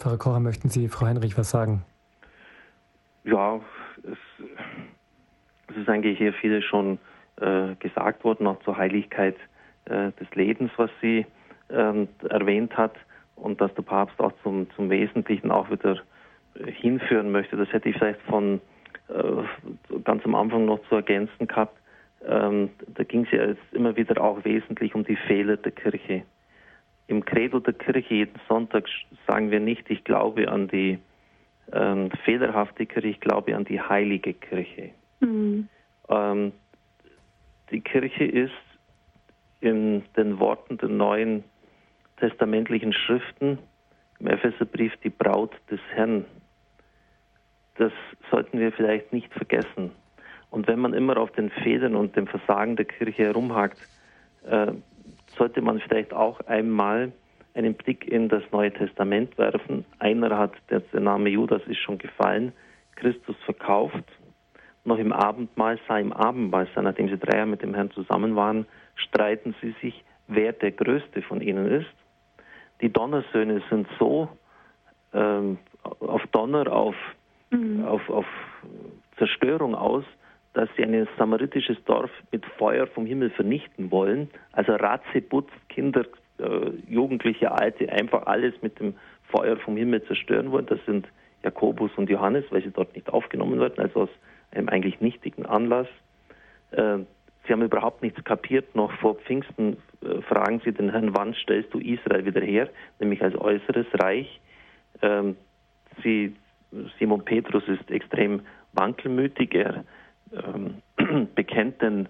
Frau 0.00 0.16
Kocher, 0.16 0.40
möchten 0.40 0.68
Sie, 0.68 0.88
Frau 0.88 1.06
Heinrich, 1.06 1.36
was 1.38 1.50
sagen? 1.50 1.84
Ja, 3.24 3.60
es, 4.02 4.18
es 5.68 5.76
ist 5.76 5.88
eigentlich 5.88 6.18
hier 6.18 6.32
vieles 6.32 6.64
schon 6.64 6.98
äh, 7.40 7.74
gesagt 7.78 8.24
worden, 8.24 8.46
auch 8.46 8.60
zur 8.62 8.76
Heiligkeit 8.76 9.36
äh, 9.86 10.12
des 10.12 10.28
Lebens, 10.34 10.70
was 10.76 10.90
sie 11.00 11.26
äh, 11.68 12.06
erwähnt 12.28 12.76
hat 12.76 12.94
und 13.36 13.60
dass 13.60 13.72
der 13.74 13.82
Papst 13.82 14.18
auch 14.20 14.32
zum, 14.42 14.68
zum 14.76 14.90
Wesentlichen 14.90 15.50
auch 15.50 15.70
wieder 15.70 16.00
hinführen 16.66 17.30
möchte. 17.30 17.56
Das 17.56 17.72
hätte 17.72 17.88
ich 17.88 17.96
vielleicht 17.96 18.20
von 18.22 18.60
äh, 19.08 19.98
ganz 20.04 20.24
am 20.24 20.34
Anfang 20.34 20.64
noch 20.64 20.80
zu 20.88 20.96
ergänzen 20.96 21.46
gehabt. 21.46 21.76
Ähm, 22.26 22.70
da 22.94 23.04
ging 23.04 23.24
es 23.24 23.30
ja 23.30 23.54
immer 23.72 23.96
wieder 23.96 24.20
auch 24.22 24.44
wesentlich 24.44 24.94
um 24.94 25.04
die 25.04 25.16
Fehler 25.16 25.56
der 25.56 25.72
Kirche. 25.72 26.22
Im 27.06 27.24
Credo 27.24 27.60
der 27.60 27.74
Kirche 27.74 28.14
jeden 28.14 28.40
Sonntag 28.48 28.86
sagen 29.26 29.50
wir 29.50 29.60
nicht, 29.60 29.88
ich 29.88 30.04
glaube 30.04 30.48
an 30.48 30.68
die 30.68 30.98
ähm, 31.72 32.10
fehlerhafte 32.24 32.86
Kirche, 32.86 33.08
ich 33.08 33.20
glaube 33.20 33.54
an 33.56 33.64
die 33.64 33.80
heilige 33.80 34.34
Kirche. 34.34 34.90
Mhm. 35.20 35.68
Ähm, 36.08 36.52
Kirche 38.00 38.24
ist 38.24 38.52
in 39.60 40.04
den 40.16 40.38
Worten 40.38 40.78
der 40.78 40.88
neuen 40.88 41.42
testamentlichen 42.18 42.92
Schriften 42.92 43.58
im 44.20 44.28
Epheserbrief 44.28 44.92
die 45.02 45.10
Braut 45.10 45.52
des 45.68 45.80
Herrn. 45.94 46.24
Das 47.74 47.92
sollten 48.30 48.60
wir 48.60 48.70
vielleicht 48.70 49.12
nicht 49.12 49.32
vergessen. 49.32 49.90
Und 50.50 50.68
wenn 50.68 50.78
man 50.78 50.94
immer 50.94 51.16
auf 51.16 51.32
den 51.32 51.50
Fehlern 51.50 51.96
und 51.96 52.14
dem 52.14 52.28
Versagen 52.28 52.76
der 52.76 52.84
Kirche 52.84 53.24
herumhakt, 53.24 53.78
äh, 54.46 54.72
sollte 55.36 55.60
man 55.60 55.80
vielleicht 55.80 56.12
auch 56.12 56.38
einmal 56.42 57.12
einen 57.54 57.74
Blick 57.74 58.06
in 58.06 58.28
das 58.28 58.44
Neue 58.52 58.72
Testament 58.72 59.36
werfen. 59.38 59.84
Einer 59.98 60.38
hat, 60.38 60.52
der, 60.70 60.80
der 60.80 61.00
Name 61.00 61.30
Judas 61.30 61.62
ist 61.66 61.78
schon 61.78 61.98
gefallen, 61.98 62.52
Christus 62.94 63.36
verkauft 63.44 64.04
noch 64.88 64.98
im 64.98 65.12
Abendmahl, 65.12 65.78
sei 65.86 66.00
im 66.00 66.12
Abendmahl, 66.12 66.66
sei, 66.74 66.82
nachdem 66.82 67.08
sie 67.08 67.18
drei 67.18 67.36
Jahre 67.38 67.48
mit 67.48 67.62
dem 67.62 67.74
Herrn 67.74 67.90
zusammen 67.92 68.34
waren, 68.34 68.66
streiten 68.96 69.54
sie 69.60 69.74
sich, 69.80 70.04
wer 70.26 70.52
der 70.52 70.72
größte 70.72 71.22
von 71.22 71.40
ihnen 71.40 71.66
ist. 71.66 71.86
Die 72.80 72.92
Donnersöhne 72.92 73.62
sind 73.70 73.86
so 73.98 74.28
ähm, 75.12 75.58
auf 76.00 76.26
Donner, 76.32 76.72
auf, 76.72 76.94
mhm. 77.50 77.84
auf, 77.84 78.08
auf 78.10 78.26
Zerstörung 79.16 79.74
aus, 79.74 80.04
dass 80.54 80.68
sie 80.76 80.82
ein 80.82 81.08
samaritisches 81.16 81.76
Dorf 81.84 82.10
mit 82.32 82.44
Feuer 82.58 82.86
vom 82.86 83.06
Himmel 83.06 83.30
vernichten 83.30 83.90
wollen. 83.90 84.30
Also 84.52 84.72
Ratzeputz, 84.72 85.48
Kinder, 85.68 86.04
äh, 86.38 86.70
Jugendliche, 86.88 87.52
Alte, 87.52 87.90
einfach 87.92 88.26
alles 88.26 88.54
mit 88.62 88.78
dem 88.80 88.94
Feuer 89.30 89.56
vom 89.58 89.76
Himmel 89.76 90.02
zerstören 90.04 90.50
wollen. 90.50 90.66
Das 90.66 90.80
sind 90.86 91.06
Jakobus 91.42 91.90
und 91.96 92.10
Johannes, 92.10 92.44
weil 92.50 92.62
sie 92.62 92.70
dort 92.70 92.94
nicht 92.94 93.08
aufgenommen 93.08 93.60
werden, 93.60 93.78
also 93.78 94.02
aus 94.02 94.08
einem 94.50 94.68
eigentlich 94.68 95.00
nichtigen 95.00 95.46
Anlass. 95.46 95.88
Äh, 96.70 96.98
sie 97.46 97.52
haben 97.52 97.62
überhaupt 97.62 98.02
nichts 98.02 98.22
kapiert. 98.24 98.74
Noch 98.74 98.92
vor 98.92 99.16
Pfingsten 99.16 99.78
äh, 100.02 100.20
fragen 100.22 100.60
sie 100.64 100.72
den 100.72 100.90
Herrn, 100.90 101.16
wann 101.16 101.34
stellst 101.34 101.72
du 101.72 101.78
Israel 101.78 102.24
wieder 102.24 102.40
her, 102.40 102.68
nämlich 102.98 103.22
als 103.22 103.34
äußeres 103.36 103.86
Reich. 103.94 104.40
Ähm, 105.02 105.36
sie, 106.02 106.34
Simon 106.98 107.24
Petrus 107.24 107.66
ist 107.68 107.90
extrem 107.90 108.40
wankelmütig. 108.72 109.54
Er 109.54 109.84
ähm, 110.32 110.82
bekennt 111.34 111.82
den 111.82 112.08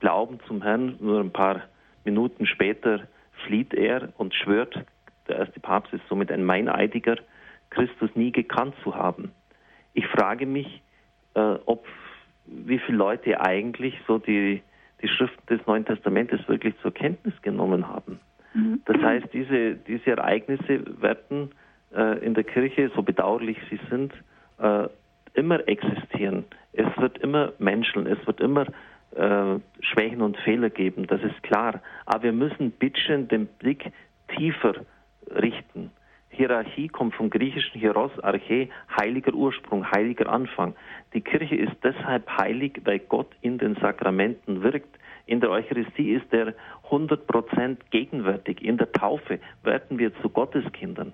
Glauben 0.00 0.40
zum 0.46 0.62
Herrn. 0.62 0.96
Nur 1.00 1.20
ein 1.20 1.32
paar 1.32 1.62
Minuten 2.04 2.46
später 2.46 3.06
flieht 3.46 3.74
er 3.74 4.12
und 4.16 4.34
schwört, 4.34 4.84
der 5.28 5.38
erste 5.38 5.60
Papst 5.60 5.92
ist 5.92 6.02
somit 6.08 6.32
ein 6.32 6.44
Meineidiger, 6.44 7.16
Christus 7.70 8.10
nie 8.14 8.32
gekannt 8.32 8.74
zu 8.82 8.94
haben. 8.94 9.32
Ich 9.94 10.06
frage 10.08 10.46
mich, 10.46 10.82
äh, 11.34 11.56
ob 11.66 11.86
wie 12.46 12.78
viele 12.78 12.98
Leute 12.98 13.40
eigentlich 13.40 13.94
so 14.06 14.18
die, 14.18 14.62
die 15.02 15.08
Schriften 15.08 15.46
des 15.46 15.64
Neuen 15.66 15.84
Testamentes 15.84 16.46
wirklich 16.48 16.74
zur 16.82 16.92
Kenntnis 16.92 17.34
genommen 17.42 17.88
haben. 17.88 18.20
Mhm. 18.54 18.82
Das 18.86 18.96
heißt, 18.96 19.26
diese, 19.32 19.76
diese 19.76 20.10
Ereignisse 20.10 20.82
werden 21.00 21.52
äh, 21.94 22.24
in 22.24 22.34
der 22.34 22.44
Kirche, 22.44 22.90
so 22.94 23.02
bedauerlich 23.02 23.58
sie 23.70 23.78
sind, 23.88 24.12
äh, 24.58 24.88
immer 25.34 25.66
existieren. 25.68 26.44
Es 26.72 26.86
wird 26.96 27.18
immer 27.18 27.52
Menschen, 27.58 28.06
es 28.06 28.24
wird 28.26 28.40
immer 28.40 28.66
äh, 29.16 29.58
Schwächen 29.80 30.22
und 30.22 30.36
Fehler 30.38 30.70
geben, 30.70 31.06
das 31.06 31.22
ist 31.22 31.42
klar. 31.42 31.80
Aber 32.06 32.24
wir 32.24 32.32
müssen 32.32 32.72
bitteschön 32.72 33.28
den 33.28 33.46
Blick 33.46 33.92
tiefer 34.36 34.74
richten. 35.30 35.90
Hierarchie 36.30 36.88
kommt 36.88 37.14
vom 37.14 37.28
griechischen 37.28 37.78
Hieros, 37.80 38.12
Arche, 38.20 38.68
heiliger 38.98 39.34
Ursprung, 39.34 39.90
heiliger 39.90 40.28
Anfang. 40.32 40.74
Die 41.12 41.20
Kirche 41.20 41.56
ist 41.56 41.76
deshalb 41.82 42.30
heilig, 42.38 42.80
weil 42.84 43.00
Gott 43.00 43.30
in 43.40 43.58
den 43.58 43.74
Sakramenten 43.76 44.62
wirkt. 44.62 44.96
In 45.26 45.40
der 45.40 45.50
Eucharistie 45.50 46.12
ist 46.12 46.32
er 46.32 46.54
100% 46.88 47.76
gegenwärtig. 47.90 48.62
In 48.62 48.78
der 48.78 48.90
Taufe 48.92 49.40
werden 49.64 49.98
wir 49.98 50.14
zu 50.22 50.28
Gotteskindern. 50.28 51.12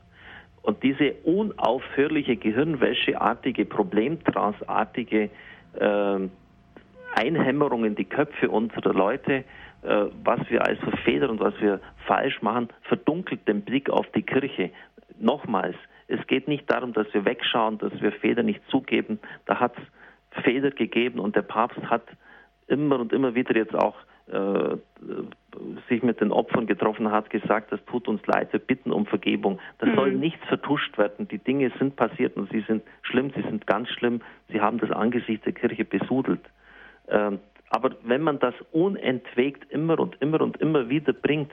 Und 0.63 0.83
diese 0.83 1.13
unaufhörliche 1.25 2.37
Gehirnwäscheartige, 2.37 3.65
Problemtransartige 3.65 5.31
äh, 5.75 6.19
Einhämmerung 7.15 7.85
in 7.85 7.95
die 7.95 8.05
Köpfe 8.05 8.51
unserer 8.51 8.93
Leute, 8.93 9.45
äh, 9.83 10.07
was 10.25 10.41
wir 10.51 10.65
als 10.65 10.79
Fehler 11.05 11.31
und 11.31 11.41
was 11.41 11.55
wir 11.61 11.81
falsch 12.07 12.43
machen, 12.43 12.69
verdunkelt 12.83 13.47
den 13.47 13.63
Blick 13.63 13.89
auf 13.89 14.07
die 14.15 14.23
Kirche. 14.23 14.71
Nochmals, 15.19 15.77
es 16.09 16.25
geht 16.27 16.49
nicht 16.49 16.71
darum, 16.71 16.93
dass 16.93 17.13
wir 17.13 17.25
wegschauen, 17.25 17.79
dass 17.79 18.01
wir 18.01 18.13
Fehler 18.13 18.43
nicht 18.43 18.61
zugeben. 18.69 19.19
Da 19.47 19.61
hat 19.61 19.75
es 19.79 20.43
Fehler 20.43 20.71
gegeben 20.71 21.19
und 21.19 21.37
der 21.37 21.43
Papst 21.43 21.83
hat 21.91 22.05
immer 22.69 23.01
und 23.01 23.13
immer 23.13 23.35
wieder 23.35 23.57
jetzt 23.57 23.75
auch 23.75 23.97
äh, 24.29 24.77
sich 25.89 26.03
mit 26.03 26.21
den 26.21 26.33
Opfern 26.33 26.67
getroffen 26.67 27.11
hat, 27.11 27.31
gesagt, 27.31 27.73
das 27.73 27.85
tut 27.87 28.09
uns 28.09 28.25
leid, 28.27 28.53
wir 28.53 28.61
bitten 28.61 28.93
um 28.93 29.07
Vergebung. 29.07 29.61
Das 29.79 29.89
mhm. 29.91 29.95
soll 29.95 30.13
nichts 30.13 30.45
vertuscht 30.47 30.99
werden. 30.99 31.29
Die 31.29 31.39
Dinge 31.39 31.71
sind 31.79 31.97
passiert 31.97 32.37
und 32.37 32.51
sie 32.51 32.61
sind 32.63 32.83
schlimm, 33.03 33.33
sie 33.35 33.43
sind 33.43 33.67
ganz 33.67 33.89
schlimm. 33.91 34.21
Sie 34.49 34.61
haben 34.61 34.79
das 34.79 34.91
Angesicht 34.91 35.47
der 35.47 35.53
Kirche 35.53 35.85
besudelt. 35.85 36.43
Ähm, 37.09 37.39
aber 37.71 37.93
wenn 38.03 38.23
man 38.23 38.39
das 38.39 38.55
unentwegt 38.73 39.71
immer 39.71 39.99
und 39.99 40.17
immer 40.21 40.41
und 40.41 40.57
immer 40.59 40.89
wieder 40.89 41.13
bringt, 41.13 41.53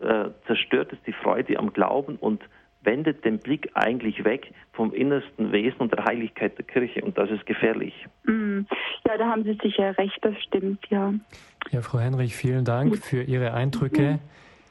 äh, 0.00 0.26
zerstört 0.46 0.92
es 0.92 0.98
die 1.06 1.12
Freude 1.12 1.58
am 1.58 1.72
Glauben 1.72 2.16
und 2.16 2.42
wendet 2.84 3.24
den 3.24 3.38
Blick 3.38 3.70
eigentlich 3.74 4.24
weg 4.24 4.52
vom 4.72 4.92
innersten 4.92 5.52
Wesen 5.52 5.78
und 5.78 5.92
der 5.92 6.04
Heiligkeit 6.04 6.56
der 6.58 6.64
Kirche 6.64 7.02
und 7.04 7.16
das 7.18 7.30
ist 7.30 7.46
gefährlich. 7.46 7.94
Mm. 8.24 8.60
Ja, 9.06 9.16
da 9.18 9.26
haben 9.26 9.44
Sie 9.44 9.58
sicher 9.62 9.96
recht, 9.98 10.18
das 10.22 10.34
stimmt, 10.42 10.84
ja. 10.90 11.14
Ja, 11.70 11.80
Frau 11.82 11.98
Henrich, 11.98 12.34
vielen 12.34 12.64
Dank 12.64 12.98
für 12.98 13.22
Ihre 13.22 13.54
Eindrücke. 13.54 14.18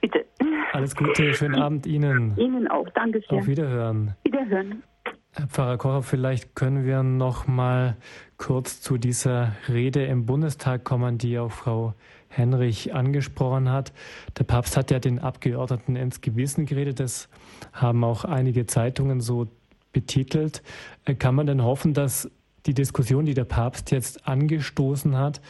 Bitte. 0.02 0.26
Alles 0.74 0.96
Gute, 0.96 1.34
schönen 1.34 1.56
Abend 1.56 1.86
Ihnen. 1.86 2.36
Ihnen 2.38 2.68
auch, 2.68 2.90
danke 2.90 3.22
sehr. 3.30 3.40
Auf 3.40 3.48
Wiederhören. 3.48 4.16
Wiederhören. 4.24 4.84
Herr 5.36 5.48
Pfarrer 5.48 5.78
Kocher, 5.78 6.04
vielleicht 6.04 6.56
können 6.56 6.86
wir 6.86 7.02
noch 7.02 7.48
mal 7.48 7.98
kurz 8.38 8.82
zu 8.82 8.98
dieser 8.98 9.54
Rede 9.68 10.04
im 10.06 10.28
Bundestag 10.28 10.84
kommen, 10.84 11.18
die 11.18 11.40
auch 11.40 11.52
Frau 11.52 11.96
Henrich 12.36 12.94
angesprochen 12.94 13.70
hat. 13.70 13.94
Der 14.38 14.44
Papst 14.44 14.78
hat 14.78 14.92
ja 14.92 15.00
den 15.00 15.20
Abgeordneten 15.20 15.96
ins 15.96 16.22
Gewissen 16.22 16.66
geredet. 16.66 17.00
Das 17.00 17.30
haben 17.72 18.04
auch 18.04 18.26
einige 18.26 18.66
Zeitungen 18.66 19.22
so 19.22 19.48
betitelt. 19.92 20.64
Äh, 21.06 21.16
kann 21.16 21.36
man 21.36 21.48
denn 21.48 21.64
hoffen, 21.64 21.94
dass 21.94 22.30
die 22.66 22.74
Diskussion, 22.74 23.26
die 23.26 23.34
der 23.34 23.46
Papst 23.46 23.92
jetzt 23.92 24.28
angestoßen 24.28 25.18
hat, 25.18 25.42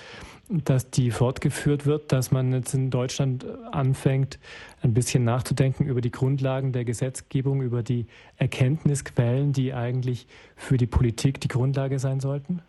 dass 0.49 0.89
die 0.89 1.11
fortgeführt 1.11 1.85
wird, 1.85 2.11
dass 2.11 2.31
man 2.31 2.51
jetzt 2.51 2.73
in 2.73 2.89
Deutschland 2.89 3.45
anfängt, 3.71 4.39
ein 4.81 4.93
bisschen 4.93 5.23
nachzudenken 5.23 5.85
über 5.85 6.01
die 6.01 6.11
Grundlagen 6.11 6.73
der 6.73 6.85
Gesetzgebung, 6.85 7.61
über 7.61 7.81
die 7.81 8.07
Erkenntnisquellen, 8.37 9.53
die 9.53 9.73
eigentlich 9.73 10.27
für 10.55 10.77
die 10.77 10.87
Politik 10.87 11.39
die 11.39 11.47
Grundlage 11.47 11.99
sein 11.99 12.19
sollten? 12.19 12.61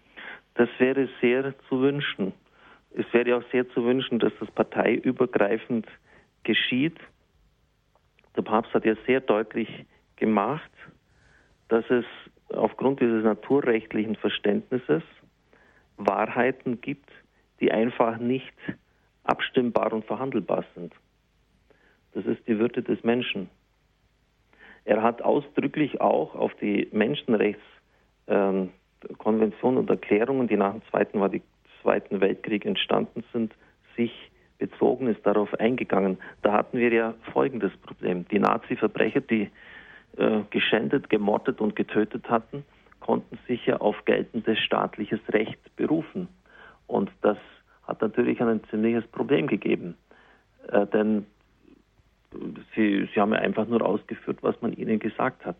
Das 0.54 0.68
wäre 0.78 1.08
sehr 1.20 1.54
zu 1.68 1.80
wünschen. 1.80 2.32
Es 2.96 3.12
wäre 3.12 3.36
auch 3.36 3.42
sehr 3.50 3.68
zu 3.70 3.84
wünschen, 3.84 4.20
dass 4.20 4.32
das 4.38 4.50
parteiübergreifend 4.52 5.86
geschieht. 6.44 6.96
Der 8.36 8.42
Papst 8.42 8.72
hat 8.72 8.84
ja 8.84 8.94
sehr 9.06 9.20
deutlich 9.20 9.68
gemacht, 10.16 10.70
dass 11.68 11.84
es 11.90 12.04
aufgrund 12.50 13.00
dieses 13.00 13.24
naturrechtlichen 13.24 14.14
Verständnisses 14.16 15.02
Wahrheiten 15.96 16.80
gibt, 16.80 17.10
die 17.60 17.72
einfach 17.72 18.18
nicht 18.18 18.54
abstimmbar 19.24 19.92
und 19.92 20.04
verhandelbar 20.04 20.64
sind. 20.74 20.92
Das 22.12 22.24
ist 22.26 22.46
die 22.46 22.58
Würde 22.58 22.82
des 22.82 23.02
Menschen. 23.02 23.48
Er 24.84 25.02
hat 25.02 25.22
ausdrücklich 25.22 26.00
auch 26.00 26.36
auf 26.36 26.54
die 26.56 26.88
Menschenrechtskonvention 26.92 29.74
ähm, 29.74 29.78
und 29.78 29.90
Erklärungen, 29.90 30.46
die 30.46 30.56
nach 30.56 30.72
dem 30.72 30.82
Zweiten, 30.90 31.20
war 31.20 31.28
die 31.28 31.42
Zweiten 31.84 32.20
Weltkrieg 32.20 32.66
entstanden 32.66 33.22
sind, 33.32 33.54
sich 33.96 34.12
bezogen 34.58 35.06
ist, 35.06 35.24
darauf 35.24 35.52
eingegangen. 35.60 36.18
Da 36.42 36.52
hatten 36.52 36.78
wir 36.78 36.92
ja 36.92 37.14
folgendes 37.32 37.76
Problem. 37.76 38.26
Die 38.28 38.38
Nazi-Verbrecher, 38.38 39.20
die 39.20 39.50
äh, 40.16 40.40
geschändet, 40.50 41.10
gemordet 41.10 41.60
und 41.60 41.76
getötet 41.76 42.28
hatten, 42.30 42.64
konnten 43.00 43.38
sich 43.46 43.66
ja 43.66 43.76
auf 43.76 44.04
geltendes 44.06 44.58
staatliches 44.58 45.20
Recht 45.28 45.76
berufen. 45.76 46.28
Und 46.86 47.10
das 47.20 47.36
hat 47.86 48.00
natürlich 48.00 48.40
ein 48.40 48.62
ziemliches 48.70 49.06
Problem 49.08 49.46
gegeben. 49.46 49.94
Äh, 50.68 50.86
denn 50.86 51.26
sie, 52.74 53.08
sie 53.12 53.20
haben 53.20 53.32
ja 53.32 53.40
einfach 53.40 53.66
nur 53.66 53.82
ausgeführt, 53.82 54.38
was 54.40 54.60
man 54.62 54.72
ihnen 54.72 54.98
gesagt 54.98 55.44
hat. 55.44 55.56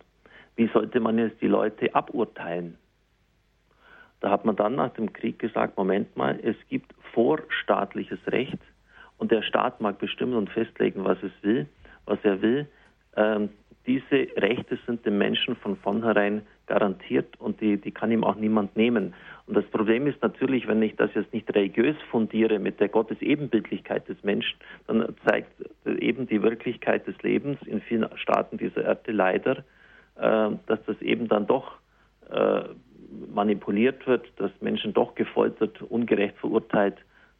Wie 0.56 0.68
sollte 0.68 1.00
man 1.00 1.18
jetzt 1.18 1.40
die 1.42 1.48
Leute 1.48 1.94
aburteilen? 1.94 2.78
Da 4.24 4.30
hat 4.30 4.46
man 4.46 4.56
dann 4.56 4.76
nach 4.76 4.88
dem 4.94 5.12
Krieg 5.12 5.38
gesagt, 5.38 5.76
Moment 5.76 6.16
mal, 6.16 6.40
es 6.42 6.56
gibt 6.70 6.94
vorstaatliches 7.12 8.20
Recht 8.28 8.56
und 9.18 9.30
der 9.30 9.42
Staat 9.42 9.82
mag 9.82 9.98
bestimmen 9.98 10.32
und 10.32 10.48
festlegen, 10.48 11.04
was 11.04 11.18
es 11.22 11.32
will, 11.42 11.66
was 12.06 12.18
er 12.22 12.40
will. 12.40 12.66
Ähm, 13.18 13.50
diese 13.86 14.28
Rechte 14.38 14.78
sind 14.86 15.04
dem 15.04 15.18
Menschen 15.18 15.56
von 15.56 15.76
vornherein 15.76 16.40
garantiert 16.64 17.38
und 17.38 17.60
die, 17.60 17.76
die 17.76 17.90
kann 17.90 18.10
ihm 18.10 18.24
auch 18.24 18.36
niemand 18.36 18.74
nehmen. 18.78 19.12
Und 19.46 19.58
das 19.58 19.66
Problem 19.66 20.06
ist 20.06 20.22
natürlich, 20.22 20.66
wenn 20.66 20.80
ich 20.80 20.96
das 20.96 21.10
jetzt 21.12 21.34
nicht 21.34 21.54
religiös 21.54 21.96
fundiere 22.10 22.58
mit 22.58 22.80
der 22.80 22.88
Gottesebenbildlichkeit 22.88 24.08
des 24.08 24.22
Menschen, 24.22 24.58
dann 24.86 25.14
zeigt 25.26 25.52
eben 25.84 26.26
die 26.26 26.42
Wirklichkeit 26.42 27.06
des 27.06 27.20
Lebens 27.20 27.58
in 27.66 27.82
vielen 27.82 28.08
Staaten 28.16 28.56
dieser 28.56 28.84
Erde 28.84 29.12
leider, 29.12 29.58
äh, 30.16 30.48
dass 30.66 30.82
das 30.86 30.98
eben 31.02 31.28
dann 31.28 31.46
doch 31.46 31.74
äh, 32.30 32.62
manipuliert 33.34 34.06
wird, 34.06 34.26
dass 34.36 34.50
Menschen 34.60 34.92
doch 34.92 35.14
gefoltert, 35.14 35.80
ungerecht 35.82 36.36
verurteilt 36.38 36.96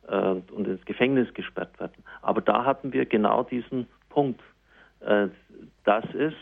äh, 0.09 0.17
und 0.17 0.67
ins 0.67 0.85
Gefängnis 0.85 1.33
gesperrt 1.35 1.79
werden. 1.81 2.03
Aber 2.23 2.41
da 2.41 2.65
hatten 2.65 2.93
wir 2.93 3.07
genau 3.07 3.43
diesen 3.43 3.87
Punkt, 4.09 4.41
äh, 5.01 5.29
dass 5.85 6.05
es 6.15 6.35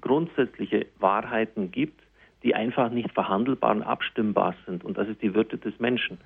grundsätzliche 0.00 0.86
Wahrheiten 0.98 1.70
gibt, 1.70 2.00
die 2.42 2.54
einfach 2.54 2.90
nicht 2.90 3.12
verhandelbar 3.12 3.72
und 3.72 3.82
abstimmbar 3.82 4.54
sind. 4.66 4.84
Und 4.84 4.98
das 4.98 5.08
ist 5.08 5.22
die 5.22 5.34
Würde 5.34 5.58
des 5.58 5.78
Menschen. 5.78 6.18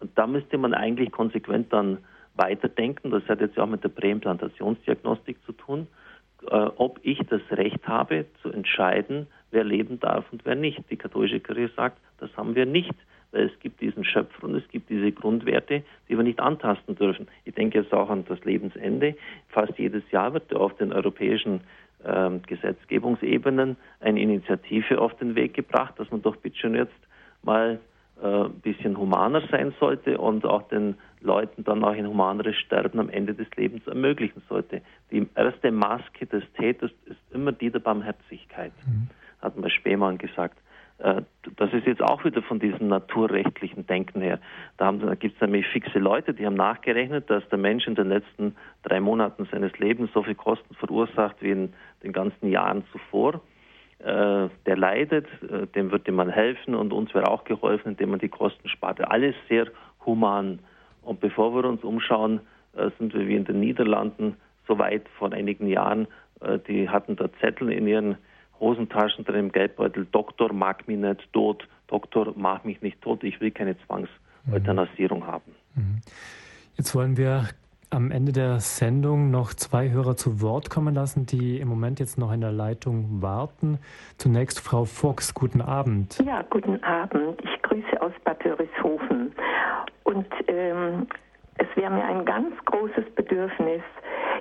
Und 0.00 0.16
da 0.16 0.26
müsste 0.26 0.58
man 0.58 0.74
eigentlich 0.74 1.10
konsequent 1.10 1.72
dann 1.72 1.98
weiterdenken, 2.34 3.10
das 3.10 3.24
hat 3.28 3.40
jetzt 3.40 3.58
auch 3.58 3.66
mit 3.66 3.82
der 3.82 3.88
Präimplantationsdiagnostik 3.88 5.44
zu 5.44 5.52
tun, 5.52 5.88
ob 6.46 7.00
ich 7.02 7.18
das 7.28 7.40
Recht 7.50 7.86
habe 7.86 8.26
zu 8.42 8.50
entscheiden, 8.50 9.26
wer 9.50 9.64
leben 9.64 9.98
darf 10.00 10.24
und 10.32 10.44
wer 10.44 10.54
nicht. 10.54 10.82
Die 10.90 10.96
katholische 10.96 11.40
Kirche 11.40 11.70
sagt, 11.74 11.98
das 12.18 12.34
haben 12.36 12.54
wir 12.54 12.66
nicht, 12.66 12.94
weil 13.32 13.46
es 13.46 13.60
gibt 13.60 13.80
diesen 13.80 14.04
Schöpfer 14.04 14.44
und 14.44 14.54
es 14.54 14.68
gibt 14.68 14.88
diese 14.88 15.12
Grundwerte, 15.12 15.82
die 16.08 16.16
wir 16.16 16.24
nicht 16.24 16.40
antasten 16.40 16.96
dürfen. 16.96 17.28
Ich 17.44 17.54
denke 17.54 17.78
jetzt 17.78 17.92
auch 17.92 18.10
an 18.10 18.24
das 18.26 18.42
Lebensende. 18.44 19.16
Fast 19.48 19.78
jedes 19.78 20.08
Jahr 20.10 20.32
wird 20.32 20.54
auf 20.54 20.76
den 20.76 20.92
europäischen 20.92 21.60
ähm, 22.04 22.42
Gesetzgebungsebenen 22.46 23.76
eine 24.00 24.20
Initiative 24.20 25.00
auf 25.00 25.14
den 25.16 25.34
Weg 25.34 25.54
gebracht, 25.54 25.94
dass 25.98 26.10
man 26.10 26.22
doch 26.22 26.36
bitte 26.36 26.58
schon 26.58 26.74
jetzt 26.74 26.92
mal 27.42 27.80
äh, 28.22 28.48
bisschen 28.48 28.98
humaner 28.98 29.42
sein 29.50 29.74
sollte 29.78 30.18
und 30.18 30.44
auch 30.44 30.68
den 30.68 30.96
Leuten 31.20 31.64
dann 31.64 31.84
auch 31.84 31.92
ein 31.92 32.06
humaneres 32.06 32.56
Sterben 32.56 32.98
am 32.98 33.10
Ende 33.10 33.34
des 33.34 33.48
Lebens 33.56 33.86
ermöglichen 33.86 34.42
sollte. 34.48 34.82
Die 35.10 35.26
erste 35.34 35.70
Maske 35.70 36.26
des 36.26 36.44
Täters 36.54 36.90
ist 37.06 37.20
immer 37.32 37.52
die 37.52 37.70
der 37.70 37.80
Barmherzigkeit, 37.80 38.72
mhm. 38.86 39.08
hat 39.40 39.56
mal 39.56 39.70
Spemann 39.70 40.18
gesagt. 40.18 40.58
Äh, 40.98 41.22
das 41.56 41.72
ist 41.72 41.86
jetzt 41.86 42.02
auch 42.02 42.24
wieder 42.24 42.42
von 42.42 42.58
diesem 42.58 42.88
naturrechtlichen 42.88 43.86
Denken 43.86 44.20
her. 44.20 44.40
Da, 44.76 44.90
da 44.92 45.14
gibt 45.14 45.36
es 45.36 45.40
nämlich 45.40 45.66
fixe 45.68 45.98
Leute, 45.98 46.34
die 46.34 46.44
haben 46.44 46.54
nachgerechnet, 46.54 47.30
dass 47.30 47.48
der 47.48 47.58
Mensch 47.58 47.86
in 47.86 47.94
den 47.94 48.08
letzten 48.08 48.56
drei 48.82 49.00
Monaten 49.00 49.46
seines 49.50 49.76
Lebens 49.78 50.10
so 50.12 50.22
viel 50.22 50.34
Kosten 50.34 50.74
verursacht 50.74 51.36
wie 51.40 51.50
in 51.50 51.72
den 52.02 52.12
ganzen 52.12 52.48
Jahren 52.50 52.84
zuvor. 52.92 53.40
Äh, 54.00 54.48
der 54.66 54.76
leidet, 54.76 55.26
äh, 55.42 55.66
dem 55.66 55.90
würde 55.90 56.12
man 56.12 56.30
helfen 56.30 56.76
und 56.76 56.92
uns 56.92 57.12
wäre 57.14 57.28
auch 57.28 57.42
geholfen, 57.42 57.90
indem 57.90 58.10
man 58.10 58.20
die 58.20 58.28
Kosten 58.28 58.68
spart. 58.68 59.00
Alles 59.00 59.34
sehr 59.48 59.66
human. 60.06 60.60
Und 61.02 61.18
bevor 61.18 61.52
wir 61.52 61.68
uns 61.68 61.82
umschauen, 61.82 62.40
äh, 62.76 62.90
sind 62.98 63.12
wir 63.12 63.26
wie 63.26 63.34
in 63.34 63.44
den 63.44 63.58
Niederlanden 63.58 64.36
so 64.68 64.78
weit 64.78 65.08
vor 65.18 65.32
einigen 65.32 65.66
Jahren, 65.66 66.06
die 66.68 66.88
hatten 66.88 67.16
da 67.16 67.28
Zettel 67.40 67.72
in 67.72 67.88
ihren 67.88 68.18
Hosentaschen 68.60 69.24
drin 69.24 69.46
im 69.46 69.52
Geldbeutel, 69.52 70.06
Doktor 70.12 70.52
mag 70.52 70.86
mich 70.86 70.98
nicht 70.98 71.32
tot, 71.32 71.66
Doktor 71.86 72.34
mag 72.36 72.66
mich 72.66 72.82
nicht 72.82 73.00
tot, 73.00 73.24
ich 73.24 73.40
will 73.40 73.50
keine 73.50 73.76
Zwangseuthanasierung 73.86 75.20
mhm. 75.20 75.26
haben. 75.26 75.52
Jetzt 76.76 76.94
wollen 76.94 77.16
wir 77.16 77.48
am 77.90 78.10
Ende 78.10 78.32
der 78.32 78.60
Sendung 78.60 79.30
noch 79.30 79.54
zwei 79.54 79.90
Hörer 79.90 80.16
zu 80.16 80.40
Wort 80.40 80.70
kommen 80.70 80.94
lassen, 80.94 81.26
die 81.26 81.58
im 81.58 81.68
Moment 81.68 82.00
jetzt 82.00 82.18
noch 82.18 82.32
in 82.32 82.40
der 82.40 82.52
Leitung 82.52 83.22
warten. 83.22 83.78
Zunächst 84.18 84.60
Frau 84.60 84.84
Fuchs, 84.84 85.34
guten 85.34 85.60
Abend. 85.60 86.18
Ja, 86.24 86.42
guten 86.50 86.82
Abend. 86.82 87.40
Ich 87.42 87.62
grüße 87.62 88.00
aus 88.00 88.12
Bad 88.24 88.44
Dörishofen. 88.44 89.32
Und 90.04 90.26
ähm, 90.48 91.06
es 91.56 91.66
wäre 91.76 91.90
mir 91.90 92.04
ein 92.04 92.24
ganz 92.24 92.54
großes 92.66 93.04
Bedürfnis, 93.14 93.82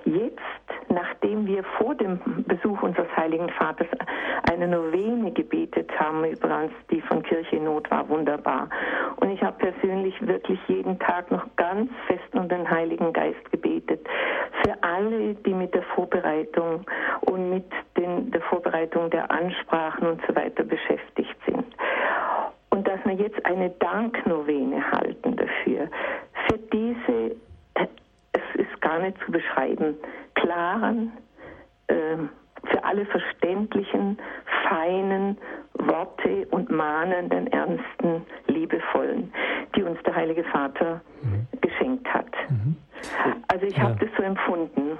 jetzt, 0.05 0.39
nachdem 0.89 1.45
wir 1.45 1.63
vor 1.77 1.95
dem 1.95 2.19
Besuch 2.47 2.81
unseres 2.81 3.07
Heiligen 3.15 3.49
Vaters 3.49 3.87
eine 4.49 4.67
Novene 4.67 5.31
gebetet 5.31 5.89
haben 5.99 6.23
über 6.25 6.63
uns, 6.63 6.71
die 6.91 7.01
von 7.01 7.23
Kirche 7.23 7.57
Not 7.57 7.89
war, 7.91 8.07
wunderbar. 8.09 8.69
Und 9.17 9.29
ich 9.31 9.41
habe 9.41 9.57
persönlich 9.57 10.15
wirklich 10.25 10.59
jeden 10.67 10.97
Tag 10.99 11.31
noch 11.31 11.45
ganz 11.55 11.91
fest 12.07 12.33
um 12.33 12.47
den 12.47 12.69
Heiligen 12.69 13.13
Geist 13.13 13.51
gebetet. 13.51 14.07
Für 14.63 14.75
alle, 14.81 15.35
die 15.35 15.53
mit 15.53 15.73
der 15.73 15.83
Vorbereitung 15.83 16.85
und 17.21 17.49
mit 17.49 17.65
den, 17.97 18.31
der 18.31 18.41
Vorbereitung 18.41 19.09
der 19.09 19.29
Ansprachen 19.29 20.07
und 20.07 20.21
so 20.27 20.35
weiter 20.35 20.63
beschäftigt 20.63 21.35
sind. 21.45 21.65
Und 22.69 22.87
dass 22.87 22.99
wir 23.05 23.13
jetzt 23.13 23.43
eine 23.45 23.69
Danknovene 23.71 24.91
halten 24.91 25.35
dafür, 25.35 25.87
für 26.47 26.57
diese 26.71 27.35
ist 28.57 28.81
gar 28.81 28.99
nicht 28.99 29.17
zu 29.25 29.31
beschreiben, 29.31 29.95
klaren, 30.41 31.11
äh, 31.87 32.17
für 32.69 32.83
alle 32.83 33.05
verständlichen, 33.05 34.17
feinen 34.67 35.37
Worte 35.73 36.47
und 36.51 36.69
mahnenden, 36.69 37.47
ernsten, 37.47 38.25
liebevollen, 38.47 39.31
die 39.75 39.83
uns 39.83 40.01
der 40.03 40.15
Heilige 40.15 40.43
Vater 40.45 41.01
mhm. 41.21 41.47
geschenkt 41.61 42.11
hat. 42.13 42.31
Mhm. 42.49 42.75
Also 43.47 43.65
ich 43.65 43.77
ja. 43.77 43.83
habe 43.83 43.95
das 43.99 44.09
so 44.17 44.23
empfunden. 44.23 44.97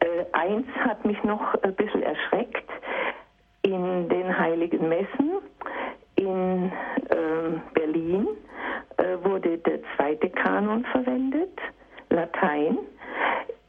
Äh, 0.00 0.24
eins 0.32 0.66
hat 0.78 1.04
mich 1.04 1.22
noch 1.24 1.54
ein 1.62 1.74
bisschen 1.74 2.02
erschreckt. 2.02 2.68
In 3.62 4.08
den 4.08 4.38
heiligen 4.38 4.88
Messen 4.88 5.38
in 6.16 6.72
äh, 7.10 7.60
Berlin 7.74 8.28
äh, 8.96 9.16
wurde 9.24 9.58
der 9.58 9.80
zweite 9.96 10.30
Kanon 10.30 10.84
verwendet 10.86 11.58
Latein, 12.10 12.78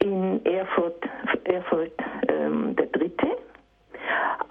in 0.04 0.44
Erfurt, 0.44 1.02
Erfurt 1.44 1.92
ähm, 2.28 2.76
der 2.76 2.86
dritte, 2.86 3.26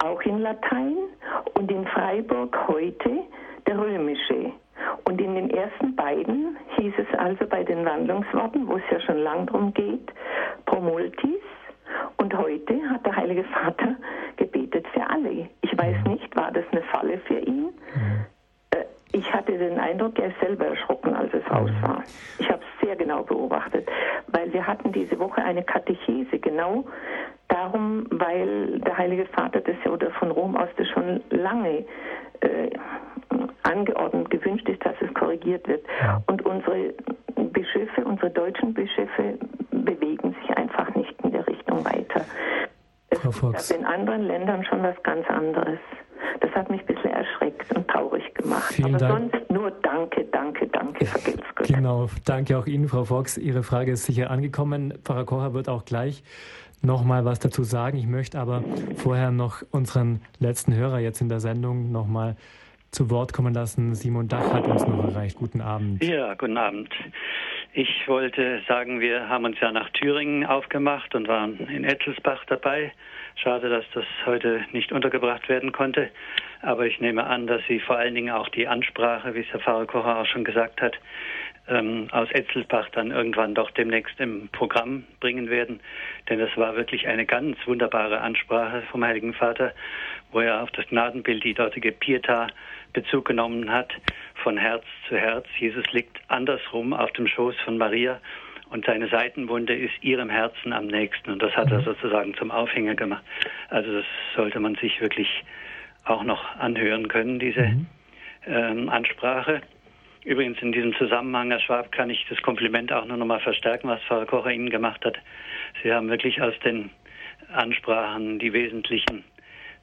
auch 0.04 0.20
in 0.22 0.38
Latein 0.40 0.96
und 1.54 1.70
in 1.70 1.86
Freiburg 1.86 2.56
heute 2.66 3.20
der 3.66 3.78
römische. 3.78 4.50
Und 5.04 5.20
in 5.20 5.34
den 5.36 5.50
ersten 5.50 5.94
beiden 5.94 6.56
hieß 6.76 6.94
es 6.98 7.18
also 7.18 7.46
bei 7.46 7.62
den 7.62 7.84
Wandlungsworten, 7.84 8.66
wo 8.66 8.76
es 8.76 8.82
ja 8.90 9.00
schon 9.00 9.18
lang 9.18 9.46
drum 9.46 9.72
geht, 9.72 10.12
Promultis. 10.66 11.40
Und 12.16 12.36
heute 12.36 12.80
hat 12.90 13.06
der 13.06 13.14
Heilige 13.14 13.44
Vater 13.44 13.94
gebetet 14.36 14.86
für 14.92 15.08
alle. 15.08 15.48
Ich 15.62 15.78
weiß 15.78 15.96
nicht, 16.08 16.34
war 16.34 16.50
das 16.50 16.64
eine 16.72 16.82
Falle 16.82 17.18
für 17.28 17.38
ihn? 17.38 17.68
Mhm 19.14 19.24
ich 19.24 19.32
hatte 19.32 19.56
den 19.56 19.78
Eindruck, 19.78 20.18
er 20.18 20.28
ist 20.28 20.40
selber 20.40 20.66
erschrocken, 20.66 21.14
als 21.14 21.32
es 21.32 21.48
raus 21.50 21.70
war. 21.82 22.02
Ich 22.38 22.48
habe 22.50 22.60
es 22.60 22.86
sehr 22.86 22.96
genau 22.96 23.22
beobachtet, 23.22 23.88
weil 24.28 24.52
wir 24.52 24.66
hatten 24.66 24.92
diese 24.92 25.18
Woche 25.18 25.42
eine 25.42 25.62
Katechese, 25.62 26.38
genau 26.40 26.84
darum, 27.48 28.06
weil 28.10 28.80
der 28.80 28.98
Heilige 28.98 29.26
Vater 29.26 29.60
das 29.60 29.76
ja 29.84 29.92
oder 29.92 30.10
von 30.12 30.32
Rom 30.32 30.56
aus 30.56 30.68
das 30.76 30.88
schon 30.88 31.22
lange 31.30 31.84
äh, 32.40 32.70
angeordnet, 33.62 34.30
gewünscht 34.30 34.68
ist, 34.68 34.84
dass 34.84 34.96
es 35.00 35.14
korrigiert 35.14 35.66
wird. 35.68 35.84
Und 36.26 36.44
unsere 36.44 36.94
Bischöfe, 37.36 38.04
unsere 38.04 38.30
deutschen 38.30 38.74
Bischöfe 38.74 39.38
bewegen 39.70 40.34
sich 40.40 40.56
einfach 40.56 40.92
nicht 40.96 41.14
in 41.22 41.30
der 41.30 41.46
Richtung 41.46 41.84
weiter. 41.84 42.24
Es 43.10 43.70
ist 43.70 43.70
in 43.70 43.84
anderen 43.84 44.22
Ländern 44.22 44.64
schon 44.64 44.82
was 44.82 45.00
ganz 45.04 45.28
anderes. 45.28 45.78
Das 46.54 46.62
hat 46.62 46.70
mich 46.70 46.82
ein 46.82 46.86
bisschen 46.86 47.10
erschreckt 47.10 47.74
und 47.74 47.88
traurig 47.88 48.32
gemacht. 48.34 48.72
Vielen 48.72 48.94
Aber 48.94 48.98
Dank. 48.98 49.32
sonst 49.32 49.50
nur 49.50 49.70
Danke, 49.82 50.24
Danke, 50.30 50.68
Danke, 50.68 51.04
vergelt's. 51.04 51.42
Genau, 51.66 52.08
danke 52.24 52.56
auch 52.56 52.66
Ihnen, 52.66 52.86
Frau 52.86 53.04
Fox. 53.04 53.36
Ihre 53.38 53.64
Frage 53.64 53.90
ist 53.90 54.04
sicher 54.04 54.30
angekommen. 54.30 54.94
Pfarrer 55.02 55.24
Kocher 55.24 55.52
wird 55.52 55.68
auch 55.68 55.84
gleich 55.84 56.22
noch 56.80 57.02
mal 57.02 57.24
was 57.24 57.40
dazu 57.40 57.64
sagen. 57.64 57.98
Ich 57.98 58.06
möchte 58.06 58.38
aber 58.38 58.62
vorher 58.96 59.32
noch 59.32 59.62
unseren 59.72 60.20
letzten 60.38 60.76
Hörer 60.76 61.00
jetzt 61.00 61.20
in 61.20 61.28
der 61.28 61.40
Sendung 61.40 61.90
noch 61.90 62.06
mal 62.06 62.36
zu 62.92 63.10
Wort 63.10 63.32
kommen 63.32 63.52
lassen. 63.52 63.96
Simon 63.96 64.28
Dach 64.28 64.52
hat 64.52 64.68
uns 64.68 64.86
noch 64.86 65.02
erreicht. 65.02 65.36
Guten 65.36 65.60
Abend. 65.60 66.04
Ja, 66.04 66.34
guten 66.34 66.56
Abend. 66.56 66.90
Ich 67.72 68.06
wollte 68.06 68.62
sagen, 68.68 69.00
wir 69.00 69.28
haben 69.28 69.44
uns 69.44 69.58
ja 69.60 69.72
nach 69.72 69.90
Thüringen 69.90 70.46
aufgemacht 70.46 71.16
und 71.16 71.26
waren 71.26 71.58
in 71.66 71.82
Ettelsbach 71.82 72.44
dabei. 72.46 72.92
Schade, 73.36 73.68
dass 73.68 73.84
das 73.92 74.04
heute 74.26 74.64
nicht 74.72 74.92
untergebracht 74.92 75.48
werden 75.48 75.72
konnte. 75.72 76.10
Aber 76.62 76.86
ich 76.86 77.00
nehme 77.00 77.24
an, 77.24 77.46
dass 77.46 77.60
Sie 77.68 77.80
vor 77.80 77.96
allen 77.96 78.14
Dingen 78.14 78.32
auch 78.32 78.48
die 78.48 78.68
Ansprache, 78.68 79.34
wie 79.34 79.40
es 79.40 79.48
Herr 79.50 79.60
Pfarrer 79.60 79.86
Kocher 79.86 80.18
auch 80.18 80.26
schon 80.26 80.44
gesagt 80.44 80.80
hat, 80.80 80.96
ähm, 81.68 82.08
aus 82.12 82.28
Etzelsbach 82.32 82.88
dann 82.90 83.10
irgendwann 83.10 83.54
doch 83.54 83.70
demnächst 83.70 84.18
im 84.20 84.48
Programm 84.48 85.04
bringen 85.20 85.50
werden. 85.50 85.80
Denn 86.28 86.38
das 86.38 86.56
war 86.56 86.76
wirklich 86.76 87.06
eine 87.06 87.26
ganz 87.26 87.58
wunderbare 87.66 88.20
Ansprache 88.20 88.82
vom 88.90 89.04
Heiligen 89.04 89.34
Vater, 89.34 89.72
wo 90.32 90.40
er 90.40 90.62
auf 90.62 90.70
das 90.70 90.86
Gnadenbild, 90.88 91.44
die 91.44 91.54
dortige 91.54 91.92
Pieta, 91.92 92.48
Bezug 92.92 93.24
genommen 93.24 93.72
hat, 93.72 93.92
von 94.36 94.56
Herz 94.56 94.84
zu 95.08 95.16
Herz. 95.16 95.46
Jesus 95.58 95.84
liegt 95.92 96.18
andersrum 96.28 96.92
auf 96.92 97.10
dem 97.12 97.26
Schoß 97.26 97.56
von 97.64 97.76
Maria 97.76 98.20
und 98.74 98.84
seine 98.86 99.06
Seitenwunde 99.06 99.72
ist 99.72 99.92
ihrem 100.02 100.28
Herzen 100.28 100.72
am 100.72 100.88
nächsten. 100.88 101.30
Und 101.30 101.40
das 101.40 101.56
hat 101.56 101.70
er 101.70 101.78
mhm. 101.78 101.84
sozusagen 101.84 102.34
zum 102.34 102.50
Aufhänger 102.50 102.96
gemacht. 102.96 103.22
Also 103.68 103.92
das 103.92 104.04
sollte 104.34 104.58
man 104.58 104.74
sich 104.74 105.00
wirklich 105.00 105.28
auch 106.04 106.24
noch 106.24 106.56
anhören 106.56 107.06
können, 107.06 107.38
diese 107.38 107.62
mhm. 107.62 107.86
ähm, 108.48 108.88
Ansprache. 108.88 109.62
Übrigens 110.24 110.60
in 110.60 110.72
diesem 110.72 110.92
Zusammenhang, 110.96 111.52
Herr 111.52 111.60
Schwab, 111.60 111.92
kann 111.92 112.10
ich 112.10 112.26
das 112.28 112.42
Kompliment 112.42 112.92
auch 112.92 113.06
nur 113.06 113.16
noch 113.16 113.26
mal 113.26 113.38
verstärken, 113.38 113.88
was 113.88 114.02
Frau 114.08 114.24
Kocher 114.24 114.50
Ihnen 114.50 114.70
gemacht 114.70 115.04
hat. 115.04 115.18
Sie 115.84 115.92
haben 115.92 116.08
wirklich 116.08 116.42
aus 116.42 116.54
den 116.64 116.90
Ansprachen 117.52 118.40
die 118.40 118.52
wesentlichen 118.52 119.22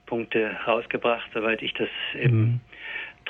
Punkte 0.06 0.58
rausgebracht, 0.68 1.30
soweit 1.34 1.62
ich 1.62 1.74
das 1.76 1.90
eben 2.20 2.60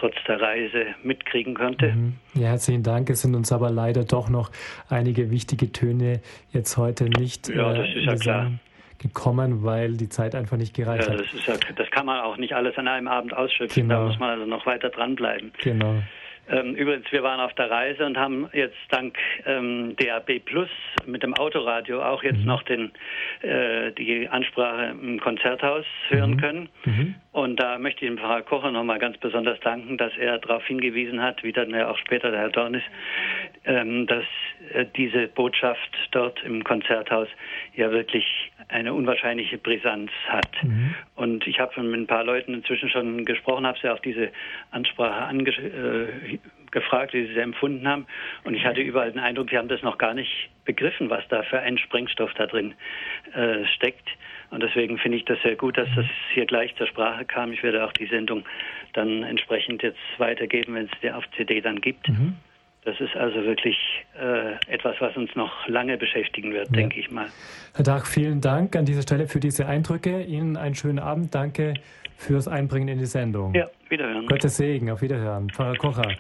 trotz 0.02 0.16
der 0.28 0.42
Reise 0.42 0.88
mitkriegen 1.04 1.54
konnte. 1.54 1.94
Mhm. 1.94 2.16
Ja, 2.34 2.50
herzlichen 2.50 2.84
Dank. 2.84 3.10
Es 3.10 3.22
sind 3.22 3.36
uns 3.36 3.52
aber 3.52 3.70
leider 3.70 4.04
doch 4.04 4.30
noch 4.30 4.52
einige 4.90 5.30
wichtige 5.30 5.72
Töne 5.72 6.22
jetzt 6.52 6.76
heute 6.78 7.06
nicht 7.06 7.50
ja, 7.50 7.74
das 7.74 7.88
ist 7.96 8.06
ja 8.06 8.16
klar. 8.16 8.52
gekommen, 8.98 9.64
weil 9.64 9.94
die 9.94 10.10
Zeit 10.10 10.34
einfach 10.34 10.58
nicht 10.58 10.76
gereicht 10.76 11.08
ja, 11.08 11.14
hat. 11.14 11.22
Das, 11.22 11.34
ist 11.34 11.46
ja, 11.46 11.54
das 11.76 11.90
kann 11.92 12.08
man 12.08 12.20
auch 12.22 12.38
nicht 12.38 12.54
alles 12.54 12.76
an 12.78 12.88
einem 12.88 13.08
Abend 13.08 13.36
ausschöpfen. 13.36 13.84
Genau. 13.84 14.02
Da 14.02 14.08
muss 14.08 14.20
man 14.20 14.30
also 14.32 14.46
noch 14.46 14.66
weiter 14.66 14.90
dranbleiben. 14.90 15.52
Genau. 15.62 16.02
Ähm, 16.52 16.76
übrigens, 16.76 17.10
wir 17.12 17.24
waren 17.24 17.40
auf 17.40 17.54
der 17.54 17.72
Reise 17.72 18.06
und 18.06 18.18
haben 18.18 18.50
jetzt 18.52 18.78
dank 18.90 19.18
ähm, 19.46 19.96
DAB 19.96 20.40
Plus 20.40 20.70
mit 21.06 21.24
dem 21.24 21.34
Autoradio 21.34 22.04
auch 22.04 22.24
jetzt 22.24 22.40
mhm. 22.40 22.46
noch 22.46 22.64
den, 22.64 22.92
äh, 23.42 23.92
die 23.94 24.28
Ansprache 24.28 24.94
im 25.02 25.20
Konzerthaus 25.20 25.86
hören 26.10 26.32
mhm. 26.32 26.38
können. 26.38 26.70
Mhm. 26.84 27.16
Und 27.32 27.60
da 27.62 27.78
möchte 27.78 28.04
ich 28.04 28.12
dem 28.12 28.18
Pfarrer 28.18 28.42
Kocher 28.42 28.72
nochmal 28.72 29.00
ganz 29.00 29.18
besonders 29.18 29.60
danken, 29.62 29.98
dass 29.98 30.12
er 30.18 30.40
darauf 30.40 30.66
hingewiesen 30.66 31.22
hat, 31.22 31.42
wie 31.44 31.54
dann 31.54 31.70
ja 31.70 31.90
auch 31.90 31.98
später 31.98 32.32
der 32.32 32.42
Herr 32.42 32.50
Dornis, 32.50 32.84
ähm, 33.64 34.06
dass 34.08 34.26
äh, 34.74 34.86
diese 34.98 35.28
Botschaft 35.30 35.98
dort 36.12 36.44
im 36.44 36.66
Konzerthaus 36.66 37.30
ja 37.76 37.90
wirklich 37.92 38.51
eine 38.68 38.94
unwahrscheinliche 38.94 39.58
Brisanz 39.58 40.12
hat. 40.28 40.52
Mhm. 40.64 40.96
Und 41.16 41.48
ich 41.48 41.60
habe 41.60 41.82
mit 41.82 42.00
ein 42.02 42.08
paar 42.08 42.24
Leuten 42.24 42.54
inzwischen 42.54 42.90
schon 42.90 43.26
gesprochen, 43.26 43.66
habe 43.66 43.78
sie 43.82 43.90
auf 43.90 44.02
diese 44.02 44.32
Ansprache 44.72 45.26
ange 45.26 45.50
äh, 45.50 46.40
gefragt, 46.72 47.14
wie 47.14 47.28
sie 47.28 47.34
sie 47.34 47.40
empfunden 47.40 47.88
haben. 47.88 48.06
Und 48.44 48.54
ich 48.54 48.66
hatte 48.66 48.82
überall 48.82 49.12
den 49.12 49.20
Eindruck, 49.20 49.50
sie 49.50 49.58
haben 49.58 49.68
das 49.68 49.82
noch 49.82 49.98
gar 49.98 50.14
nicht 50.14 50.50
begriffen, 50.66 51.10
was 51.10 51.28
da 51.30 51.44
für 51.44 51.60
ein 51.60 51.78
Sprengstoff 51.78 52.34
da 52.36 52.48
drin 52.48 52.74
äh, 53.34 53.66
steckt. 53.76 54.10
Und 54.50 54.62
deswegen 54.64 54.98
finde 54.98 55.18
ich 55.18 55.26
das 55.26 55.42
sehr 55.42 55.56
gut, 55.56 55.78
dass 55.78 55.88
das 55.96 56.06
hier 56.34 56.46
gleich 56.46 56.76
zur 56.76 56.88
Sprache 56.88 57.26
kam. 57.26 57.54
Ich 57.54 57.64
werde 57.64 57.86
auch 57.86 57.94
die 57.94 58.08
Sendung 58.08 58.44
dann 58.94 59.24
entsprechend 59.24 59.82
jetzt 59.84 60.00
weitergeben, 60.18 60.76
wenn 60.76 60.86
es 60.86 61.00
die 61.02 61.12
auf 61.12 61.24
CD 61.38 61.62
dann 61.62 61.80
gibt. 61.80 62.10
Mhm. 62.10 62.36
Das 62.84 63.00
ist 63.00 63.16
also 63.16 63.44
wirklich 63.44 63.78
äh, 64.20 64.54
etwas, 64.68 64.96
was 65.00 65.16
uns 65.16 65.36
noch 65.36 65.68
lange 65.68 65.98
beschäftigen 65.98 66.52
wird, 66.52 66.68
ja. 66.68 66.74
denke 66.74 67.00
ich 67.00 67.12
mal. 67.12 67.28
Herr 67.76 67.84
Dach, 67.84 68.06
vielen 68.08 68.42
Dank 68.42 68.76
an 68.76 68.86
dieser 68.86 69.04
Stelle 69.04 69.28
für 69.28 69.40
diese 69.40 69.68
Eindrücke. 69.68 70.24
Ihnen 70.24 70.58
einen 70.58 70.74
schönen 70.74 70.98
Abend. 70.98 71.36
Danke 71.36 71.76
fürs 72.18 72.48
Einbringen 72.48 72.88
in 72.88 72.98
die 72.98 73.06
Sendung. 73.06 73.54
Ja, 73.54 73.70
wiederhören. 73.90 74.26
Gottes 74.26 74.58
Segen, 74.58 74.90
auf 74.90 75.02
Wiederhören. 75.02 75.50
Pfarrer 75.52 75.76
Kocher, 75.76 76.16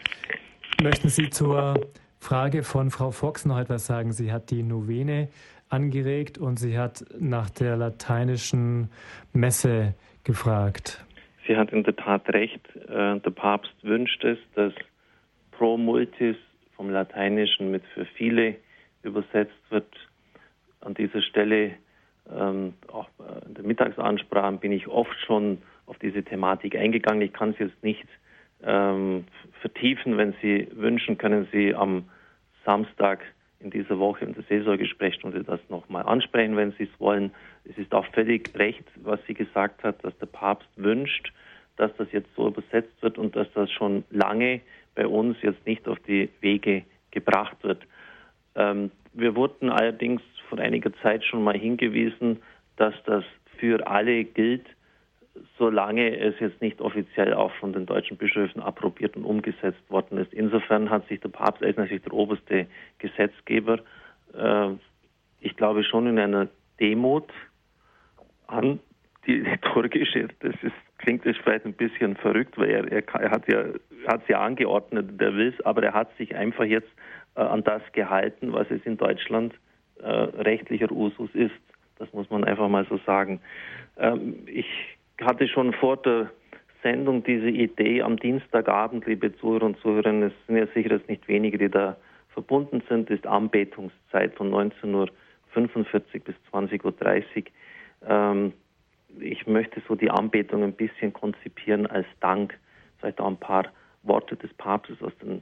möchten 0.83 1.09
Sie 1.09 1.31
zur 1.31 1.75
Frage 2.19 2.61
von 2.61 2.91
Frau 2.91 3.09
Fox 3.09 3.45
noch 3.45 3.59
etwas 3.59 3.88
sagen? 3.88 4.11
Sie 4.11 4.31
hat 4.31 4.51
die 4.51 4.61
Novene 4.61 5.29
angeregt 5.69 6.38
und 6.38 6.57
sie 6.57 6.77
hat 6.77 7.03
nach 7.17 7.49
der 7.49 7.77
lateinischen 7.77 8.91
Messe 9.33 9.95
gefragt. 10.23 11.03
Sie 11.47 11.57
hat 11.57 11.71
in 11.71 11.83
der 11.83 11.95
Tat 11.95 12.29
recht. 12.29 12.61
Äh, 12.75 13.19
der 13.19 13.31
Papst 13.31 13.73
wünscht 13.81 14.23
es, 14.23 14.38
dass 14.53 14.73
pro 15.51 15.77
multis 15.77 16.35
vom 16.81 16.89
Lateinischen 16.89 17.69
mit 17.69 17.83
für 17.93 18.05
viele 18.05 18.55
übersetzt 19.03 19.61
wird. 19.69 19.85
An 20.79 20.95
dieser 20.95 21.21
Stelle, 21.21 21.73
ähm, 22.27 22.73
auch 22.91 23.07
in 23.45 23.53
der 23.53 23.63
Mittagsansprache, 23.63 24.53
bin 24.53 24.71
ich 24.71 24.87
oft 24.87 25.15
schon 25.27 25.59
auf 25.85 25.99
diese 25.99 26.23
Thematik 26.23 26.75
eingegangen. 26.75 27.21
Ich 27.21 27.33
kann 27.33 27.51
es 27.51 27.59
jetzt 27.59 27.83
nicht 27.83 28.07
ähm, 28.63 29.25
vertiefen. 29.59 30.17
Wenn 30.17 30.33
Sie 30.41 30.69
wünschen, 30.73 31.19
können 31.19 31.47
Sie 31.51 31.75
am 31.75 32.05
Samstag 32.65 33.19
in 33.59 33.69
dieser 33.69 33.99
Woche 33.99 34.25
in 34.25 34.33
der 34.33 34.41
Seelsorgesprechstunde 34.49 35.43
das 35.43 35.59
nochmal 35.69 36.01
ansprechen, 36.07 36.57
wenn 36.57 36.71
Sie 36.79 36.85
es 36.85 36.99
wollen. 36.99 37.29
Es 37.63 37.77
ist 37.77 37.93
auch 37.93 38.07
völlig 38.07 38.57
recht, 38.57 38.85
was 39.03 39.19
sie 39.27 39.35
gesagt 39.35 39.83
hat, 39.83 40.03
dass 40.03 40.17
der 40.17 40.25
Papst 40.25 40.69
wünscht, 40.77 41.31
dass 41.77 41.95
das 41.97 42.11
jetzt 42.11 42.33
so 42.35 42.47
übersetzt 42.47 42.99
wird 43.01 43.19
und 43.19 43.35
dass 43.35 43.53
das 43.53 43.69
schon 43.69 44.03
lange 44.09 44.61
bei 44.95 45.07
uns 45.07 45.38
jetzt 45.41 45.65
nicht 45.65 45.88
auf 45.88 45.99
die 45.99 46.30
Wege 46.41 46.84
gebracht 47.11 47.57
wird. 47.63 47.84
Ähm, 48.55 48.91
wir 49.13 49.35
wurden 49.35 49.69
allerdings 49.69 50.22
vor 50.49 50.59
einiger 50.59 50.91
Zeit 51.01 51.23
schon 51.23 51.43
mal 51.43 51.57
hingewiesen, 51.57 52.41
dass 52.77 52.93
das 53.05 53.23
für 53.57 53.85
alle 53.88 54.23
gilt, 54.23 54.65
solange 55.57 56.18
es 56.18 56.39
jetzt 56.39 56.61
nicht 56.61 56.81
offiziell 56.81 57.34
auch 57.34 57.51
von 57.53 57.73
den 57.73 57.85
deutschen 57.85 58.18
Bischöfen 58.18 58.61
approbiert 58.61 59.15
und 59.15 59.23
umgesetzt 59.23 59.89
worden 59.89 60.18
ist. 60.18 60.34
Insofern 60.34 60.89
hat 60.89 61.07
sich 61.07 61.19
der 61.19 61.30
Papst 61.30 61.63
als 61.63 61.77
natürlich 61.77 62.03
der 62.03 62.13
oberste 62.13 62.68
Gesetzgeber, 62.99 63.80
äh, 64.34 64.69
ich 65.39 65.55
glaube 65.55 65.84
schon 65.84 66.07
in 66.07 66.19
einer 66.19 66.47
Demut 66.80 67.30
an 68.47 68.80
die 69.26 69.38
liturgische, 69.38 70.27
das 70.39 70.55
ist, 70.61 70.73
klingt 71.02 71.26
jetzt 71.26 71.40
vielleicht 71.44 71.65
ein 71.65 71.73
bisschen 71.73 72.15
verrückt, 72.15 72.57
weil 72.57 72.69
er, 72.69 72.91
er, 72.91 73.32
hat 73.32 73.48
ja 73.48 73.65
hat 74.07 74.28
ja 74.28 74.40
angeordnet, 74.41 75.19
der 75.19 75.36
will 75.36 75.53
es, 75.57 75.65
aber 75.65 75.84
er 75.84 75.94
hat 75.94 76.15
sich 76.18 76.36
einfach 76.36 76.64
jetzt 76.64 76.90
äh, 77.36 77.41
an 77.41 77.64
das 77.64 77.82
gehalten, 77.94 78.53
was 78.53 78.69
es 78.72 78.82
in 78.86 78.98
Deutschland 78.98 79.53
äh, 80.02 80.07
rechtlicher 80.07 80.91
Usus 80.91 81.30
ist. 81.34 81.56
Das 81.99 82.11
muss 82.14 82.30
man 82.30 82.44
einfach 82.44 82.68
mal 82.68 82.86
so 82.90 82.98
sagen. 83.06 83.40
Ähm, 83.98 84.40
ich 84.48 84.65
hatte 85.22 85.48
schon 85.48 85.73
vor 85.73 85.98
der 85.98 86.32
Sendung 86.82 87.23
diese 87.23 87.49
Idee 87.49 88.02
am 88.02 88.18
Dienstagabend, 88.18 89.06
liebe 89.06 89.36
Zuhörer 89.38 89.65
und 89.65 89.78
Zuhörerinnen, 89.80 90.23
es 90.23 90.34
sind 90.48 90.57
ja 90.57 90.65
sicher 90.68 90.91
jetzt 90.91 91.07
nicht 91.07 91.28
wenige, 91.28 91.57
die 91.57 91.69
da 91.69 91.95
verbunden 92.30 92.82
sind, 92.90 93.10
ist 93.10 93.28
Anbetungszeit 93.28 94.34
von 94.36 94.52
19.45 94.52 94.95
Uhr 94.95 95.11
bis 96.26 96.36
20.30 96.52 97.45
Uhr. 98.02 98.52
Ich 99.19 99.47
möchte 99.47 99.81
so 99.88 99.95
die 99.95 100.09
Anbetung 100.09 100.63
ein 100.63 100.73
bisschen 100.73 101.13
konzipieren 101.13 101.88
als 101.88 102.07
Dank, 102.19 102.57
vielleicht 102.99 103.19
auch 103.19 103.27
ein 103.27 103.38
paar 103.38 103.65
Worte 104.03 104.35
des 104.35 104.53
Papstes 104.55 105.01
aus 105.01 105.13
den 105.21 105.41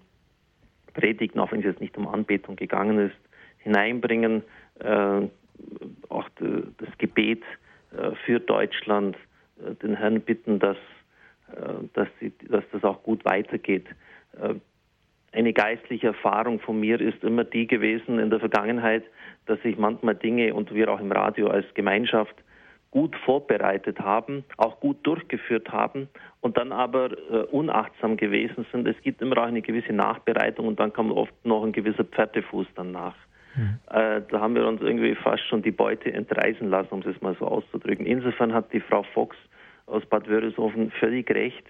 Predigten, 0.93 1.39
auch 1.39 1.51
wenn 1.51 1.59
es 1.59 1.65
jetzt 1.65 1.81
nicht 1.81 1.97
um 1.97 2.07
Anbetung 2.07 2.55
gegangen 2.55 2.99
ist, 2.99 3.15
hineinbringen, 3.59 4.43
äh, 4.79 5.21
auch 6.09 6.29
de, 6.39 6.63
das 6.77 6.89
Gebet 6.97 7.43
äh, 7.91 8.11
für 8.25 8.39
Deutschland, 8.39 9.17
äh, 9.63 9.75
den 9.75 9.95
Herrn 9.95 10.21
bitten, 10.21 10.59
dass, 10.59 10.77
äh, 11.51 11.85
dass, 11.93 12.07
sie, 12.19 12.31
dass, 12.47 12.63
das 12.71 12.83
auch 12.83 13.03
gut 13.03 13.23
weitergeht. 13.25 13.85
Äh, 14.41 14.55
eine 15.31 15.53
geistliche 15.53 16.07
Erfahrung 16.07 16.59
von 16.59 16.79
mir 16.79 16.99
ist 16.99 17.23
immer 17.23 17.43
die 17.43 17.67
gewesen 17.67 18.17
in 18.17 18.31
der 18.31 18.39
Vergangenheit, 18.39 19.03
dass 19.45 19.59
ich 19.63 19.77
manchmal 19.77 20.15
Dinge 20.15 20.53
und 20.55 20.73
wir 20.73 20.91
auch 20.91 20.99
im 20.99 21.11
Radio 21.11 21.49
als 21.49 21.71
Gemeinschaft 21.75 22.35
gut 22.91 23.15
vorbereitet 23.17 23.99
haben, 23.99 24.43
auch 24.57 24.79
gut 24.79 24.97
durchgeführt 25.03 25.71
haben 25.71 26.09
und 26.41 26.57
dann 26.57 26.71
aber 26.71 27.11
äh, 27.11 27.43
unachtsam 27.51 28.17
gewesen 28.17 28.65
sind. 28.71 28.87
Es 28.87 28.99
gibt 29.01 29.21
immer 29.21 29.37
auch 29.37 29.47
eine 29.47 29.61
gewisse 29.61 29.93
Nachbereitung 29.93 30.67
und 30.67 30.79
dann 30.79 30.91
kommt 30.91 31.11
oft 31.11 31.33
noch 31.45 31.63
ein 31.63 31.71
gewisser 31.71 32.03
Pferdefuß 32.03 32.67
dann 32.75 32.91
nach. 32.91 33.15
Mhm. 33.55 33.79
Äh, 33.91 34.21
da 34.29 34.39
haben 34.39 34.55
wir 34.55 34.67
uns 34.67 34.81
irgendwie 34.81 35.13
fast 35.15 35.43
schon 35.47 35.61
die 35.61 35.71
Beute 35.71 36.11
entreißen 36.11 36.67
lassen, 36.69 36.93
um 36.93 37.01
es 37.01 37.21
mal 37.21 37.35
so 37.39 37.45
auszudrücken. 37.45 38.05
Insofern 38.05 38.53
hat 38.53 38.73
die 38.73 38.79
Frau 38.79 39.03
Fox 39.13 39.37
aus 39.85 40.05
Bad 40.05 40.27
Wörishofen 40.27 40.91
völlig 40.91 41.29
recht. 41.29 41.65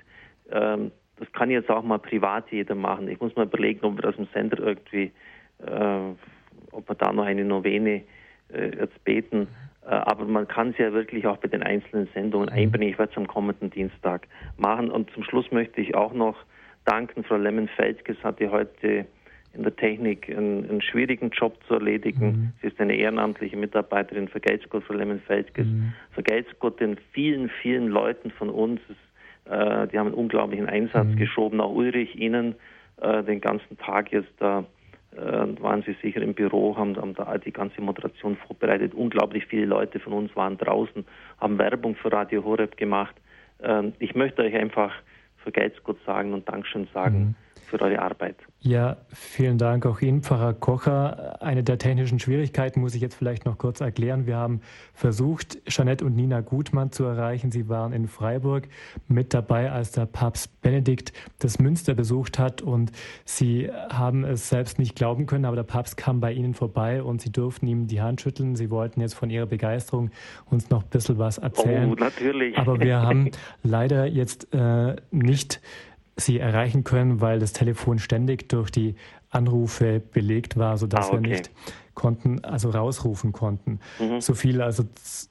Ähm, 0.52 0.92
das 1.18 1.30
kann 1.34 1.50
jetzt 1.50 1.70
auch 1.70 1.84
mal 1.84 2.00
privat 2.00 2.50
jeder 2.52 2.76
machen. 2.76 3.10
Ich 3.10 3.20
muss 3.20 3.36
mal 3.36 3.46
überlegen, 3.46 3.86
ob 3.86 3.98
wir 3.98 4.04
das 4.04 4.16
im 4.16 4.28
Sender 4.34 4.60
irgendwie, 4.60 5.12
äh, 5.66 6.16
ob 6.72 6.88
wir 6.88 6.96
da 6.96 7.12
noch 7.12 7.26
eine 7.26 7.44
Novene 7.44 8.04
jetzt 8.54 9.04
beten. 9.04 9.48
Äh, 9.86 9.90
aber 9.90 10.26
man 10.26 10.48
kann 10.48 10.70
es 10.70 10.78
ja 10.78 10.94
wirklich 10.94 11.26
auch 11.28 11.38
bei 11.38 11.48
den 11.48 11.64
einzelnen 11.64 12.08
Sendungen 12.14 12.50
mhm. 12.50 12.56
einbringen. 12.56 12.90
Ich 12.90 13.00
werde 13.00 13.12
es 13.12 13.18
am 13.18 13.28
kommenden 13.28 13.70
Dienstag 13.70 14.28
machen. 14.58 14.92
Und 14.92 15.10
zum 15.12 15.24
Schluss 15.24 15.52
möchte 15.52 15.82
ich 15.82 15.96
auch 15.96 16.14
noch 16.14 16.36
danken. 16.86 17.24
Frau 17.24 17.38
Lemmen-Feldges 17.38 18.18
hatte 18.24 18.52
heute 18.52 19.06
in 19.54 19.64
der 19.64 19.76
Technik 19.76 20.30
einen, 20.30 20.70
einen 20.70 20.82
schwierigen 20.82 21.32
Job 21.32 21.58
zu 21.68 21.76
erledigen. 21.76 22.26
Mhm. 22.26 22.54
Sie 22.62 22.68
ist 22.68 22.80
eine 22.80 22.96
ehrenamtliche 22.96 23.58
Mitarbeiterin. 23.58 24.28
Vergelt's 24.28 24.68
Gott, 24.70 24.84
Frau 24.84 24.94
Lemmen-Feldges. 24.94 25.66
Mhm. 25.66 25.94
Vergelt's 26.12 26.52
Gott 26.60 26.80
den 26.80 26.98
vielen, 27.14 27.50
vielen 27.62 27.88
Leuten 27.88 28.32
von 28.32 28.50
uns. 28.50 28.80
Äh, 29.46 29.88
die 29.88 29.98
haben 29.98 30.08
einen 30.08 30.14
unglaublichen 30.14 30.68
Einsatz 30.68 31.08
mhm. 31.08 31.16
geschoben. 31.16 31.62
Auch 31.62 31.74
Ulrich 31.74 32.16
Ihnen 32.16 32.56
äh, 33.02 33.24
den 33.24 33.42
ganzen 33.42 33.78
Tag 33.80 34.12
jetzt 34.12 34.34
da 34.38 34.60
äh, 34.60 34.64
waren 35.20 35.84
sie 35.84 35.96
sicher 36.02 36.22
im 36.22 36.34
Büro, 36.34 36.78
haben, 36.78 36.96
haben 36.96 37.14
da 37.14 37.38
die 37.38 37.52
ganze 37.52 37.82
Moderation 37.82 38.38
vorbereitet. 38.48 38.94
Unglaublich 38.94 39.46
viele 39.46 39.66
Leute 39.66 40.00
von 40.00 40.14
uns 40.14 40.36
waren 40.36 40.58
draußen, 40.58 41.06
haben 41.40 41.58
Werbung 41.58 41.96
für 41.96 42.12
Radio 42.12 42.44
Horeb 42.44 42.78
gemacht. 42.78 43.16
Ähm, 43.62 43.94
ich 44.00 44.16
möchte 44.16 44.42
euch 44.42 44.56
einfach 44.56 44.94
für 45.38 45.52
Gott 45.84 45.98
sagen 46.06 46.34
und 46.34 46.48
Dankeschön 46.48 46.88
sagen. 46.94 47.20
Mhm 47.20 47.49
für 47.70 47.82
eure 47.82 48.00
Arbeit. 48.00 48.36
Ja, 48.62 48.98
vielen 49.08 49.58
Dank 49.58 49.86
auch 49.86 50.02
Ihnen, 50.02 50.22
Pfarrer 50.22 50.54
Kocher. 50.54 51.42
Eine 51.42 51.64
der 51.64 51.78
technischen 51.78 52.20
Schwierigkeiten 52.20 52.82
muss 52.82 52.96
ich 52.96 53.02
jetzt 53.02 53.16
vielleicht 53.16 53.46
noch 53.46 53.58
kurz 53.58 53.80
erklären. 53.80 54.26
Wir 54.28 54.36
haben 54.36 54.62
versucht, 54.94 55.60
Jeanette 55.66 56.04
und 56.04 56.16
Nina 56.16 56.42
Gutmann 56.42 56.92
zu 56.92 57.06
erreichen. 57.06 57.52
Sie 57.52 57.70
waren 57.70 57.94
in 57.94 58.08
Freiburg 58.08 58.68
mit 59.08 59.34
dabei, 59.34 59.72
als 59.72 59.92
der 59.92 60.06
Papst 60.06 60.62
Benedikt 60.62 61.14
das 61.40 61.60
Münster 61.60 61.94
besucht 61.94 62.38
hat 62.38 62.62
und 62.62 62.92
sie 63.24 63.70
haben 63.90 64.26
es 64.26 64.50
selbst 64.50 64.78
nicht 64.78 64.96
glauben 64.96 65.26
können, 65.26 65.46
aber 65.46 65.56
der 65.56 65.64
Papst 65.64 65.96
kam 65.96 66.20
bei 66.20 66.34
ihnen 66.34 66.54
vorbei 66.54 67.02
und 67.02 67.22
sie 67.22 67.32
durften 67.32 67.68
ihm 67.68 67.88
die 67.88 68.02
Hand 68.02 68.20
schütteln. 68.22 68.56
Sie 68.56 68.70
wollten 68.70 69.00
jetzt 69.00 69.14
von 69.14 69.30
ihrer 69.30 69.46
Begeisterung 69.46 70.12
uns 70.50 70.70
noch 70.70 70.84
ein 70.84 70.90
bisschen 70.90 71.18
was 71.18 71.38
erzählen. 71.38 71.92
Oh, 71.92 71.96
natürlich. 71.96 72.58
Aber 72.58 72.80
wir 72.80 73.02
haben 73.02 73.32
leider 73.64 74.06
jetzt 74.06 74.54
äh, 74.54 74.96
nicht 75.12 75.62
Sie 76.26 76.40
erreichen 76.40 76.84
können, 76.84 77.22
weil 77.22 77.40
das 77.40 77.54
Telefon 77.54 78.00
ständig 78.00 78.50
durch 78.50 78.72
die 78.72 78.96
Anrufe 79.30 80.00
belegt 80.00 80.58
war, 80.58 80.78
sodass 80.78 81.08
ah, 81.08 81.14
okay. 81.14 81.24
wir 81.24 81.30
nicht 81.30 81.52
konnten, 81.94 82.44
also 82.44 82.70
rausrufen 82.70 83.32
konnten. 83.32 83.80
Mhm. 84.00 84.22
So 84.22 84.34
viel 84.34 84.62
also 84.62 84.86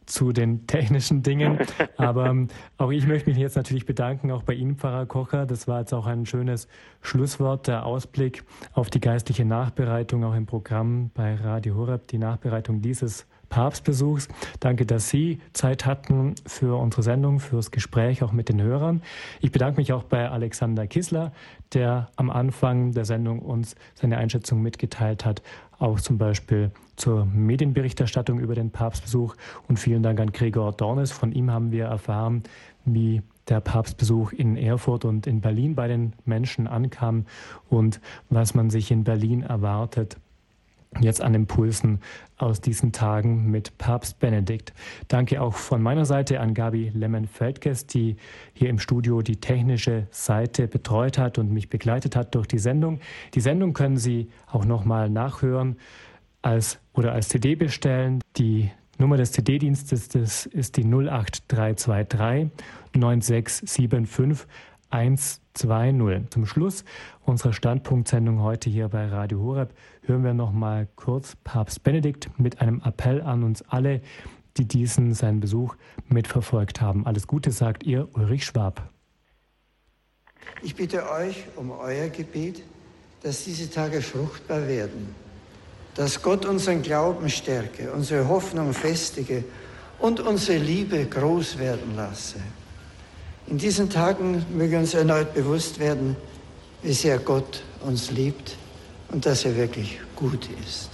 zu 0.06 0.32
den 0.32 0.66
technischen 0.66 1.22
Dingen. 1.22 1.58
Aber 1.96 2.26
ähm, 2.26 2.48
auch 2.76 2.90
ich 2.90 3.06
möchte 3.06 3.30
mich 3.30 3.38
jetzt 3.38 3.56
natürlich 3.56 3.86
bedanken, 3.86 4.30
auch 4.30 4.42
bei 4.42 4.54
Ihnen, 4.54 4.76
Pfarrer 4.76 5.06
Kocher. 5.06 5.46
Das 5.46 5.66
war 5.66 5.80
jetzt 5.80 5.94
auch 5.94 6.06
ein 6.06 6.26
schönes 6.26 6.68
Schlusswort, 7.00 7.66
der 7.66 7.86
Ausblick 7.86 8.44
auf 8.72 8.90
die 8.90 9.00
geistliche 9.00 9.44
Nachbereitung, 9.44 10.24
auch 10.24 10.34
im 10.34 10.46
Programm 10.46 11.10
bei 11.14 11.34
Radio 11.34 11.74
Horeb, 11.74 12.06
die 12.08 12.18
Nachbereitung 12.18 12.82
dieses 12.82 13.26
Papstbesuchs. 13.48 14.28
Danke, 14.60 14.86
dass 14.86 15.08
Sie 15.08 15.40
Zeit 15.52 15.86
hatten 15.86 16.34
für 16.46 16.78
unsere 16.78 17.02
Sendung, 17.02 17.40
fürs 17.40 17.70
Gespräch 17.70 18.22
auch 18.22 18.32
mit 18.32 18.48
den 18.48 18.60
Hörern. 18.62 19.02
Ich 19.40 19.52
bedanke 19.52 19.80
mich 19.80 19.92
auch 19.92 20.04
bei 20.04 20.28
Alexander 20.28 20.86
Kissler, 20.86 21.32
der 21.72 22.08
am 22.16 22.30
Anfang 22.30 22.92
der 22.92 23.04
Sendung 23.04 23.40
uns 23.40 23.74
seine 23.94 24.18
Einschätzung 24.18 24.62
mitgeteilt 24.62 25.24
hat, 25.24 25.42
auch 25.78 26.00
zum 26.00 26.18
Beispiel 26.18 26.70
zur 26.96 27.24
Medienberichterstattung 27.26 28.38
über 28.40 28.54
den 28.54 28.70
Papstbesuch. 28.70 29.34
Und 29.68 29.78
vielen 29.78 30.02
Dank 30.02 30.20
an 30.20 30.32
Gregor 30.32 30.72
Dornes. 30.72 31.12
Von 31.12 31.32
ihm 31.32 31.50
haben 31.50 31.70
wir 31.70 31.86
erfahren, 31.86 32.42
wie 32.84 33.22
der 33.48 33.60
Papstbesuch 33.60 34.32
in 34.32 34.56
Erfurt 34.56 35.04
und 35.04 35.26
in 35.26 35.40
Berlin 35.40 35.74
bei 35.74 35.88
den 35.88 36.12
Menschen 36.24 36.66
ankam 36.66 37.24
und 37.68 38.00
was 38.28 38.54
man 38.54 38.70
sich 38.70 38.90
in 38.90 39.04
Berlin 39.04 39.42
erwartet 39.42 40.18
jetzt 41.00 41.20
an 41.20 41.34
Impulsen 41.34 42.00
aus 42.36 42.60
diesen 42.60 42.92
Tagen 42.92 43.50
mit 43.50 43.76
Papst 43.78 44.18
Benedikt. 44.20 44.72
Danke 45.08 45.40
auch 45.40 45.54
von 45.54 45.82
meiner 45.82 46.04
Seite 46.04 46.40
an 46.40 46.54
Gabi 46.54 46.90
Lemmen-Feldges, 46.94 47.86
die 47.86 48.16
hier 48.52 48.68
im 48.70 48.78
Studio 48.78 49.22
die 49.22 49.36
technische 49.36 50.06
Seite 50.10 50.66
betreut 50.66 51.18
hat 51.18 51.38
und 51.38 51.52
mich 51.52 51.68
begleitet 51.68 52.16
hat 52.16 52.34
durch 52.34 52.46
die 52.46 52.58
Sendung. 52.58 53.00
Die 53.34 53.40
Sendung 53.40 53.72
können 53.74 53.96
Sie 53.96 54.28
auch 54.46 54.64
nochmal 54.64 55.10
nachhören 55.10 55.76
als, 56.42 56.78
oder 56.94 57.12
als 57.12 57.28
CD 57.28 57.54
bestellen. 57.54 58.20
Die 58.36 58.70
Nummer 58.98 59.16
des 59.16 59.32
CD-Dienstes 59.32 60.46
ist 60.46 60.76
die 60.76 60.84
08323 60.84 62.50
9675 62.94 64.48
120. 64.90 66.30
Zum 66.30 66.46
Schluss 66.46 66.84
unserer 67.24 67.52
Standpunktsendung 67.52 68.40
heute 68.40 68.70
hier 68.70 68.88
bei 68.88 69.06
Radio 69.06 69.40
Horeb 69.40 69.74
hören 70.08 70.24
wir 70.24 70.34
noch 70.34 70.52
mal 70.52 70.88
kurz 70.96 71.36
Papst 71.44 71.82
Benedikt 71.82 72.30
mit 72.38 72.62
einem 72.62 72.80
Appell 72.82 73.20
an 73.20 73.44
uns 73.44 73.62
alle, 73.68 74.00
die 74.56 74.64
diesen 74.64 75.12
seinen 75.14 75.40
Besuch 75.40 75.76
mitverfolgt 76.08 76.80
haben. 76.80 77.06
Alles 77.06 77.26
Gute 77.26 77.50
sagt 77.52 77.84
ihr 77.84 78.08
Ulrich 78.14 78.46
Schwab. 78.46 78.90
Ich 80.62 80.74
bitte 80.74 81.10
euch 81.10 81.44
um 81.56 81.70
euer 81.70 82.08
Gebet, 82.08 82.62
dass 83.22 83.44
diese 83.44 83.70
Tage 83.70 84.00
fruchtbar 84.00 84.66
werden, 84.66 85.14
dass 85.94 86.22
Gott 86.22 86.46
unseren 86.46 86.82
Glauben 86.82 87.28
stärke, 87.28 87.92
unsere 87.92 88.28
Hoffnung 88.28 88.72
festige 88.72 89.44
und 89.98 90.20
unsere 90.20 90.58
Liebe 90.58 91.04
groß 91.04 91.58
werden 91.58 91.94
lasse. 91.96 92.38
In 93.46 93.58
diesen 93.58 93.90
Tagen 93.90 94.44
möge 94.54 94.78
uns 94.78 94.94
erneut 94.94 95.34
bewusst 95.34 95.78
werden, 95.78 96.16
wie 96.82 96.92
sehr 96.92 97.18
Gott 97.18 97.62
uns 97.84 98.10
liebt 98.10 98.57
und 99.10 99.24
dass 99.24 99.44
er 99.44 99.56
wirklich 99.56 100.00
gut 100.16 100.48
ist. 100.64 100.87